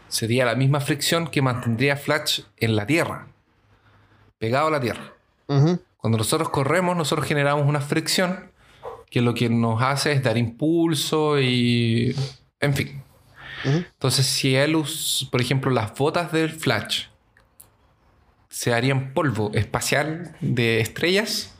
sería 0.07 0.45
la 0.45 0.55
misma 0.55 0.79
fricción 0.79 1.27
que 1.27 1.41
mantendría 1.41 1.97
Flash 1.97 2.43
en 2.55 2.77
la 2.77 2.87
Tierra, 2.87 3.27
pegado 4.37 4.67
a 4.67 4.71
la 4.71 4.79
Tierra. 4.79 5.11
Cuando 5.97 6.17
nosotros 6.17 6.47
corremos, 6.47 6.95
nosotros 6.95 7.27
generamos 7.27 7.67
una 7.67 7.81
fricción 7.81 8.51
que 9.11 9.19
lo 9.19 9.33
que 9.33 9.49
nos 9.49 9.81
hace 9.81 10.13
es 10.13 10.23
dar 10.23 10.37
impulso 10.37 11.41
y... 11.41 12.15
En 12.61 12.73
fin. 12.73 13.03
Entonces, 13.65 14.25
si 14.25 14.55
él, 14.55 14.81
por 15.29 15.41
ejemplo, 15.41 15.71
las 15.71 15.93
botas 15.97 16.31
del 16.31 16.51
Flash 16.51 17.07
se 18.55 18.73
harían 18.73 19.11
polvo 19.13 19.51
espacial 19.53 20.33
de 20.39 20.79
estrellas 20.79 21.51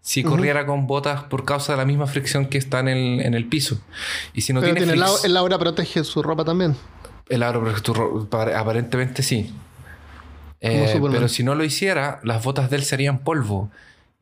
si 0.00 0.22
corriera 0.22 0.64
con 0.64 0.86
botas 0.86 1.24
por 1.24 1.44
causa 1.44 1.72
de 1.74 1.76
la 1.78 1.84
misma 1.84 2.06
fricción 2.06 2.46
que 2.46 2.56
está 2.56 2.80
en 2.80 2.88
el, 2.88 3.20
en 3.20 3.34
el 3.34 3.44
piso. 3.44 3.78
Y 4.32 4.40
si 4.40 4.54
no 4.54 4.60
Pero 4.62 4.72
tiene, 4.74 4.92
tiene 4.92 5.06
el, 5.24 5.36
aura 5.36 5.58
protege 5.58 6.04
su 6.04 6.22
ropa 6.22 6.42
también. 6.42 6.74
el 7.28 7.40
protector, 7.40 8.28
pa- 8.30 8.58
aparentemente 8.58 9.22
sí. 9.22 9.52
Eh, 10.62 10.98
pero 11.10 11.28
si 11.28 11.42
no 11.44 11.54
lo 11.54 11.64
hiciera, 11.64 12.18
las 12.22 12.42
botas 12.42 12.70
de 12.70 12.76
él 12.76 12.84
serían 12.84 13.18
polvo. 13.18 13.68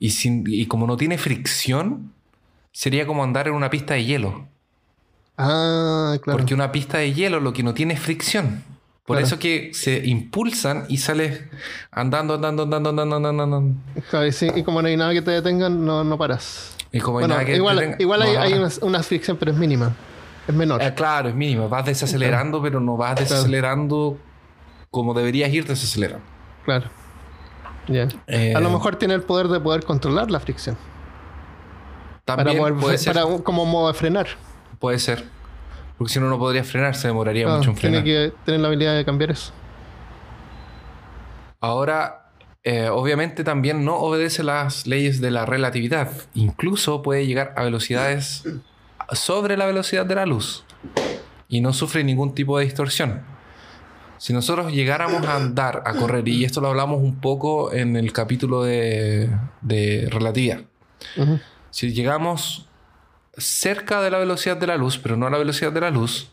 Y, 0.01 0.11
sin, 0.11 0.42
y 0.49 0.66
como 0.66 0.88
no 0.88 0.97
tiene 0.97 1.16
fricción, 1.16 2.12
sería 2.72 3.07
como 3.07 3.22
andar 3.22 3.47
en 3.47 3.55
una 3.55 3.70
pista 3.70 3.95
de 3.95 4.05
hielo. 4.05 4.49
Ah, 5.38 6.16
claro. 6.22 6.38
Porque 6.38 6.55
una 6.55 6.72
pista 6.72 6.99
de 6.99 7.12
hielo 7.12 7.38
lo 7.38 7.53
que 7.53 7.62
no 7.62 7.72
tiene 7.72 7.95
es 7.95 8.01
fricción. 8.01 8.64
Por 9.07 9.16
Claro. 9.18 9.26
eso 9.26 9.38
que 9.38 9.70
se 9.74 9.98
impulsan 10.07 10.86
y 10.88 10.96
sales 10.96 11.42
andando, 11.90 12.34
andando, 12.34 12.62
andando, 12.62 12.88
andando, 12.90 13.16
andando, 13.16 13.42
andando. 13.42 13.80
Claro, 14.09 14.26
y, 14.26 14.32
sí, 14.32 14.50
y 14.55 14.62
como 14.62 14.80
no 14.80 14.88
hay 14.88 14.96
nada 14.96 15.12
que 15.12 15.20
te 15.20 15.30
detengan, 15.30 15.84
no, 15.84 16.05
no 16.05 16.16
paras. 16.16 16.74
Y 16.90 17.00
como 17.00 17.18
hay 17.18 17.22
Bueno, 17.24 17.34
nada 17.34 17.44
que 17.46 17.57
igual, 17.57 17.96
te 17.98 18.02
igual 18.02 18.20
no, 18.20 18.40
hay, 18.40 18.52
una, 18.55 18.68
una 18.80 19.02
fricción, 19.02 19.36
pero 19.36 19.50
es 19.52 19.59
mínima. 19.59 19.94
Es 20.48 20.55
menor. 20.55 20.80
Eh, 20.82 20.94
claro, 20.94 21.28
es 21.28 21.34
mínimo. 21.34 21.68
Vas 21.68 21.84
desacelerando, 21.84 22.62
pero 22.62 22.80
no 22.80 22.96
vas 22.96 23.16
desacelerando 23.16 24.16
como 24.90 25.12
deberías 25.12 25.52
ir 25.52 25.66
desacelerando. 25.66 26.24
Claro. 26.64 26.88
Ya. 27.88 28.09
Eh, 28.26 28.55
A 28.57 28.61
lo 28.61 28.70
mejor 28.70 28.96
tiene 28.96 29.12
el 29.14 29.22
poder 29.22 29.48
de 29.48 29.61
poder 29.61 29.84
controlar 29.84 30.30
la 30.30 30.40
fricción. 30.40 30.78
También 32.24 32.46
para 32.57 32.59
poder 32.59 32.74
puede 32.74 32.96
ser. 32.98 33.12
para 33.14 33.26
como 33.42 33.66
modo 33.66 33.88
de 33.88 33.94
frenar. 33.94 34.26
Puede 34.78 34.98
ser. 34.98 35.24
Porque 35.99 36.12
si 36.12 36.20
no, 36.20 36.28
no 36.28 36.38
podría 36.38 36.64
frenar, 36.64 36.95
se 36.97 37.09
demoraría 37.09 37.47
Ah, 37.47 37.57
mucho 37.59 37.70
en 37.70 37.76
tiene 37.76 38.01
frenar. 38.03 38.30
que 38.30 38.36
tener 38.45 38.61
la 38.61 38.68
habilidad 38.68 38.97
de 38.97 39.05
cambiar 39.05 39.30
eso. 39.30 39.53
Ahora, 41.61 42.30
eh, 42.62 42.88
obviamente 42.88 43.45
también 43.45 43.84
no 43.84 43.97
obedece 43.97 44.42
las 44.42 44.86
leyes 44.86 45.20
de 45.20 45.30
la 45.30 45.47
relatividad. 45.47 46.11
Incluso 46.34 47.03
puede 47.03 47.26
llegar 47.26 47.55
a 47.57 47.62
velocidades 47.64 48.45
sobre 49.12 49.57
la 49.57 49.66
velocidad 49.66 50.05
de 50.07 50.14
la 50.14 50.26
luz. 50.26 50.64
Y 51.49 51.61
no 51.61 51.72
sufre 51.72 52.05
ningún 52.05 52.34
tipo 52.34 52.59
de 52.59 52.64
distorsión. 52.64 53.22
Si 54.18 54.32
nosotros 54.32 54.72
llegáramos 54.72 55.26
a 55.26 55.36
andar, 55.36 55.82
a 55.84 55.95
correr, 55.95 56.26
y 56.28 56.45
esto 56.45 56.61
lo 56.61 56.68
hablamos 56.68 57.01
un 57.03 57.16
poco 57.20 57.72
en 57.72 57.97
el 57.97 58.12
capítulo 58.12 58.62
de, 58.62 59.30
de 59.61 60.09
relatividad. 60.11 60.61
Si 61.70 61.92
llegamos 61.92 62.68
cerca 63.37 64.01
de 64.01 64.11
la 64.11 64.18
velocidad 64.18 64.57
de 64.57 64.66
la 64.66 64.76
luz, 64.76 64.99
pero 64.99 65.16
no 65.16 65.26
a 65.26 65.30
la 65.30 65.39
velocidad 65.39 65.72
de 65.72 65.80
la 65.80 65.91
luz, 65.91 66.30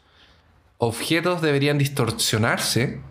objetos 0.78 1.42
deberían 1.42 1.78
distorsionarse. 1.78 3.02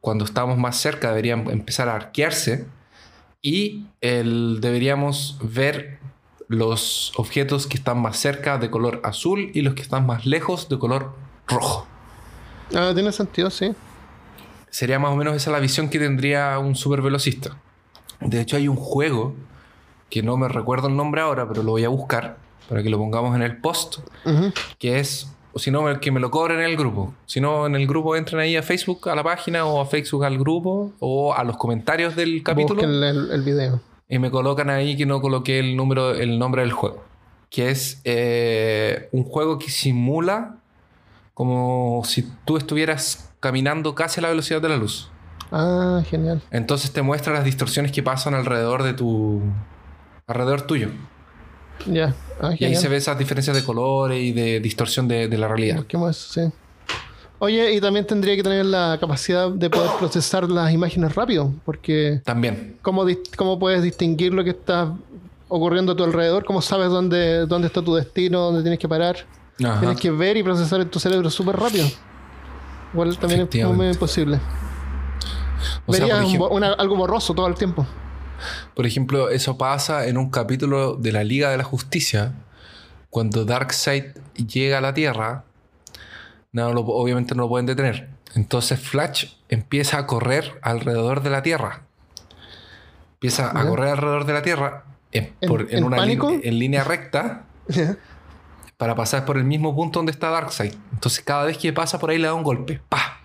Cuando 0.00 0.24
estamos 0.24 0.58
más 0.58 0.76
cerca 0.76 1.08
deberían 1.08 1.48
empezar 1.50 1.88
a 1.88 1.94
arquearse. 1.94 2.66
Y 3.42 3.86
el- 4.00 4.58
deberíamos 4.60 5.38
ver 5.42 5.98
los 6.48 7.12
objetos 7.16 7.66
que 7.66 7.76
están 7.76 8.00
más 8.00 8.18
cerca 8.18 8.58
de 8.58 8.70
color 8.70 9.00
azul 9.04 9.50
y 9.54 9.62
los 9.62 9.74
que 9.74 9.82
están 9.82 10.06
más 10.06 10.26
lejos 10.26 10.68
de 10.68 10.78
color 10.78 11.14
rojo. 11.48 11.86
Ah, 12.74 12.92
tiene 12.94 13.12
sentido, 13.12 13.50
sí. 13.50 13.72
Sería 14.70 14.98
más 14.98 15.12
o 15.12 15.16
menos 15.16 15.34
esa 15.36 15.50
la 15.50 15.58
visión 15.60 15.88
que 15.88 15.98
tendría 15.98 16.58
un 16.58 16.74
supervelocista. 16.74 17.56
De 18.20 18.40
hecho, 18.40 18.56
hay 18.56 18.68
un 18.68 18.76
juego 18.76 19.34
que 20.10 20.22
no 20.22 20.36
me 20.36 20.48
recuerdo 20.48 20.88
el 20.88 20.96
nombre 20.96 21.20
ahora, 21.20 21.46
pero 21.48 21.62
lo 21.62 21.72
voy 21.72 21.84
a 21.84 21.88
buscar 21.88 22.38
para 22.68 22.82
que 22.82 22.90
lo 22.90 22.98
pongamos 22.98 23.34
en 23.36 23.42
el 23.42 23.56
post, 23.58 23.98
que 24.78 24.98
es, 24.98 25.30
o 25.52 25.58
si 25.58 25.70
no, 25.70 26.00
que 26.00 26.10
me 26.10 26.20
lo 26.20 26.30
cobren 26.30 26.58
en 26.60 26.64
el 26.66 26.76
grupo. 26.76 27.14
Si 27.26 27.40
no, 27.40 27.66
en 27.66 27.74
el 27.74 27.86
grupo 27.86 28.16
entren 28.16 28.40
ahí 28.40 28.56
a 28.56 28.62
Facebook, 28.62 29.08
a 29.08 29.14
la 29.14 29.22
página, 29.22 29.64
o 29.66 29.80
a 29.80 29.86
Facebook 29.86 30.24
al 30.24 30.38
grupo, 30.38 30.92
o 31.00 31.34
a 31.34 31.44
los 31.44 31.56
comentarios 31.56 32.16
del 32.16 32.42
capítulo, 32.42 32.80
Busquen 32.82 33.02
el, 33.02 33.30
el 33.30 33.42
video. 33.42 33.80
y 34.08 34.18
me 34.18 34.30
colocan 34.30 34.70
ahí 34.70 34.96
que 34.96 35.06
no 35.06 35.20
coloqué 35.20 35.58
el, 35.58 35.76
número, 35.76 36.10
el 36.14 36.38
nombre 36.38 36.62
del 36.62 36.72
juego. 36.72 37.04
Que 37.50 37.70
es 37.70 38.00
eh, 38.04 39.08
un 39.12 39.22
juego 39.24 39.58
que 39.58 39.70
simula 39.70 40.56
como 41.34 42.02
si 42.04 42.28
tú 42.44 42.56
estuvieras 42.56 43.30
caminando 43.40 43.94
casi 43.94 44.20
a 44.20 44.22
la 44.22 44.28
velocidad 44.30 44.60
de 44.62 44.68
la 44.68 44.76
luz. 44.76 45.10
Ah, 45.52 46.02
genial. 46.08 46.42
Entonces 46.50 46.92
te 46.92 47.02
muestra 47.02 47.32
las 47.32 47.44
distorsiones 47.44 47.92
que 47.92 48.02
pasan 48.02 48.34
alrededor 48.34 48.82
de 48.82 48.94
tu. 48.94 49.40
alrededor 50.26 50.62
tuyo. 50.62 50.88
Ya. 51.86 52.14
Ah, 52.40 52.52
Y 52.58 52.64
ahí 52.64 52.74
se 52.76 52.88
ve 52.88 52.96
esas 52.96 53.18
diferencias 53.18 53.54
de 53.56 53.62
colores 53.64 54.22
y 54.22 54.32
de 54.32 54.60
distorsión 54.60 55.06
de, 55.08 55.28
de 55.28 55.38
la 55.38 55.48
realidad. 55.48 55.84
Sí. 56.12 56.40
Oye, 57.40 57.74
y 57.74 57.80
también 57.80 58.06
tendría 58.06 58.36
que 58.36 58.42
tener 58.42 58.64
la 58.64 58.96
capacidad 59.00 59.50
de 59.50 59.68
poder 59.68 59.90
procesar 59.98 60.48
las 60.48 60.72
imágenes 60.72 61.14
rápido, 61.14 61.52
porque 61.64 62.20
También. 62.24 62.76
¿cómo, 62.80 63.04
cómo 63.36 63.58
puedes 63.58 63.82
distinguir 63.82 64.32
lo 64.32 64.42
que 64.44 64.50
está 64.50 64.94
ocurriendo 65.48 65.92
a 65.92 65.96
tu 65.96 66.04
alrededor? 66.04 66.44
¿Cómo 66.44 66.62
sabes 66.62 66.88
dónde, 66.88 67.44
dónde 67.46 67.66
está 67.66 67.82
tu 67.82 67.94
destino, 67.94 68.40
dónde 68.40 68.62
tienes 68.62 68.78
que 68.78 68.88
parar? 68.88 69.16
Ajá. 69.62 69.80
Tienes 69.80 70.00
que 70.00 70.10
ver 70.10 70.36
y 70.36 70.42
procesar 70.42 70.80
en 70.80 70.88
tu 70.88 70.98
cerebro 70.98 71.28
súper 71.28 71.56
rápido. 71.56 71.86
Igual 72.92 73.16
también 73.18 73.48
es 73.52 73.66
muy 73.66 73.88
imposible. 73.88 74.38
O 75.86 75.92
sea, 75.92 76.06
Verías 76.06 76.24
un 76.24 76.42
una- 76.50 76.72
algo 76.74 76.96
borroso 76.96 77.34
todo 77.34 77.46
el 77.46 77.54
tiempo. 77.54 77.86
Por 78.74 78.86
ejemplo, 78.86 79.30
eso 79.30 79.56
pasa 79.58 80.06
en 80.06 80.16
un 80.18 80.30
capítulo 80.30 80.94
de 80.96 81.12
la 81.12 81.24
Liga 81.24 81.50
de 81.50 81.56
la 81.58 81.64
Justicia. 81.64 82.32
Cuando 83.10 83.44
Darkseid 83.44 84.04
llega 84.34 84.78
a 84.78 84.80
la 84.80 84.92
Tierra, 84.94 85.44
no, 86.52 86.72
lo- 86.72 86.80
obviamente 86.82 87.34
no 87.34 87.42
lo 87.44 87.48
pueden 87.48 87.66
detener. 87.66 88.08
Entonces 88.34 88.80
Flash 88.80 89.34
empieza 89.48 89.98
a 89.98 90.06
correr 90.06 90.58
alrededor 90.62 91.22
de 91.22 91.30
la 91.30 91.42
Tierra. 91.42 91.82
Empieza 93.14 93.50
a 93.58 93.66
correr 93.68 93.88
alrededor 93.90 94.26
de 94.26 94.32
la 94.32 94.42
Tierra 94.42 94.84
en, 95.12 95.32
¿En- 95.40 95.48
por- 95.48 95.62
en 95.62 95.78
en 95.78 95.84
una 95.84 96.04
línea- 96.04 96.40
en 96.42 96.58
línea 96.58 96.84
recta 96.84 97.44
para 98.76 98.94
pasar 98.96 99.24
por 99.24 99.36
el 99.38 99.44
mismo 99.44 99.74
punto 99.74 100.00
donde 100.00 100.12
está 100.12 100.30
Darkseid. 100.30 100.74
Entonces 100.92 101.24
cada 101.24 101.44
vez 101.44 101.56
que 101.58 101.72
pasa 101.72 101.98
por 101.98 102.10
ahí 102.10 102.18
le 102.18 102.26
da 102.26 102.34
un 102.34 102.42
golpe. 102.42 102.80
¡Pah! 102.88 103.20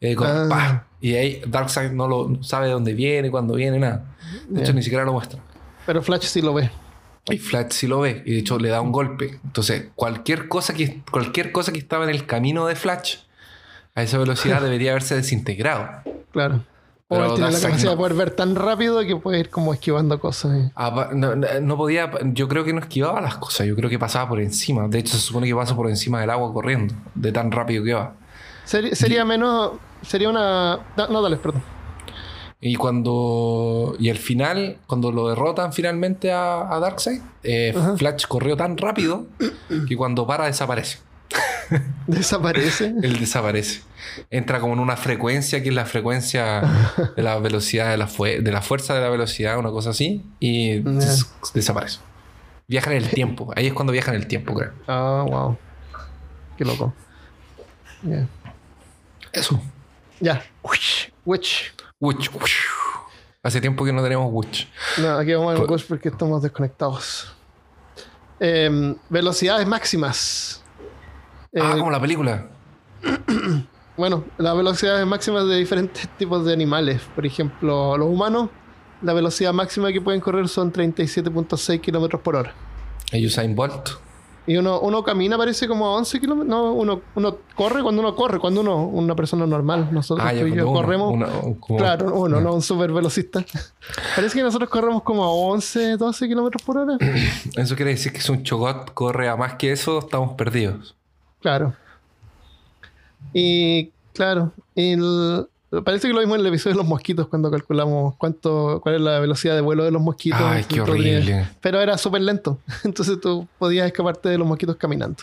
Eh, 0.00 0.14
Ah. 0.20 0.46
¡pah! 0.48 0.84
Y 1.02 1.14
ahí 1.16 1.42
Darkseid 1.46 1.90
no 1.90 2.08
lo 2.08 2.28
no 2.28 2.42
sabe 2.42 2.68
de 2.68 2.72
dónde 2.72 2.94
viene, 2.94 3.30
cuándo 3.30 3.54
viene, 3.54 3.78
nada. 3.78 4.04
De 4.48 4.62
hecho, 4.62 4.72
ni 4.72 4.82
siquiera 4.82 5.04
lo 5.04 5.12
muestra. 5.12 5.40
Pero 5.84 6.00
Flash 6.02 6.22
sí 6.22 6.40
lo 6.40 6.54
ve. 6.54 6.70
Y 7.28 7.38
Flash 7.38 7.70
sí 7.72 7.86
lo 7.86 8.00
ve. 8.00 8.22
Y 8.24 8.32
de 8.34 8.38
hecho 8.38 8.58
le 8.58 8.68
da 8.68 8.80
un 8.80 8.92
golpe. 8.92 9.38
Entonces, 9.44 9.88
cualquier 9.94 10.48
cosa 10.48 10.72
que, 10.74 11.02
cualquier 11.10 11.52
cosa 11.52 11.72
que 11.72 11.78
estaba 11.78 12.04
en 12.04 12.10
el 12.10 12.24
camino 12.24 12.66
de 12.66 12.76
Flash 12.76 13.16
a 13.94 14.02
esa 14.02 14.16
velocidad 14.18 14.60
debería 14.62 14.92
haberse 14.92 15.16
desintegrado. 15.16 15.88
Claro. 16.30 16.64
O 17.08 17.16
Pero 17.16 17.34
tiene 17.34 17.50
la 17.50 17.60
capacidad 17.60 17.84
no. 17.84 17.90
de 17.90 17.96
poder 17.98 18.14
ver 18.14 18.30
tan 18.30 18.54
rápido 18.54 19.00
que 19.04 19.16
puede 19.16 19.40
ir 19.40 19.50
como 19.50 19.74
esquivando 19.74 20.18
cosas. 20.18 20.56
eh. 20.56 20.70
No- 21.14 21.34
no 21.36 21.76
podía, 21.76 22.10
yo 22.32 22.48
creo 22.48 22.64
que 22.64 22.72
no 22.72 22.80
esquivaba 22.80 23.20
las 23.20 23.36
cosas, 23.36 23.66
yo 23.66 23.76
creo 23.76 23.90
que 23.90 23.98
pasaba 23.98 24.28
por 24.30 24.40
encima. 24.40 24.88
De 24.88 25.00
hecho, 25.00 25.12
se 25.16 25.20
supone 25.20 25.46
que 25.46 25.54
pasa 25.54 25.76
por 25.76 25.90
encima 25.90 26.20
del 26.22 26.30
agua 26.30 26.50
corriendo, 26.54 26.94
de 27.14 27.30
tan 27.32 27.50
rápido 27.50 27.84
que 27.84 27.92
va. 27.92 28.14
Seri- 28.66 28.94
sería 28.94 29.24
menos. 29.24 29.72
Sería 30.02 30.28
una. 30.28 30.78
No, 30.96 31.22
dale, 31.22 31.36
perdón. 31.36 31.62
Y 32.60 32.76
cuando. 32.76 33.96
Y 33.98 34.08
al 34.10 34.18
final, 34.18 34.78
cuando 34.86 35.10
lo 35.12 35.28
derrotan 35.28 35.72
finalmente 35.72 36.32
a, 36.32 36.72
a 36.72 36.78
Darkseid, 36.80 37.20
eh. 37.42 37.74
Flash 37.96 38.26
corrió 38.26 38.56
tan 38.56 38.76
rápido 38.78 39.26
que 39.88 39.96
cuando 39.96 40.26
para 40.26 40.46
desaparece. 40.46 40.98
Desaparece. 42.06 42.92
Él 43.02 43.18
desaparece. 43.18 43.82
Entra 44.30 44.60
como 44.60 44.74
en 44.74 44.80
una 44.80 44.96
frecuencia 44.96 45.62
que 45.62 45.70
es 45.70 45.74
la 45.74 45.86
frecuencia 45.86 46.60
de 47.16 47.22
la 47.22 47.38
velocidad 47.38 47.90
de 47.90 47.96
la, 47.96 48.06
de 48.06 48.52
la 48.52 48.60
fuerza 48.62 48.94
de 48.94 49.00
la 49.00 49.08
velocidad, 49.08 49.58
una 49.58 49.70
cosa 49.70 49.90
así, 49.90 50.22
y 50.38 50.80
des- 50.80 51.32
desaparece. 51.54 52.00
Viaja 52.68 52.90
en 52.90 52.98
el 52.98 53.08
tiempo. 53.08 53.52
Ahí 53.56 53.66
es 53.68 53.72
cuando 53.72 53.92
viaja 53.92 54.10
en 54.12 54.18
el 54.18 54.26
tiempo, 54.26 54.54
creo. 54.54 54.72
Ah, 54.86 55.24
wow. 55.26 55.56
Qué 56.58 56.64
loco. 56.64 56.92
Ya. 58.02 58.26
Eso. 59.32 59.60
Ya. 60.20 60.42
Witch. 60.62 61.12
Witch. 61.24 62.30
Hace 63.42 63.60
tiempo 63.60 63.84
que 63.84 63.92
no 63.92 64.02
tenemos 64.02 64.28
Witch. 64.30 64.68
No, 64.98 65.18
aquí 65.18 65.32
vamos 65.34 65.54
a 65.54 65.58
Pues- 65.58 65.70
Witch 65.70 65.86
porque 65.88 66.08
estamos 66.10 66.42
desconectados. 66.42 67.32
Em, 68.40 68.94
velocidades 69.08 69.66
máximas. 69.66 70.62
ah, 71.54 71.74
Eh, 71.74 71.78
como 71.78 71.90
la 71.90 72.00
película. 72.00 72.46
Bueno, 73.94 74.24
las 74.38 74.56
velocidades 74.56 75.06
máximas 75.06 75.46
de 75.46 75.56
diferentes 75.56 76.08
tipos 76.16 76.46
de 76.46 76.54
animales. 76.54 77.02
Por 77.14 77.26
ejemplo, 77.26 77.98
los 77.98 78.08
humanos, 78.08 78.48
la 79.02 79.12
velocidad 79.12 79.52
máxima 79.52 79.92
que 79.92 80.00
pueden 80.00 80.18
correr 80.18 80.48
son 80.48 80.72
37.6 80.72 81.78
kilómetros 81.78 82.22
por 82.22 82.34
hora. 82.36 82.54
El 83.10 83.26
Usain 83.26 83.54
Bolt. 83.54 83.90
Y 84.44 84.56
uno, 84.56 84.80
uno 84.80 85.04
camina, 85.04 85.38
parece 85.38 85.68
como 85.68 85.86
a 85.86 85.94
11 85.96 86.18
kilómetros. 86.18 86.48
No, 86.48 86.72
uno, 86.72 87.00
uno 87.14 87.36
corre 87.54 87.80
cuando 87.82 88.02
uno 88.02 88.16
corre, 88.16 88.40
cuando 88.40 88.60
uno, 88.60 88.86
una 88.86 89.14
persona 89.14 89.46
normal. 89.46 89.88
Nosotros 89.92 90.26
Ah, 90.28 90.32
tú 90.32 90.46
y 90.48 90.56
yo 90.56 90.68
uno- 90.68 90.80
corremos. 90.80 91.12
como- 91.60 91.78
Claro, 91.78 92.12
uno, 92.18 92.40
no 92.40 92.52
un 92.54 92.62
super 92.62 92.90
velocista. 92.92 93.44
Parece 94.16 94.36
que 94.38 94.42
nosotros 94.42 94.68
corremos 94.68 95.02
como 95.04 95.22
a 95.22 95.30
11, 95.30 95.96
12 95.96 96.26
kilómetros 96.26 96.60
por 96.62 96.76
hora. 96.78 96.96
Eso 97.56 97.76
quiere 97.76 97.92
decir 97.92 98.12
que 98.12 98.20
si 98.20 98.32
un 98.32 98.42
chogot 98.42 98.92
corre 98.94 99.28
a 99.28 99.36
más 99.36 99.54
que 99.54 99.70
eso, 99.70 100.00
estamos 100.00 100.32
perdidos. 100.34 100.96
Claro. 101.40 101.74
Y 103.32 103.90
claro, 104.12 104.52
el- 104.74 105.46
parece 105.80 106.08
que 106.08 106.14
lo 106.14 106.20
mismo 106.20 106.34
en 106.34 106.42
el 106.42 106.46
episodio 106.48 106.74
de 106.74 106.78
los 106.78 106.86
mosquitos 106.86 107.28
cuando 107.28 107.50
calculamos 107.50 108.14
cuánto, 108.16 108.80
cuál 108.82 108.96
es 108.96 109.00
la 109.00 109.18
velocidad 109.20 109.54
de 109.54 109.62
vuelo 109.62 109.84
de 109.84 109.90
los 109.90 110.02
mosquitos. 110.02 110.40
Ay, 110.42 110.64
qué 110.68 110.80
horrible. 110.82 111.48
Pero 111.60 111.80
era 111.80 111.96
súper 111.96 112.20
lento. 112.22 112.58
Entonces 112.84 113.20
tú 113.20 113.48
podías 113.58 113.86
escaparte 113.86 114.28
de 114.28 114.38
los 114.38 114.46
mosquitos 114.46 114.76
caminando. 114.76 115.22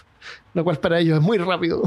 Lo 0.54 0.64
cual 0.64 0.78
para 0.80 1.00
ellos 1.00 1.18
es 1.20 1.24
muy 1.24 1.38
rápido. 1.38 1.84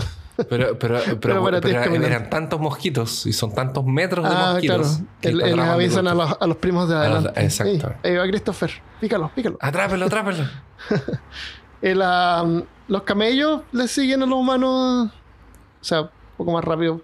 Pero, 0.49 0.79
pero, 0.79 0.99
pero, 1.05 1.21
Pero 1.21 1.43
para 1.43 1.61
pero 1.61 1.83
caminar. 1.83 2.11
eran 2.13 2.31
tantos 2.31 2.61
mosquitos 2.61 3.27
y 3.27 3.33
son 3.33 3.53
tantos 3.55 3.85
metros 3.85 4.25
de 4.29 4.35
ah, 4.35 4.57
claro. 4.61 4.85
mosquitos. 4.85 5.09
el- 5.23 5.39
les 5.39 5.59
avisan 5.59 6.07
a 6.09 6.15
los, 6.15 6.37
a 6.41 6.47
los 6.47 6.57
primos 6.57 6.89
de 6.89 6.95
adelante. 6.95 7.33
exacto. 7.45 7.93
Ey, 8.03 8.13
ahí 8.13 8.17
va 8.19 8.27
Christopher. 8.29 8.71
Pícalo, 9.01 9.31
pícalo. 9.35 9.59
Atrápelo, 9.61 10.07
atrápelo. 10.07 10.45
El, 11.83 12.01
ah, 12.03 12.45
los 12.87 13.03
camellos 13.03 13.63
les 13.73 13.91
siguen 13.91 14.23
a 14.23 14.27
los 14.27 14.39
humanos. 14.39 15.11
O 15.11 15.85
sea, 15.85 16.03
un 16.03 16.11
poco 16.37 16.53
más 16.53 16.65
rápido. 16.65 17.01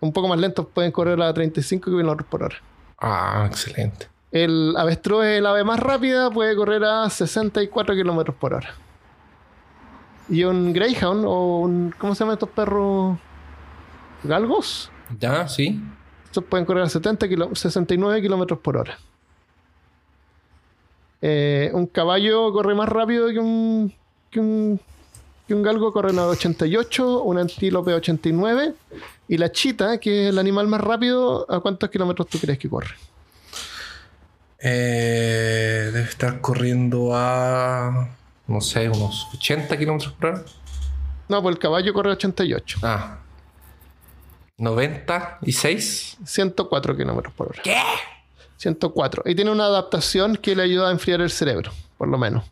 Un 0.00 0.12
poco 0.12 0.28
más 0.28 0.38
lentos. 0.38 0.66
Pueden 0.72 0.92
correr 0.92 1.20
a 1.20 1.32
35 1.32 1.90
kilómetros 1.90 2.28
por 2.28 2.42
hora. 2.44 2.56
Ah, 3.00 3.44
excelente. 3.48 4.08
El 4.30 4.74
avestruz 4.76 5.24
es 5.24 5.38
el 5.38 5.46
ave 5.46 5.64
más 5.64 5.80
rápida, 5.80 6.30
puede 6.30 6.54
correr 6.54 6.84
a 6.84 7.08
64 7.08 7.94
kilómetros 7.94 8.36
por 8.36 8.54
hora. 8.54 8.70
Y 10.28 10.44
un 10.44 10.72
Greyhound 10.72 11.24
o 11.26 11.58
un. 11.60 11.94
¿Cómo 11.98 12.14
se 12.14 12.20
llaman 12.20 12.34
estos 12.34 12.50
perros? 12.50 13.16
Galgos. 14.24 14.90
¿Ya? 15.18 15.48
¿Sí? 15.48 15.80
Estos 16.26 16.44
pueden 16.44 16.66
correr 16.66 16.82
a 16.84 16.88
70 16.88 17.26
kilo- 17.28 17.54
69 17.54 18.20
kilómetros 18.20 18.58
por 18.58 18.76
hora. 18.76 18.98
Eh, 21.20 21.70
un 21.72 21.86
caballo 21.86 22.52
corre 22.52 22.74
más 22.74 22.88
rápido 22.88 23.28
que 23.28 23.38
un, 23.38 23.92
que 24.30 24.38
un, 24.40 24.80
que 25.48 25.54
un 25.54 25.62
galgo, 25.62 25.92
corre 25.94 26.16
a 26.16 26.26
88, 26.26 27.22
un 27.22 27.38
antílope 27.38 27.92
a 27.92 27.96
89 27.96 28.74
y 29.28 29.38
la 29.38 29.50
chita, 29.50 29.98
que 29.98 30.24
es 30.24 30.28
el 30.28 30.38
animal 30.38 30.68
más 30.68 30.82
rápido, 30.82 31.50
¿a 31.50 31.60
cuántos 31.60 31.88
kilómetros 31.88 32.28
tú 32.28 32.38
crees 32.38 32.58
que 32.58 32.68
corre? 32.68 32.94
Eh, 34.60 35.90
debe 35.92 36.06
estar 36.06 36.42
corriendo 36.42 37.12
a, 37.14 38.10
no 38.46 38.60
sé, 38.60 38.90
unos 38.90 39.26
80 39.34 39.78
kilómetros 39.78 40.12
por 40.12 40.30
hora. 40.30 40.44
No, 41.28 41.42
pues 41.42 41.54
el 41.54 41.58
caballo 41.58 41.94
corre 41.94 42.10
a 42.10 42.12
88. 42.12 42.78
Ah. 42.82 43.18
96. 44.58 46.18
104 46.24 46.96
kilómetros 46.96 47.32
por 47.32 47.48
hora. 47.48 47.62
¿Qué? 47.62 47.80
104. 48.58 49.22
Y 49.26 49.34
tiene 49.34 49.50
una 49.50 49.64
adaptación 49.64 50.36
que 50.36 50.54
le 50.54 50.64
ayuda 50.64 50.88
a 50.88 50.92
enfriar 50.92 51.22
el 51.22 51.30
cerebro, 51.30 51.72
por 51.96 52.08
lo 52.08 52.18
menos. 52.18 52.44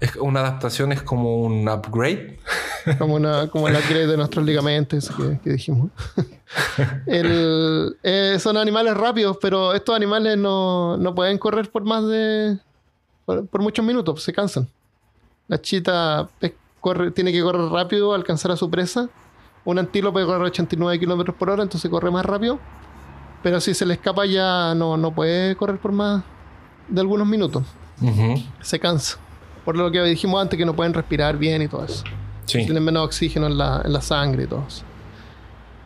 Es 0.00 0.14
una 0.16 0.40
adaptación 0.40 0.92
es 0.92 1.02
como 1.02 1.38
un 1.38 1.68
upgrade. 1.68 2.38
Como, 2.98 3.14
una, 3.16 3.48
como 3.48 3.66
el 3.66 3.74
upgrade 3.74 4.06
de 4.06 4.16
nuestros 4.16 4.44
ligamentos 4.46 5.10
que, 5.10 5.40
que 5.42 5.50
dijimos. 5.50 5.90
El- 7.06 7.96
eh, 8.02 8.36
son 8.38 8.56
animales 8.56 8.96
rápidos, 8.96 9.38
pero 9.40 9.72
estos 9.74 9.96
animales 9.96 10.38
no, 10.38 10.96
no 10.96 11.12
pueden 11.14 11.36
correr 11.38 11.68
por 11.70 11.82
más 11.84 12.06
de. 12.06 12.58
Por, 13.24 13.44
por 13.48 13.62
muchos 13.62 13.84
minutos, 13.84 14.22
se 14.22 14.32
cansan. 14.32 14.68
La 15.48 15.60
chita 15.60 16.28
es- 16.40 16.52
corre, 16.80 17.10
tiene 17.10 17.32
que 17.32 17.42
correr 17.42 17.62
rápido, 17.68 18.14
alcanzar 18.14 18.52
a 18.52 18.56
su 18.56 18.70
presa. 18.70 19.08
Un 19.64 19.80
antílope 19.80 20.24
corre 20.24 20.44
89 20.44 21.00
kilómetros 21.00 21.34
por 21.36 21.50
hora, 21.50 21.64
entonces 21.64 21.90
corre 21.90 22.10
más 22.12 22.24
rápido. 22.24 22.60
Pero 23.42 23.60
si 23.60 23.74
se 23.74 23.84
le 23.84 23.94
escapa 23.94 24.26
ya 24.26 24.74
no, 24.76 24.96
no 24.96 25.12
puede 25.12 25.56
correr 25.56 25.78
por 25.78 25.90
más 25.90 26.22
de 26.88 27.00
algunos 27.00 27.26
minutos. 27.26 27.64
Se 28.60 28.78
cansa. 28.78 29.18
Por 29.66 29.76
lo 29.76 29.90
que 29.90 30.00
dijimos 30.04 30.40
antes, 30.40 30.56
que 30.56 30.64
no 30.64 30.74
pueden 30.74 30.94
respirar 30.94 31.36
bien 31.36 31.60
y 31.60 31.68
todo 31.68 31.84
eso. 31.84 32.04
Sí. 32.46 32.64
Tienen 32.64 32.84
menos 32.84 33.04
oxígeno 33.04 33.48
en 33.48 33.58
la, 33.58 33.82
en 33.84 33.92
la 33.92 34.00
sangre 34.00 34.44
y 34.44 34.46
todo 34.46 34.64
eso. 34.66 34.84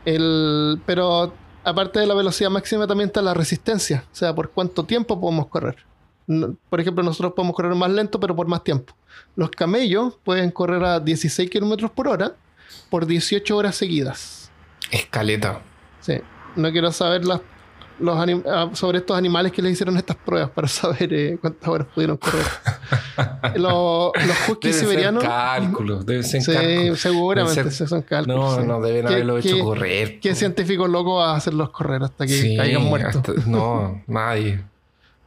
El, 0.05 0.81
pero 0.85 1.33
aparte 1.65 1.99
de 1.99 2.07
la 2.07 2.15
velocidad 2.15 2.51
máxima 2.51 2.87
también 2.87 3.09
está 3.09 3.23
la 3.23 3.33
resistencia. 3.33 4.05
O 4.13 4.15
sea, 4.15 4.35
por 4.35 4.51
cuánto 4.51 4.85
tiempo 4.85 5.19
podemos 5.19 5.47
correr. 5.47 5.77
Por 6.69 6.79
ejemplo, 6.79 7.03
nosotros 7.03 7.33
podemos 7.33 7.57
correr 7.57 7.75
más 7.75 7.91
lento, 7.91 8.21
pero 8.21 8.37
por 8.37 8.47
más 8.47 8.63
tiempo. 8.63 8.95
Los 9.35 9.51
camellos 9.51 10.19
pueden 10.25 10.51
correr 10.51 10.85
a 10.85 11.01
16 11.01 11.49
kilómetros 11.49 11.91
por 11.91 12.07
hora 12.07 12.35
por 12.91 13.07
18 13.07 13.57
horas 13.57 13.77
seguidas. 13.77 14.51
Escaleta. 14.91 15.63
Sí. 16.01 16.21
No 16.55 16.71
quiero 16.71 16.93
saber 16.93 17.25
las, 17.25 17.41
los 18.01 18.17
ah, 18.47 18.71
sobre 18.75 18.99
estos 18.99 19.17
animales 19.17 19.53
que 19.53 19.63
les 19.63 19.73
hicieron 19.73 19.97
estas 19.97 20.17
pruebas 20.17 20.51
para 20.51 20.69
saber 20.69 21.13
eh, 21.13 21.39
cuántas 21.41 21.69
horas 21.69 21.87
pudieron 21.95 22.17
correr. 22.17 22.47
los, 23.57 24.13
los 24.27 24.49
huskies 24.49 24.77
siberianos. 24.77 25.23
ser 25.23 25.31
cálculos. 25.31 26.07
Deben 26.07 26.25
ser 26.25 26.43
Sí, 26.43 26.53
cálculos. 26.53 27.01
seguramente 27.01 27.61
esos 27.61 27.75
ser- 27.75 27.89
son 27.89 28.03
cálculos. 28.03 28.39
No, 28.57 28.61
sí. 28.63 28.67
no, 28.67 28.81
deben 28.81 29.07
¿Qué- 29.07 29.13
haberlo 29.15 29.39
hecho 29.39 29.57
qué- 29.57 29.63
correr. 29.63 30.21
¿Qué 30.21 30.35
científico 30.35 30.89
loco 30.89 31.17
va 31.17 31.33
a 31.33 31.37
hacerlos 31.37 31.71
correr 31.71 32.03
hasta 32.03 32.27
que 32.27 32.33
Sí, 32.33 32.57
caigan 32.57 32.83
muertos? 32.85 33.17
hasta- 33.17 33.33
no, 33.51 34.03
nadie. 34.07 34.63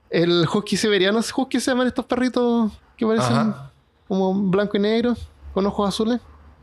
El 0.09 0.45
husky 0.53 0.77
siberiano, 0.77 1.19
husky 1.19 1.59
se 1.59 1.71
llaman 1.71 1.87
estos 1.87 2.05
perritos 2.05 2.71
que 2.97 3.05
parecen 3.05 3.35
Ajá. 3.35 3.71
como 4.07 4.33
blanco 4.33 4.77
y 4.77 4.79
negro, 4.79 5.15
con 5.53 5.65
ojos 5.65 5.89
azules. 5.89 6.19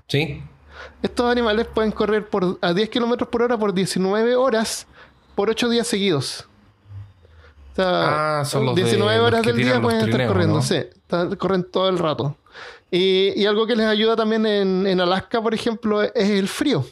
Sí. 0.08 0.42
Estos 1.02 1.30
animales 1.30 1.66
pueden 1.66 1.90
correr 1.90 2.26
por, 2.28 2.58
a 2.62 2.72
10 2.72 2.88
kilómetros 2.88 3.28
por 3.28 3.42
hora 3.42 3.58
por 3.58 3.74
19 3.74 4.34
horas 4.36 4.86
por 5.40 5.48
8 5.48 5.70
días 5.70 5.86
seguidos. 5.86 6.44
O 7.72 7.76
sea, 7.76 8.40
Ah, 8.40 8.44
son 8.44 8.66
los 8.66 8.74
de- 8.74 8.82
19 8.84 9.16
los 9.16 9.26
horas 9.26 9.42
del 9.42 9.56
día 9.56 9.80
pueden 9.80 10.06
estar 10.10 10.26
corriendo, 10.26 10.56
¿no? 10.56 10.62
sí. 10.62 10.74
Están- 10.74 11.34
corren 11.36 11.64
todo 11.64 11.88
el 11.88 11.98
rato. 11.98 12.36
Y, 12.90 13.32
y 13.40 13.46
algo 13.46 13.66
que 13.66 13.74
les 13.74 13.86
ayuda 13.86 14.16
también 14.16 14.44
en, 14.44 14.86
en 14.86 15.00
Alaska, 15.00 15.40
por 15.40 15.54
ejemplo, 15.54 16.02
es 16.02 16.12
el 16.28 16.46
frío. 16.46 16.84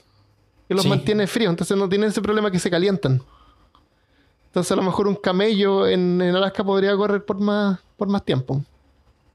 Que 0.66 0.72
los 0.74 0.84
Sí. 0.84 0.88
mantiene 0.88 1.26
fríos. 1.26 1.50
Entonces 1.50 1.76
no 1.76 1.90
tienen 1.90 2.08
ese 2.08 2.22
problema 2.22 2.50
que 2.50 2.58
se 2.58 2.70
calientan. 2.70 3.20
Entonces 4.46 4.72
a 4.72 4.76
lo 4.76 4.82
mejor 4.82 5.08
un 5.08 5.16
camello 5.16 5.86
en, 5.86 6.22
en 6.22 6.34
Alaska 6.34 6.64
podría 6.64 6.96
correr 6.96 7.22
por 7.26 7.38
más, 7.38 7.78
por 7.98 8.08
más 8.08 8.24
tiempo. 8.24 8.64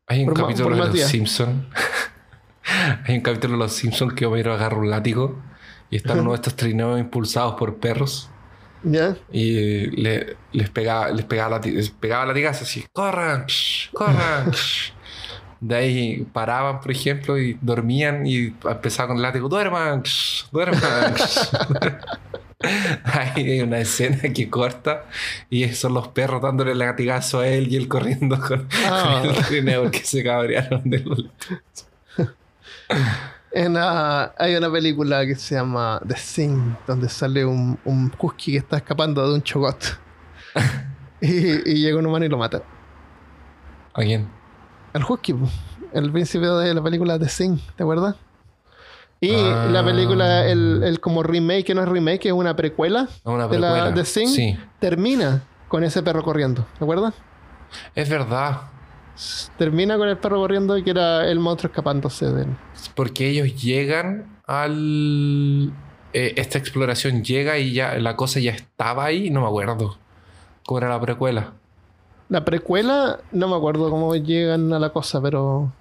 Hay 0.07 0.22
un 0.22 0.26
Por 0.34 0.38
capítulo 0.41 0.66
por 0.70 0.74
de 0.74 0.80
más 0.80 0.88
Los 0.88 0.95
días. 0.95 1.09
Simpsons. 1.11 1.66
Hay 3.05 3.16
un 3.16 3.22
capítulo 3.22 3.53
de 3.53 3.59
Los 3.59 3.74
Simpsons 3.74 4.14
que 4.16 4.26
Homero 4.26 4.53
agarra 4.55 4.78
un 4.78 4.89
látigo 4.89 5.38
y 5.91 5.97
están 5.97 6.20
uno 6.22 6.32
de 6.32 6.38
estos 6.38 6.55
trineos 6.55 6.99
impulsados 6.99 7.53
por 7.59 7.76
perros 7.76 8.30
¿Ya? 8.84 9.16
y 9.32 9.88
le- 10.02 10.36
les 10.52 10.70
pegaba, 10.70 11.10
les 11.10 11.26
pegaba, 11.26 11.60
les 11.60 11.90
pegaba 11.90 12.26
latigazos 12.26 12.68
así, 12.68 12.86
corran, 12.94 13.46
corran. 13.94 14.52
psh". 14.54 14.92
De 15.62 15.76
ahí 15.76 16.28
paraban, 16.34 16.82
por 16.82 16.92
ejemplo, 16.92 17.38
y 17.40 17.58
dormían 17.62 18.28
y 18.28 18.54
empezaba 18.70 19.08
con 19.08 19.18
el 19.18 19.24
látigo, 19.24 19.48
duerman, 19.50 20.04
duerman. 20.52 21.14
psh". 21.16 21.50
Ahí 23.04 23.52
hay 23.52 23.60
una 23.62 23.80
escena 23.80 24.22
que 24.34 24.50
corta 24.50 25.04
y 25.50 25.68
son 25.74 25.94
los 25.94 26.08
perros 26.10 26.42
dándole 26.42 26.74
latigazo 26.76 27.40
a 27.42 27.48
él 27.48 27.68
y 27.70 27.76
él 27.76 27.90
corriendo 27.90 28.40
con, 28.40 28.70
Ah. 28.86 29.20
con 29.22 29.32
el 29.36 29.46
trineo 29.46 29.84
porque 29.84 30.00
se 30.06 30.24
cabrearon 30.24 30.82
de 30.90 31.00
los 31.00 31.26
En, 33.56 33.78
ah, 33.78 34.34
hay 34.39 34.56
una 34.56 34.72
película 34.72 35.26
que 35.26 35.36
se 35.36 35.56
llama 35.56 36.01
The 36.08 36.16
Thing, 36.16 36.74
donde 36.88 37.08
sale 37.08 37.45
un, 37.45 37.78
un 37.86 38.12
husky 38.20 38.54
que 38.54 38.58
está 38.58 38.78
escapando 38.78 39.28
de 39.28 39.36
un 39.36 39.43
chogot. 39.43 39.78
y, 41.22 41.70
y 41.70 41.76
llega 41.82 41.97
un 41.99 42.06
humano 42.06 42.26
y 42.26 42.30
lo 42.30 42.38
mata. 42.38 42.64
¿A 43.93 44.01
quién? 44.01 44.28
El 44.93 45.04
husky, 45.08 45.36
el 45.93 46.12
principio 46.12 46.58
de 46.58 46.74
la 46.74 46.82
película 46.82 47.20
The 47.20 47.28
Thing, 47.28 47.58
¿te 47.76 47.84
acuerdas? 47.84 48.16
Y 49.22 49.34
Ah. 49.36 49.68
la 49.72 49.86
película, 49.86 50.45
el, 50.47 50.82
el 50.84 50.99
como 50.99 51.22
remake, 51.24 51.64
que 51.66 51.76
no 51.76 51.82
es 51.84 51.88
remake, 51.89 52.26
es 52.26 52.34
una 52.34 52.56
precuela, 52.56 53.08
de 53.24 53.60
la. 53.60 53.93
The 53.93 54.04
Thing, 54.04 54.28
Sí, 54.28 54.58
termina 54.80 55.43
con 55.70 55.84
ese 55.84 56.01
perro 56.04 56.24
corriendo, 56.24 56.66
¿te 56.78 56.84
acuerdas? 56.84 57.14
es 57.95 58.10
verdad. 58.10 58.62
Termina 59.57 59.97
con 59.97 60.09
el 60.09 60.18
perro 60.18 60.38
corriendo 60.38 60.78
y 60.78 60.84
que 60.84 60.89
era 60.89 61.28
el 61.30 61.39
monstruo 61.39 61.70
escapándose 61.70 62.26
de 62.32 62.43
él. 62.43 62.57
Porque 62.95 63.30
ellos 63.30 63.61
llegan 63.61 64.39
al... 64.45 65.72
eh, 66.14 66.34
esta 66.38 66.57
exploración 66.57 67.24
llega 67.24 67.57
y 67.57 67.74
ya 67.74 67.95
la 67.99 68.16
cosa 68.16 68.39
ya 68.39 68.51
estaba 68.51 69.05
ahí, 69.05 69.30
no 69.30 69.41
me 69.41 69.47
acuerdo. 69.47 69.97
¿Cómo 70.66 70.80
era 70.80 70.89
la 70.89 70.99
precuela? 70.99 71.53
La 72.30 72.43
precuela, 72.45 73.20
no 73.32 73.47
me 73.47 73.55
acuerdo 73.55 73.89
cómo 73.89 74.16
llegan 74.16 74.74
a 74.74 74.80
la 74.80 74.89
cosa, 74.89 75.22
pero, 75.22 75.72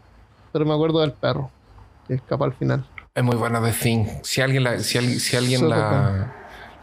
pero 0.53 0.67
me 0.67 0.75
acuerdo 0.75 1.01
del 1.01 1.13
perro 1.13 1.51
que 2.07 2.15
escapa 2.15 2.45
al 2.45 2.53
final. 2.53 2.85
Es 3.15 3.23
muy 3.23 3.37
buena 3.37 3.63
The 3.63 3.73
Thing. 3.73 4.07
Si 4.23 4.41
alguien 4.41 4.65
la, 4.65 4.79
si 4.81 4.99
alguien, 4.99 5.21
si 5.21 5.37
alguien 5.37 5.69
la, 5.69 6.35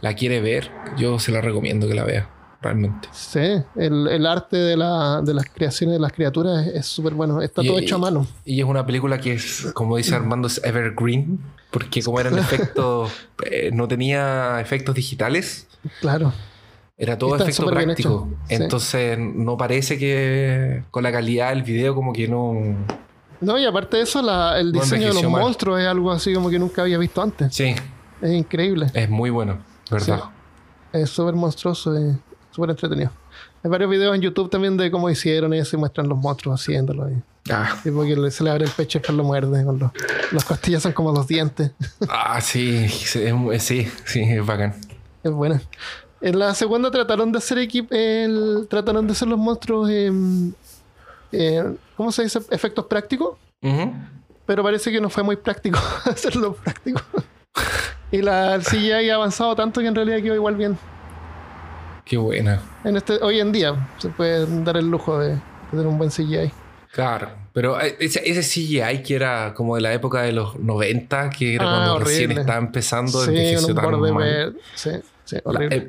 la 0.02 0.14
quiere 0.16 0.42
ver, 0.42 0.72
yo 0.98 1.20
se 1.20 1.32
la 1.32 1.42
recomiendo 1.42 1.88
que 1.88 1.94
la 1.94 2.04
vea. 2.04 2.30
Realmente. 2.62 3.08
Sí, 3.14 3.40
el, 3.78 4.08
el 4.08 4.26
arte 4.26 4.58
de, 4.58 4.76
la, 4.76 5.22
de 5.22 5.34
las 5.34 5.46
creaciones 5.46 5.96
de 5.96 6.00
las 6.02 6.12
criaturas 6.12 6.68
es- 6.68 6.76
es 6.76 6.86
súper 6.88 7.14
bueno. 7.14 7.42
Está 7.42 7.64
Y- 7.64 7.68
todo 7.68 7.80
hecho 7.80 7.96
a 7.96 8.00
mano. 8.00 8.28
Y 8.44 8.60
es 8.60 8.66
una 8.66 8.86
película 8.86 9.18
que 9.20 9.34
es, 9.34 9.72
como 9.74 9.96
dice 9.96 10.14
Armando, 10.16 10.48
es 10.50 10.62
evergreen. 10.64 11.40
Porque 11.72 12.02
como 12.04 12.20
eran 12.20 12.38
efectos, 12.40 13.12
eh, 13.50 13.70
no 13.74 13.88
tenía 13.88 14.60
efectos 14.60 14.94
digitales. 14.96 15.68
Claro. 16.02 16.34
Era 16.98 17.18
todo 17.18 17.36
Está 17.38 17.46
efecto 17.50 17.68
práctico. 17.72 18.28
sí. 18.50 18.56
Entonces 18.56 19.18
no 19.18 19.56
parece 19.56 19.98
que 19.98 20.84
con 20.92 21.04
la 21.04 21.14
calidad 21.14 21.52
del 21.52 21.64
video 21.64 21.96
como 21.96 22.12
que 22.12 22.28
no... 22.28 22.56
No, 23.40 23.58
y 23.58 23.66
aparte 23.66 23.96
de 23.96 24.04
eso, 24.04 24.22
la- 24.22 24.60
el 24.60 24.74
No 24.74 24.82
diseño 24.82 25.08
de 25.08 25.14
los 25.14 25.32
mal. 25.32 25.44
monstruos 25.44 25.80
es 25.80 25.88
algo 25.88 26.12
así 26.12 26.34
como 26.34 26.50
que 26.50 26.60
nunca 26.60 26.82
había 26.82 26.98
visto 26.98 27.22
antes. 27.22 27.56
Sí, 27.56 27.74
Es 28.22 28.32
increíble. 28.34 28.88
es 28.94 29.10
muy 29.10 29.30
bueno, 29.30 29.60
¿verdad? 29.90 30.24
Es 30.92 31.10
súper 31.10 31.36
monstruoso 31.36 31.98
y 31.98 32.18
súper 32.60 32.70
entretenido. 32.72 33.12
Hay 33.64 33.70
varios 33.72 33.90
videos 33.90 34.14
en 34.16 34.22
YouTube 34.22 34.50
también 34.50 34.76
de 34.78 34.92
cómo 34.92 35.10
hicieron 35.10 35.54
eso 35.54 35.76
y 35.76 35.80
muestran 35.80 36.08
los 36.10 36.18
monstruos 36.18 36.62
haciéndolo. 36.62 37.10
Y, 37.10 37.22
Ah, 37.52 37.76
tipo 37.84 38.04
que 38.04 38.16
le- 38.16 38.30
se 38.32 38.44
le 38.44 38.52
abre 38.52 38.66
el 38.66 38.72
pecho 38.72 39.00
y 39.08 39.12
lo 39.14 39.24
muerde. 39.24 39.64
Con 39.66 39.80
los, 39.80 39.92
las 40.32 40.46
costillas 40.46 40.84
son 40.84 40.92
como 40.92 41.12
los 41.12 41.26
dientes. 41.28 41.72
ah, 42.10 42.40
sí, 42.42 42.88
sí, 42.90 43.24
sí, 43.60 43.88
sí, 44.06 44.22
es 44.22 44.46
bacán. 44.46 44.76
Es 45.24 45.32
buena. 45.32 45.62
En 46.22 46.38
la 46.38 46.54
segunda 46.54 46.92
trataron 46.92 47.32
de 47.32 47.38
hacer 47.38 47.58
equip 47.60 47.92
el, 47.92 48.68
trataron 48.70 49.08
de 49.08 49.14
hacer 49.14 49.28
los 49.30 49.40
monstruos 49.40 49.90
em, 49.90 50.52
eh, 51.32 51.64
¿cómo 51.96 52.12
se 52.12 52.24
dice? 52.24 52.40
efectos 52.52 52.86
prácticos, 52.86 53.38
Ujú. 53.62 53.94
pero 54.46 54.62
parece 54.64 54.92
que 54.92 55.00
no 55.02 55.10
fue 55.10 55.24
muy 55.24 55.38
práctico 55.38 55.80
hacerlo 56.06 56.54
práctico. 56.56 57.02
y 58.12 58.22
la 58.22 58.56
el 58.56 58.64
CGI 58.64 59.10
ha 59.10 59.16
avanzado 59.16 59.56
tanto 59.56 59.80
que 59.82 59.88
en 59.88 59.96
realidad 59.96 60.18
quedó 60.22 60.36
igual 60.36 60.56
bien. 60.56 60.78
Qué 62.10 62.18
buena. 62.18 62.60
En 62.84 62.98
este, 62.98 63.20
hoy 63.22 63.40
en 63.40 63.52
día 63.52 63.88
se 64.00 64.10
puede 64.10 64.46
dar 64.64 64.76
el 64.78 64.90
lujo 64.90 65.20
de, 65.20 65.36
de 65.36 65.40
tener 65.70 65.86
un 65.88 65.98
buen 65.98 66.10
CGI. 66.10 66.52
Claro, 66.92 67.30
pero 67.54 67.80
eh, 67.80 67.96
ese, 68.00 68.28
ese 68.28 68.42
CGI 68.42 69.04
que 69.04 69.16
era 69.16 69.54
como 69.54 69.76
de 69.76 69.82
la 69.82 69.94
época 69.94 70.24
de 70.24 70.32
los 70.32 70.58
90, 70.60 71.30
que 71.30 71.54
era 71.56 71.66
Ah, 71.66 71.76
cuando 71.86 72.00
recién 72.06 72.32
estaba 72.32 72.58
empezando, 72.58 73.24
Sí, 73.24 73.30
envejeció 73.30 73.68
un 73.68 73.76
tan 73.76 74.14
mal. 74.14 74.58
Sí, 74.76 74.90
Sí. 75.26 75.38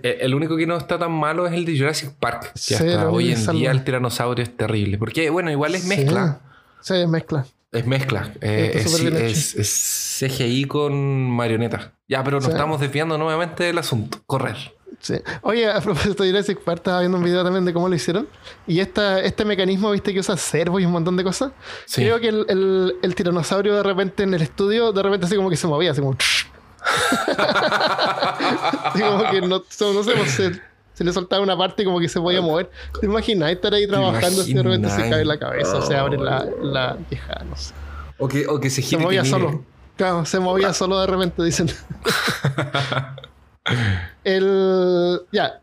El, 0.03 0.35
único 0.35 0.55
que 0.55 0.67
no 0.67 0.77
está 0.77 0.99
tan 0.99 1.13
malo 1.13 1.47
es 1.47 1.55
el 1.55 1.65
de 1.65 1.79
Jurassic 1.79 2.11
Park. 2.21 2.53
Que 2.53 2.59
Sí, 2.59 2.75
hasta 2.75 3.09
hoy 3.09 3.33
en 3.33 3.47
día 3.53 3.71
el 3.71 3.83
tiranosaurio 3.85 4.43
es 4.43 4.55
terrible. 4.55 4.99
Porque, 4.99 5.31
bueno, 5.31 5.51
igual 5.51 5.75
es 5.75 5.87
mezcla. 5.87 6.41
Sí, 6.83 6.93
es 6.97 7.09
mezcla. 7.09 7.47
Es 7.73 7.87
mezcla. 7.87 8.31
Eh, 8.43 8.73
es, 8.75 9.03
es- 9.03 9.55
es 9.55 10.19
CGI 10.31 10.67
con 10.67 11.31
marionetas. 11.31 11.89
Ya, 12.07 12.23
pero 12.23 12.39
nos 12.41 12.51
estamos 12.51 12.81
desviando 12.81 13.17
nuevamente 13.17 13.65
del 13.65 13.79
asunto. 13.79 14.19
Correr. 14.27 14.75
Sí. 14.99 15.15
Oye, 15.43 15.71
a 15.71 15.81
propósito 15.81 16.23
de 16.25 16.31
Jurassic 16.31 16.59
Park, 16.61 16.79
estaba 16.81 17.01
viendo 17.01 17.17
un 17.19 17.25
video 17.25 17.43
también 17.45 17.65
de 17.65 17.73
cómo 17.73 17.89
lo 17.89 17.95
hicieron. 17.95 18.29
Y 18.67 18.81
esta, 18.81 19.21
este 19.21 19.45
mecanismo, 19.45 19.91
viste, 19.93 20.13
que 20.13 20.21
usa 20.21 20.37
servos 20.37 20.81
y 20.83 20.85
un 20.85 20.93
montón 20.93 21.17
de 21.17 21.25
cosas. 21.25 21.53
Sí. 21.87 22.03
Creo 22.03 22.21
que 22.21 22.29
el, 22.29 22.45
el- 22.49 22.97
el 23.03 23.15
tiranosaurio 23.15 23.75
de 23.77 23.83
repente 23.83 24.25
en 24.25 24.35
el 24.35 24.43
estudio, 24.43 24.93
de 24.93 25.03
repente 25.03 25.27
así 25.27 25.37
como 25.37 25.49
que 25.49 25.57
se 25.57 25.67
movía, 25.67 25.93
así 25.93 26.01
como... 26.01 26.17
así 28.85 29.01
como 29.01 29.31
que 29.31 29.41
no, 29.43 29.63
no 29.93 30.03
sé, 30.03 30.13
pues, 30.17 30.31
se, 30.33 30.61
se 30.95 31.05
le 31.05 31.13
soltaba 31.13 31.43
una 31.43 31.57
parte 31.57 31.83
y 31.83 31.85
como 31.87 32.01
que 32.01 32.09
se 32.09 32.21
podía 32.21 32.41
mover. 32.41 32.71
¿Te 33.01 33.07
imaginas 33.07 33.51
estar 33.53 33.73
ahí 33.75 33.87
trabajando 33.87 34.47
y 34.47 34.53
de 34.55 34.63
repente 34.63 34.91
se 34.91 35.09
cae 35.09 35.25
la 35.25 35.39
cabeza 35.39 35.77
o 35.79 35.83
se 35.83 35.97
abre 35.97 36.19
la, 36.19 36.47
la 36.63 36.97
vieja, 37.09 37.43
no 37.49 37.57
sé. 37.57 37.73
O 38.19 38.29
que, 38.29 38.47
o 38.47 38.61
que 38.61 38.69
se 38.71 38.77
Se 38.83 38.89
gire 38.89 39.03
y 39.03 39.05
movía 39.05 39.25
solo. 39.25 39.65
Claro, 39.97 40.25
se 40.27 40.39
movía 40.41 40.73
solo 40.75 40.99
de 41.01 41.07
repente, 41.07 41.43
dicen. 41.43 41.71
el. 44.25 45.21
Ya. 45.33 45.61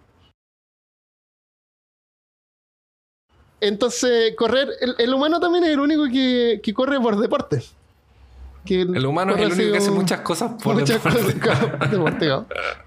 Entonces, 3.59 4.35
correr. 4.35 4.69
El, 4.81 4.95
el 4.99 5.13
humano 5.13 5.39
también 5.39 5.63
es 5.63 5.71
el 5.71 5.79
único 5.79 6.05
que, 6.05 6.59
que 6.63 6.73
corre 6.73 6.99
por 6.99 7.17
deporte. 7.19 7.63
Que 8.65 8.81
El 8.81 9.05
humano 9.05 9.33
es 9.35 9.41
el 9.41 9.53
único 9.53 9.71
que 9.71 9.77
hace 9.77 9.91
muchas 9.91 10.21
cosas 10.21 10.61
por 10.61 10.75
muchas 10.75 11.03
deporte. 11.03 11.39
cosas, 11.39 11.91
deporte. 11.91 12.29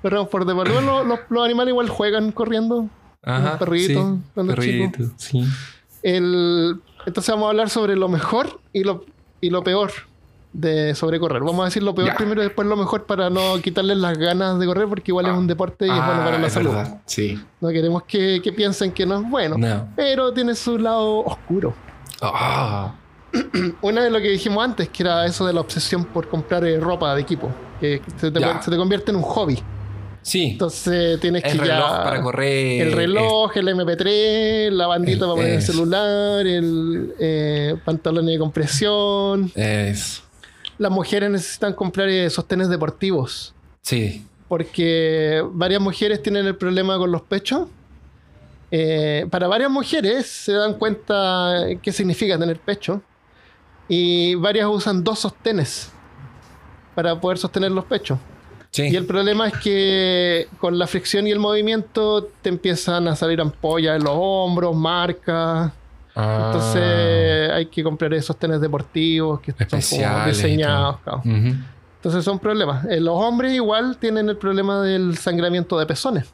Corremos 0.02 0.28
por 0.28 0.44
deporte. 0.44 0.72
Bueno, 0.72 1.02
los, 1.04 1.20
los 1.28 1.44
animales 1.44 1.72
igual 1.72 1.88
juegan 1.88 2.32
corriendo. 2.32 2.88
Ajá, 3.22 3.52
Un 3.54 3.58
perrito, 3.58 4.00
sí, 4.16 4.22
cuando 4.34 4.54
chico. 4.56 4.90
perrito, 4.92 5.14
sí. 5.18 5.44
El, 6.02 6.80
entonces 7.04 7.34
vamos 7.34 7.46
a 7.46 7.50
hablar 7.50 7.68
sobre 7.68 7.96
lo 7.96 8.08
mejor 8.08 8.60
y 8.72 8.84
lo, 8.84 9.04
y 9.42 9.50
lo 9.50 9.62
peor 9.62 9.90
de 10.52 10.94
sobre 10.96 11.20
correr. 11.20 11.42
Vamos 11.42 11.60
a 11.60 11.64
decir 11.66 11.82
lo 11.82 11.94
peor 11.94 12.08
Ya. 12.08 12.16
primero 12.16 12.40
y 12.42 12.46
después 12.46 12.66
lo 12.66 12.76
mejor 12.76 13.06
para 13.06 13.30
no 13.30 13.60
quitarles 13.62 13.96
las 13.98 14.18
ganas 14.18 14.58
de 14.58 14.66
correr 14.66 14.88
porque 14.88 15.10
igual 15.12 15.26
es 15.26 15.32
un 15.32 15.46
deporte 15.46 15.86
y 15.86 15.90
es 15.90 15.94
bueno 15.96 16.24
para 16.24 16.36
Ah, 16.36 16.38
la 16.40 16.46
es 16.48 16.52
salud. 16.52 16.70
verdad, 16.74 17.00
Sí. 17.06 17.40
No 17.60 17.68
queremos 17.68 18.02
que, 18.04 18.40
que 18.42 18.52
piensen 18.52 18.90
que 18.92 19.06
no 19.06 19.20
es 19.20 19.30
bueno, 19.30 19.56
No. 19.58 19.88
pero 19.94 20.32
tiene 20.32 20.54
su 20.54 20.76
lado 20.78 21.18
oscuro. 21.24 21.72
Ah, 22.20 22.94
Una 23.82 24.02
de 24.02 24.10
lo 24.10 24.18
que 24.20 24.28
dijimos 24.28 24.64
antes, 24.64 24.88
que 24.88 25.04
era 25.04 25.24
eso 25.24 25.46
de 25.46 25.52
la 25.52 25.60
obsesión 25.60 26.04
por 26.04 26.28
comprar 26.28 26.64
eh, 26.64 26.80
ropa 26.80 27.14
de 27.14 27.20
equipo, 27.22 27.48
que 27.80 28.02
se 28.16 28.30
te, 28.32 28.40
Ya. 28.40 28.60
se 28.60 28.70
te 28.72 28.76
convierte 28.76 29.12
en 29.12 29.18
un 29.18 29.22
hobby. 29.22 29.62
sí. 30.22 30.48
Entonces 30.50 31.18
tienes 31.20 31.44
el 31.44 31.52
que 31.52 31.58
reloj 31.64 31.90
ya... 31.92 32.02
para 32.02 32.20
correr. 32.22 32.88
El 32.88 32.92
reloj, 32.92 33.56
el 33.56 33.68
MP3, 33.68 34.70
la 34.72 34.86
bandita 34.88 35.12
el- 35.12 35.20
para 35.20 35.32
poner 35.34 35.50
el 35.54 35.62
celular, 35.62 36.44
el 36.46 37.14
eh, 37.20 37.76
pantalón 37.84 38.26
de 38.26 38.36
compresión. 38.38 39.50
Es, 39.54 40.22
Las 40.80 40.90
mujeres 40.90 41.28
necesitan 41.28 41.74
comprar 41.74 42.08
eh, 42.08 42.30
sostenes 42.30 42.70
deportivos 42.70 43.52
sí. 43.82 44.26
porque 44.48 45.44
varias 45.52 45.78
mujeres 45.78 46.22
tienen 46.22 46.46
el 46.46 46.56
problema 46.56 46.96
con 46.96 47.12
los 47.12 47.20
pechos. 47.20 47.68
Eh, 48.70 49.26
para 49.30 49.46
varias 49.46 49.70
mujeres 49.70 50.26
se 50.26 50.52
dan 50.52 50.78
cuenta 50.78 51.66
qué 51.82 51.92
significa 51.92 52.38
tener 52.38 52.58
pecho 52.58 53.02
y 53.88 54.36
varias 54.36 54.68
usan 54.68 55.04
dos 55.04 55.18
sostenes 55.18 55.90
para 56.94 57.20
poder 57.20 57.36
sostener 57.36 57.72
los 57.72 57.84
pechos. 57.84 58.18
Sí. 58.70 58.84
Y 58.84 58.96
el 58.96 59.04
problema 59.04 59.48
es 59.48 59.58
que 59.58 60.48
con 60.56 60.78
la 60.78 60.86
fricción 60.86 61.26
y 61.26 61.30
el 61.30 61.40
movimiento 61.40 62.30
te 62.40 62.48
empiezan 62.48 63.06
a 63.06 63.16
salir 63.16 63.42
ampollas 63.42 63.98
en 63.98 64.04
los 64.04 64.14
hombros, 64.16 64.74
marcas. 64.74 65.72
Ah, 66.14 66.50
Entonces 66.52 67.50
hay 67.50 67.66
que 67.66 67.82
comprar 67.82 68.12
esos 68.14 68.26
sostenes 68.26 68.60
deportivos 68.60 69.40
que 69.40 69.52
son 69.52 69.66
como 69.66 69.78
Especiales 69.78 70.36
diseñados. 70.36 70.98
Entonces 71.24 72.24
son 72.24 72.38
problemas. 72.38 72.86
Eh, 72.86 73.00
los 73.00 73.14
hombres 73.14 73.52
igual 73.52 73.98
tienen 73.98 74.28
el 74.28 74.36
problema 74.36 74.82
del 74.82 75.18
sangramiento 75.18 75.78
de 75.78 75.86
pezones. 75.86 76.32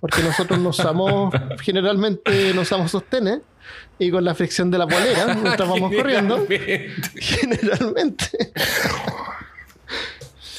Porque 0.00 0.22
nosotros 0.22 0.58
no 0.58 0.70
usamos, 0.70 1.32
generalmente 1.62 2.52
no 2.54 2.62
usamos 2.62 2.90
sostenes. 2.90 3.40
Y 3.98 4.10
con 4.10 4.24
la 4.24 4.34
fricción 4.34 4.70
de 4.70 4.76
la 4.78 4.86
polera, 4.86 5.34
mientras 5.42 5.68
vamos 5.68 5.92
corriendo, 5.94 6.46
Generalmente. 7.14 8.24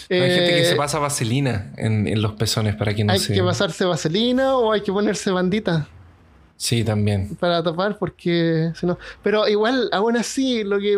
Hay 0.09 0.20
gente 0.20 0.49
que 0.49 0.61
eh, 0.61 0.66
se 0.66 0.76
pasa 0.76 0.99
vaselina 0.99 1.72
en, 1.78 2.07
en 2.07 2.22
los 2.22 2.34
pezones 2.34 2.76
para 2.76 2.93
que 2.93 3.03
no 3.03 3.11
hay 3.11 3.20
se. 3.20 3.34
que 3.34 3.43
pasarse 3.43 3.86
vaselina 3.86 4.55
o 4.55 4.72
hay 4.72 4.82
que 4.82 4.91
ponerse 4.91 5.32
bandita 5.32 5.88
Sí, 6.58 6.84
también. 6.86 7.36
para 7.36 7.62
tapar 7.62 7.97
porque 7.97 8.72
si 8.80 8.86
no 8.86 8.97
pero 9.22 9.45
igual 9.47 9.89
aún 9.91 10.16
así 10.16 10.64
lo 10.64 10.80
que 10.80 10.97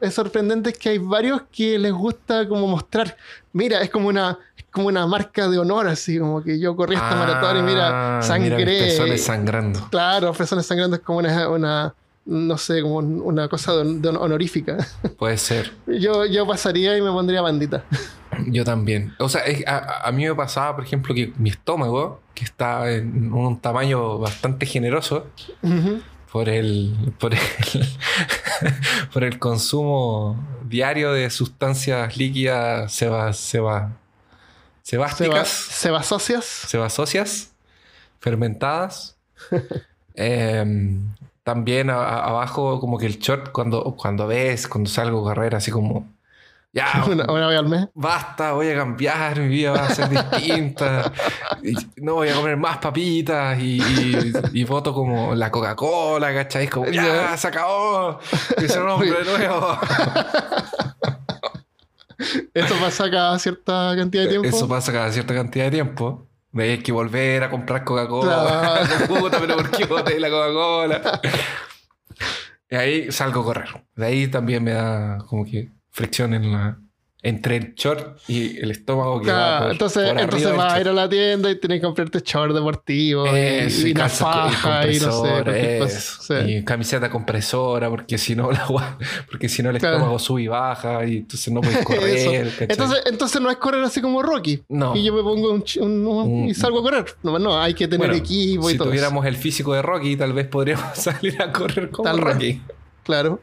es 0.00 0.14
sorprendente 0.14 0.70
es 0.70 0.78
que 0.78 0.90
hay 0.90 0.98
varios 0.98 1.42
que 1.52 1.76
les 1.78 1.92
gusta 1.92 2.46
como 2.48 2.68
mostrar 2.68 3.16
mira 3.52 3.80
es 3.82 3.90
como 3.90 4.08
una 4.08 4.38
es 4.56 4.64
como 4.70 4.86
una 4.86 5.04
marca 5.06 5.48
de 5.48 5.58
honor 5.58 5.88
así 5.88 6.18
como 6.20 6.42
que 6.42 6.58
yo 6.60 6.76
corrí 6.76 6.94
esta 6.94 7.16
maratón 7.16 7.58
y 7.58 7.62
mira 7.62 8.18
Ah, 8.18 8.22
sangré 8.22 8.56
Mira 8.56 8.70
mis 8.70 8.82
pezones 8.84 9.24
sangrando. 9.24 9.88
claro 9.90 10.32
pezones 10.32 10.64
sangrando 10.66 10.96
es 10.96 11.02
como 11.02 11.18
una, 11.18 11.48
una 11.48 11.94
no 12.24 12.56
sé 12.58 12.80
como 12.82 12.96
un- 12.96 13.20
una 13.22 13.48
cosa 13.48 13.74
de, 13.76 13.98
de 13.98 14.08
honorífica 14.10 14.76
Puede 15.18 15.36
ser. 15.38 15.72
yo 15.86 16.24
yo 16.26 16.46
pasaría 16.46 16.96
y 16.96 17.02
me 17.02 17.10
pondría 17.10 17.42
bandita 17.42 17.82
Yo 18.46 18.64
también. 18.64 19.14
O 19.18 19.28
sea, 19.28 19.42
es- 19.46 19.66
a, 19.66 20.06
a 20.08 20.12
mí 20.12 20.24
me 20.26 20.34
pasaba, 20.34 20.76
por 20.76 20.84
ejemplo, 20.84 21.14
que 21.14 21.32
mi 21.38 21.50
estómago, 21.50 22.20
que 22.34 22.44
está 22.44 22.90
en 22.92 23.32
un 23.32 23.58
tamaño 23.60 24.18
bastante 24.18 24.66
generoso, 24.66 25.26
Ujú. 25.62 26.00
por 26.32 26.48
el, 26.48 26.94
por 27.18 27.32
el, 27.34 27.40
por 29.12 29.24
el 29.24 29.38
consumo 29.38 30.36
diario 30.68 31.12
de 31.12 31.30
sustancias 31.30 32.16
líquidas 32.16 32.92
seba, 32.92 33.32
seba, 33.32 33.92
se 34.82 34.96
va 34.98 35.08
sebásticas, 35.08 35.48
se 35.48 35.90
va 35.90 36.02
socias 36.02 36.44
sebasóceas, 36.44 37.52
fermentadas. 38.20 39.16
Em, 40.18 41.12
también 41.42 41.90
a- 41.90 41.96
a- 42.02 42.24
abajo, 42.28 42.80
como 42.80 42.96
que 42.98 43.04
el 43.06 43.18
short, 43.18 43.52
cuando, 43.52 43.94
cuando 43.96 44.26
ves, 44.26 44.66
cuando 44.66 44.88
salgo 44.88 45.20
a 45.20 45.34
correr, 45.34 45.54
así 45.54 45.70
como, 45.70 46.08
ya, 46.76 47.04
una, 47.10 47.24
una 47.24 47.46
vez 47.46 47.58
al 47.58 47.68
mes 47.68 47.88
basta, 47.94 48.52
voy 48.52 48.68
a 48.68 48.76
cambiar, 48.76 49.40
mi 49.40 49.48
vida 49.48 49.72
va 49.72 49.86
a 49.86 49.94
ser 49.94 50.10
distinta. 50.10 51.10
No 51.96 52.16
voy 52.16 52.28
a 52.28 52.34
comer 52.34 52.58
más 52.58 52.76
papitas 52.76 53.58
y, 53.58 53.80
y, 53.80 54.32
y 54.52 54.64
voto 54.64 54.92
como 54.92 55.34
la 55.34 55.50
Coca-Cola, 55.50 56.34
¿cachai? 56.34 56.68
Como, 56.68 56.90
ya, 56.90 57.34
se 57.38 57.48
acabó, 57.48 58.18
que 58.58 58.68
se 58.68 58.78
nombre 58.86 59.10
de 59.10 59.24
nuevo. 59.24 59.78
Eso 62.52 62.74
pasa 62.78 63.10
cada 63.10 63.38
cierta 63.38 63.94
cantidad 63.96 64.24
de 64.24 64.28
tiempo. 64.28 64.48
Eso 64.48 64.68
pasa 64.68 64.92
cada 64.92 65.10
cierta 65.10 65.34
cantidad 65.34 65.64
de 65.66 65.70
tiempo. 65.70 66.28
Ahí 66.54 66.70
hay 66.70 66.82
que 66.82 66.92
volver 66.92 67.42
a 67.42 67.50
comprar 67.50 67.84
Coca-Cola. 67.84 68.80
Puta, 69.08 69.38
pero 69.40 69.56
¿por 69.56 69.70
qué 69.70 69.86
boté 69.86 70.20
la 70.20 70.28
Coca-Cola? 70.28 71.20
Y 72.68 72.76
ahí 72.76 73.12
salgo 73.12 73.40
a 73.40 73.44
correr. 73.44 73.84
De 73.94 74.06
ahí 74.06 74.28
también 74.28 74.62
me 74.62 74.72
da 74.72 75.18
como 75.26 75.44
que 75.44 75.75
fricción 75.96 76.34
en 76.34 76.52
la, 76.52 76.78
entre 77.22 77.56
el 77.56 77.74
short 77.74 78.18
y 78.28 78.58
el 78.60 78.70
estómago 78.70 79.20
que 79.20 79.32
va 79.32 79.36
Claro, 79.38 79.62
por- 79.64 79.72
entonces, 79.72 80.08
por 80.10 80.20
entonces 80.20 80.48
del 80.48 80.56
vas 80.56 80.72
a 80.74 80.80
ir 80.80 80.88
a 80.88 80.92
la 80.92 81.08
tienda 81.08 81.50
y 81.50 81.58
tienes 81.58 81.80
que 81.80 81.86
comprarte 81.86 82.20
short 82.24 82.54
deportivo 82.54 83.26
y- 83.26 83.40
Eso, 83.40 83.86
y, 83.88 83.90
una 83.92 84.00
calza 84.02 84.24
co- 84.24 84.30
faja 84.30 84.86
y 84.92 85.00
no 85.00 85.22
sé, 85.24 85.84
eso. 85.86 86.22
Sí. 86.22 86.34
Y 86.52 86.64
camiseta 86.64 87.10
compresora, 87.10 87.88
porque 87.90 88.16
si 88.18 88.36
no 88.36 88.50
la 88.52 88.98
porque 89.28 89.48
si 89.48 89.62
no 89.62 89.70
el 89.70 89.78
Claro. 89.78 89.96
estómago 89.96 90.18
sube 90.20 90.42
y 90.42 90.46
baja 90.48 91.04
y 91.06 91.16
entonces 91.16 91.52
no 91.52 91.62
puedes 91.62 91.84
correr. 91.84 92.52
Entonces, 92.60 93.02
entonces 93.06 93.40
no 93.40 93.50
es 93.50 93.56
correr 93.56 93.82
así 93.82 94.00
como 94.00 94.22
Rocky. 94.22 94.62
No. 94.68 94.94
Y 94.94 95.02
yo 95.02 95.12
me 95.14 95.22
pongo 95.22 95.50
un, 95.52 95.64
un- 95.80 96.06
un- 96.06 96.44
y 96.48 96.54
salgo 96.54 96.78
a 96.80 96.82
correr. 96.82 97.06
No, 97.24 97.38
no, 97.40 97.60
hay 97.60 97.74
que 97.74 97.88
tener 97.88 98.06
Bueno, 98.06 98.14
equipo 98.14 98.68
y 98.68 98.72
si 98.72 98.78
todo. 98.78 98.84
eso. 98.88 98.90
tuviéramos 98.92 99.26
el 99.26 99.36
físico 99.36 99.72
de 99.74 99.82
Rocky, 99.82 100.16
tal 100.16 100.32
vez 100.34 100.46
podríamos 100.46 100.86
salir 100.96 101.40
a 101.42 101.50
correr 101.50 101.90
como 101.90 102.04
Tal 102.08 102.20
vez. 102.22 102.34
Rocky. 102.34 102.62
Claro. 103.02 103.40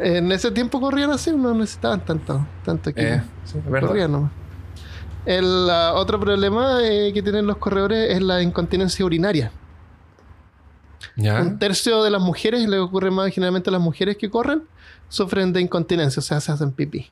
En 0.00 0.30
ese 0.32 0.50
tiempo 0.50 0.80
corrían 0.80 1.10
así, 1.10 1.32
no 1.32 1.54
necesitaban 1.54 2.04
tanto, 2.04 2.46
tanto 2.64 2.90
equipo. 2.90 3.06
Eh, 3.06 3.22
Sí, 3.44 3.58
corrían 3.68 4.12
nomás. 4.12 4.32
El 5.26 5.68
otro 5.94 6.20
problema 6.20 6.78
eh, 6.82 7.12
que 7.12 7.22
tienen 7.22 7.46
los 7.46 7.56
corredores 7.56 8.10
es 8.10 8.22
la 8.22 8.42
incontinencia 8.42 9.04
urinaria. 9.04 9.50
¿Ya? 11.16 11.40
Un 11.40 11.58
tercio 11.58 12.02
de 12.02 12.10
las 12.10 12.20
mujeres, 12.20 12.68
le 12.68 12.78
ocurre 12.78 13.10
más 13.10 13.32
generalmente 13.32 13.70
a 13.70 13.72
las 13.72 13.80
mujeres 13.80 14.16
que 14.16 14.28
corren, 14.28 14.62
sufren 15.08 15.52
de 15.52 15.60
incontinencia, 15.60 16.20
o 16.20 16.22
sea, 16.22 16.40
se 16.40 16.52
hacen 16.52 16.72
pipí. 16.72 17.10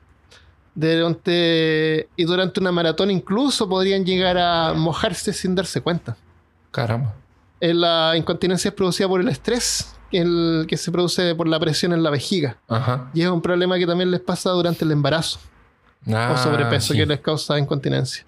Durante, 0.75 2.09
y 2.15 2.23
durante 2.25 2.59
una 2.59 2.71
maratón 2.71 3.11
incluso 3.11 3.69
podrían 3.69 4.03
llegar 4.05 4.37
a 4.37 4.73
mojarse 4.73 5.31
sin 5.31 5.55
darse 5.55 5.81
cuenta. 5.81 6.17
Caramba. 6.71 7.13
Eh, 7.61 7.73
La 7.73 8.13
incontinencia 8.17 8.69
es 8.69 8.75
producida 8.75 9.07
por 9.07 9.21
el 9.21 9.29
estrés, 9.29 9.95
el 10.13 10.65
que 10.67 10.77
se 10.77 10.91
produce 10.91 11.35
por 11.35 11.47
la 11.47 11.59
presión 11.59 11.93
en 11.93 12.03
la 12.03 12.09
vejiga. 12.09 12.57
Ajá. 12.67 13.09
Y 13.13 13.21
es 13.21 13.27
un 13.29 13.41
problema 13.41 13.77
que 13.77 13.87
también 13.87 14.11
les 14.11 14.21
pasa 14.21 14.49
durante 14.51 14.85
el 14.85 14.91
embarazo 14.91 15.39
Ah, 16.11 16.33
o 16.33 16.37
sobrepeso 16.37 16.93
sí. 16.93 16.99
que 16.99 17.05
les 17.05 17.19
causa 17.21 17.57
incontinencia. 17.57 18.25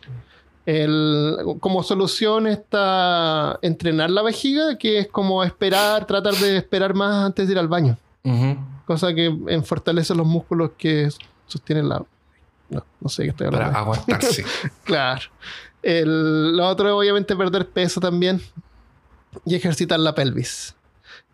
El, 0.65 1.38
como 1.59 1.83
solución 1.83 2.47
está 2.47 3.59
entrenar 3.61 4.09
la 4.09 4.23
vejiga, 4.23 4.77
que 4.77 4.99
es 4.99 5.07
como 5.07 5.43
esperar, 5.43 6.05
tratar 6.05 6.33
de 6.36 6.57
esperar 6.57 6.93
más 6.93 7.25
antes 7.25 7.47
de 7.47 7.53
ir 7.53 7.59
al 7.59 7.67
baño. 7.67 7.97
Cosa 8.86 9.13
que 9.13 9.61
fortalece 9.63 10.15
los 10.15 10.25
músculos 10.25 10.71
que 10.77 11.09
sostienen 11.47 11.89
la... 11.89 12.03
No, 12.69 12.83
no 12.99 13.09
sé 13.09 13.23
qué 13.23 13.29
estoy 13.29 13.47
hablando. 13.47 13.67
Para 13.67 13.79
aguantarse. 13.79 14.45
Claro. 14.83 15.21
El, 15.83 16.57
lo 16.57 16.67
otro 16.67 16.88
es 16.88 16.93
obviamente 16.93 17.36
perder 17.36 17.69
peso 17.69 17.99
también 17.99 18.41
y 19.45 19.53
ejercitar 19.53 19.99
la 19.99 20.15
pelvis. 20.15 20.74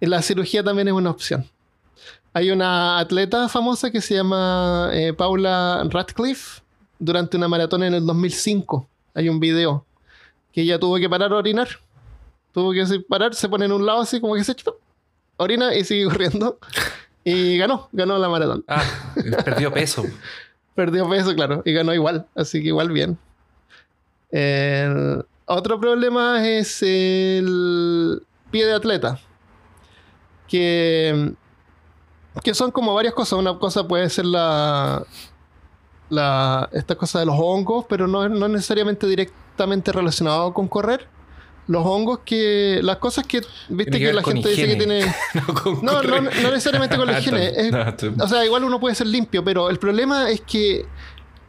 La 0.02 0.22
cirugía 0.22 0.64
también 0.64 0.88
es 0.88 0.94
una 0.94 1.12
opción. 1.12 1.46
Hay 2.34 2.50
una 2.52 3.00
atleta 3.00 3.48
famosa 3.50 3.92
que 3.92 4.02
se 4.02 4.16
llama 4.16 4.90
eh, 4.94 5.14
Paula 5.14 5.84
Radcliffe 5.90 6.62
durante 6.98 7.38
una 7.38 7.48
maratón 7.48 7.84
en 7.84 7.94
el 7.94 8.06
2005. 8.06 8.88
Hay 9.14 9.30
un 9.30 9.40
video 9.40 9.86
que 10.52 10.62
ella 10.62 10.80
tuvo 10.80 10.98
que 10.98 11.10
parar 11.10 11.32
a 11.32 11.38
orinar. 11.38 11.68
Tuvo 12.54 12.72
que 12.74 12.86
parar, 13.08 13.34
se 13.34 13.48
pone 13.48 13.66
en 13.66 13.72
un 13.72 13.86
lado 13.86 14.02
así 14.02 14.20
como 14.20 14.36
que 14.36 14.44
se 14.44 14.56
chupa, 14.56 14.74
orina 15.38 15.74
y 15.76 15.84
sigue 15.84 16.06
corriendo. 16.06 16.58
Y 17.24 17.58
ganó, 17.58 17.88
ganó 17.92 18.18
la 18.18 18.30
maratón. 18.30 18.66
Ah, 18.68 18.84
perdió 19.46 19.72
peso. 19.72 20.04
Perdió 20.76 21.08
peso, 21.10 21.36
claro, 21.36 21.62
y 21.66 21.74
ganó 21.74 21.94
igual, 21.94 22.26
así 22.34 22.62
que 22.62 22.70
igual 22.70 22.90
bien. 22.92 23.18
El 24.32 25.26
otro 25.46 25.80
problema 25.82 26.48
es 26.48 26.82
el 26.82 28.24
pie 28.52 28.66
de 28.66 28.74
atleta, 28.74 29.20
que, 30.52 31.32
que 32.44 32.54
son 32.54 32.72
como 32.72 32.94
varias 32.94 33.14
cosas. 33.14 33.40
Una 33.40 33.58
cosa 33.58 33.88
puede 33.88 34.10
ser 34.10 34.26
la, 34.26 35.04
la 36.10 36.70
esta 36.74 36.96
cosa 36.96 37.20
de 37.20 37.26
los 37.26 37.36
hongos, 37.38 37.86
pero 37.88 38.08
no, 38.08 38.28
no 38.28 38.48
necesariamente 38.50 39.08
directamente 39.08 39.92
relacionado 39.92 40.54
con 40.54 40.68
correr. 40.68 41.08
Los 41.68 41.86
hongos 41.86 42.20
que, 42.26 42.80
las 42.84 42.98
cosas 42.98 43.26
que, 43.26 43.42
viste 43.70 43.98
que 44.00 44.12
la 44.12 44.24
gente 44.24 44.50
dice 44.50 44.68
que 44.68 44.76
tiene... 44.76 45.06
No, 45.34 45.44
No, 45.82 45.82
no, 45.82 45.94
correr. 46.02 46.24
no 46.44 46.50
necesariamente 46.52 46.98
con 46.98 47.06
la 47.08 47.20
higiene. 47.20 47.48
es- 47.56 47.74
o 48.20 48.28
sea, 48.28 48.44
igual 48.46 48.64
uno 48.66 48.80
puede 48.80 48.96
ser 48.96 49.08
limpio, 49.08 49.44
pero 49.44 49.70
el 49.70 49.80
problema 49.80 50.30
es 50.32 50.42
que 50.42 50.86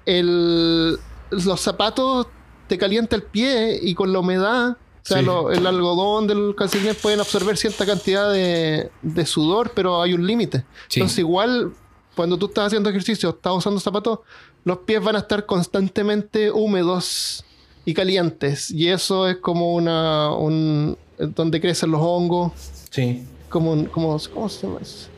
el, 0.07 0.97
los 1.31 1.61
zapatos 1.61 2.29
te 2.69 2.79
calienta 2.79 3.17
el 3.17 3.23
pie 3.23 3.81
y 3.83 3.95
con 3.95 4.13
la 4.13 4.21
humedad, 4.21 4.77
o 5.03 5.05
sea, 5.05 5.19
Sí. 5.19 5.25
lo- 5.25 5.51
el 5.51 5.67
algodón 5.67 6.27
del 6.27 6.55
calcetín 6.57 6.93
pueden 7.03 7.21
absorber 7.21 7.57
cierta 7.57 7.85
cantidad 7.85 8.33
de, 8.33 8.91
de 9.03 9.27
sudor, 9.27 9.73
pero 9.75 10.01
hay 10.01 10.15
un 10.15 10.27
límite. 10.27 10.65
Sí. 10.89 11.01
Entonces, 11.01 11.19
igual, 11.19 11.73
cuando 12.15 12.37
tú 12.39 12.47
estás 12.47 12.67
haciendo 12.69 12.89
ejercicio, 12.91 13.31
estás 13.31 13.53
usando 13.55 13.81
zapatos, 13.81 14.21
los 14.65 14.79
pies 14.79 15.03
van 15.03 15.17
a 15.17 15.21
estar 15.21 15.45
constantemente 15.45 16.51
húmedos 16.53 17.45
y 17.85 17.95
calientes. 17.95 18.71
Y 18.71 18.89
eso 18.89 19.29
es 19.29 19.39
como 19.39 19.75
una. 19.75 20.33
Un, 20.35 20.97
donde 21.19 21.61
crecen 21.61 21.91
los 21.91 22.01
hongos. 22.01 22.53
Sí. 22.91 23.25
Como, 23.49 23.73
un- 23.73 23.87
como, 23.87 24.17
¿Cómo 24.33 24.49
se 24.49 24.67
llama 24.67 24.79
eso? 24.81 25.09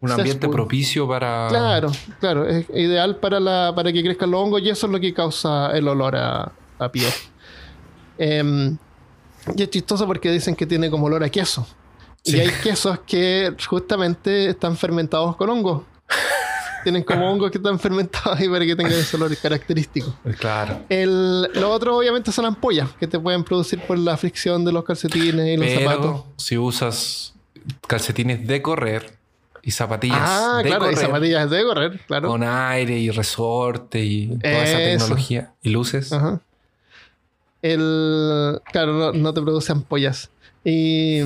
Un 0.00 0.12
ambiente 0.12 0.48
propicio 0.48 1.08
para. 1.08 1.46
Claro, 1.48 1.90
claro, 2.20 2.46
es 2.48 2.66
ideal 2.70 3.16
para, 3.16 3.40
la, 3.40 3.72
para 3.74 3.92
que 3.92 4.00
crezcan 4.02 4.30
los 4.30 4.40
hongos 4.40 4.62
y 4.62 4.68
eso 4.70 4.86
es 4.86 4.92
lo 4.92 5.00
que 5.00 5.12
causa 5.12 5.72
el 5.76 5.88
olor 5.88 6.14
a, 6.14 6.52
a 6.78 6.92
pie. 6.92 7.08
Em, 8.18 8.76
y 9.56 9.62
es 9.62 9.70
chistoso 9.70 10.06
porque 10.06 10.30
dicen 10.30 10.54
que 10.56 10.66
tiene 10.66 10.90
como 10.90 11.06
olor 11.06 11.22
a 11.24 11.28
queso. 11.28 11.66
Sí. 12.24 12.36
Y 12.36 12.40
hay 12.40 12.50
quesos 12.62 12.98
que 13.06 13.54
justamente 13.68 14.50
están 14.50 14.76
fermentados 14.76 15.36
con 15.36 15.48
hongos. 15.50 15.82
Tienen 16.82 17.02
como 17.02 17.26
hongos 17.32 17.50
que 17.50 17.58
están 17.58 17.78
fermentados 17.78 18.40
y 18.40 18.48
para 18.48 18.64
que 18.66 18.74
tengan 18.76 18.92
ese 18.92 19.16
olor 19.16 19.36
característico. 19.36 20.14
Claro. 20.38 20.82
El, 20.88 21.42
lo 21.54 21.70
otro 21.70 21.96
obviamente 21.96 22.32
son 22.32 22.44
ampollas 22.46 22.90
que 22.98 23.06
te 23.06 23.18
pueden 23.18 23.44
producir 23.44 23.80
por 23.80 23.98
la 23.98 24.16
fricción 24.16 24.64
de 24.64 24.72
los 24.72 24.84
calcetines 24.84 25.46
y 25.46 25.56
los 25.56 25.70
zapatos. 25.72 26.22
Si 26.36 26.58
usas 26.58 27.34
calcetines 27.86 28.46
de 28.46 28.62
correr 28.62 29.18
y 29.62 29.70
zapatillas 29.70 30.18
Ah, 30.20 30.60
de 30.62 30.68
claro, 30.70 30.84
y 30.84 30.94
correr 30.94 31.06
zapatillas 31.06 31.50
de 31.50 31.64
correr, 31.64 32.00
claro. 32.06 32.28
con 32.28 32.42
aire 32.42 32.98
y 32.98 33.10
resorte 33.10 34.00
y 34.04 34.28
toda 34.38 34.64
esa 34.64 34.80
Eso. 34.82 34.98
tecnología 35.04 35.52
y 35.62 35.70
luces. 35.70 36.12
Ajá. 36.12 36.40
El, 37.62 38.60
claro, 38.70 38.92
no, 38.92 39.12
no 39.12 39.34
te 39.34 39.40
produce 39.42 39.72
ampollas. 39.72 40.30
Y 40.64 41.22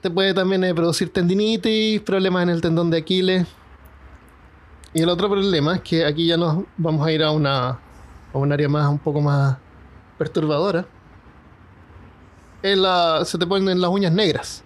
te 0.00 0.10
puede 0.10 0.34
también 0.34 0.64
eh, 0.64 0.74
producir 0.74 1.12
tendinitis, 1.12 2.00
problemas 2.00 2.42
en 2.44 2.50
el 2.50 2.60
tendón 2.60 2.90
de 2.90 2.98
Aquiles. 2.98 3.46
Y 4.92 5.02
el 5.02 5.08
otro 5.08 5.28
problema 5.30 5.76
es 5.76 5.80
que 5.82 6.04
aquí 6.04 6.26
ya 6.26 6.36
nos 6.36 6.64
vamos 6.76 7.06
a 7.06 7.12
ir 7.12 7.22
a 7.22 7.30
una 7.30 7.78
a 8.32 8.38
un 8.38 8.52
área 8.52 8.68
más 8.68 8.88
un 8.88 8.98
poco 8.98 9.20
más 9.20 9.56
perturbadora. 10.18 10.86
Es 12.62 12.76
la- 12.76 13.24
se 13.24 13.38
te 13.38 13.46
ponen 13.46 13.80
las 13.80 13.90
uñas 13.90 14.12
negras. 14.12 14.62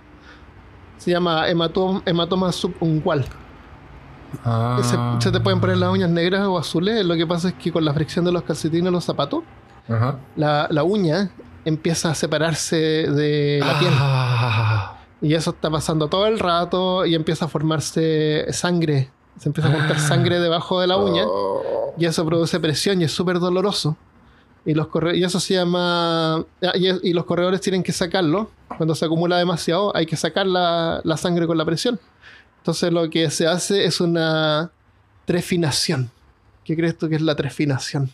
Se 0.99 1.11
llama 1.11 1.49
hematom- 1.49 2.03
hematoma 2.07 2.51
subungual. 2.53 3.25
Ah. 4.45 4.81
Se, 5.19 5.25
se 5.27 5.33
te 5.33 5.41
pueden 5.41 5.61
poner 5.61 5.77
las 5.77 5.91
uñas 5.93 6.11
negras 6.11 6.47
o 6.47 6.59
azules. 6.59 7.05
Lo 7.05 7.15
que 7.15 7.27
pasa 7.27 7.49
es 7.49 7.55
que 7.55 7.71
con 7.73 7.85
la 7.85 7.93
fricción 7.95 8.25
de 8.25 8.33
los 8.33 8.43
calcetines 8.43 8.91
los 8.93 9.05
zapatos, 9.05 9.45
Ajá. 9.89 10.19
la, 10.37 10.67
la 10.71 10.83
uña 10.83 11.31
empieza 11.65 12.11
a 12.11 12.15
separarse 12.15 12.77
de 12.77 13.61
la 13.65 13.79
piel. 13.79 13.93
Ah. 13.97 14.97
Y 15.21 15.35
eso 15.35 15.51
está 15.51 15.71
pasando 15.71 16.09
todo 16.09 16.27
el 16.27 16.39
rato 16.39 17.07
y 17.07 17.15
empieza 17.15 17.47
a 17.47 17.49
formarse 17.49 18.47
sangre. 18.53 19.11
Se 19.39 19.49
empieza 19.49 19.69
a 19.69 19.73
juntar 19.73 19.97
Ah. 19.97 20.01
sangre 20.01 20.39
debajo 20.41 20.81
de 20.81 20.87
la 20.87 20.97
uña 20.97 21.25
Oh. 21.27 21.95
y 21.99 22.05
eso 22.07 22.25
produce 22.27 22.61
presión 22.61 23.01
y 23.01 23.05
es 23.05 23.13
súper 23.13 23.39
doloroso. 23.41 23.97
Y, 24.67 24.73
los 24.75 24.89
corre- 24.89 25.17
y 25.17 25.25
eso 25.25 25.41
se 25.41 25.55
llama... 25.55 26.37
ah, 26.37 26.73
Y, 26.75 27.11
y 27.11 27.13
los 27.13 27.25
corredores 27.25 27.61
tienen 27.61 27.83
que 27.83 27.93
sacarlo. 27.93 28.51
Cuando 28.77 28.95
se 28.95 29.05
acumula 29.05 29.37
demasiado 29.39 29.95
hay 29.97 30.07
que 30.07 30.17
sacar 30.17 30.47
la, 30.47 31.01
la 31.05 31.17
sangre 31.17 31.47
con 31.47 31.59
la 31.59 31.65
presión. 31.65 31.99
Entonces 32.59 32.91
lo 32.93 33.09
que 33.11 33.29
se 33.31 33.47
hace 33.47 33.85
es 33.85 34.01
una 34.01 34.71
trefinación. 35.27 36.11
¿Qué 36.65 36.77
crees 36.77 36.97
tú 36.97 37.09
que 37.09 37.17
es 37.17 37.23
la 37.23 37.35
trefinación? 37.35 38.11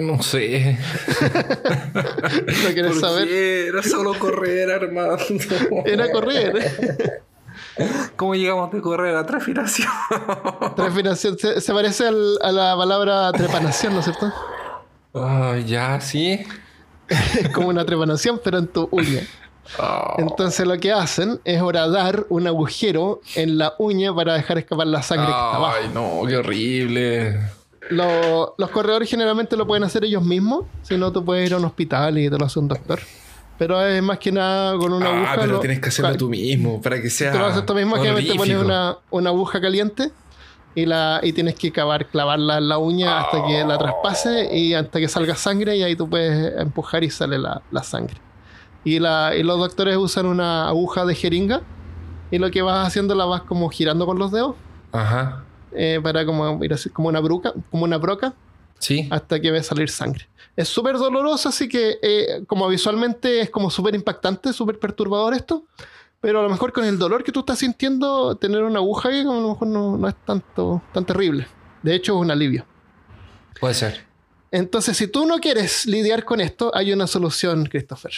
No 0.00 0.22
sé. 0.22 0.78
¿No 1.94 2.68
quieres 2.72 2.98
saber? 3.00 3.28
Era 3.28 3.82
solo 3.82 4.14
correr, 4.18 4.70
Armando. 4.70 5.18
Era 5.84 6.10
correr. 6.10 7.22
¿Cómo 8.16 8.34
llegamos 8.34 8.72
de 8.72 8.80
correr 8.80 9.14
a 9.16 9.24
trefinación? 9.26 9.88
Trefinación. 10.76 11.38
Se, 11.38 11.60
se 11.60 11.72
parece 11.72 12.06
al- 12.08 12.38
a 12.42 12.52
la 12.52 12.76
palabra 12.76 13.32
trepanación, 13.32 13.94
¿no 13.94 14.00
es 14.00 14.06
cierto? 14.06 14.32
Ah, 15.14 15.56
ya, 15.64 16.00
sí. 16.00 16.44
Es 17.08 17.48
como 17.50 17.68
una 17.68 17.84
trepanación, 17.84 18.40
pero 18.42 18.58
en 18.58 18.66
tu 18.68 18.88
uña. 18.90 19.20
Ah. 19.78 20.14
Entonces 20.18 20.66
lo 20.66 20.76
que 20.78 20.92
hacen 20.92 21.40
es 21.44 21.60
horadar 21.62 22.26
un 22.30 22.46
agujero 22.46 23.20
en 23.36 23.58
la 23.58 23.74
uña 23.78 24.14
para 24.14 24.34
dejar 24.34 24.58
escapar 24.58 24.86
la 24.86 25.02
sangre 25.02 25.26
que 25.26 25.30
está 25.32 25.54
abajo. 25.56 25.76
Ay, 25.82 25.90
no, 25.94 26.20
qué 26.26 26.36
horrible. 26.36 27.38
Lo- 27.92 28.54
los 28.58 28.70
corredores 28.70 29.08
generalmente 29.08 29.56
lo 29.56 29.66
pueden 29.66 29.84
hacer 29.84 30.04
ellos 30.04 30.22
mismos. 30.24 30.64
Si 30.82 30.96
no, 30.96 31.12
tú 31.12 31.24
puedes 31.24 31.46
ir 31.46 31.54
a 31.54 31.58
un 31.58 31.64
hospital 31.64 32.18
y 32.18 32.28
te 32.30 32.38
lo 32.38 32.44
hace 32.44 32.58
un 32.58 32.68
doctor. 32.68 33.00
Pero 33.58 33.80
es 33.86 34.02
más 34.02 34.18
que 34.18 34.32
nada 34.32 34.76
con 34.76 34.92
una 34.92 35.06
ah, 35.06 35.16
aguja. 35.16 35.34
pero 35.36 35.52
lo- 35.54 35.60
tienes 35.60 35.80
que 35.80 35.88
hacerlo 35.88 36.16
tú 36.16 36.28
mismo 36.28 36.80
para 36.80 37.00
que 37.00 37.10
sea. 37.10 37.32
Tú 37.32 37.38
lo 37.38 37.46
haces 37.46 37.64
tú 37.66 37.74
mismo, 37.74 37.94
que 38.00 38.10
te 38.22 38.34
pones 38.34 38.56
una, 38.58 38.96
una 39.10 39.30
aguja 39.30 39.60
caliente 39.60 40.10
y, 40.74 40.86
la, 40.86 41.20
y 41.22 41.32
tienes 41.32 41.54
que 41.54 41.70
cavar, 41.70 42.06
clavarla 42.06 42.58
en 42.58 42.68
la 42.68 42.78
uña 42.78 43.20
hasta 43.20 43.44
que 43.46 43.64
la 43.64 43.78
traspase 43.78 44.48
y 44.56 44.74
hasta 44.74 44.98
que 44.98 45.06
salga 45.06 45.36
sangre 45.36 45.76
y 45.76 45.82
ahí 45.82 45.94
tú 45.94 46.08
puedes 46.08 46.58
empujar 46.60 47.04
y 47.04 47.10
sale 47.10 47.38
la, 47.38 47.62
la 47.70 47.82
sangre. 47.82 48.16
Y, 48.84 48.98
la, 48.98 49.32
y 49.36 49.42
los 49.44 49.58
doctores 49.58 49.96
usan 49.96 50.26
una 50.26 50.66
aguja 50.66 51.04
de 51.04 51.14
jeringa 51.14 51.60
y 52.32 52.38
lo 52.38 52.50
que 52.50 52.62
vas 52.62 52.88
haciendo 52.88 53.14
la 53.14 53.26
vas 53.26 53.42
como 53.42 53.68
girando 53.68 54.06
con 54.06 54.18
los 54.18 54.32
dedos 54.32 54.56
Ajá. 54.90 55.44
Eh, 55.74 56.00
para 56.02 56.24
como 56.26 56.62
ir 56.64 56.72
así, 56.72 56.90
como 56.90 57.08
una 57.08 57.20
bruca, 57.20 57.52
como 57.70 57.84
una 57.84 57.98
broca 57.98 58.34
Sí. 58.78 59.08
hasta 59.10 59.40
que 59.40 59.50
ve 59.50 59.62
salir 59.62 59.88
sangre. 59.90 60.28
Es 60.56 60.68
súper 60.68 60.96
doloroso, 60.98 61.48
así 61.48 61.68
que 61.68 61.98
eh, 62.02 62.44
como 62.46 62.68
visualmente 62.68 63.40
es 63.40 63.50
como 63.50 63.70
súper 63.70 63.94
impactante, 63.94 64.52
súper 64.52 64.78
perturbador 64.78 65.34
esto. 65.34 65.64
Pero 66.20 66.38
a 66.38 66.42
lo 66.44 66.48
mejor 66.50 66.72
con 66.72 66.84
el 66.84 66.98
dolor 66.98 67.24
que 67.24 67.32
tú 67.32 67.40
estás 67.40 67.58
sintiendo, 67.58 68.36
tener 68.36 68.62
una 68.62 68.78
aguja 68.78 69.08
ahí 69.08 69.20
a 69.20 69.24
lo 69.24 69.48
mejor 69.50 69.66
no, 69.68 69.96
no 69.96 70.08
es 70.08 70.14
tanto, 70.24 70.80
tan 70.92 71.04
terrible. 71.04 71.46
De 71.82 71.94
hecho, 71.96 72.14
es 72.14 72.20
un 72.20 72.30
alivio. 72.30 72.64
Puede 73.60 73.74
ser. 73.74 74.04
Entonces, 74.52 74.96
si 74.96 75.06
tú 75.08 75.26
no 75.26 75.38
quieres 75.40 75.86
lidiar 75.86 76.24
con 76.24 76.40
esto, 76.40 76.70
hay 76.74 76.92
una 76.92 77.06
solución, 77.08 77.64
Christopher. 77.66 78.12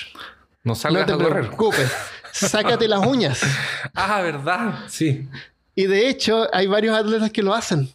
No 0.65 0.71
No 0.71 0.75
salgas 0.75 1.07
te 1.07 1.13
a 1.13 1.17
correr. 1.17 1.47
preocupes. 1.47 1.91
Sácate 2.33 2.89
las 2.89 3.07
uñas. 3.07 3.41
Ah, 3.95 4.21
¿verdad? 4.23 4.81
Sí. 4.89 5.29
Y 5.75 5.87
de 5.87 6.09
hecho, 6.09 6.47
hay 6.53 6.67
varios 6.67 6.97
atletas 6.97 7.31
que 7.31 7.43
lo 7.43 7.53
hacen. 7.55 7.89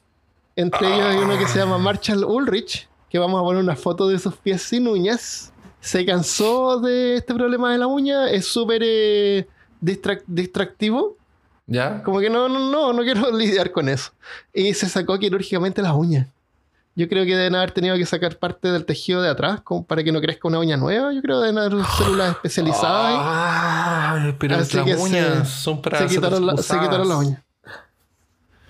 Entre 0.56 0.88
ellos 0.88 1.06
hay 1.06 1.18
uno 1.18 1.38
que 1.38 1.48
se 1.48 1.58
llama 1.60 1.78
Marshall 1.78 2.26
Ulrich, 2.26 2.88
que 3.10 3.18
vamos 3.20 3.40
a 3.40 3.44
poner 3.44 3.64
una 3.64 3.76
foto 3.76 4.08
de 4.10 4.20
sus 4.20 4.36
pies 4.36 4.62
sin 4.62 4.88
uñas. 4.88 5.54
Se 5.80 6.06
cansó 6.06 6.80
de 6.82 7.16
este 7.16 7.34
problema 7.34 7.72
de 7.72 7.78
la 7.78 7.88
uña, 7.88 8.30
es 8.30 8.46
súper 8.48 8.82
eh, 8.84 9.48
distrac- 9.82 10.24
distractivo. 10.28 11.16
¿Ya? 11.68 12.04
Como 12.04 12.20
que 12.20 12.30
no, 12.30 12.50
no, 12.50 12.60
no, 12.72 12.92
no 12.92 13.02
quiero 13.04 13.32
lidiar 13.38 13.72
con 13.72 13.88
eso. 13.88 14.12
Y 14.54 14.74
se 14.74 14.90
sacó 14.90 15.18
quirúrgicamente 15.18 15.82
las 15.82 15.94
uñas. 15.94 16.28
Yo 16.96 17.08
creo 17.08 17.24
que 17.24 17.38
deben 17.38 17.56
haber 17.56 17.72
tenido 17.72 17.96
que 17.96 18.06
sacar 18.06 18.36
parte 18.38 18.70
del 18.70 18.84
tejido 18.84 19.22
de 19.22 19.30
atrás 19.30 19.62
como 19.62 19.86
para 19.86 20.04
que 20.04 20.12
no 20.12 20.20
crezca 20.20 20.50
una 20.50 20.60
uña 20.60 20.76
nueva. 20.76 21.14
Yo 21.14 21.22
creo 21.22 21.40
que 21.40 21.48
deben 21.48 21.58
haber 21.60 21.86
células 21.98 22.32
especializadas. 22.32 23.16
Ay, 23.22 24.36
pero 24.38 24.58
Así 24.58 24.76
las 24.76 24.86
que 24.86 24.96
uñas 24.96 25.48
se- 25.48 25.62
son 25.64 25.82
para 25.82 26.00
se 26.00 26.10
ser 26.10 26.18
quitaron, 26.18 26.46
la- 26.46 26.54
se 26.56 26.60
usadas. 26.60 26.84
quitaron 26.86 27.08
las 27.08 27.18
uñas. 27.20 27.42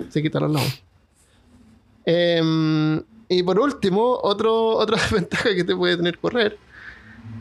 Se 0.09 0.21
quitaron 0.21 0.53
las 0.53 0.63
uñas. 0.63 0.83
Em, 2.05 3.03
y 3.27 3.43
por 3.43 3.59
último, 3.59 4.17
otro, 4.23 4.77
otra 4.77 4.97
ventaja 5.11 5.53
que 5.53 5.63
te 5.63 5.75
puede 5.75 5.97
tener 5.97 6.17
correr 6.17 6.57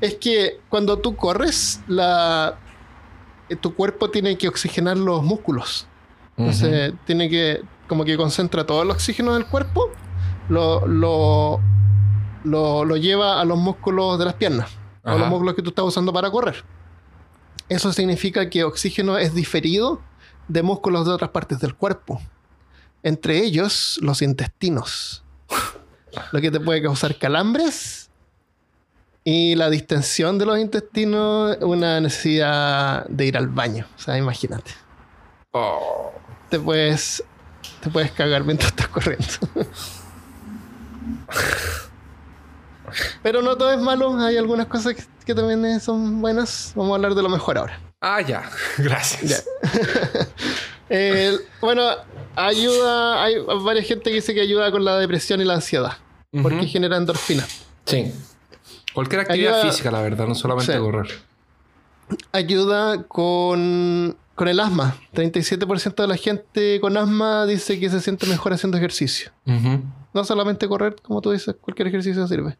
es 0.01 0.15
que 0.17 0.61
cuando 0.69 0.99
tú 0.99 1.17
corres, 1.17 1.81
la, 1.87 2.59
eh, 3.49 3.57
tu 3.57 3.75
cuerpo 3.75 4.11
tiene 4.11 4.37
que 4.37 4.49
oxigenar 4.49 4.97
los 4.97 5.23
músculos. 5.23 5.87
Entonces, 6.37 6.93
tiene 7.05 7.29
que, 7.29 7.63
como 7.89 8.05
que 8.05 8.17
concentra 8.17 8.65
todo 8.65 8.83
el 8.83 8.91
oxígeno 8.91 9.35
del 9.35 9.47
cuerpo, 9.47 9.91
lo, 10.49 10.87
lo, 10.87 11.61
lo, 12.45 12.85
lo 12.85 12.97
lleva 12.97 13.41
a 13.41 13.45
los 13.45 13.59
músculos 13.59 14.21
de 14.21 14.25
las 14.25 14.35
piernas, 14.35 14.71
a 15.03 15.11
Ajá. 15.11 15.19
los 15.19 15.29
músculos 15.31 15.55
que 15.55 15.63
tú 15.63 15.71
estás 15.71 15.85
usando 15.85 16.13
para 16.13 16.31
correr. 16.31 16.65
Eso 17.69 17.93
significa 17.93 18.49
que 18.49 18.63
oxígeno 18.63 19.19
es 19.19 19.35
diferido 19.35 20.01
de 20.47 20.63
músculos 20.63 21.07
de 21.07 21.13
otras 21.13 21.31
partes 21.31 21.59
del 21.59 21.75
cuerpo. 21.75 22.21
Entre 23.03 23.39
ellos, 23.39 23.99
los 24.03 24.23
intestinos. 24.23 25.23
Lo 26.33 26.41
que 26.41 26.51
te 26.51 26.61
puede 26.61 26.83
causar 26.83 27.17
calambres 27.17 28.11
y 29.25 29.55
la 29.55 29.71
distensión 29.71 30.39
de 30.39 30.47
los 30.47 30.59
intestinos, 30.59 31.59
una 31.61 32.01
necesidad 32.01 33.07
de 33.09 33.27
ir 33.27 33.37
al 33.37 33.49
baño. 33.49 33.87
O 33.97 34.01
sea, 34.01 34.17
imagínate. 34.17 34.73
Oh. 35.53 36.13
Te 36.49 36.59
puedes, 36.59 37.23
te 37.81 37.91
puedes 37.91 38.11
cagar 38.13 38.45
mientras 38.45 38.71
estás 38.71 38.89
corriendo. 38.89 39.27
Pero 43.23 43.43
no 43.43 43.57
todo 43.57 43.71
es 43.71 43.81
malo. 43.81 44.19
Hay 44.19 44.39
algunas 44.39 44.67
cosas 44.67 44.95
que, 44.95 45.05
que 45.27 45.35
también 45.35 45.79
son 45.81 46.21
buenas. 46.23 46.73
Vamos 46.75 46.93
a 46.93 46.95
hablar 46.97 47.15
de 47.15 47.23
lo 47.23 47.29
mejor 47.29 47.59
ahora. 47.59 47.79
Ah, 48.01 48.21
ya. 48.21 48.49
Gracias. 48.79 49.45
El- 50.89 51.41
bueno, 51.61 51.83
ayuda. 52.37 53.23
Hay 53.23 53.35
varias 53.65 53.87
gente 53.87 54.11
que 54.11 54.17
dice 54.17 54.35
que 54.35 54.41
ayuda 54.41 54.71
con 54.71 54.85
la 54.85 54.99
depresión 54.99 55.41
y 55.41 55.45
la 55.45 55.55
ansiedad. 55.55 55.93
Porque 56.43 56.67
genera 56.67 56.97
endorfina. 56.97 57.47
Sí. 57.87 58.13
Cualquier 58.95 59.23
actividad 59.23 59.61
Ayuda- 59.61 59.71
física, 59.71 59.91
la 59.91 60.03
verdad, 60.03 60.27
no 60.27 60.35
solamente 60.35 60.73
Sí. 60.73 60.79
correr. 60.79 61.09
Ayuda 62.33 63.03
con, 63.05 64.17
con 64.35 64.49
el 64.49 64.61
asma. 64.61 64.97
37% 65.15 66.03
de 66.03 66.09
la 66.09 66.17
gente 66.17 66.81
con 66.81 66.97
asma 66.97 67.47
dice 67.47 67.79
que 67.79 67.91
se 67.91 68.01
siente 68.01 68.27
mejor 68.27 68.53
haciendo 68.53 68.77
ejercicio. 68.79 69.31
No 70.15 70.25
solamente 70.25 70.67
correr, 70.69 70.97
como 71.03 71.21
tú 71.21 71.31
dices, 71.33 71.55
cualquier 71.61 71.89
ejercicio 71.89 72.27
sirve. 72.27 72.57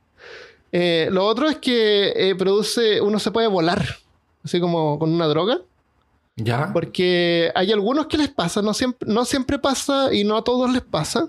Eh, 0.71 1.09
lo 1.11 1.25
otro 1.27 1.49
es 1.49 1.57
que 1.57 2.13
eh, 2.15 2.35
produce, 2.37 3.01
uno 3.01 3.19
se 3.19 3.31
puede 3.31 3.47
volar, 3.49 3.83
así 4.45 4.61
como 4.61 4.99
con 4.99 5.11
una 5.13 5.27
droga, 5.27 5.61
¿Ya? 6.41 6.73
porque 6.73 7.51
hay 7.55 7.73
algunos 7.73 8.07
que 8.07 8.17
les 8.17 8.29
pasa, 8.29 8.63
no 8.63 8.73
siempre, 8.73 9.09
no 9.13 9.25
siempre 9.25 9.59
pasa 9.59 10.15
y 10.15 10.23
no 10.23 10.37
a 10.37 10.45
todos 10.45 10.71
les 10.73 10.83
pasa, 10.83 11.29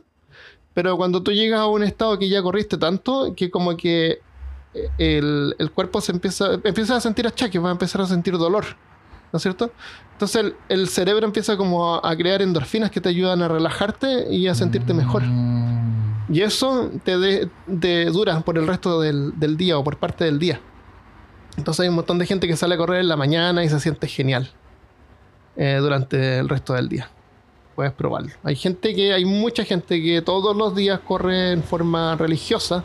pero 0.76 0.96
cuando 0.98 1.24
tú 1.24 1.32
llegas 1.32 1.60
a 1.62 1.66
un 1.68 1.84
estado 1.84 2.18
que 2.20 2.30
ya 2.30 2.42
corriste 2.44 2.78
tanto, 2.78 3.34
que 3.36 3.50
como 3.50 3.76
que 3.76 4.20
eh, 4.76 4.90
el, 5.00 5.56
el 5.58 5.72
cuerpo 5.72 6.00
se 6.00 6.12
empieza, 6.12 6.54
empieza 6.64 6.96
a 6.96 7.02
sentir 7.02 7.26
achaques, 7.26 7.62
va 7.64 7.70
a 7.70 7.72
empezar 7.72 8.02
a 8.02 8.06
sentir 8.06 8.38
dolor, 8.38 8.66
¿no 9.34 9.38
es 9.38 9.42
cierto? 9.42 9.72
Entonces 10.12 10.44
el, 10.44 10.56
el 10.70 10.88
cerebro 10.90 11.26
empieza 11.26 11.58
como 11.58 11.96
a, 11.96 12.08
a 12.08 12.16
crear 12.16 12.42
endorfinas 12.44 12.92
que 12.92 13.02
te 13.02 13.10
ayudan 13.10 13.42
a 13.42 13.48
relajarte 13.48 14.32
y 14.34 14.48
a 14.48 14.54
sentirte 14.54 14.94
mejor. 14.94 15.24
Mm. 15.26 16.26
Y 16.32 16.42
eso 16.42 16.92
te, 17.04 17.18
de- 17.18 17.50
te 17.80 18.06
dura 18.06 18.40
por 18.42 18.60
el 18.60 18.68
resto 18.68 19.02
del, 19.02 19.40
del 19.40 19.58
día 19.58 19.78
o 19.80 19.84
por 19.84 19.98
parte 19.98 20.26
del 20.26 20.38
día. 20.38 20.60
Entonces 21.58 21.80
hay 21.82 21.90
un 21.90 21.96
montón 21.96 22.20
de 22.20 22.28
gente 22.28 22.48
que 22.48 22.56
sale 22.56 22.76
a 22.76 22.78
correr 22.78 23.00
en 23.00 23.08
la 23.08 23.16
mañana 23.16 23.64
y 23.64 23.70
se 23.70 23.80
siente 23.80 24.08
genial 24.08 24.52
eh, 25.60 25.78
durante 25.82 26.40
el 26.40 26.48
resto 26.48 26.74
del 26.74 26.88
día. 26.88 27.10
Puedes 27.76 27.92
probarlo. 27.94 28.32
Hay 28.44 28.56
gente 28.56 28.96
que, 28.96 29.14
hay 29.14 29.26
mucha 29.26 29.64
gente 29.66 30.02
que 30.02 30.22
todos 30.22 30.56
los 30.56 30.74
días 30.76 31.00
corre 31.06 31.52
en 31.52 31.64
forma 31.64 32.16
religiosa 32.16 32.84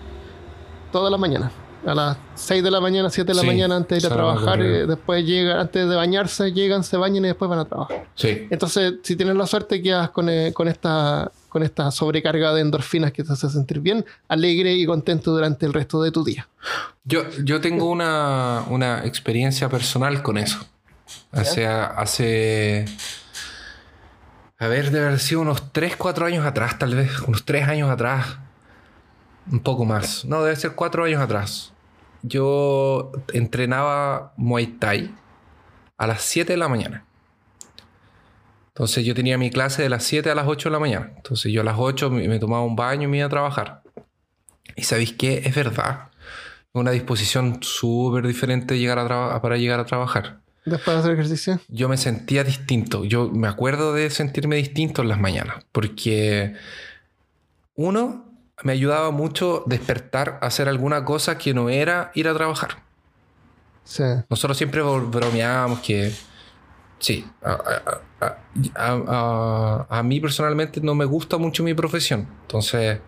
toda 0.92 1.08
la 1.10 1.16
mañana. 1.16 1.50
A 1.86 1.94
las 1.94 2.16
6 2.36 2.62
de 2.64 2.70
la 2.70 2.80
mañana, 2.80 3.10
7 3.10 3.28
de 3.30 3.34
la 3.34 3.42
Sí, 3.42 3.46
mañana 3.46 3.76
antes 3.76 4.00
de 4.02 4.06
ir 4.06 4.12
a 4.12 4.16
trabajar. 4.16 4.60
eh, 4.62 4.86
después 4.86 5.22
llega, 5.24 5.60
antes 5.60 5.86
de 5.88 5.94
bañarse, 5.94 6.50
llegan, 6.52 6.82
se 6.82 6.96
bañan 6.96 7.24
y 7.24 7.28
después 7.28 7.48
van 7.48 7.58
a 7.58 7.64
trabajar. 7.66 8.06
Sí. 8.14 8.46
Entonces, 8.50 8.94
si 9.02 9.16
tienes 9.16 9.36
la 9.36 9.46
suerte, 9.46 9.82
quedas 9.82 10.08
con, 10.10 10.28
eh, 10.30 10.52
con, 10.54 10.66
esta, 10.66 11.30
con 11.50 11.62
esta 11.62 11.90
sobrecarga 11.90 12.54
de 12.54 12.62
endorfinas 12.62 13.12
que 13.12 13.22
te 13.22 13.32
hace 13.34 13.50
sentir 13.50 13.80
bien, 13.80 14.04
alegre 14.28 14.72
y 14.72 14.86
contento 14.86 15.30
durante 15.32 15.66
el 15.66 15.74
resto 15.74 16.02
de 16.02 16.10
tu 16.10 16.24
día. 16.24 16.48
Yo, 17.04 17.22
yo 17.44 17.60
tengo 17.60 17.90
una, 17.90 18.64
una 18.70 19.04
experiencia 19.04 19.68
personal 19.68 20.22
con 20.22 20.38
eso. 20.38 20.60
Sea, 21.44 21.84
hace. 21.84 22.86
A 24.58 24.68
ver, 24.68 24.90
debe 24.90 25.06
haber 25.06 25.18
sido 25.18 25.40
unos 25.40 25.72
3, 25.72 25.96
4 25.96 26.26
años 26.26 26.46
atrás, 26.46 26.78
tal 26.78 26.94
vez. 26.94 27.20
Unos 27.20 27.44
3 27.44 27.68
años 27.68 27.90
atrás. 27.90 28.38
Un 29.50 29.60
poco 29.60 29.84
más. 29.84 30.24
No, 30.24 30.42
debe 30.42 30.56
ser 30.56 30.74
4 30.74 31.04
años 31.04 31.20
atrás. 31.20 31.72
Yo 32.22 33.12
entrenaba 33.32 34.32
Muay 34.36 34.66
Thai 34.66 35.14
a 35.98 36.06
las 36.06 36.22
7 36.22 36.52
de 36.52 36.56
la 36.56 36.68
mañana. 36.68 37.04
Entonces 38.68 39.04
yo 39.04 39.14
tenía 39.14 39.38
mi 39.38 39.50
clase 39.50 39.82
de 39.82 39.88
las 39.88 40.04
7 40.04 40.30
a 40.30 40.34
las 40.34 40.46
8 40.48 40.68
de 40.68 40.72
la 40.72 40.78
mañana. 40.78 41.12
Entonces 41.16 41.52
yo 41.52 41.60
a 41.60 41.64
las 41.64 41.76
8 41.78 42.10
me, 42.10 42.38
tomaba 42.38 42.64
un 42.64 42.76
baño 42.76 43.04
y 43.04 43.06
me 43.08 43.18
iba 43.18 43.26
a 43.26 43.30
trabajar. 43.30 43.82
Y 44.76 44.84
sabéis 44.84 45.12
qué? 45.12 45.42
Es 45.44 45.54
verdad. 45.54 46.10
Una 46.72 46.90
disposición 46.90 47.58
súper 47.62 48.26
diferente 48.26 48.78
llegar 48.78 48.98
a 48.98 49.42
para 49.42 49.56
llegar 49.58 49.78
a 49.78 49.84
trabajar. 49.84 50.43
Después 50.64 50.94
de 50.96 51.00
hacer 51.00 51.12
ejercicio. 51.12 51.60
Yo 51.68 51.88
me 51.88 51.96
sentía 51.96 52.42
distinto. 52.44 53.04
Yo 53.04 53.28
me 53.30 53.48
acuerdo 53.48 53.92
de 53.92 54.08
sentirme 54.10 54.56
distinto 54.56 55.02
en 55.02 55.08
las 55.08 55.20
mañanas. 55.20 55.64
Porque 55.72 56.54
uno, 57.76 58.24
me 58.62 58.72
ayudaba 58.72 59.10
mucho 59.10 59.64
despertar 59.66 60.38
a 60.40 60.46
hacer 60.46 60.68
alguna 60.68 61.04
cosa 61.04 61.36
que 61.38 61.52
no 61.54 61.68
era 61.68 62.10
ir 62.14 62.28
a 62.28 62.34
trabajar. 62.34 62.82
Sí. 63.84 64.04
Nosotros 64.30 64.56
siempre 64.56 64.80
bro- 64.82 65.10
bromeábamos 65.10 65.80
que 65.80 66.12
sí, 66.98 67.26
a, 67.42 67.50
a- 67.50 68.00
a- 68.20 68.38
a- 68.76 69.02
a- 69.08 69.98
a 69.98 70.02
mí 70.02 70.20
personalmente 70.20 70.80
no 70.80 70.94
me 70.94 71.04
gusta 71.04 71.36
mucho 71.36 71.62
mi 71.62 71.74
profesión. 71.74 72.26
Entonces 72.42 73.00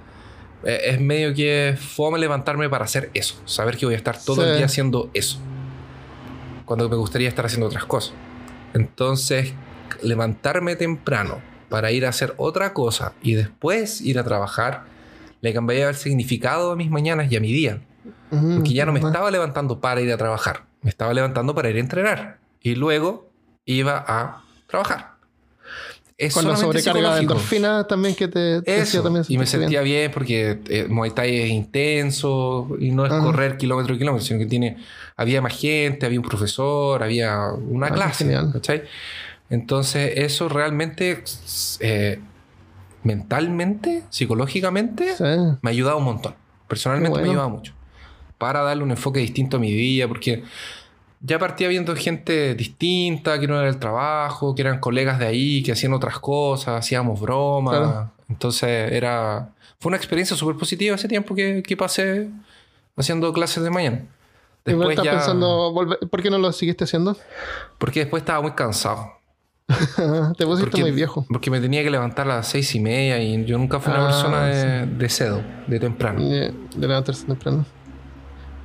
eh, 0.64 0.80
es 0.84 1.00
medio 1.00 1.32
que 1.32 1.78
fome 1.80 2.18
levantarme 2.18 2.68
para 2.68 2.84
hacer 2.84 3.10
eso. 3.14 3.40
Saber 3.46 3.78
que 3.78 3.86
voy 3.86 3.94
a 3.94 3.98
estar 3.98 4.18
todo 4.22 4.42
Sí. 4.42 4.48
el 4.50 4.56
día 4.56 4.66
haciendo 4.66 5.10
eso. 5.14 5.38
Cuando 6.66 6.88
me 6.90 6.96
gustaría 6.96 7.28
estar 7.28 7.46
haciendo 7.46 7.66
otras 7.66 7.86
cosas. 7.86 8.12
Entonces 8.74 9.54
levantarme 10.02 10.76
temprano 10.76 11.40
para 11.70 11.90
ir 11.92 12.04
a 12.04 12.10
hacer 12.10 12.34
otra 12.36 12.74
cosa 12.74 13.14
y 13.22 13.34
después 13.34 14.02
ir 14.02 14.18
a 14.18 14.24
trabajar 14.24 14.84
le 15.40 15.54
cambiaba 15.54 15.90
el 15.90 15.96
significado 15.96 16.72
a 16.72 16.76
mis 16.76 16.90
mañanas 16.90 17.32
y 17.32 17.36
a 17.36 17.40
mi 17.40 17.52
día. 17.52 17.80
Porque 18.30 18.74
ya 18.74 18.84
no 18.84 18.92
me 18.92 19.00
estaba 19.00 19.30
levantando 19.30 19.80
para 19.80 20.00
ir 20.00 20.12
a 20.12 20.16
trabajar. 20.16 20.64
Me 20.82 20.90
estaba 20.90 21.14
levantando 21.14 21.54
para 21.54 21.70
ir 21.70 21.76
a 21.76 21.80
entrenar. 21.80 22.38
Y 22.60 22.74
luego 22.74 23.30
iba 23.64 24.04
a 24.06 24.42
trabajar. 24.66 25.15
Es 26.18 26.32
Con 26.32 26.48
la 26.48 26.56
sobrecarga 26.56 27.00
de 27.14 27.20
psicológico. 27.20 27.32
endorfina 27.34 27.86
también 27.86 28.14
que 28.14 28.26
te, 28.28 28.62
te 28.62 28.80
hacía 28.80 28.82
Eso. 29.00 29.02
también 29.02 29.24
y 29.28 29.36
me 29.36 29.44
sentía 29.46 29.82
bien, 29.82 30.10
porque 30.10 30.58
eh, 30.68 30.86
Muay 30.88 31.10
Thai 31.10 31.40
es 31.42 31.50
intenso 31.50 32.68
y 32.80 32.90
no 32.90 33.04
es 33.04 33.12
Ajá. 33.12 33.22
correr 33.22 33.58
kilómetro 33.58 33.94
a 33.94 33.98
kilómetro, 33.98 34.24
sino 34.26 34.38
que 34.38 34.46
tiene, 34.46 34.78
había 35.16 35.42
más 35.42 35.54
gente, 35.58 36.06
había 36.06 36.18
un 36.18 36.26
profesor, 36.26 37.02
había 37.02 37.38
una 37.52 37.88
Ah, 37.88 37.92
clase. 37.92 38.24
genial. 38.24 38.50
¿cachai? 38.50 38.84
Entonces, 39.50 40.12
eso 40.16 40.48
realmente, 40.48 41.22
eh, 41.80 42.18
mentalmente, 43.02 44.02
psicológicamente, 44.10 45.14
Sí. 45.16 45.24
me 45.60 45.70
ha 45.70 45.70
ayudado 45.70 45.98
un 45.98 46.04
montón. 46.04 46.34
Personalmente 46.66 47.18
me 47.20 47.26
ha 47.26 47.30
ayudado 47.30 47.50
mucho. 47.50 47.72
Para 48.38 48.62
darle 48.62 48.82
un 48.82 48.90
enfoque 48.90 49.20
distinto 49.20 49.58
a 49.58 49.60
mi 49.60 49.70
día, 49.72 50.08
porque 50.08 50.42
ya 51.20 51.38
partía 51.38 51.68
viendo 51.68 51.94
gente 51.96 52.54
distinta, 52.54 53.38
que 53.40 53.46
no 53.48 53.58
era 53.58 53.68
el 53.68 53.78
trabajo, 53.78 54.54
que 54.54 54.62
eran 54.62 54.78
colegas 54.80 55.18
de 55.18 55.26
ahí, 55.26 55.62
que 55.62 55.72
hacían 55.72 55.92
otras 55.94 56.18
cosas, 56.18 56.78
hacíamos 56.78 57.20
bromas. 57.20 57.78
Claro. 57.78 58.10
Entonces 58.28 58.92
era... 58.92 59.50
Fue 59.78 59.90
una 59.90 59.96
experiencia 59.96 60.36
súper 60.36 60.56
positiva 60.56 60.94
ese 60.96 61.08
tiempo 61.08 61.34
que, 61.34 61.62
que 61.62 61.76
pasé 61.76 62.28
haciendo 62.96 63.32
clases 63.32 63.62
de 63.62 63.70
mañana. 63.70 64.02
Después 64.64 64.90
estás 64.90 65.04
ya... 65.04 65.12
pensando, 65.12 65.72
volver- 65.72 66.08
¿por 66.08 66.22
qué 66.22 66.30
no 66.30 66.38
lo 66.38 66.50
seguiste 66.52 66.84
haciendo? 66.84 67.16
Porque 67.78 68.00
después 68.00 68.22
estaba 68.22 68.40
muy 68.42 68.52
cansado. 68.52 69.12
te 69.68 70.46
pusiste 70.46 70.70
Porque, 70.70 70.80
muy 70.80 70.92
viejo. 70.92 71.26
porque 71.28 71.50
me 71.50 71.60
tenía 71.60 71.82
que 71.82 71.90
levantar 71.90 72.30
a 72.30 72.36
las 72.36 72.48
seis 72.48 72.72
y 72.74 72.80
media 72.80 73.20
y 73.20 73.44
yo 73.44 73.58
nunca 73.58 73.80
fui 73.80 73.92
una 73.92 74.04
Ah, 74.04 74.06
persona 74.08 74.46
de, 74.46 74.86
de 74.86 75.08
cedo, 75.08 75.42
de 75.66 75.80
temprano. 75.80 76.20
De, 76.20 76.52
de 76.76 76.86
levantarse 76.86 77.26
temprano. 77.26 77.64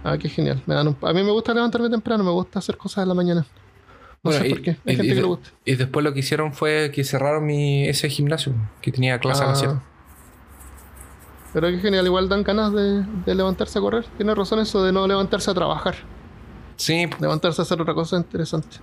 Ah, 0.03 0.17
qué 0.17 0.29
genial. 0.29 0.61
Me 0.65 0.73
dan 0.75 0.87
un- 0.87 0.97
a 1.01 1.13
mí 1.13 1.23
me 1.23 1.31
gusta 1.31 1.53
levantarme 1.53 1.89
temprano, 1.89 2.23
me 2.23 2.31
gusta 2.31 2.59
hacer 2.59 2.77
cosas 2.77 3.03
en 3.03 3.09
la 3.09 3.13
mañana. 3.13 3.41
No 4.23 4.29
Bueno, 4.29 4.39
sé 4.41 4.47
y- 4.47 4.49
por 4.51 4.61
qué. 4.61 4.71
y- 4.85 4.89
Hay 4.89 4.95
gente 4.95 5.05
y 5.05 5.09
que 5.09 5.15
de- 5.15 5.21
le 5.21 5.27
gusta. 5.27 5.49
Y 5.65 5.75
después 5.75 6.03
lo 6.03 6.13
que 6.13 6.19
hicieron 6.19 6.53
fue 6.53 6.91
que 6.93 7.03
cerraron 7.03 7.45
mi, 7.45 7.87
ese 7.87 8.09
gimnasio 8.09 8.53
que 8.81 8.91
tenía 8.91 9.19
clase 9.19 9.43
a 9.43 9.47
las 9.47 9.57
Ah. 9.57 9.61
7. 9.61 9.79
Pero 11.53 11.67
qué 11.67 11.79
genial, 11.79 12.05
igual 12.05 12.29
dan 12.29 12.43
ganas 12.43 12.71
de, 12.71 13.03
de 13.25 13.35
levantarse 13.35 13.77
a 13.77 13.81
correr. 13.81 14.05
Tiene 14.17 14.33
razón 14.33 14.59
eso 14.59 14.83
de 14.83 14.91
no 14.93 15.05
levantarse 15.07 15.51
a 15.51 15.53
trabajar. 15.53 15.95
Sí, 16.77 17.07
Levantarse 17.19 17.61
a 17.61 17.63
hacer 17.63 17.79
otra 17.81 17.93
cosa 17.93 18.17
interesante. 18.17 18.77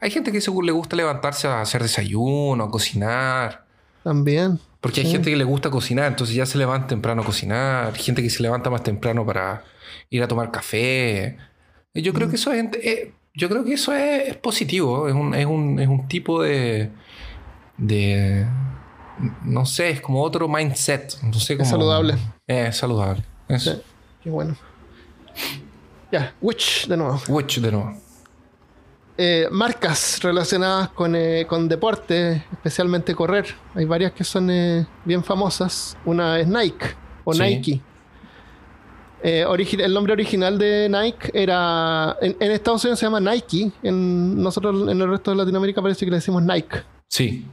hay 0.00 0.10
gente 0.10 0.32
que 0.32 0.40
seguro 0.40 0.66
le 0.66 0.72
gusta 0.72 0.96
levantarse 0.96 1.46
a 1.48 1.60
hacer 1.60 1.80
desayuno, 1.82 2.64
a 2.64 2.70
cocinar. 2.70 3.64
También. 4.02 4.58
Porque 4.80 5.00
hay 5.00 5.06
Sí. 5.06 5.12
gente 5.12 5.30
que 5.30 5.36
le 5.36 5.44
gusta 5.44 5.70
cocinar, 5.70 6.08
entonces 6.08 6.34
ya 6.36 6.44
se 6.46 6.58
levanta 6.58 6.88
temprano 6.88 7.22
a 7.22 7.24
cocinar. 7.24 7.94
Gente 7.94 8.22
que 8.22 8.28
se 8.28 8.42
levanta 8.42 8.68
más 8.70 8.82
temprano 8.82 9.24
para 9.24 9.62
ir 10.10 10.22
a 10.22 10.28
tomar 10.28 10.50
café. 10.50 11.36
Y 11.94 12.02
Yo 12.02 12.12
creo 12.12 12.28
que 12.28 12.36
eso 12.36 12.52
es, 12.52 12.64
eh, 12.82 13.12
yo 13.34 13.48
creo 13.48 13.64
que 13.64 13.74
eso 13.74 13.92
es, 13.92 14.28
es 14.28 14.36
positivo. 14.36 15.08
Es 15.08 15.14
un, 15.14 15.34
es, 15.34 15.46
un, 15.46 15.78
es 15.80 15.88
un 15.88 16.06
tipo 16.08 16.42
de, 16.42 16.90
de. 17.76 18.46
No 19.44 19.64
sé, 19.64 19.90
es 19.90 20.00
como 20.00 20.22
otro 20.22 20.48
mindset. 20.48 21.20
No 21.22 21.34
sé 21.34 21.52
Es 21.54 21.58
cómo- 21.60 21.70
saludable. 21.70 22.14
Eh, 22.46 22.66
Es 22.68 22.76
saludable. 22.76 23.22
Eso. 23.48 23.74
Sí. 23.74 23.82
Qué 24.24 24.30
bueno. 24.30 24.56
Ya, 26.10 26.34
Witch 26.40 26.86
de 26.86 26.96
nuevo. 26.96 27.20
Watch 27.28 27.58
de 27.58 27.72
nuevo. 27.72 27.96
Eh, 29.16 29.46
marcas 29.50 30.20
relacionadas 30.22 30.88
con, 30.90 31.14
eh, 31.14 31.46
con 31.48 31.68
deporte, 31.68 32.44
especialmente 32.52 33.14
correr. 33.14 33.46
Hay 33.74 33.84
varias 33.84 34.12
que 34.12 34.24
son 34.24 34.50
eh, 34.50 34.86
bien 35.04 35.22
famosas. 35.22 35.96
Una 36.04 36.38
es 36.40 36.48
Nike 36.48 36.86
o 37.24 37.32
Sí. 37.32 37.40
Nike. 37.42 37.80
Eh, 39.26 39.46
el 39.78 39.94
nombre 39.94 40.12
original 40.12 40.58
de 40.58 40.86
Nike 40.90 41.30
era. 41.32 42.14
En, 42.20 42.36
en 42.38 42.52
Estados 42.52 42.84
Unidos 42.84 42.98
se 43.00 43.06
llama 43.06 43.20
Nike. 43.20 43.72
En 43.82 44.42
nosotros, 44.42 44.86
en 44.88 45.00
el 45.00 45.08
resto 45.08 45.30
de 45.30 45.38
Latinoamérica, 45.38 45.80
parece 45.80 46.04
que 46.04 46.10
le 46.10 46.18
decimos 46.18 46.42
Nike. 46.42 46.82
Sí. 47.08 47.46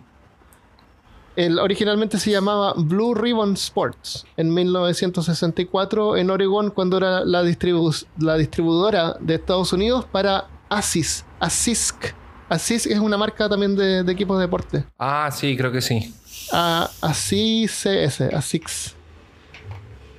El, 1.38 1.60
originalmente 1.60 2.20
se 2.20 2.30
llamaba 2.30 2.74
Blue 2.76 3.14
Ribbon 3.16 3.54
Sports 3.54 4.26
en 4.36 4.54
1964 4.54 6.18
en 6.18 6.30
Oregon 6.30 6.72
cuando 6.72 6.98
era 6.98 7.24
la, 7.24 7.42
distribu- 7.44 8.06
la 8.20 8.36
distribuidora 8.36 9.16
de 9.22 9.36
Estados 9.36 9.72
Unidos 9.72 10.04
para 10.12 10.48
ASIS. 10.68 11.24
ASISC. 11.40 12.14
ASISC 12.50 12.88
es 12.88 13.00
una 13.00 13.16
marca 13.18 13.48
también 13.48 13.78
de, 13.78 14.04
de 14.04 14.12
equipos 14.12 14.38
de 14.38 14.42
deporte. 14.44 14.84
Ah, 15.00 15.30
sí, 15.34 15.56
creo 15.56 15.72
que 15.72 15.80
sí. 15.82 16.14
A, 16.52 16.90
ASICS, 17.02 18.22
ASICS. 18.34 18.96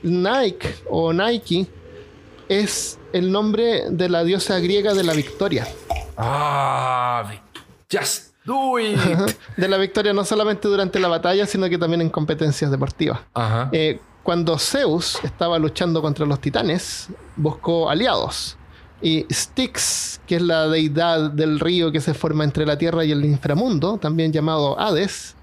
Nike 0.03 0.75
o 0.91 1.13
Nike 1.13 1.67
es 2.49 2.99
el 3.13 3.31
nombre 3.31 3.91
de 3.91 4.09
la 4.09 4.25
diosa 4.25 4.59
griega 4.59 4.95
de 4.95 5.05
la 5.05 5.15
victoria. 5.15 5.67
Ah, 6.17 7.31
just 7.91 8.35
do 8.45 8.79
it. 8.79 8.99
De 9.57 9.69
la 9.69 9.79
victoria 9.79 10.13
no 10.13 10.25
solamente 10.25 10.69
durante 10.69 10.99
la 10.99 11.09
batalla, 11.09 11.47
sino 11.47 11.69
que 11.69 11.79
también 11.79 12.01
en 12.03 12.11
competencias 12.11 12.71
deportivas. 12.71 13.21
Ajá. 13.35 13.69
Eh, 13.73 14.01
cuando 14.23 14.59
Zeus 14.59 15.19
estaba 15.25 15.59
luchando 15.59 16.01
contra 16.01 16.27
los 16.27 16.41
titanes, 16.41 17.09
buscó 17.37 17.91
aliados. 17.91 18.57
Y 19.01 19.27
Styx, 19.33 20.21
que 20.27 20.37
es 20.37 20.43
la 20.43 20.69
deidad 20.69 21.31
del 21.31 21.59
río 21.59 21.91
que 21.91 22.01
se 22.01 22.15
forma 22.15 22.45
entre 22.45 22.65
la 22.65 22.79
tierra 22.79 23.05
y 23.05 23.11
el 23.11 23.25
inframundo, 23.25 23.99
también 23.99 24.33
llamado 24.33 24.79
Hades, 24.79 25.35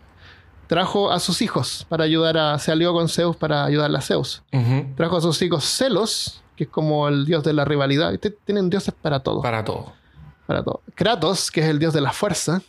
trajo 0.70 1.12
a 1.12 1.20
sus 1.20 1.42
hijos 1.42 1.86
para 1.90 2.04
ayudar 2.06 2.38
a. 2.38 2.58
Se 2.60 2.72
alió 2.72 2.94
con 2.94 3.10
Zeus 3.10 3.36
para 3.36 3.66
ayudarle 3.66 3.98
a 3.98 4.02
Zeus. 4.02 4.44
Trajo 4.96 5.18
a 5.18 5.22
sus 5.22 5.42
hijos 5.42 5.66
Celos, 5.66 6.42
que 6.56 6.66
es 6.66 6.70
como 6.70 7.08
el 7.08 7.26
dios 7.26 7.44
de 7.44 7.52
la 7.54 7.66
rivalidad. 7.66 8.14
Este- 8.14 8.30
Tienen 8.30 8.70
dioses 8.70 8.94
para 8.94 9.20
todo 9.22 9.42
Para 9.42 9.66
todo. 9.66 9.92
para 10.46 10.64
todo. 10.64 10.82
Kratos, 10.96 11.50
que 11.52 11.62
es 11.62 11.68
el 11.68 11.80
dios 11.80 11.92
de 11.94 12.02
la 12.02 12.14
fuerza. 12.14 12.62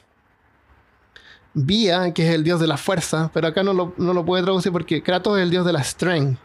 Vía, 1.53 2.13
que 2.15 2.29
es 2.29 2.35
el 2.35 2.45
dios 2.45 2.61
de 2.61 2.67
la 2.69 2.77
fuerza, 2.77 3.31
pero 3.35 3.49
acá 3.49 3.63
no 3.65 3.73
lo, 3.73 3.93
no 3.97 4.15
lo 4.15 4.25
puede 4.25 4.43
traducir 4.45 4.71
porque 4.71 5.03
Kratos 5.03 5.37
es 5.37 5.43
el 5.43 5.51
dios 5.51 5.67
de 5.67 5.73
la 5.73 5.83
strength, 5.83 6.39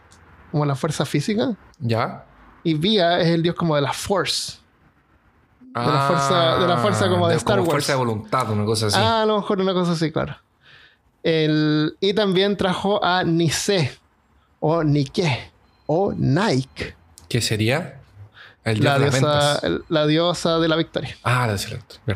como 0.51 0.65
la 0.65 0.75
fuerza 0.75 1.05
física, 1.05 1.55
¿Ya? 1.79 2.25
y 2.63 2.73
Vía 2.73 3.19
es 3.19 3.27
el 3.27 3.43
dios 3.43 3.55
como 3.55 3.75
de 3.75 3.81
la 3.81 3.93
force. 3.93 4.57
la 5.75 6.07
fuerza- 6.07 6.57
de 6.57 6.67
la 6.67 6.77
fuerza 6.77 7.07
como 7.09 7.27
de 7.27 7.35
Star 7.35 7.59
Wars. 7.59 7.69
fuerza 7.69 7.91
de 7.91 7.97
voluntad, 7.99 8.49
una 8.49 8.65
cosa 8.65 8.87
así. 8.87 8.97
Ah, 8.99 9.21
a 9.21 9.25
lo 9.27 9.35
mejor 9.37 9.59
una 9.61 9.73
cosa 9.73 9.91
así, 9.91 10.11
claro. 10.11 10.35
El, 11.27 11.97
y 12.01 12.13
también 12.13 12.55
trajo 12.55 13.03
a 13.03 13.23
Nice, 13.23 13.97
o 14.59 14.83
Nike, 14.83 15.49
o 15.87 16.13
Nike, 16.15 16.93
¿Qué 17.27 17.41
sería? 17.41 17.99
El 18.63 18.75
dios 18.79 18.85
la 18.85 18.93
de 18.99 18.99
diosa, 19.09 19.17
ventas. 19.17 19.63
el- 19.63 19.83
la 19.89 20.05
diosa 20.05 20.59
de 20.59 20.67
la 20.67 20.75
victoria. 20.75 21.17
Ah, 21.23 21.47
la. 21.47 22.15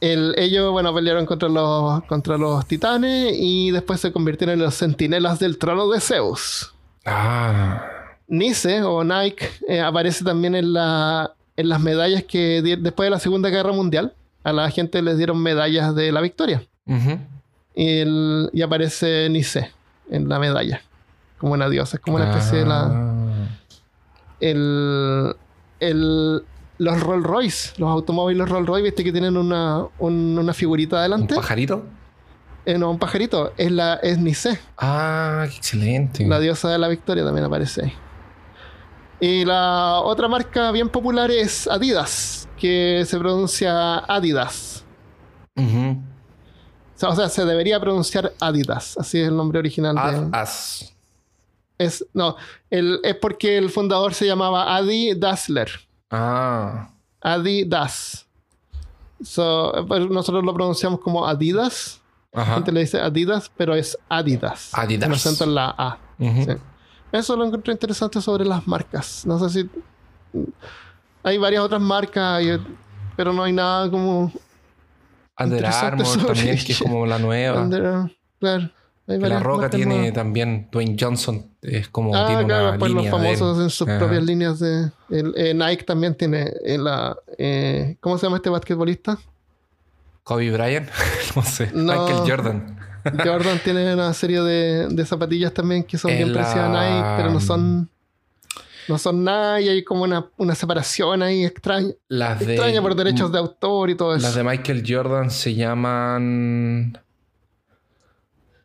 El- 0.00 0.34
ellos, 0.38 0.72
bueno, 0.72 0.94
pelearon 0.94 1.26
contra 1.26 1.48
los, 1.50 2.02
contra 2.04 2.36
los 2.38 2.66
titanes 2.66 3.34
y 3.36 3.70
después 3.72 4.00
se 4.00 4.10
convirtieron 4.12 4.54
en 4.54 4.60
los 4.64 4.74
centinelas 4.74 5.38
del 5.38 5.58
trono 5.58 5.88
de 5.90 6.00
Zeus. 6.00 6.74
Ah. 7.04 7.84
Nice 8.28 8.82
o 8.82 9.04
Nike 9.04 9.48
eh, 9.68 9.80
aparece 9.80 10.24
también 10.24 10.54
en, 10.54 10.72
la, 10.72 11.34
en 11.56 11.68
las 11.68 11.80
medallas 11.80 12.24
que 12.24 12.60
después 12.62 13.06
de 13.06 13.10
la 13.10 13.20
Segunda 13.20 13.48
Guerra 13.50 13.72
Mundial 13.72 14.14
a 14.44 14.52
la 14.52 14.70
gente 14.70 15.00
les 15.02 15.16
dieron 15.18 15.42
medallas 15.42 15.94
de 15.94 16.10
la 16.12 16.20
victoria. 16.20 16.62
Y, 16.86 17.98
el- 18.00 18.50
y 18.52 18.62
aparece 18.62 19.28
Nice 19.28 19.70
en 20.10 20.28
la 20.28 20.38
medalla, 20.38 20.80
como 21.38 21.52
una 21.52 21.68
diosa, 21.68 21.96
es 21.96 22.02
como 22.02 22.16
una 22.16 22.30
especie 22.30 22.58
de 22.60 22.66
la... 22.66 22.82
Ah. 22.86 23.48
El, 24.40 25.34
el- 25.80 26.42
los 26.78 27.00
Rolls 27.02 27.24
Royce, 27.24 27.72
los 27.78 27.88
automóviles 27.90 28.48
Rolls 28.48 28.66
Royce, 28.68 28.82
viste 28.82 29.02
que 29.04 29.12
tienen 29.12 29.36
una, 29.36 29.84
un- 29.98 30.38
una 30.38 30.52
figurita 30.52 30.96
¿Un 30.96 31.00
adelante. 31.00 31.34
pajarito? 31.34 31.84
Eh, 32.66 32.76
no, 32.78 32.90
un 32.90 32.98
pajarito. 32.98 33.52
Es, 33.56 33.70
la, 33.70 33.94
es 33.94 34.18
Nice. 34.18 34.58
Ah, 34.76 35.46
qué 35.48 35.56
excelente. 35.56 36.26
La 36.26 36.38
diosa 36.40 36.68
de 36.68 36.78
la 36.78 36.88
victoria 36.88 37.24
también 37.24 37.44
aparece 37.46 37.84
ahí. 37.84 37.92
Y 39.20 39.44
la 39.46 40.00
otra 40.00 40.28
marca 40.28 40.70
bien 40.72 40.88
popular 40.90 41.30
es 41.30 41.66
Adidas, 41.68 42.46
que 42.58 43.04
se 43.06 43.18
pronuncia 43.18 43.98
Adidas. 43.98 44.84
Sea, 46.98 47.08
o 47.10 47.16
sea, 47.16 47.28
se 47.28 47.44
debería 47.44 47.78
pronunciar 47.80 48.32
Adidas. 48.40 48.96
Así 48.98 49.20
es 49.20 49.28
el 49.28 49.36
nombre 49.36 49.58
original 49.58 49.94
de. 49.94 50.00
Ad- 50.00 50.28
as. 50.34 50.92
Es, 51.78 52.04
no, 52.14 52.36
el- 52.70 53.00
es 53.02 53.14
porque 53.16 53.58
el 53.58 53.68
fundador 53.70 54.14
se 54.14 54.26
llamaba 54.26 54.74
Adi 54.76 55.14
Dassler. 55.14 55.68
Ah. 56.10 56.90
Adidas. 57.20 58.26
So, 59.22 59.72
pues 59.88 60.08
nosotros 60.08 60.44
lo 60.44 60.54
pronunciamos 60.54 61.00
como 61.00 61.26
Adidas. 61.26 62.00
La 62.32 62.42
Ajá. 62.42 62.54
gente 62.56 62.72
le 62.72 62.80
dice 62.80 63.00
Adidas, 63.00 63.50
pero 63.56 63.74
es 63.74 63.96
Adidas. 64.08 64.70
Adidas. 64.72 65.08
Con 65.08 65.14
acento 65.16 65.44
en 65.44 65.54
la 65.54 65.74
A. 65.76 65.98
Sí. 66.18 66.46
Eso 67.12 67.36
lo 67.36 67.44
encontré 67.44 67.72
interesante 67.72 68.20
sobre 68.20 68.44
las 68.44 68.66
marcas. 68.66 69.24
No 69.26 69.38
sé 69.38 69.50
si. 69.50 69.70
Hay 71.22 71.38
varias 71.38 71.62
otras 71.62 71.80
marcas, 71.80 72.42
pero 73.16 73.32
no 73.32 73.42
hay 73.42 73.52
nada 73.52 73.90
como. 73.90 74.30
Under 75.38 75.66
Armour 75.66 76.26
también, 76.26 76.58
que 76.64 76.72
es 76.72 76.78
como 76.78 77.06
la 77.06 77.18
nueva. 77.18 77.60
Under- 77.62 78.10
claro. 78.40 78.70
Hay 79.08 79.18
la 79.20 79.38
Roca 79.38 79.70
tiene 79.70 79.94
nuevas. 79.98 80.14
también, 80.14 80.68
Dwayne 80.72 80.96
Johnson 80.98 81.46
es 81.62 81.88
como 81.88 82.12
Ah, 82.16 82.26
tiene 82.26 82.44
claro, 82.44 82.68
una 82.70 82.76
los 82.76 82.88
línea 82.88 83.04
él. 83.04 83.10
famosos 83.10 83.60
en 83.62 83.70
sus 83.70 83.86
Ajá. 83.88 83.98
propias 84.00 84.24
líneas 84.24 84.58
de. 84.58 84.90
el- 85.10 85.32
eh, 85.36 85.54
Nike 85.54 85.84
también 85.84 86.16
tiene 86.16 86.52
en 86.64 86.82
la. 86.82 87.16
eh, 87.38 87.96
¿Cómo 88.00 88.18
se 88.18 88.26
llama 88.26 88.36
este 88.38 88.50
basquetbolista? 88.50 89.16
Kobe 90.24 90.50
Bryant, 90.50 90.88
no 91.36 91.42
sé. 91.42 91.70
No. 91.72 91.92
Michael 91.92 92.28
Jordan. 92.30 92.78
Jordan 93.24 93.60
tiene 93.62 93.94
una 93.94 94.12
serie 94.12 94.40
de, 94.40 94.88
de 94.88 95.06
zapatillas 95.06 95.52
también 95.54 95.84
que 95.84 95.96
son 95.98 96.10
bien 96.10 96.24
El, 96.28 96.34
parecidas 96.34 96.64
a 96.68 96.68
Nike, 96.70 97.08
pero 97.18 97.30
no 97.32 97.40
son. 97.40 97.88
No 98.88 98.98
son 98.98 99.24
nada 99.24 99.60
y 99.60 99.68
hay 99.68 99.84
como 99.84 100.04
una, 100.04 100.30
una 100.36 100.54
separación 100.54 101.22
ahí 101.22 101.44
extraña. 101.44 101.90
Las 102.08 102.38
de, 102.40 102.54
Extraña 102.54 102.80
por 102.82 102.94
derechos 102.94 103.32
de 103.32 103.38
autor 103.38 103.90
y 103.90 103.94
todo 103.96 104.14
eso. 104.14 104.24
Las 104.26 104.34
de 104.34 104.44
Michael 104.44 104.84
Jordan 104.86 105.30
se 105.30 105.54
llaman. 105.54 106.98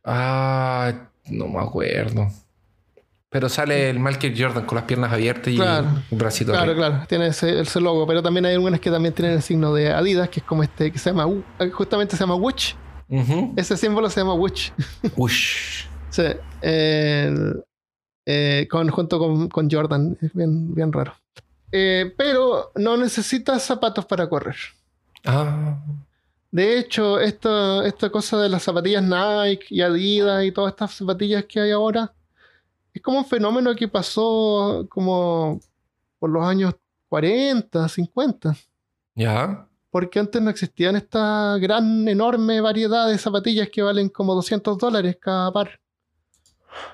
Ah, 0.03 0.93
no 1.29 1.47
me 1.47 1.59
acuerdo. 1.59 2.27
Pero 3.29 3.47
sale 3.47 3.89
el 3.89 3.99
Michael 3.99 4.35
Jordan 4.37 4.65
con 4.65 4.75
las 4.75 4.85
piernas 4.85 5.13
abiertas 5.13 5.53
y 5.53 5.55
Claro. 5.55 5.87
un 6.11 6.17
bracito 6.17 6.51
Claro, 6.51 6.71
arriba. 6.71 6.87
claro, 6.89 7.05
tiene 7.07 7.27
ese, 7.27 7.61
ese 7.61 7.79
logo, 7.79 8.05
pero 8.05 8.21
también 8.21 8.45
hay 8.45 8.53
algunas 8.55 8.79
que 8.81 8.91
también 8.91 9.13
tienen 9.13 9.35
el 9.35 9.41
signo 9.41 9.73
de 9.73 9.91
Adidas, 9.91 10.27
que 10.29 10.41
es 10.41 10.45
como 10.45 10.63
este 10.63 10.91
que 10.91 10.99
se 10.99 11.11
llama, 11.11 11.25
U- 11.27 11.43
justamente 11.71 12.17
se 12.17 12.23
llama 12.23 12.35
Witch. 12.35 12.75
Ujú. 13.07 13.53
Ese 13.55 13.77
símbolo 13.77 14.09
se 14.09 14.19
llama 14.19 14.33
Witch. 14.33 14.73
Ush. 15.15 15.85
Sí, 16.11 16.23
el- 16.61 17.63
eh, 18.33 18.67
con, 18.69 18.89
junto 18.89 19.19
con, 19.19 19.49
con 19.49 19.69
Jordan, 19.69 20.17
es 20.21 20.33
bien, 20.33 20.73
bien 20.73 20.93
raro. 20.93 21.13
Eh, 21.69 22.13
pero 22.17 22.71
no 22.75 22.95
necesitas 22.95 23.61
zapatos 23.63 24.05
para 24.05 24.29
correr. 24.29 24.55
Ah, 25.25 25.77
De 26.49 26.79
hecho, 26.79 27.19
esta, 27.19 27.85
esta 27.85 28.09
cosa 28.09 28.41
de 28.41 28.47
las 28.47 28.63
zapatillas 28.63 29.03
Nike 29.03 29.65
y 29.69 29.81
Adidas 29.81 30.45
y 30.45 30.53
todas 30.53 30.71
estas 30.71 30.93
zapatillas 30.93 31.43
que 31.45 31.59
hay 31.59 31.71
ahora, 31.71 32.13
es 32.93 33.01
como 33.01 33.17
un 33.19 33.25
fenómeno 33.25 33.75
que 33.75 33.89
pasó 33.89 34.85
como 34.89 35.59
por 36.17 36.29
los 36.29 36.45
años 36.45 36.73
40, 37.09 37.89
50. 37.89 38.55
ya. 39.15 39.67
Porque 39.89 40.19
antes 40.19 40.41
no 40.41 40.49
existían 40.49 40.95
esta 40.95 41.57
gran, 41.57 42.07
enorme 42.07 42.61
variedad 42.61 43.09
de 43.09 43.17
zapatillas 43.17 43.67
que 43.69 43.81
valen 43.81 44.07
como 44.07 44.33
200 44.35 44.77
dólares 44.77 45.17
cada 45.19 45.51
par. 45.51 45.80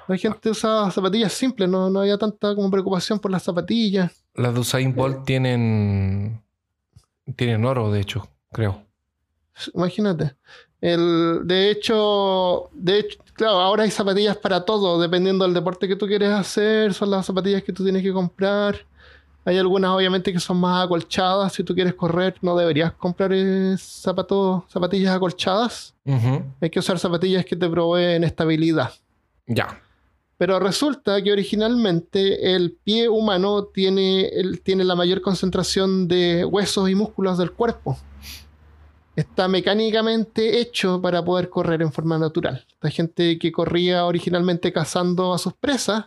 La 0.08 0.18
gente 0.18 0.50
usaba 0.50 0.90
zapatillas 0.92 1.34
simples, 1.34 1.70
no, 1.70 1.90
no 1.90 2.00
había 2.00 2.18
tanta 2.18 2.56
como 2.56 2.72
preocupación 2.72 3.20
por 3.20 3.32
las 3.32 3.44
zapatillas. 3.44 4.12
Las 4.34 4.54
de 4.54 4.60
Usain 4.60 4.94
Bolt 4.96 5.26
tienen. 5.26 6.42
Tienen 7.36 7.66
oro, 7.66 7.92
de 7.92 8.00
hecho, 8.00 8.28
creo. 8.52 8.84
Imagínate. 9.74 10.36
El, 10.80 11.42
de 11.46 11.72
hecho, 11.72 12.70
de 12.72 13.00
hecho, 13.00 13.20
claro, 13.34 13.60
ahora 13.60 13.84
hay 13.84 13.92
zapatillas 13.92 14.38
para 14.38 14.64
todo, 14.64 15.02
dependiendo 15.02 15.44
del 15.44 15.54
deporte 15.54 15.88
que 15.88 15.96
tú 15.96 16.06
quieres 16.06 16.30
hacer, 16.30 16.94
son 16.94 17.10
las 17.10 17.26
zapatillas 17.26 17.64
que 17.64 17.74
tú 17.74 17.84
tienes 17.84 18.04
que 18.04 18.14
comprar. 18.14 18.78
Hay 19.44 19.58
algunas 19.58 19.92
obviamente 19.92 20.32
que 20.32 20.40
son 20.40 20.58
más 20.58 20.86
acolchadas, 20.86 21.54
si 21.54 21.64
tú 21.64 21.74
quieres 21.74 21.94
correr 21.94 22.36
no 22.42 22.56
deberías 22.56 22.92
comprar 22.92 23.32
eh, 23.34 23.76
zapatos, 23.78 24.64
zapatillas 24.68 25.16
acolchadas. 25.16 25.96
Hay 26.62 26.70
que 26.70 26.80
usar 26.80 27.00
zapatillas 27.00 27.46
que 27.46 27.56
te 27.56 27.70
proveen 27.70 28.24
estabilidad. 28.24 28.92
Ya. 29.48 29.82
Pero 30.38 30.60
resulta 30.60 31.20
que 31.24 31.32
originalmente 31.32 32.56
el 32.56 32.74
pie 32.84 33.10
humano 33.10 33.64
tiene, 33.66 34.28
el- 34.28 34.62
tiene 34.62 34.84
la 34.84 34.94
mayor 34.96 35.22
concentración 35.22 36.08
de 36.08 36.46
huesos 36.46 36.90
y 36.90 36.94
músculos 36.96 37.38
del 37.40 37.52
cuerpo. 37.54 37.98
Está 39.16 39.48
mecánicamente 39.48 40.60
hecho 40.60 41.02
para 41.02 41.26
poder 41.26 41.50
correr 41.50 41.82
en 41.82 41.92
forma 41.92 42.20
natural. 42.20 42.68
La 42.82 42.92
gente 42.92 43.40
que 43.40 43.52
corría 43.52 44.06
originalmente 44.06 44.72
cazando 44.72 45.34
a 45.34 45.40
sus 45.40 45.54
presas 45.54 46.06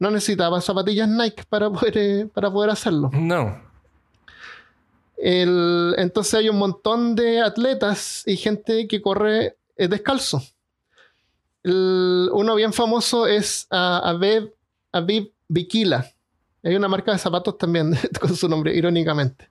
no 0.00 0.10
necesitaba 0.10 0.60
zapatillas 0.60 1.08
Nike 1.08 1.44
para 1.48 1.70
poder, 1.70 1.96
eh, 1.98 2.26
para 2.34 2.50
poder 2.50 2.70
hacerlo. 2.70 3.10
No. 3.12 3.62
El- 5.16 5.94
entonces 5.98 6.34
hay 6.34 6.48
un 6.48 6.58
montón 6.58 7.14
de 7.14 7.40
atletas 7.40 8.22
y 8.26 8.36
gente 8.36 8.88
que 8.88 9.00
corre 9.00 9.56
eh, 9.76 9.86
descalzo. 9.88 10.42
El- 11.62 12.28
uno 12.32 12.54
bien 12.54 12.72
famoso 12.72 13.26
es 13.26 13.66
ah, 13.70 14.00
Aviv 14.92 15.32
Bikila. 15.48 16.10
Hay 16.62 16.74
una 16.76 16.88
marca 16.88 17.12
de 17.12 17.18
zapatos 17.18 17.56
también 17.58 17.94
con 18.20 18.34
su 18.36 18.48
nombre, 18.48 18.74
irónicamente. 18.74 19.48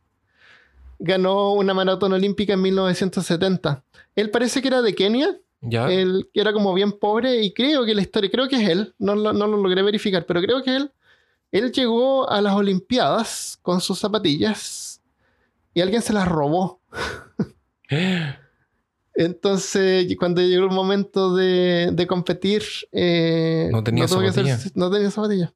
Ganó 0.99 1.53
una 1.53 1.73
maratón 1.73 2.13
olímpica 2.13 2.53
en 2.53 2.61
1970. 2.61 3.83
Él 4.15 4.29
parece 4.31 4.61
que 4.61 4.67
era 4.67 4.81
de 4.81 4.93
Kenia. 4.93 5.37
Ya. 5.61 5.89
Él 5.91 6.29
era 6.33 6.53
como 6.53 6.73
bien 6.73 6.91
pobre 6.93 7.41
y 7.41 7.53
creo 7.53 7.85
que 7.85 7.93
la 7.95 8.01
historia, 8.01 8.29
creo 8.31 8.47
que 8.47 8.55
es 8.61 8.69
él, 8.69 8.93
no, 8.97 9.13
lo- 9.15 9.33
no 9.33 9.45
lo 9.47 9.57
logré 9.57 9.81
verificar, 9.81 10.25
pero 10.25 10.41
creo 10.41 10.63
que 10.63 10.73
él, 10.75 10.91
él 11.51 11.71
llegó 11.73 12.29
a 12.29 12.41
las 12.41 12.53
Olimpiadas 12.55 13.59
con 13.61 13.81
sus 13.81 13.99
zapatillas 13.99 15.01
y 15.73 15.81
alguien 15.81 16.01
se 16.01 16.13
las 16.13 16.27
robó. 16.27 16.79
Entonces, 19.21 20.07
cuando 20.17 20.41
llegó 20.41 20.63
el 20.63 20.71
momento 20.71 21.35
de, 21.35 21.89
de 21.91 22.07
competir, 22.07 22.63
eh, 22.93 23.67
No 23.71 23.83
tenía 23.83 24.05
hacer- 24.05 24.31
zapatillas. 24.31 24.71
no 24.75 24.89
tenía 24.89 25.11
zapatillas. 25.11 25.51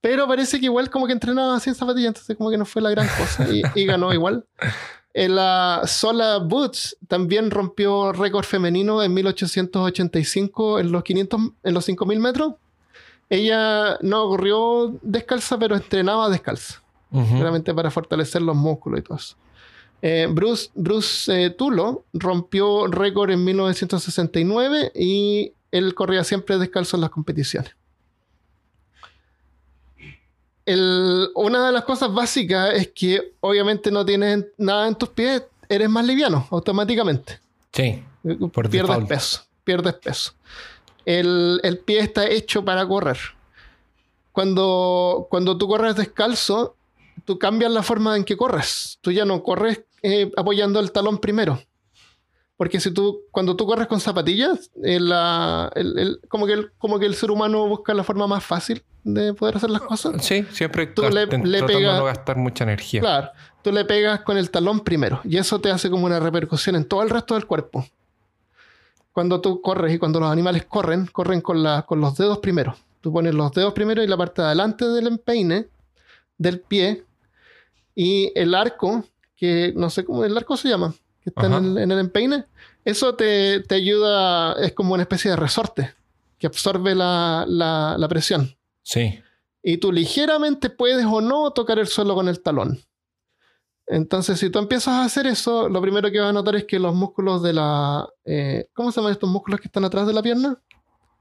Pero 0.00 0.26
parece 0.26 0.58
que 0.58 0.64
igual 0.66 0.88
como 0.90 1.06
que 1.06 1.12
entrenaba 1.12 1.60
sin 1.60 1.74
zapatillas, 1.74 2.08
entonces 2.08 2.36
como 2.38 2.50
que 2.50 2.56
no 2.56 2.64
fue 2.64 2.80
la 2.80 2.88
gran 2.90 3.06
cosa 3.18 3.46
y, 3.52 3.62
y 3.74 3.84
ganó 3.84 4.12
igual. 4.12 4.46
En 5.14 5.34
la 5.36 5.82
Sola 5.84 6.38
Boots 6.38 6.96
también 7.06 7.50
rompió 7.50 8.12
récord 8.12 8.46
femenino 8.46 9.02
en 9.02 9.12
1885 9.12 10.78
en 10.80 10.90
los 10.90 11.02
500, 11.04 11.40
en 11.64 11.74
los 11.74 11.84
5000 11.84 12.18
metros. 12.18 12.54
Ella 13.28 13.98
no 14.00 14.26
corrió 14.28 14.96
descalza, 15.02 15.58
pero 15.58 15.76
entrenaba 15.76 16.30
descalza 16.30 16.82
realmente 17.10 17.74
para 17.74 17.90
fortalecer 17.90 18.40
los 18.40 18.56
músculos 18.56 19.00
y 19.00 19.02
todo 19.02 19.18
eso. 19.18 19.36
Eh, 20.02 20.26
Bruce, 20.28 20.70
Bruce 20.74 21.44
eh, 21.44 21.50
Tulo 21.50 22.04
rompió 22.12 22.88
récord 22.88 23.30
en 23.30 23.44
1969 23.44 24.90
y 24.96 25.52
él 25.70 25.94
corría 25.94 26.24
siempre 26.24 26.58
descalzo 26.58 26.96
en 26.96 27.02
las 27.02 27.10
competiciones. 27.10 27.72
El- 30.64 31.28
una 31.34 31.66
de 31.66 31.72
las 31.72 31.84
cosas 31.84 32.12
básicas 32.12 32.74
es 32.74 32.88
que 32.94 33.32
obviamente 33.40 33.90
no 33.90 34.04
tienes 34.04 34.44
nada 34.58 34.86
en 34.86 34.94
tus 34.94 35.08
pies, 35.08 35.42
eres 35.68 35.88
más 35.88 36.04
liviano 36.04 36.46
automáticamente. 36.50 37.40
Sí. 37.72 38.02
Por 38.52 38.70
pierdes 38.70 38.88
default. 38.90 39.08
peso, 39.08 39.42
pierdes 39.64 39.94
peso. 39.94 40.32
El, 41.04 41.60
el 41.64 41.78
pie 41.78 41.98
está 42.00 42.28
hecho 42.28 42.64
para 42.64 42.86
correr. 42.86 43.18
Cuando, 44.30 45.26
cuando 45.30 45.58
tú 45.58 45.66
corres 45.66 45.96
descalzo, 45.96 46.76
tú 47.24 47.38
cambias 47.38 47.72
la 47.72 47.82
forma 47.82 48.16
en 48.16 48.24
que 48.24 48.36
corres. 48.36 48.98
Tú 49.00 49.10
ya 49.10 49.24
no 49.24 49.42
corres 49.42 49.80
eh, 50.02 50.30
apoyando 50.36 50.80
el 50.80 50.92
talón 50.92 51.18
primero. 51.18 51.60
Porque 52.56 52.78
si 52.80 52.92
tú, 52.92 53.22
cuando 53.32 53.56
tú 53.56 53.66
corres 53.66 53.88
con 53.88 53.98
zapatillas, 53.98 54.70
eh, 54.84 54.96
el- 54.96 55.98
el- 55.98 56.20
como, 56.28 56.46
que 56.46 56.52
el, 56.52 56.72
como 56.78 56.98
que 56.98 57.06
el 57.06 57.14
ser 57.14 57.30
humano 57.30 57.66
busca 57.66 57.92
la 57.94 58.04
forma 58.04 58.26
más 58.26 58.44
fácil 58.44 58.84
de 59.04 59.34
poder 59.34 59.56
hacer 59.56 59.70
las 59.70 59.82
cosas. 59.82 60.24
Sí, 60.24 60.44
siempre 60.52 60.86
Tú 60.86 61.02
le- 61.02 61.08
le 61.10 61.26
tratando 61.26 61.66
pega- 61.66 61.92
de 61.94 61.98
no 61.98 62.04
gastar 62.04 62.36
mucha 62.36 62.62
energía. 62.64 63.00
Claro, 63.00 63.30
tú 63.62 63.72
le 63.72 63.84
pegas 63.84 64.20
con 64.20 64.36
el 64.36 64.50
talón 64.50 64.80
primero 64.80 65.20
y 65.24 65.38
eso 65.38 65.60
te 65.60 65.70
hace 65.72 65.90
como 65.90 66.06
una 66.06 66.20
repercusión 66.20 66.76
en 66.76 66.84
todo 66.84 67.02
el 67.02 67.10
resto 67.10 67.34
del 67.34 67.46
cuerpo. 67.46 67.84
Cuando 69.12 69.40
tú 69.40 69.60
corres 69.60 69.94
y 69.94 69.98
cuando 69.98 70.20
los 70.20 70.30
animales 70.30 70.64
corren, 70.66 71.06
corren 71.06 71.40
con, 71.40 71.62
la- 71.62 71.82
con 71.82 72.00
los 72.00 72.16
dedos 72.16 72.38
primero. 72.38 72.76
Tú 73.00 73.12
pones 73.12 73.34
los 73.34 73.50
dedos 73.52 73.72
primero 73.72 74.02
y 74.02 74.06
la 74.06 74.16
parte 74.16 74.40
de 74.40 74.46
adelante 74.48 74.86
del 74.86 75.06
empeine 75.08 75.66
del 76.38 76.60
pie 76.60 77.04
y 77.94 78.30
el 78.38 78.54
arco, 78.54 79.04
que 79.42 79.72
no 79.74 79.90
sé 79.90 80.04
cómo 80.04 80.24
el 80.24 80.36
arco 80.36 80.56
se 80.56 80.68
llama, 80.68 80.94
que 81.20 81.30
está 81.30 81.46
en 81.46 81.52
el, 81.54 81.78
en 81.78 81.90
el 81.90 81.98
empeine, 81.98 82.44
eso 82.84 83.16
te, 83.16 83.58
te 83.58 83.74
ayuda, 83.74 84.52
es 84.64 84.72
como 84.72 84.94
una 84.94 85.02
especie 85.02 85.32
de 85.32 85.36
resorte 85.36 85.92
que 86.38 86.46
absorbe 86.46 86.94
la- 86.94 87.44
la- 87.48 87.96
la 87.98 88.06
presión 88.08 88.56
Sí. 88.84 89.18
y 89.60 89.78
tú 89.78 89.90
ligeramente 89.90 90.70
puedes 90.70 91.04
o 91.06 91.20
no 91.20 91.50
tocar 91.50 91.80
el 91.80 91.88
suelo 91.88 92.14
con 92.14 92.28
el 92.28 92.40
talón. 92.40 92.78
Entonces, 93.88 94.38
si 94.38 94.48
tú 94.48 94.60
empiezas 94.60 94.94
a 94.94 95.04
hacer 95.04 95.26
eso, 95.26 95.68
lo 95.68 95.80
primero 95.82 96.08
que 96.12 96.20
vas 96.20 96.30
a 96.30 96.32
notar 96.32 96.54
es 96.54 96.64
que 96.64 96.78
los 96.78 96.94
músculos 96.94 97.42
de 97.42 97.52
la... 97.52 98.08
eh, 98.24 98.68
¿Cómo 98.74 98.92
se 98.92 99.00
llaman 99.00 99.12
estos 99.12 99.28
músculos 99.28 99.60
que 99.60 99.66
están 99.66 99.84
atrás 99.84 100.06
de 100.06 100.12
la 100.12 100.22
pierna? 100.22 100.56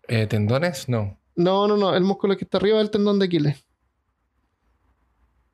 Eh, 0.08 0.28
¿Tendones? 0.28 0.88
No. 0.88 1.18
No, 1.36 1.68
no, 1.68 1.76
no, 1.76 1.96
el 1.96 2.04
músculo 2.04 2.38
que 2.38 2.44
está 2.44 2.60
arriba 2.60 2.78
del 2.78 2.92
tendón 2.92 3.18
de 3.18 3.26
Aquiles. 3.26 3.66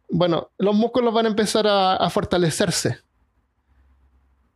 Bueno, 0.09 0.51
los 0.57 0.73
músculos 0.75 1.13
van 1.13 1.25
a 1.25 1.29
empezar 1.29 1.67
a, 1.67 1.95
a 1.95 2.09
fortalecerse. 2.09 2.99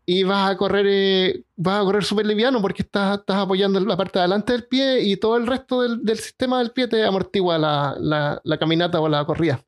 Y 0.05 0.23
vas 0.23 0.49
a 0.51 0.57
correr, 0.57 0.85
eh, 0.89 1.43
vas 1.55 1.81
a 1.81 1.83
correr 1.85 2.03
súper 2.03 2.25
liviano 2.25 2.59
porque 2.61 2.81
estás, 2.81 3.19
estás 3.19 3.37
apoyando 3.37 3.79
la 3.79 3.95
parte 3.95 4.17
de 4.17 4.23
adelante 4.23 4.51
del 4.51 4.65
pie 4.65 5.01
y 5.03 5.15
todo 5.17 5.37
el 5.37 5.45
resto 5.47 5.83
del, 5.83 6.03
del 6.03 6.17
sistema 6.17 6.57
del 6.59 6.71
pie 6.71 6.87
te 6.87 7.05
amortigua 7.05 7.57
la, 7.57 7.95
la- 7.99 8.41
la 8.43 8.57
caminata 8.57 8.99
o 8.99 9.07
la 9.07 9.23
corrida. 9.25 9.63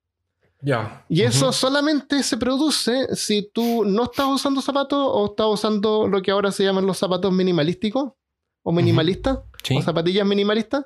Ya. 0.61 1.05
Y 1.10 1.22
eso 1.22 1.51
solamente 1.51 2.23
se 2.23 2.38
produce 2.38 3.15
si 3.15 3.49
tú 3.53 3.84
no 3.85 4.03
estás 4.05 4.26
usando 4.27 4.61
zapatos 4.61 4.97
o 5.11 5.26
estás 5.27 5.47
usando 5.47 6.07
lo 6.07 6.22
que 6.22 6.31
ahora 6.31 6.51
se 6.51 6.64
llaman 6.64 6.85
los 6.88 6.97
zapatos 6.97 7.31
minimalísticos 7.31 8.14
o 8.64 8.72
minimalistas 8.72 9.39
Sí. 9.61 9.77
o 9.77 9.81
zapatillas 9.81 10.26
minimalistas 10.26 10.85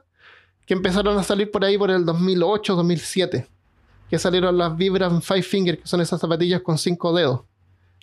que 0.66 0.74
empezaron 0.74 1.18
a 1.18 1.24
salir 1.24 1.50
por 1.52 1.64
ahí 1.64 1.78
por 1.78 1.90
el 1.90 2.06
2008, 2.06 2.76
2007. 2.76 3.48
Que 4.10 4.18
salieron 4.20 4.58
las 4.58 4.76
Vibram 4.78 5.22
Five 5.22 5.44
Finger, 5.44 5.80
que 5.80 5.88
son 5.88 6.02
esas 6.02 6.20
zapatillas 6.22 6.62
con 6.62 6.78
cinco 6.78 7.14
dedos. 7.14 7.42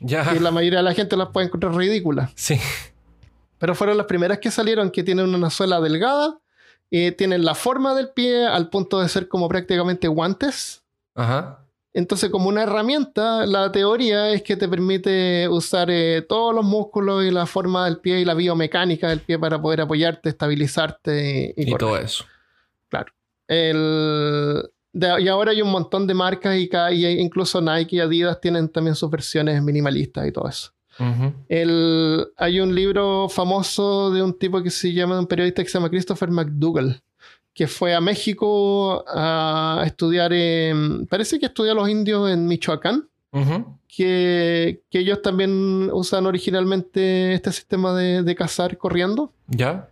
Ya. 0.01 0.31
Que 0.33 0.41
la 0.41 0.51
mayoría 0.51 0.81
de 0.81 0.85
la 0.85 0.95
gente 0.95 1.17
las 1.17 1.29
puede 1.29 1.47
encontrar 1.47 1.75
ridículas. 1.75 2.31
Sí. 2.35 2.59
Pero 3.59 3.75
fueron 3.75 3.97
las 3.97 4.07
primeras 4.07 4.39
que 4.39 4.51
salieron 4.51 4.91
que 4.91 5.03
tienen 5.03 5.35
una 5.35 5.51
suela 5.51 5.81
delgada, 5.81 6.39
y 6.91 7.11
tienen 7.13 7.45
la 7.45 7.55
forma 7.55 7.95
del 7.95 8.11
pie 8.11 8.47
al 8.47 8.69
punto 8.69 9.01
de 9.01 9.09
ser 9.09 9.27
como 9.29 9.49
prácticamente 9.49 10.07
guantes. 10.07 10.85
Ajá. 11.15 11.61
Entonces, 11.93 12.29
como 12.31 12.49
una 12.49 12.65
herramienta, 12.65 13.47
la 13.47 13.73
teoría 13.73 14.31
es 14.31 14.43
que 14.43 14.57
te 14.57 14.69
permite 14.69 15.49
usar 15.49 15.89
eh, 15.91 16.23
todos 16.29 16.55
los 16.55 16.65
músculos 16.65 17.25
y 17.25 17.31
la 17.31 17.47
forma 17.47 17.85
del 17.87 17.99
pie 17.99 18.21
y 18.21 18.25
la 18.25 18.35
biomecánica 18.35 19.09
del 19.09 19.21
pie 19.21 19.39
para 19.39 19.61
poder 19.63 19.81
apoyarte, 19.81 20.29
estabilizarte 20.29 21.53
y, 21.57 21.63
y 21.63 21.69
Y, 21.69 21.71
correr. 21.73 21.79
todo 21.79 21.99
eso. 21.99 22.25
El- 23.49 24.63
de- 24.95 25.23
y 25.23 25.29
ahora 25.29 25.51
hay 25.51 25.61
un 25.61 25.71
montón 25.71 26.07
de 26.07 26.15
marcas 26.15 26.57
y, 26.57 26.71
y 26.93 27.07
incluso 27.21 27.61
Nike 27.61 27.97
y 27.97 28.01
Adidas 28.01 28.41
tienen 28.41 28.69
también 28.71 28.95
sus 28.95 29.11
versiones 29.11 29.63
minimalistas 29.63 30.27
y 30.27 30.33
todo 30.33 30.49
eso. 30.49 30.71
El- 31.49 32.27
hay 32.37 32.61
un 32.61 32.75
libro 32.75 33.29
famoso 33.29 34.11
de 34.13 34.23
un 34.23 34.33
tipo 34.39 34.63
que 34.63 34.71
se 34.71 34.93
llama, 34.93 35.19
un 35.19 35.27
periodista 35.27 35.63
que 35.63 35.69
se 35.69 35.77
llama 35.79 35.91
Christopher 35.91 36.31
McDougall, 36.31 37.01
que 37.53 37.67
fue 37.67 37.95
a 37.95 38.01
México 38.01 39.05
a 39.09 39.83
estudiar, 39.87 40.33
en- 40.33 41.07
parece 41.07 41.39
que 41.39 41.47
estudió 41.47 41.73
a 41.73 41.75
los 41.75 41.89
indios 41.89 42.31
en 42.31 42.47
Michoacán, 42.47 43.09
que, 43.89 44.83
que 44.91 44.99
ellos 45.01 45.21
también 45.23 45.91
usan 45.93 46.27
originalmente 46.27 47.35
este 47.35 47.51
sistema 47.53 47.93
de, 47.95 48.23
de 48.23 48.35
cazar 48.35 48.77
corriendo. 48.79 49.33
Ya. 49.49 49.89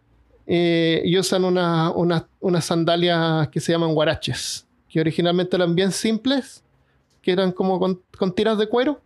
Eh, 0.47 1.03
y 1.05 1.17
usan 1.19 1.45
una- 1.45 1.91
una- 1.91 2.27
unas 2.41 2.65
sandalias 2.65 3.49
que 3.49 3.61
se 3.61 3.73
llaman 3.73 3.95
guaraches, 3.95 4.67
que 4.93 5.01
originalmente 5.01 5.57
eran 5.57 5.75
bien 5.75 5.91
simples, 5.91 6.63
que 7.23 7.33
eran 7.33 7.51
como 7.53 7.79
con, 7.79 8.01
con 8.19 8.35
tiras 8.35 8.59
de 8.59 8.69
cuero, 8.69 9.01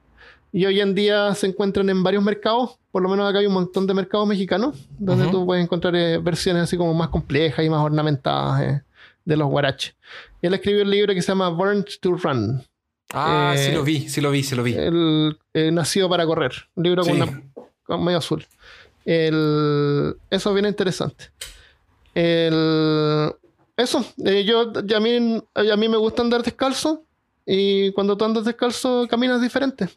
Y 0.53 0.65
hoy 0.65 0.81
en 0.81 0.95
día 0.95 1.35
se 1.35 1.47
encuentran 1.47 1.89
en 1.91 2.03
varios 2.03 2.23
mercados, 2.25 2.79
por 2.91 3.03
lo 3.03 3.09
menos 3.09 3.29
acá 3.29 3.39
hay 3.39 3.47
un 3.47 3.53
montón 3.53 3.87
de 3.87 3.95
mercados 3.95 4.27
mexicanos, 4.27 4.89
donde 4.99 5.29
tú 5.29 5.45
puedes 5.47 5.63
encontrar 5.63 5.95
eh, 5.95 6.19
versiones 6.19 6.63
así 6.65 6.77
como 6.77 6.93
más 6.95 7.09
complejas 7.09 7.65
y 7.65 7.69
más 7.71 7.81
ornamentadas 7.85 8.63
eh, 8.63 8.83
de 9.25 9.37
los 9.37 9.49
guaraches. 9.49 9.95
Él 10.43 10.55
escribió 10.55 10.83
un 10.83 10.91
libro 10.91 11.15
que 11.15 11.23
se 11.23 11.29
llama 11.29 11.51
Born 11.51 11.85
to 12.01 12.17
Run, 12.17 12.65
Ah, 13.13 13.55
Eh, 13.57 13.67
sí 13.67 13.73
lo 13.73 13.85
vi, 13.85 14.09
sí 14.09 14.21
lo 14.21 14.31
vi, 14.33 14.43
sí 14.43 14.57
lo 14.57 14.63
vi. 14.65 14.75
el 14.75 15.39
eh, 15.55 15.71
Nacido 15.71 16.09
para 16.09 16.27
Correr, 16.27 16.53
un 16.75 16.83
libro 16.85 17.05
con 17.05 17.13
una 17.23 17.43
con 17.85 18.05
medio 18.05 18.19
azul. 18.19 18.45
El, 19.05 20.17
eso 20.31 20.49
es 20.51 20.55
bien 20.55 20.67
interesante. 20.67 21.27
El, 22.15 23.33
eso, 23.77 24.05
eh, 24.25 24.45
yo, 24.45 24.73
a, 24.73 25.01
mí, 25.01 25.43
a 25.55 25.77
mí 25.77 25.89
me 25.89 25.97
gusta 25.97 26.23
andar 26.23 26.43
descalzo 26.43 27.05
y 27.45 27.93
cuando 27.93 28.17
tú 28.17 28.25
andas 28.25 28.45
descalzo 28.45 29.07
caminas 29.09 29.41
diferente. 29.41 29.89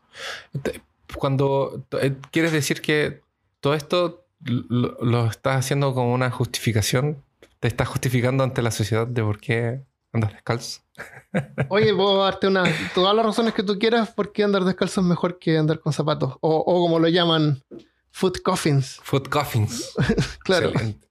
Te- 0.61 0.81
Cuando 1.15 1.85
eh, 2.01 2.15
quieres 2.31 2.51
decir 2.51 2.81
que 2.81 3.21
todo 3.59 3.73
esto 3.73 4.25
lo, 4.43 4.97
lo 5.01 5.25
estás 5.27 5.57
haciendo 5.57 5.93
como 5.93 6.13
una 6.13 6.29
justificación, 6.31 7.23
te 7.59 7.67
estás 7.67 7.87
justificando 7.87 8.43
ante 8.43 8.61
la 8.61 8.71
sociedad 8.71 9.07
de 9.07 9.21
por 9.23 9.39
qué 9.39 9.81
andas 10.13 10.31
descalzo. 10.33 10.81
Oye, 11.69 11.93
puedo 11.93 12.23
darte 12.23 12.47
una, 12.47 12.63
todas 12.93 13.15
las 13.15 13.25
razones 13.25 13.53
que 13.53 13.63
tú 13.63 13.77
quieras 13.79 14.11
por 14.11 14.31
qué 14.31 14.43
andar 14.43 14.63
descalzo 14.63 15.01
es 15.01 15.07
mejor 15.07 15.39
que 15.39 15.57
andar 15.57 15.79
con 15.79 15.91
zapatos. 15.93 16.35
O, 16.41 16.57
o 16.57 16.81
como 16.81 16.99
lo 16.99 17.07
llaman, 17.07 17.61
foot 18.11 18.41
coffins. 18.41 18.99
Foot 19.03 19.27
coffins. 19.29 19.93
Claro. 20.43 20.69
Excelente. 20.69 21.07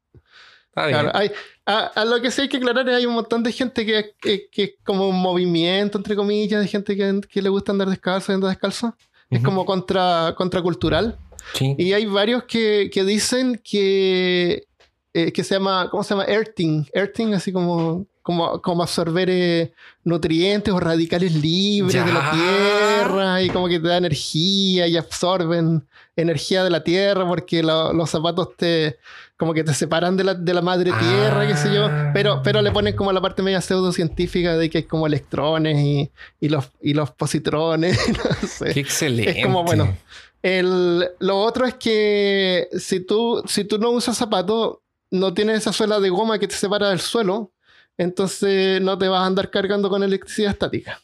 Claro, 0.87 1.11
hay, 1.15 1.31
a, 1.67 1.79
a 1.87 2.05
lo 2.05 2.21
que 2.23 2.31
sí 2.31 2.43
hay 2.43 2.49
que 2.49 2.59
aclarar 2.59 2.89
es 2.89 2.95
hay 2.97 3.07
un 3.07 3.15
montón 3.15 3.43
de 3.43 3.51
gente 3.53 3.85
que, 3.85 4.13
que, 4.21 4.49
que 4.51 4.63
es 4.65 4.71
como 4.85 5.09
un 5.09 5.21
movimiento, 5.21 5.99
entre 5.99 6.15
comillas, 6.15 6.61
de 6.61 6.69
gente 6.69 6.97
que, 6.97 7.21
que 7.29 7.43
le 7.43 7.49
gusta 7.49 7.73
andar 7.73 7.89
descalzo 7.89 8.33
y 8.33 8.35
andar 8.37 8.51
descalzo. 8.51 8.95
Es 9.31 9.41
Ujú. 9.41 9.45
como 9.51 9.65
contra, 9.67 10.35
contracultural. 10.37 11.19
Sí. 11.55 11.75
Y 11.79 11.93
hay 11.93 12.07
varios 12.07 12.45
que, 12.45 12.91
que 12.93 13.05
dicen 13.05 13.61
que, 13.63 14.67
eh, 15.15 15.33
que 15.33 15.45
se 15.45 15.55
llama, 15.55 15.89
¿cómo 15.91 16.03
se 16.05 16.11
llama? 16.15 16.25
Earthing. 16.27 16.87
Earthing, 16.93 17.35
así 17.35 17.53
como, 17.53 18.07
como, 18.23 18.61
como 18.63 18.83
absorber 18.83 19.29
eh, 19.31 19.73
nutrientes 20.05 20.73
o 20.73 20.81
radicales 20.81 21.35
libres 21.35 21.95
de 22.05 22.13
la 22.13 22.33
Ya. 22.33 22.33
tierra 22.33 23.43
y 23.43 23.51
como 23.51 23.69
que 23.69 23.79
te 23.81 23.89
da 23.89 23.97
energía 23.97 24.87
y 24.87 24.97
absorben 24.97 25.87
energía 26.17 26.65
de 26.65 26.71
la 26.71 26.83
tierra 26.85 27.27
porque 27.27 27.63
lo- 27.63 27.93
los 27.93 28.11
zapatos 28.11 28.57
te 28.57 28.99
como 29.39 29.55
que 29.55 29.65
te 29.65 29.73
separan 29.73 30.17
de 30.17 30.25
la, 30.25 30.35
de 30.35 30.53
la 30.53 30.61
madre 30.61 30.93
tierra, 30.99 31.47
qué 31.47 31.57
sé 31.57 31.73
yo, 31.73 31.87
Ah. 31.87 32.11
pero, 32.13 32.43
pero 32.43 32.61
le 32.61 32.71
ponen 32.73 32.95
como 32.97 33.13
la 33.13 33.21
parte 33.23 33.41
media 33.43 33.61
pseudocientífica 33.61 34.57
de 34.57 34.69
que 34.69 34.79
hay 34.79 34.85
como 34.85 35.07
electrones 35.07 35.79
y, 35.79 36.11
y 36.41 36.49
los, 36.51 36.71
y 36.83 36.93
los 36.93 37.13
positrones, 37.13 37.97
no 38.43 38.49
sé. 38.49 38.75
Qué 38.75 38.81
excelente. 38.81 39.39
Es 39.39 39.47
como, 39.47 39.63
bueno, 39.65 39.97
El, 40.43 41.09
lo 41.21 41.39
otro 41.41 41.67
es 41.67 41.75
que 41.75 42.69
si 42.79 43.01
tú, 43.01 43.43
si 43.47 43.65
tú 43.65 43.79
no 43.79 43.91
usas 43.91 44.17
zapatos, 44.17 44.79
no 45.11 45.33
tienes 45.33 45.59
esa 45.59 45.73
suela 45.73 46.01
de 46.01 46.11
goma 46.11 46.39
que 46.39 46.49
te 46.49 46.55
separa 46.55 46.91
del 46.91 47.01
suelo, 47.01 47.53
entonces 47.97 48.81
no 48.83 48.99
te 48.99 49.09
vas 49.09 49.21
a 49.23 49.27
andar 49.27 49.51
cargando 49.51 49.89
con 49.89 50.03
electricidad 50.03 50.51
estática. 50.51 51.01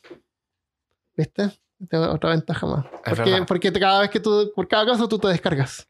¿Viste? 1.16 1.44
Es 1.44 1.98
Otra 1.98 2.30
ventaja 2.30 2.66
más. 2.66 2.84
Es 3.04 3.14
Porque, 3.16 3.42
porque 3.46 3.72
cada 3.72 4.00
vez 4.00 4.10
que 4.10 4.20
tú, 4.20 4.52
por 4.54 4.66
cada 4.68 4.86
caso 4.86 5.08
tú 5.08 5.18
te 5.18 5.28
descargas. 5.28 5.88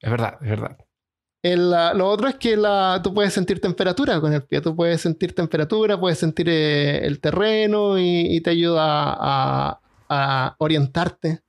Es 0.00 0.10
verdad, 0.10 0.34
es 0.40 0.48
verdad. 0.48 0.78
El, 1.42 1.70
la- 1.70 1.94
lo 1.94 2.08
otro 2.08 2.28
es 2.28 2.34
que 2.36 2.56
la, 2.56 3.00
tú 3.02 3.14
puedes 3.14 3.32
sentir 3.32 3.60
temperatura 3.60 4.20
con 4.20 4.32
el 4.32 4.42
pie. 4.42 4.60
Tú 4.60 4.76
puedes 4.76 5.00
sentir 5.00 5.34
temperatura, 5.34 5.98
puedes 5.98 6.18
sentir 6.18 6.48
eh, 6.50 7.06
el 7.06 7.18
terreno 7.20 7.98
y, 7.98 8.26
y 8.36 8.40
te 8.42 8.50
ayuda 8.50 8.82
a, 8.84 9.80
a 10.08 10.54
orientarte. 10.58 11.40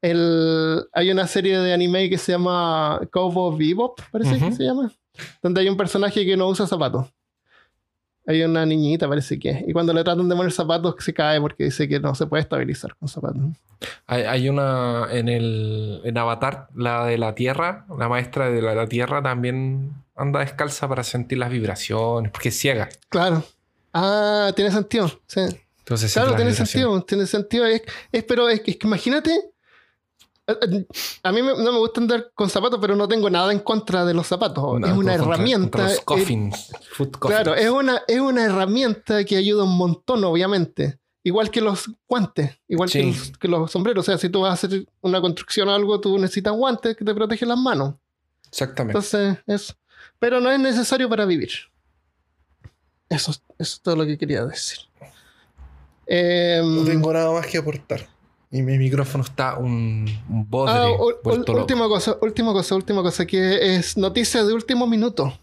El, 0.00 0.84
hay 0.92 1.10
una 1.10 1.26
serie 1.26 1.58
de 1.58 1.72
anime 1.72 2.08
que 2.08 2.18
se 2.18 2.32
llama 2.32 3.00
Cowboy 3.10 3.58
Bebop, 3.58 4.00
parece 4.12 4.36
que 4.38 4.52
se 4.56 4.62
llama, 4.64 4.92
donde 5.42 5.60
hay 5.60 5.68
un 5.68 5.76
personaje 5.76 6.24
que 6.24 6.36
no 6.36 6.48
usa 6.48 6.66
zapatos. 6.66 7.08
Hay 8.28 8.42
una 8.42 8.66
niñita, 8.66 9.08
parece 9.08 9.38
que. 9.38 9.64
Y 9.66 9.72
cuando 9.72 9.92
le 9.94 10.04
tratan 10.04 10.28
de 10.28 10.36
poner 10.36 10.52
zapatos, 10.52 10.94
se 10.98 11.14
cae 11.14 11.40
porque 11.40 11.64
dice 11.64 11.88
que 11.88 11.98
no 11.98 12.14
se 12.14 12.26
puede 12.26 12.42
estabilizar 12.42 12.94
con 12.96 13.08
zapatos. 13.08 13.40
Hay, 14.06 14.22
hay 14.24 14.48
una 14.50 15.06
en 15.10 15.28
el 15.28 16.00
en 16.04 16.18
Avatar, 16.18 16.68
la 16.74 17.06
de 17.06 17.16
la 17.16 17.34
Tierra, 17.34 17.86
la 17.98 18.08
maestra 18.08 18.50
de 18.50 18.60
la, 18.60 18.74
la 18.74 18.86
Tierra 18.86 19.22
también 19.22 19.92
anda 20.14 20.40
descalza 20.40 20.86
para 20.88 21.04
sentir 21.04 21.38
las 21.38 21.48
vibraciones, 21.50 22.30
porque 22.30 22.50
es 22.50 22.58
ciega. 22.58 22.88
Claro. 23.08 23.44
Ah, 23.94 24.52
tiene 24.54 24.70
sentido. 24.72 25.10
Sí. 25.26 25.40
Entonces 25.78 26.12
Claro, 26.12 26.36
tiene 26.36 26.52
sentido, 26.52 27.02
tiene 27.04 27.26
sentido. 27.26 27.64
Es, 27.64 27.82
es- 28.12 28.24
pero 28.24 28.48
es 28.50 28.60
que 28.60 28.76
imagínate, 28.82 29.30
a, 30.48 30.52
a- 30.52 31.28
a 31.28 31.32
mí 31.32 31.42
me- 31.42 31.56
no 31.62 31.72
me 31.72 31.78
gusta 31.78 32.00
andar 32.00 32.30
con 32.34 32.48
zapatos, 32.50 32.78
pero 32.80 32.96
no 32.96 33.06
tengo 33.06 33.28
nada 33.30 33.52
en 33.52 33.60
contra 33.60 34.04
de 34.04 34.14
los 34.14 34.26
zapatos. 34.26 34.80
No, 34.80 34.86
es 34.86 34.92
una 34.92 35.14
herramienta. 35.14 35.60
contra 35.78 35.84
los 35.84 35.98
eh, 35.98 36.02
coffins, 36.04 36.72
foot 36.92 37.16
coffins. 37.18 37.40
claro, 37.40 37.54
es 37.54 37.70
una, 37.70 38.02
es 38.08 38.18
una 38.20 38.44
herramienta 38.44 39.24
que 39.24 39.36
ayuda 39.36 39.64
un 39.64 39.76
montón, 39.76 40.24
obviamente. 40.24 40.98
Igual 41.24 41.50
que 41.50 41.60
los 41.60 41.90
guantes, 42.08 42.56
igual 42.68 42.88
que, 42.90 43.02
los, 43.04 43.32
que 43.38 43.48
los 43.48 43.70
sombreros. 43.70 44.02
O 44.02 44.06
sea, 44.10 44.16
si 44.18 44.30
tú 44.30 44.40
vas 44.40 44.50
a 44.50 44.66
hacer 44.66 44.86
una 45.02 45.20
construcción 45.20 45.68
o 45.68 45.74
algo, 45.74 46.00
tú 46.00 46.16
necesitas 46.18 46.54
guantes 46.54 46.96
que 46.96 47.04
te 47.04 47.14
protegen 47.14 47.48
las 47.50 47.58
manos. 47.58 47.94
Exactamente. 48.48 48.96
Entonces, 48.96 49.36
eso. 49.46 49.74
Pero 50.18 50.40
no 50.40 50.50
es 50.50 50.58
necesario 50.58 51.08
para 51.08 51.26
vivir. 51.26 51.50
Eso, 53.10 53.32
eso 53.32 53.42
es 53.58 53.80
todo 53.82 53.96
lo 53.96 54.06
que 54.06 54.16
quería 54.16 54.44
decir. 54.46 54.78
Em, 56.06 56.76
No 56.76 56.84
tengo 56.84 57.12
nada 57.12 57.30
más 57.32 57.46
que 57.46 57.58
aportar. 57.58 58.06
Y 58.50 58.62
mi 58.62 58.78
micrófono 58.78 59.24
está 59.24 59.58
un, 59.58 60.06
un 60.28 60.48
bodre 60.48 60.72
Ah, 60.74 60.88
última 61.24 61.86
cosa, 61.86 62.16
última 62.22 62.52
cosa, 62.52 62.74
última 62.74 63.02
cosa, 63.02 63.26
que 63.26 63.76
es 63.76 63.96
noticia 63.96 64.44
de 64.44 64.54
último 64.54 64.86
minuto. 64.86 65.38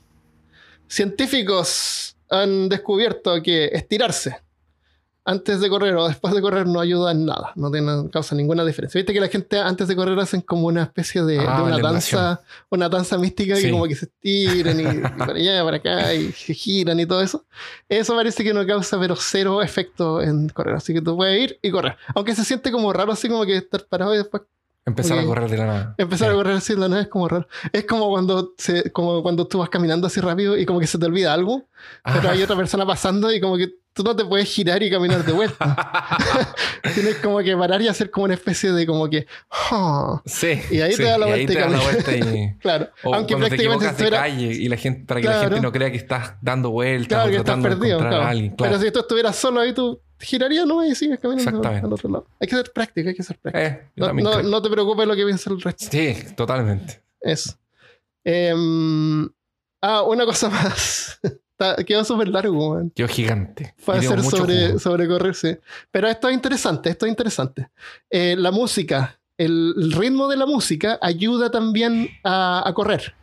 Científicos 0.87 2.17
han 2.29 2.69
descubierto 2.69 3.41
que 3.43 3.65
estirarse 3.65 4.44
antes 5.27 5.59
de 5.59 5.69
correr 5.69 5.95
o 5.95 6.07
después 6.07 6.33
de 6.35 6.41
correr 6.41 6.67
no 6.67 6.79
ayuda 6.79 7.11
en 7.11 7.25
nada, 7.25 7.51
no 7.55 7.71
tiene, 7.71 8.09
causa 8.11 8.35
ninguna 8.35 8.63
diferencia. 8.63 8.99
Viste 8.99 9.11
que 9.11 9.19
la 9.19 9.27
gente 9.27 9.57
antes 9.59 9.87
de 9.87 9.95
correr 9.95 10.17
hacen 10.19 10.41
como 10.41 10.67
una 10.67 10.83
especie 10.83 11.23
de, 11.23 11.39
Ah, 11.39 11.57
de 11.57 11.63
una 11.63 11.77
danza, 11.79 12.41
una 12.69 12.87
danza 12.89 13.17
mística 13.17 13.55
Sí. 13.55 13.63
que 13.63 13.71
como 13.71 13.87
que 13.87 13.95
se 13.95 14.05
estiran 14.05 14.79
y, 14.79 14.83
y 14.83 15.01
para 15.17 15.33
allá, 15.33 15.63
para 15.63 15.77
acá 15.77 16.13
y 16.13 16.31
se 16.31 16.53
giran 16.53 16.99
y 16.99 17.05
todo 17.05 17.21
eso. 17.21 17.43
Eso 17.89 18.15
parece 18.15 18.43
que 18.43 18.53
no 18.53 18.65
causa 18.67 18.99
pero 18.99 19.15
cero 19.15 19.61
efecto 19.61 20.21
en 20.21 20.49
correr, 20.49 20.75
así 20.75 20.93
que 20.93 21.01
tú 21.01 21.15
puedes 21.17 21.41
ir 21.43 21.59
y 21.61 21.71
correr. 21.71 21.97
Aunque 22.13 22.35
se 22.35 22.45
siente 22.45 22.71
como 22.71 22.93
raro 22.93 23.11
así 23.11 23.27
como 23.27 23.45
que 23.45 23.57
estar 23.57 23.83
parado 23.85 24.13
y 24.13 24.17
después 24.17 24.43
Empezar 24.87 25.17
Ok. 25.17 25.23
a 25.23 25.25
correr 25.25 25.49
de 25.49 25.57
la 25.57 25.65
nada. 25.65 25.95
Empezar 25.97 26.27
Sí. 26.27 26.31
a 26.31 26.37
correr 26.37 26.53
así 26.57 26.73
de 26.75 26.79
la 26.79 26.87
nada 26.87 27.01
es 27.01 27.07
como 27.07 27.27
raro. 27.27 27.47
Es 27.73 27.85
como 27.85 28.07
cuando, 28.11 28.53
se, 28.55 28.91
como 28.91 29.23
cuando 29.23 29.47
tú 29.47 29.57
vas 29.57 29.69
caminando 29.69 30.05
así 30.05 30.19
rápido 30.21 30.55
y 30.55 30.63
como 30.67 30.79
que 30.79 30.85
se 30.85 30.99
te 30.99 31.07
olvida 31.07 31.33
algo, 31.33 31.63
pero 32.03 32.29
Ah. 32.29 32.31
hay 32.33 32.43
otra 32.43 32.55
persona 32.55 32.85
pasando 32.85 33.33
y 33.33 33.41
como 33.41 33.57
que 33.57 33.73
tú 33.95 34.03
no 34.03 34.15
te 34.15 34.25
puedes 34.25 34.47
girar 34.53 34.83
y 34.83 34.91
caminar 34.91 35.23
de 35.23 35.31
vuelta. 35.31 35.75
Tienes 36.93 37.15
como 37.15 37.39
que 37.39 37.55
parar 37.55 37.81
y 37.81 37.87
hacer 37.87 38.11
como 38.11 38.25
una 38.25 38.33
especie 38.35 38.71
de 38.73 38.85
como 38.85 39.09
que... 39.09 39.25
"Ah". 39.49 40.21
Sí. 40.25 40.59
Y 40.69 40.81
ahí 40.81 40.91
sí, 40.91 40.97
te 40.97 41.03
da 41.03 41.17
la 41.17 41.25
vuelta 41.27 42.15
y 42.15 42.19
te. 42.19 42.57
Claro. 42.61 42.89
O 43.03 43.15
Aunque 43.15 43.33
te 43.35 43.39
prácticamente 43.39 43.85
de 43.85 43.91
estuviera- 43.91 44.17
calle 44.19 44.45
y 44.53 44.67
la 44.69 44.77
gente, 44.77 45.05
para 45.05 45.21
que 45.21 45.27
Claro. 45.27 45.41
la 45.43 45.47
gente 45.47 45.61
no 45.61 45.71
crea 45.71 45.89
que 45.91 45.97
estás 45.97 46.33
dando 46.41 46.69
vueltas 46.71 47.07
Claro 47.07 47.23
o 47.23 47.29
que 47.31 47.37
estás 47.37 47.45
tratando 47.45 47.69
de 47.69 47.75
perdido. 47.75 47.95
encontrar 47.97 48.11
claro. 48.19 48.25
a 48.27 48.29
alguien. 48.29 48.55
Claro. 48.55 48.71
Pero 48.73 48.85
si 48.85 48.91
tú 48.91 48.99
estuvieras 48.99 49.35
solo 49.37 49.59
ahí, 49.61 49.73
tú 49.73 50.01
girarías 50.19 50.65
no 50.65 50.85
y 50.85 50.93
sigues 50.93 51.19
caminando 51.19 51.67
al 51.67 51.93
otro 51.93 52.09
lado. 52.09 52.27
Hay 52.39 52.47
que 52.47 52.55
ser 52.55 52.71
práctico, 52.73 53.09
hay 53.09 53.15
que 53.15 53.23
ser 53.23 53.37
práctico. 53.39 53.65
Eh, 53.65 54.43
no 54.43 54.61
te 54.61 54.69
preocupes 54.69 55.07
lo 55.07 55.15
que 55.15 55.23
piensa 55.25 55.49
el 55.49 55.61
resto. 55.61 55.85
Sí, 55.89 56.15
totalmente. 56.35 57.01
Eso. 57.21 57.53
Em, 58.23 59.29
ah, 59.81 60.01
una 60.03 60.25
cosa 60.25 60.49
más. 60.49 61.19
Está- 61.57 61.81
quedó 61.85 62.03
súper 62.03 62.27
largo, 62.27 62.75
man. 62.75 62.91
Yo 62.95 63.07
gigante. 63.07 63.73
Dio 63.85 63.93
hacer 63.93 64.23
sobre, 64.23 64.67
jugo. 64.67 64.79
sobre 64.79 65.07
correr, 65.07 65.35
sí. 65.35 65.55
Pero 65.91 66.07
esto 66.09 66.27
es 66.27 66.33
interesante, 66.35 66.89
esto 66.89 67.05
es 67.05 67.09
interesante. 67.09 67.69
Eh, 68.09 68.35
la 68.37 68.51
música, 68.51 69.17
el, 69.37 69.73
el 69.77 69.91
ritmo 69.93 70.27
de 70.27 70.35
la 70.37 70.45
música 70.45 70.99
ayuda 71.01 71.49
también 71.51 72.09
a, 72.23 72.67
a 72.67 72.73
correr. 72.73 73.13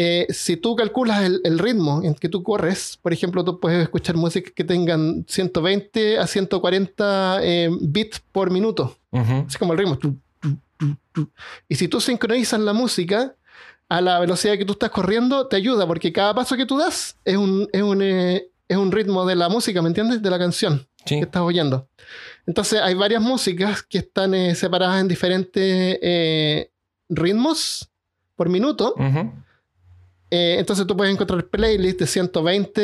Eh, 0.00 0.26
si 0.30 0.56
tú 0.56 0.76
calculas 0.76 1.22
el, 1.24 1.40
el 1.44 1.58
ritmo 1.58 2.02
en 2.04 2.14
que 2.14 2.28
tú 2.28 2.42
corres, 2.44 2.98
por 3.02 3.12
ejemplo, 3.12 3.44
tú 3.44 3.58
puedes 3.58 3.82
escuchar 3.82 4.16
música 4.16 4.50
que 4.54 4.62
tengan 4.64 5.24
120 5.28 6.18
a 6.18 6.26
140 6.26 7.38
eh, 7.42 7.68
bits 7.80 8.20
por 8.32 8.50
minuto. 8.50 8.96
Ujú. 9.10 9.44
Es 9.48 9.56
como 9.58 9.72
el 9.74 9.78
ritmo. 9.80 9.98
Y 11.68 11.74
si 11.74 11.88
tú 11.88 12.00
sincronizas 12.00 12.60
la 12.60 12.72
música 12.72 13.34
a 13.88 14.00
la 14.00 14.18
velocidad 14.18 14.56
que 14.58 14.64
tú 14.64 14.72
estás 14.72 14.90
corriendo, 14.90 15.46
te 15.46 15.56
ayuda, 15.56 15.86
porque 15.86 16.12
cada 16.12 16.34
paso 16.34 16.56
que 16.56 16.66
tú 16.66 16.76
das 16.78 17.16
es 17.24 17.36
un, 17.36 17.68
es 17.72 17.82
un, 17.82 18.02
eh, 18.02 18.50
es 18.68 18.76
un 18.76 18.92
ritmo 18.92 19.24
de 19.24 19.34
la 19.36 19.48
música, 19.48 19.80
¿me 19.80 19.88
entiendes? 19.88 20.20
De 20.22 20.30
la 20.30 20.38
canción 20.38 20.86
Sí. 21.06 21.16
que 21.16 21.22
estás 21.22 21.40
oyendo. 21.42 21.88
Entonces 22.46 22.80
hay 22.82 22.94
varias 22.94 23.22
músicas 23.22 23.82
que 23.82 23.98
están 23.98 24.34
eh, 24.34 24.54
separadas 24.54 25.00
en 25.00 25.08
diferentes 25.08 25.98
eh, 26.02 26.70
ritmos 27.08 27.88
por 28.36 28.48
minuto. 28.50 28.94
Eh, 30.30 30.56
entonces 30.58 30.86
tú 30.86 30.94
puedes 30.96 31.12
encontrar 31.14 31.46
playlists 31.46 32.00
de 32.00 32.06
120 32.06 32.80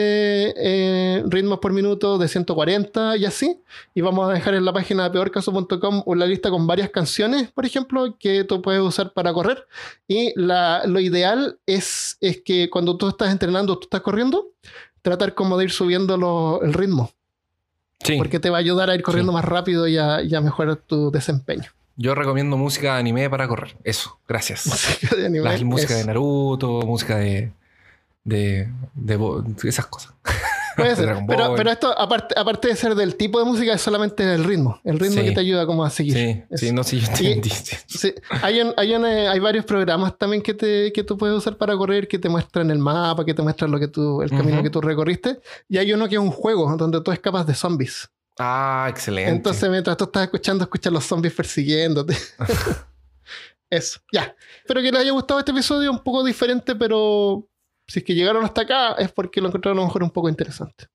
eh, 0.57 1.23
ritmos 1.27 1.59
por 1.59 1.73
minuto, 1.73 2.17
de 2.19 2.27
140 2.29 3.17
y 3.19 3.25
así. 3.27 3.61
Y 3.95 4.01
vamos 4.01 4.29
a 4.29 4.33
dejar 4.33 4.55
en 4.55 4.65
la 4.65 4.73
página 4.73 5.05
de 5.05 5.11
peorcaso.com 5.11 6.03
una 6.07 6.25
lista 6.27 6.51
con 6.51 6.67
varias 6.67 6.91
canciones, 6.91 7.51
por 7.51 7.67
ejemplo, 7.67 8.17
que 8.19 8.45
tú 8.45 8.63
puedes 8.63 8.81
usar 8.81 9.13
para 9.13 9.33
correr. 9.33 9.67
Y 10.09 10.33
la, 10.41 10.83
lo 10.87 11.01
ideal 11.01 11.59
es, 11.67 12.17
es 12.21 12.41
que 12.43 12.71
cuando 12.71 12.97
tú 12.97 13.09
estás 13.09 13.31
entrenando, 13.31 13.77
tú 13.79 13.85
estás 13.85 14.01
corriendo, 14.01 14.49
tratar 15.03 15.35
como 15.35 15.59
de 15.59 15.65
ir 15.65 15.71
subiendo 15.71 16.17
lo- 16.17 16.63
el 16.63 16.73
ritmo. 16.73 17.13
Sí. 18.03 18.17
Porque 18.17 18.41
te 18.41 18.51
va 18.51 18.57
a 18.59 18.61
ayudar 18.61 18.91
a 18.91 18.95
ir 18.95 19.03
corriendo 19.03 19.33
más 19.33 19.45
rápido 19.45 19.87
y 19.87 19.97
a, 19.99 20.23
y 20.23 20.35
a 20.35 20.41
mejorar 20.41 20.77
tu 20.77 21.11
desempeño. 21.11 21.71
Yo 21.97 22.15
recomiendo 22.15 22.57
música 22.57 22.95
de 22.95 23.01
anime 23.01 23.31
para 23.31 23.47
correr. 23.49 23.77
Eso, 23.85 24.19
gracias. 24.29 24.67
Música 25.01 25.17
de 25.17 25.27
anime 25.27 25.45
La 25.49 25.59
música 25.65 25.95
es- 25.95 26.01
de 26.01 26.07
Naruto, 26.07 26.83
música 26.83 27.17
de. 27.19 27.53
de. 28.25 28.69
de, 28.95 29.17
de 29.17 29.69
esas 29.69 29.87
cosas. 29.87 30.13
Puede 30.77 30.97
ser. 30.97 31.17
Pero, 31.29 31.55
pero 31.55 31.71
esto, 31.71 31.97
aparte, 31.97 32.35
aparte 32.37 32.67
de 32.69 32.75
ser 32.75 32.97
del 32.97 33.15
tipo 33.15 33.39
de 33.39 33.45
música, 33.45 33.73
es 33.75 33.81
solamente 33.81 34.25
el 34.35 34.43
ritmo. 34.43 34.81
El 34.83 34.99
ritmo 34.99 35.21
Sí. 35.21 35.25
que 35.29 35.33
te 35.33 35.41
ayuda 35.41 35.67
como 35.67 35.85
a 35.85 35.91
seguir. 35.91 36.15
Sí, 36.15 36.43
Eso. 36.51 36.67
sí, 36.67 36.73
no, 36.73 36.83
sí, 36.83 36.99
yo 36.99 37.07
entendí. 37.07 37.51
Sí, 37.87 38.13
hay, 38.43 38.61
un- 38.61 38.75
hay, 38.77 38.93
un, 38.95 39.07
eh, 39.07 39.29
hay 39.29 39.39
varios 39.39 39.65
programas 39.65 40.19
también 40.19 40.43
que, 40.43 40.53
te, 40.55 40.93
que 40.93 41.05
tú 41.05 41.17
puedes 41.17 41.37
usar 41.37 41.57
para 41.57 41.77
correr, 41.77 42.09
que 42.09 42.19
te 42.19 42.29
muestran 42.29 42.73
el 42.73 42.79
mapa, 42.81 43.25
que 43.25 43.35
te 43.35 43.43
muestran 43.43 43.71
lo 43.71 43.79
que 43.79 43.87
tú, 43.87 44.21
el 44.21 44.31
camino 44.31 44.55
Ujú. 44.55 44.63
que 44.65 44.71
tú 44.71 44.81
recorriste. 44.81 45.39
Y 45.69 45.79
hay 45.79 45.93
uno 45.93 46.09
que 46.09 46.17
es 46.17 46.21
un 46.21 46.33
juego 46.33 46.75
donde 46.77 47.01
tú 47.03 47.13
escapas 47.13 47.47
de 47.47 47.55
zombies. 47.55 48.11
Ah, 48.39 48.87
excelente. 48.91 49.31
Entonces, 49.31 49.71
mientras 49.71 49.97
tú 49.97 50.05
estás 50.05 50.25
escuchando, 50.25 50.65
escuchas 50.65 50.93
los 50.93 51.05
zombies 51.05 51.35
persiguiéndote. 51.35 52.17
Eso, 53.71 54.01
ya. 54.13 54.35
Espero 54.59 54.83
que 54.83 54.93
les 54.93 55.01
haya 55.01 55.13
gustado 55.13 55.41
este 55.41 55.53
episodio, 55.53 55.91
un 55.91 56.03
poco 56.03 56.25
diferente, 56.25 56.75
pero 56.75 57.49
si 57.87 58.01
es 58.01 58.05
que 58.05 58.15
llegaron 58.15 58.45
hasta 58.45 58.63
acá 58.63 58.93
es 58.95 59.13
porque 59.13 59.41
lo 59.41 59.49
encontraron 59.49 59.79
a 59.79 59.81
lo 59.83 59.87
mejor 59.87 60.03
un 60.03 60.11
poco 60.11 60.29
interesante. 60.29 60.87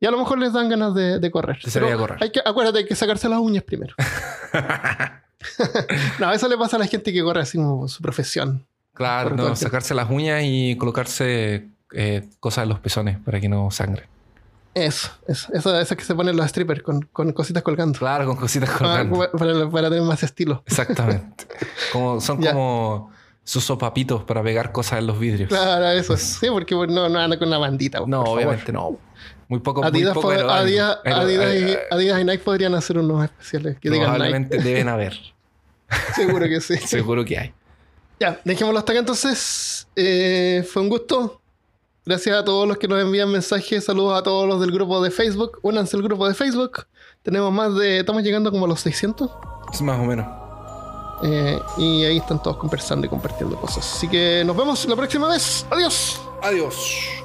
Y 0.00 0.06
a 0.06 0.10
lo 0.10 0.18
mejor 0.18 0.38
les 0.38 0.52
dan 0.52 0.68
ganas 0.68 0.94
de, 0.94 1.18
de 1.18 1.30
correr. 1.30 1.58
A 1.58 1.96
correr. 1.96 2.18
Hay 2.22 2.30
que, 2.30 2.40
acuérdate, 2.42 2.78
hay 2.78 2.86
que 2.86 2.94
sacarse 2.94 3.28
las 3.28 3.38
uñas 3.38 3.64
primero. 3.64 3.94
No, 6.18 6.30
eso 6.32 6.48
le 6.48 6.58
pasa 6.58 6.76
a 6.76 6.80
la 6.80 6.86
gente 6.86 7.14
que 7.14 7.22
corre 7.22 7.40
así 7.40 7.56
como 7.56 7.88
su 7.88 8.02
profesión. 8.02 8.66
claro, 8.92 9.34
no, 9.34 9.56
sacarse 9.56 9.94
las 9.94 10.10
uñas 10.10 10.42
y 10.44 10.76
colocarse 10.76 11.70
eh, 11.92 12.28
cosas 12.40 12.64
en 12.64 12.68
los 12.68 12.80
pezones 12.80 13.18
para 13.24 13.40
que 13.40 13.48
no 13.48 13.70
sangre. 13.70 14.06
Eso, 14.72 15.10
eso, 15.26 15.52
eso, 15.52 15.80
eso 15.80 15.96
que 15.96 16.04
se 16.04 16.14
ponen 16.14 16.36
los 16.36 16.46
strippers 16.48 16.82
con, 16.82 17.02
con 17.12 17.32
cositas 17.32 17.62
colgando. 17.62 17.98
Claro, 17.98 18.24
con 18.26 18.36
cositas 18.36 18.70
Ah, 18.72 18.78
colgando. 18.78 19.30
para, 19.32 19.68
para 19.70 19.88
tener 19.90 20.04
más 20.04 20.22
estilo. 20.22 20.62
Exactamente. 20.66 21.46
Como, 21.92 22.20
son 22.20 22.40
Ya. 22.40 22.52
como 22.52 23.10
sus 23.42 23.64
sopapitos 23.64 24.22
para 24.22 24.42
pegar 24.44 24.70
cosas 24.70 25.00
en 25.00 25.08
los 25.08 25.18
vidrios. 25.18 25.48
Claro, 25.48 25.88
eso. 25.90 26.16
Sí, 26.16 26.46
porque 26.50 26.74
no, 26.76 27.08
no 27.08 27.18
anda 27.18 27.36
con 27.36 27.48
una 27.48 27.58
bandita. 27.58 27.98
No, 28.06 28.22
favor. 28.22 28.36
obviamente 28.38 28.72
no. 28.72 28.96
Muy 29.48 29.58
poco, 29.58 29.84
Adidas, 29.84 30.14
muy 30.14 30.22
poco. 30.22 30.30
Adidas, 30.30 30.98
Adidas 31.04 31.54
y, 31.56 31.72
eh, 31.72 31.78
Adidas 31.90 32.20
y 32.20 32.24
Nike 32.24 32.38
podrían 32.44 32.72
hacer 32.76 32.96
unos 32.98 33.24
especiales 33.24 33.76
que 33.80 33.90
digan 33.90 34.06
Nike. 34.12 34.16
Probablemente 34.18 34.58
deben 34.58 34.88
haber. 34.88 35.18
Seguro 36.14 36.46
que 36.46 36.60
sí. 36.60 36.76
Seguro 36.86 37.24
que 37.24 37.38
hay. 37.38 37.52
Ya, 38.20 38.38
dejémoslo 38.44 38.78
hasta 38.78 38.92
acá 38.92 39.00
entonces. 39.00 39.88
Eh, 39.96 40.64
fue 40.70 40.82
un 40.82 40.88
gusto. 40.88 41.39
Gracias 42.04 42.36
a 42.36 42.44
todos 42.44 42.66
los 42.66 42.78
que 42.78 42.88
nos 42.88 43.00
envían 43.00 43.30
mensajes. 43.30 43.84
Saludos 43.84 44.18
a 44.18 44.22
todos 44.22 44.48
los 44.48 44.60
del 44.60 44.72
grupo 44.72 45.02
de 45.02 45.10
Facebook. 45.10 45.58
Únanse 45.62 45.96
al 45.96 46.02
grupo 46.02 46.26
de 46.26 46.34
Facebook. 46.34 46.86
Tenemos 47.22 47.52
más 47.52 47.74
de. 47.74 48.00
Estamos 48.00 48.22
llegando 48.22 48.50
como 48.50 48.64
a 48.64 48.68
los 48.68 48.80
600. 48.80 49.30
Es 49.72 49.82
más 49.82 50.00
o 50.00 50.04
menos. 50.04 50.26
Eh, 51.22 51.60
y 51.76 52.04
ahí 52.04 52.16
están 52.16 52.42
todos 52.42 52.56
conversando 52.56 53.06
y 53.06 53.10
compartiendo 53.10 53.56
cosas. 53.60 53.96
Así 53.96 54.08
que 54.08 54.42
nos 54.46 54.56
vemos 54.56 54.86
la 54.86 54.96
próxima 54.96 55.28
vez. 55.28 55.66
Adiós. 55.70 56.20
Adiós. 56.42 57.19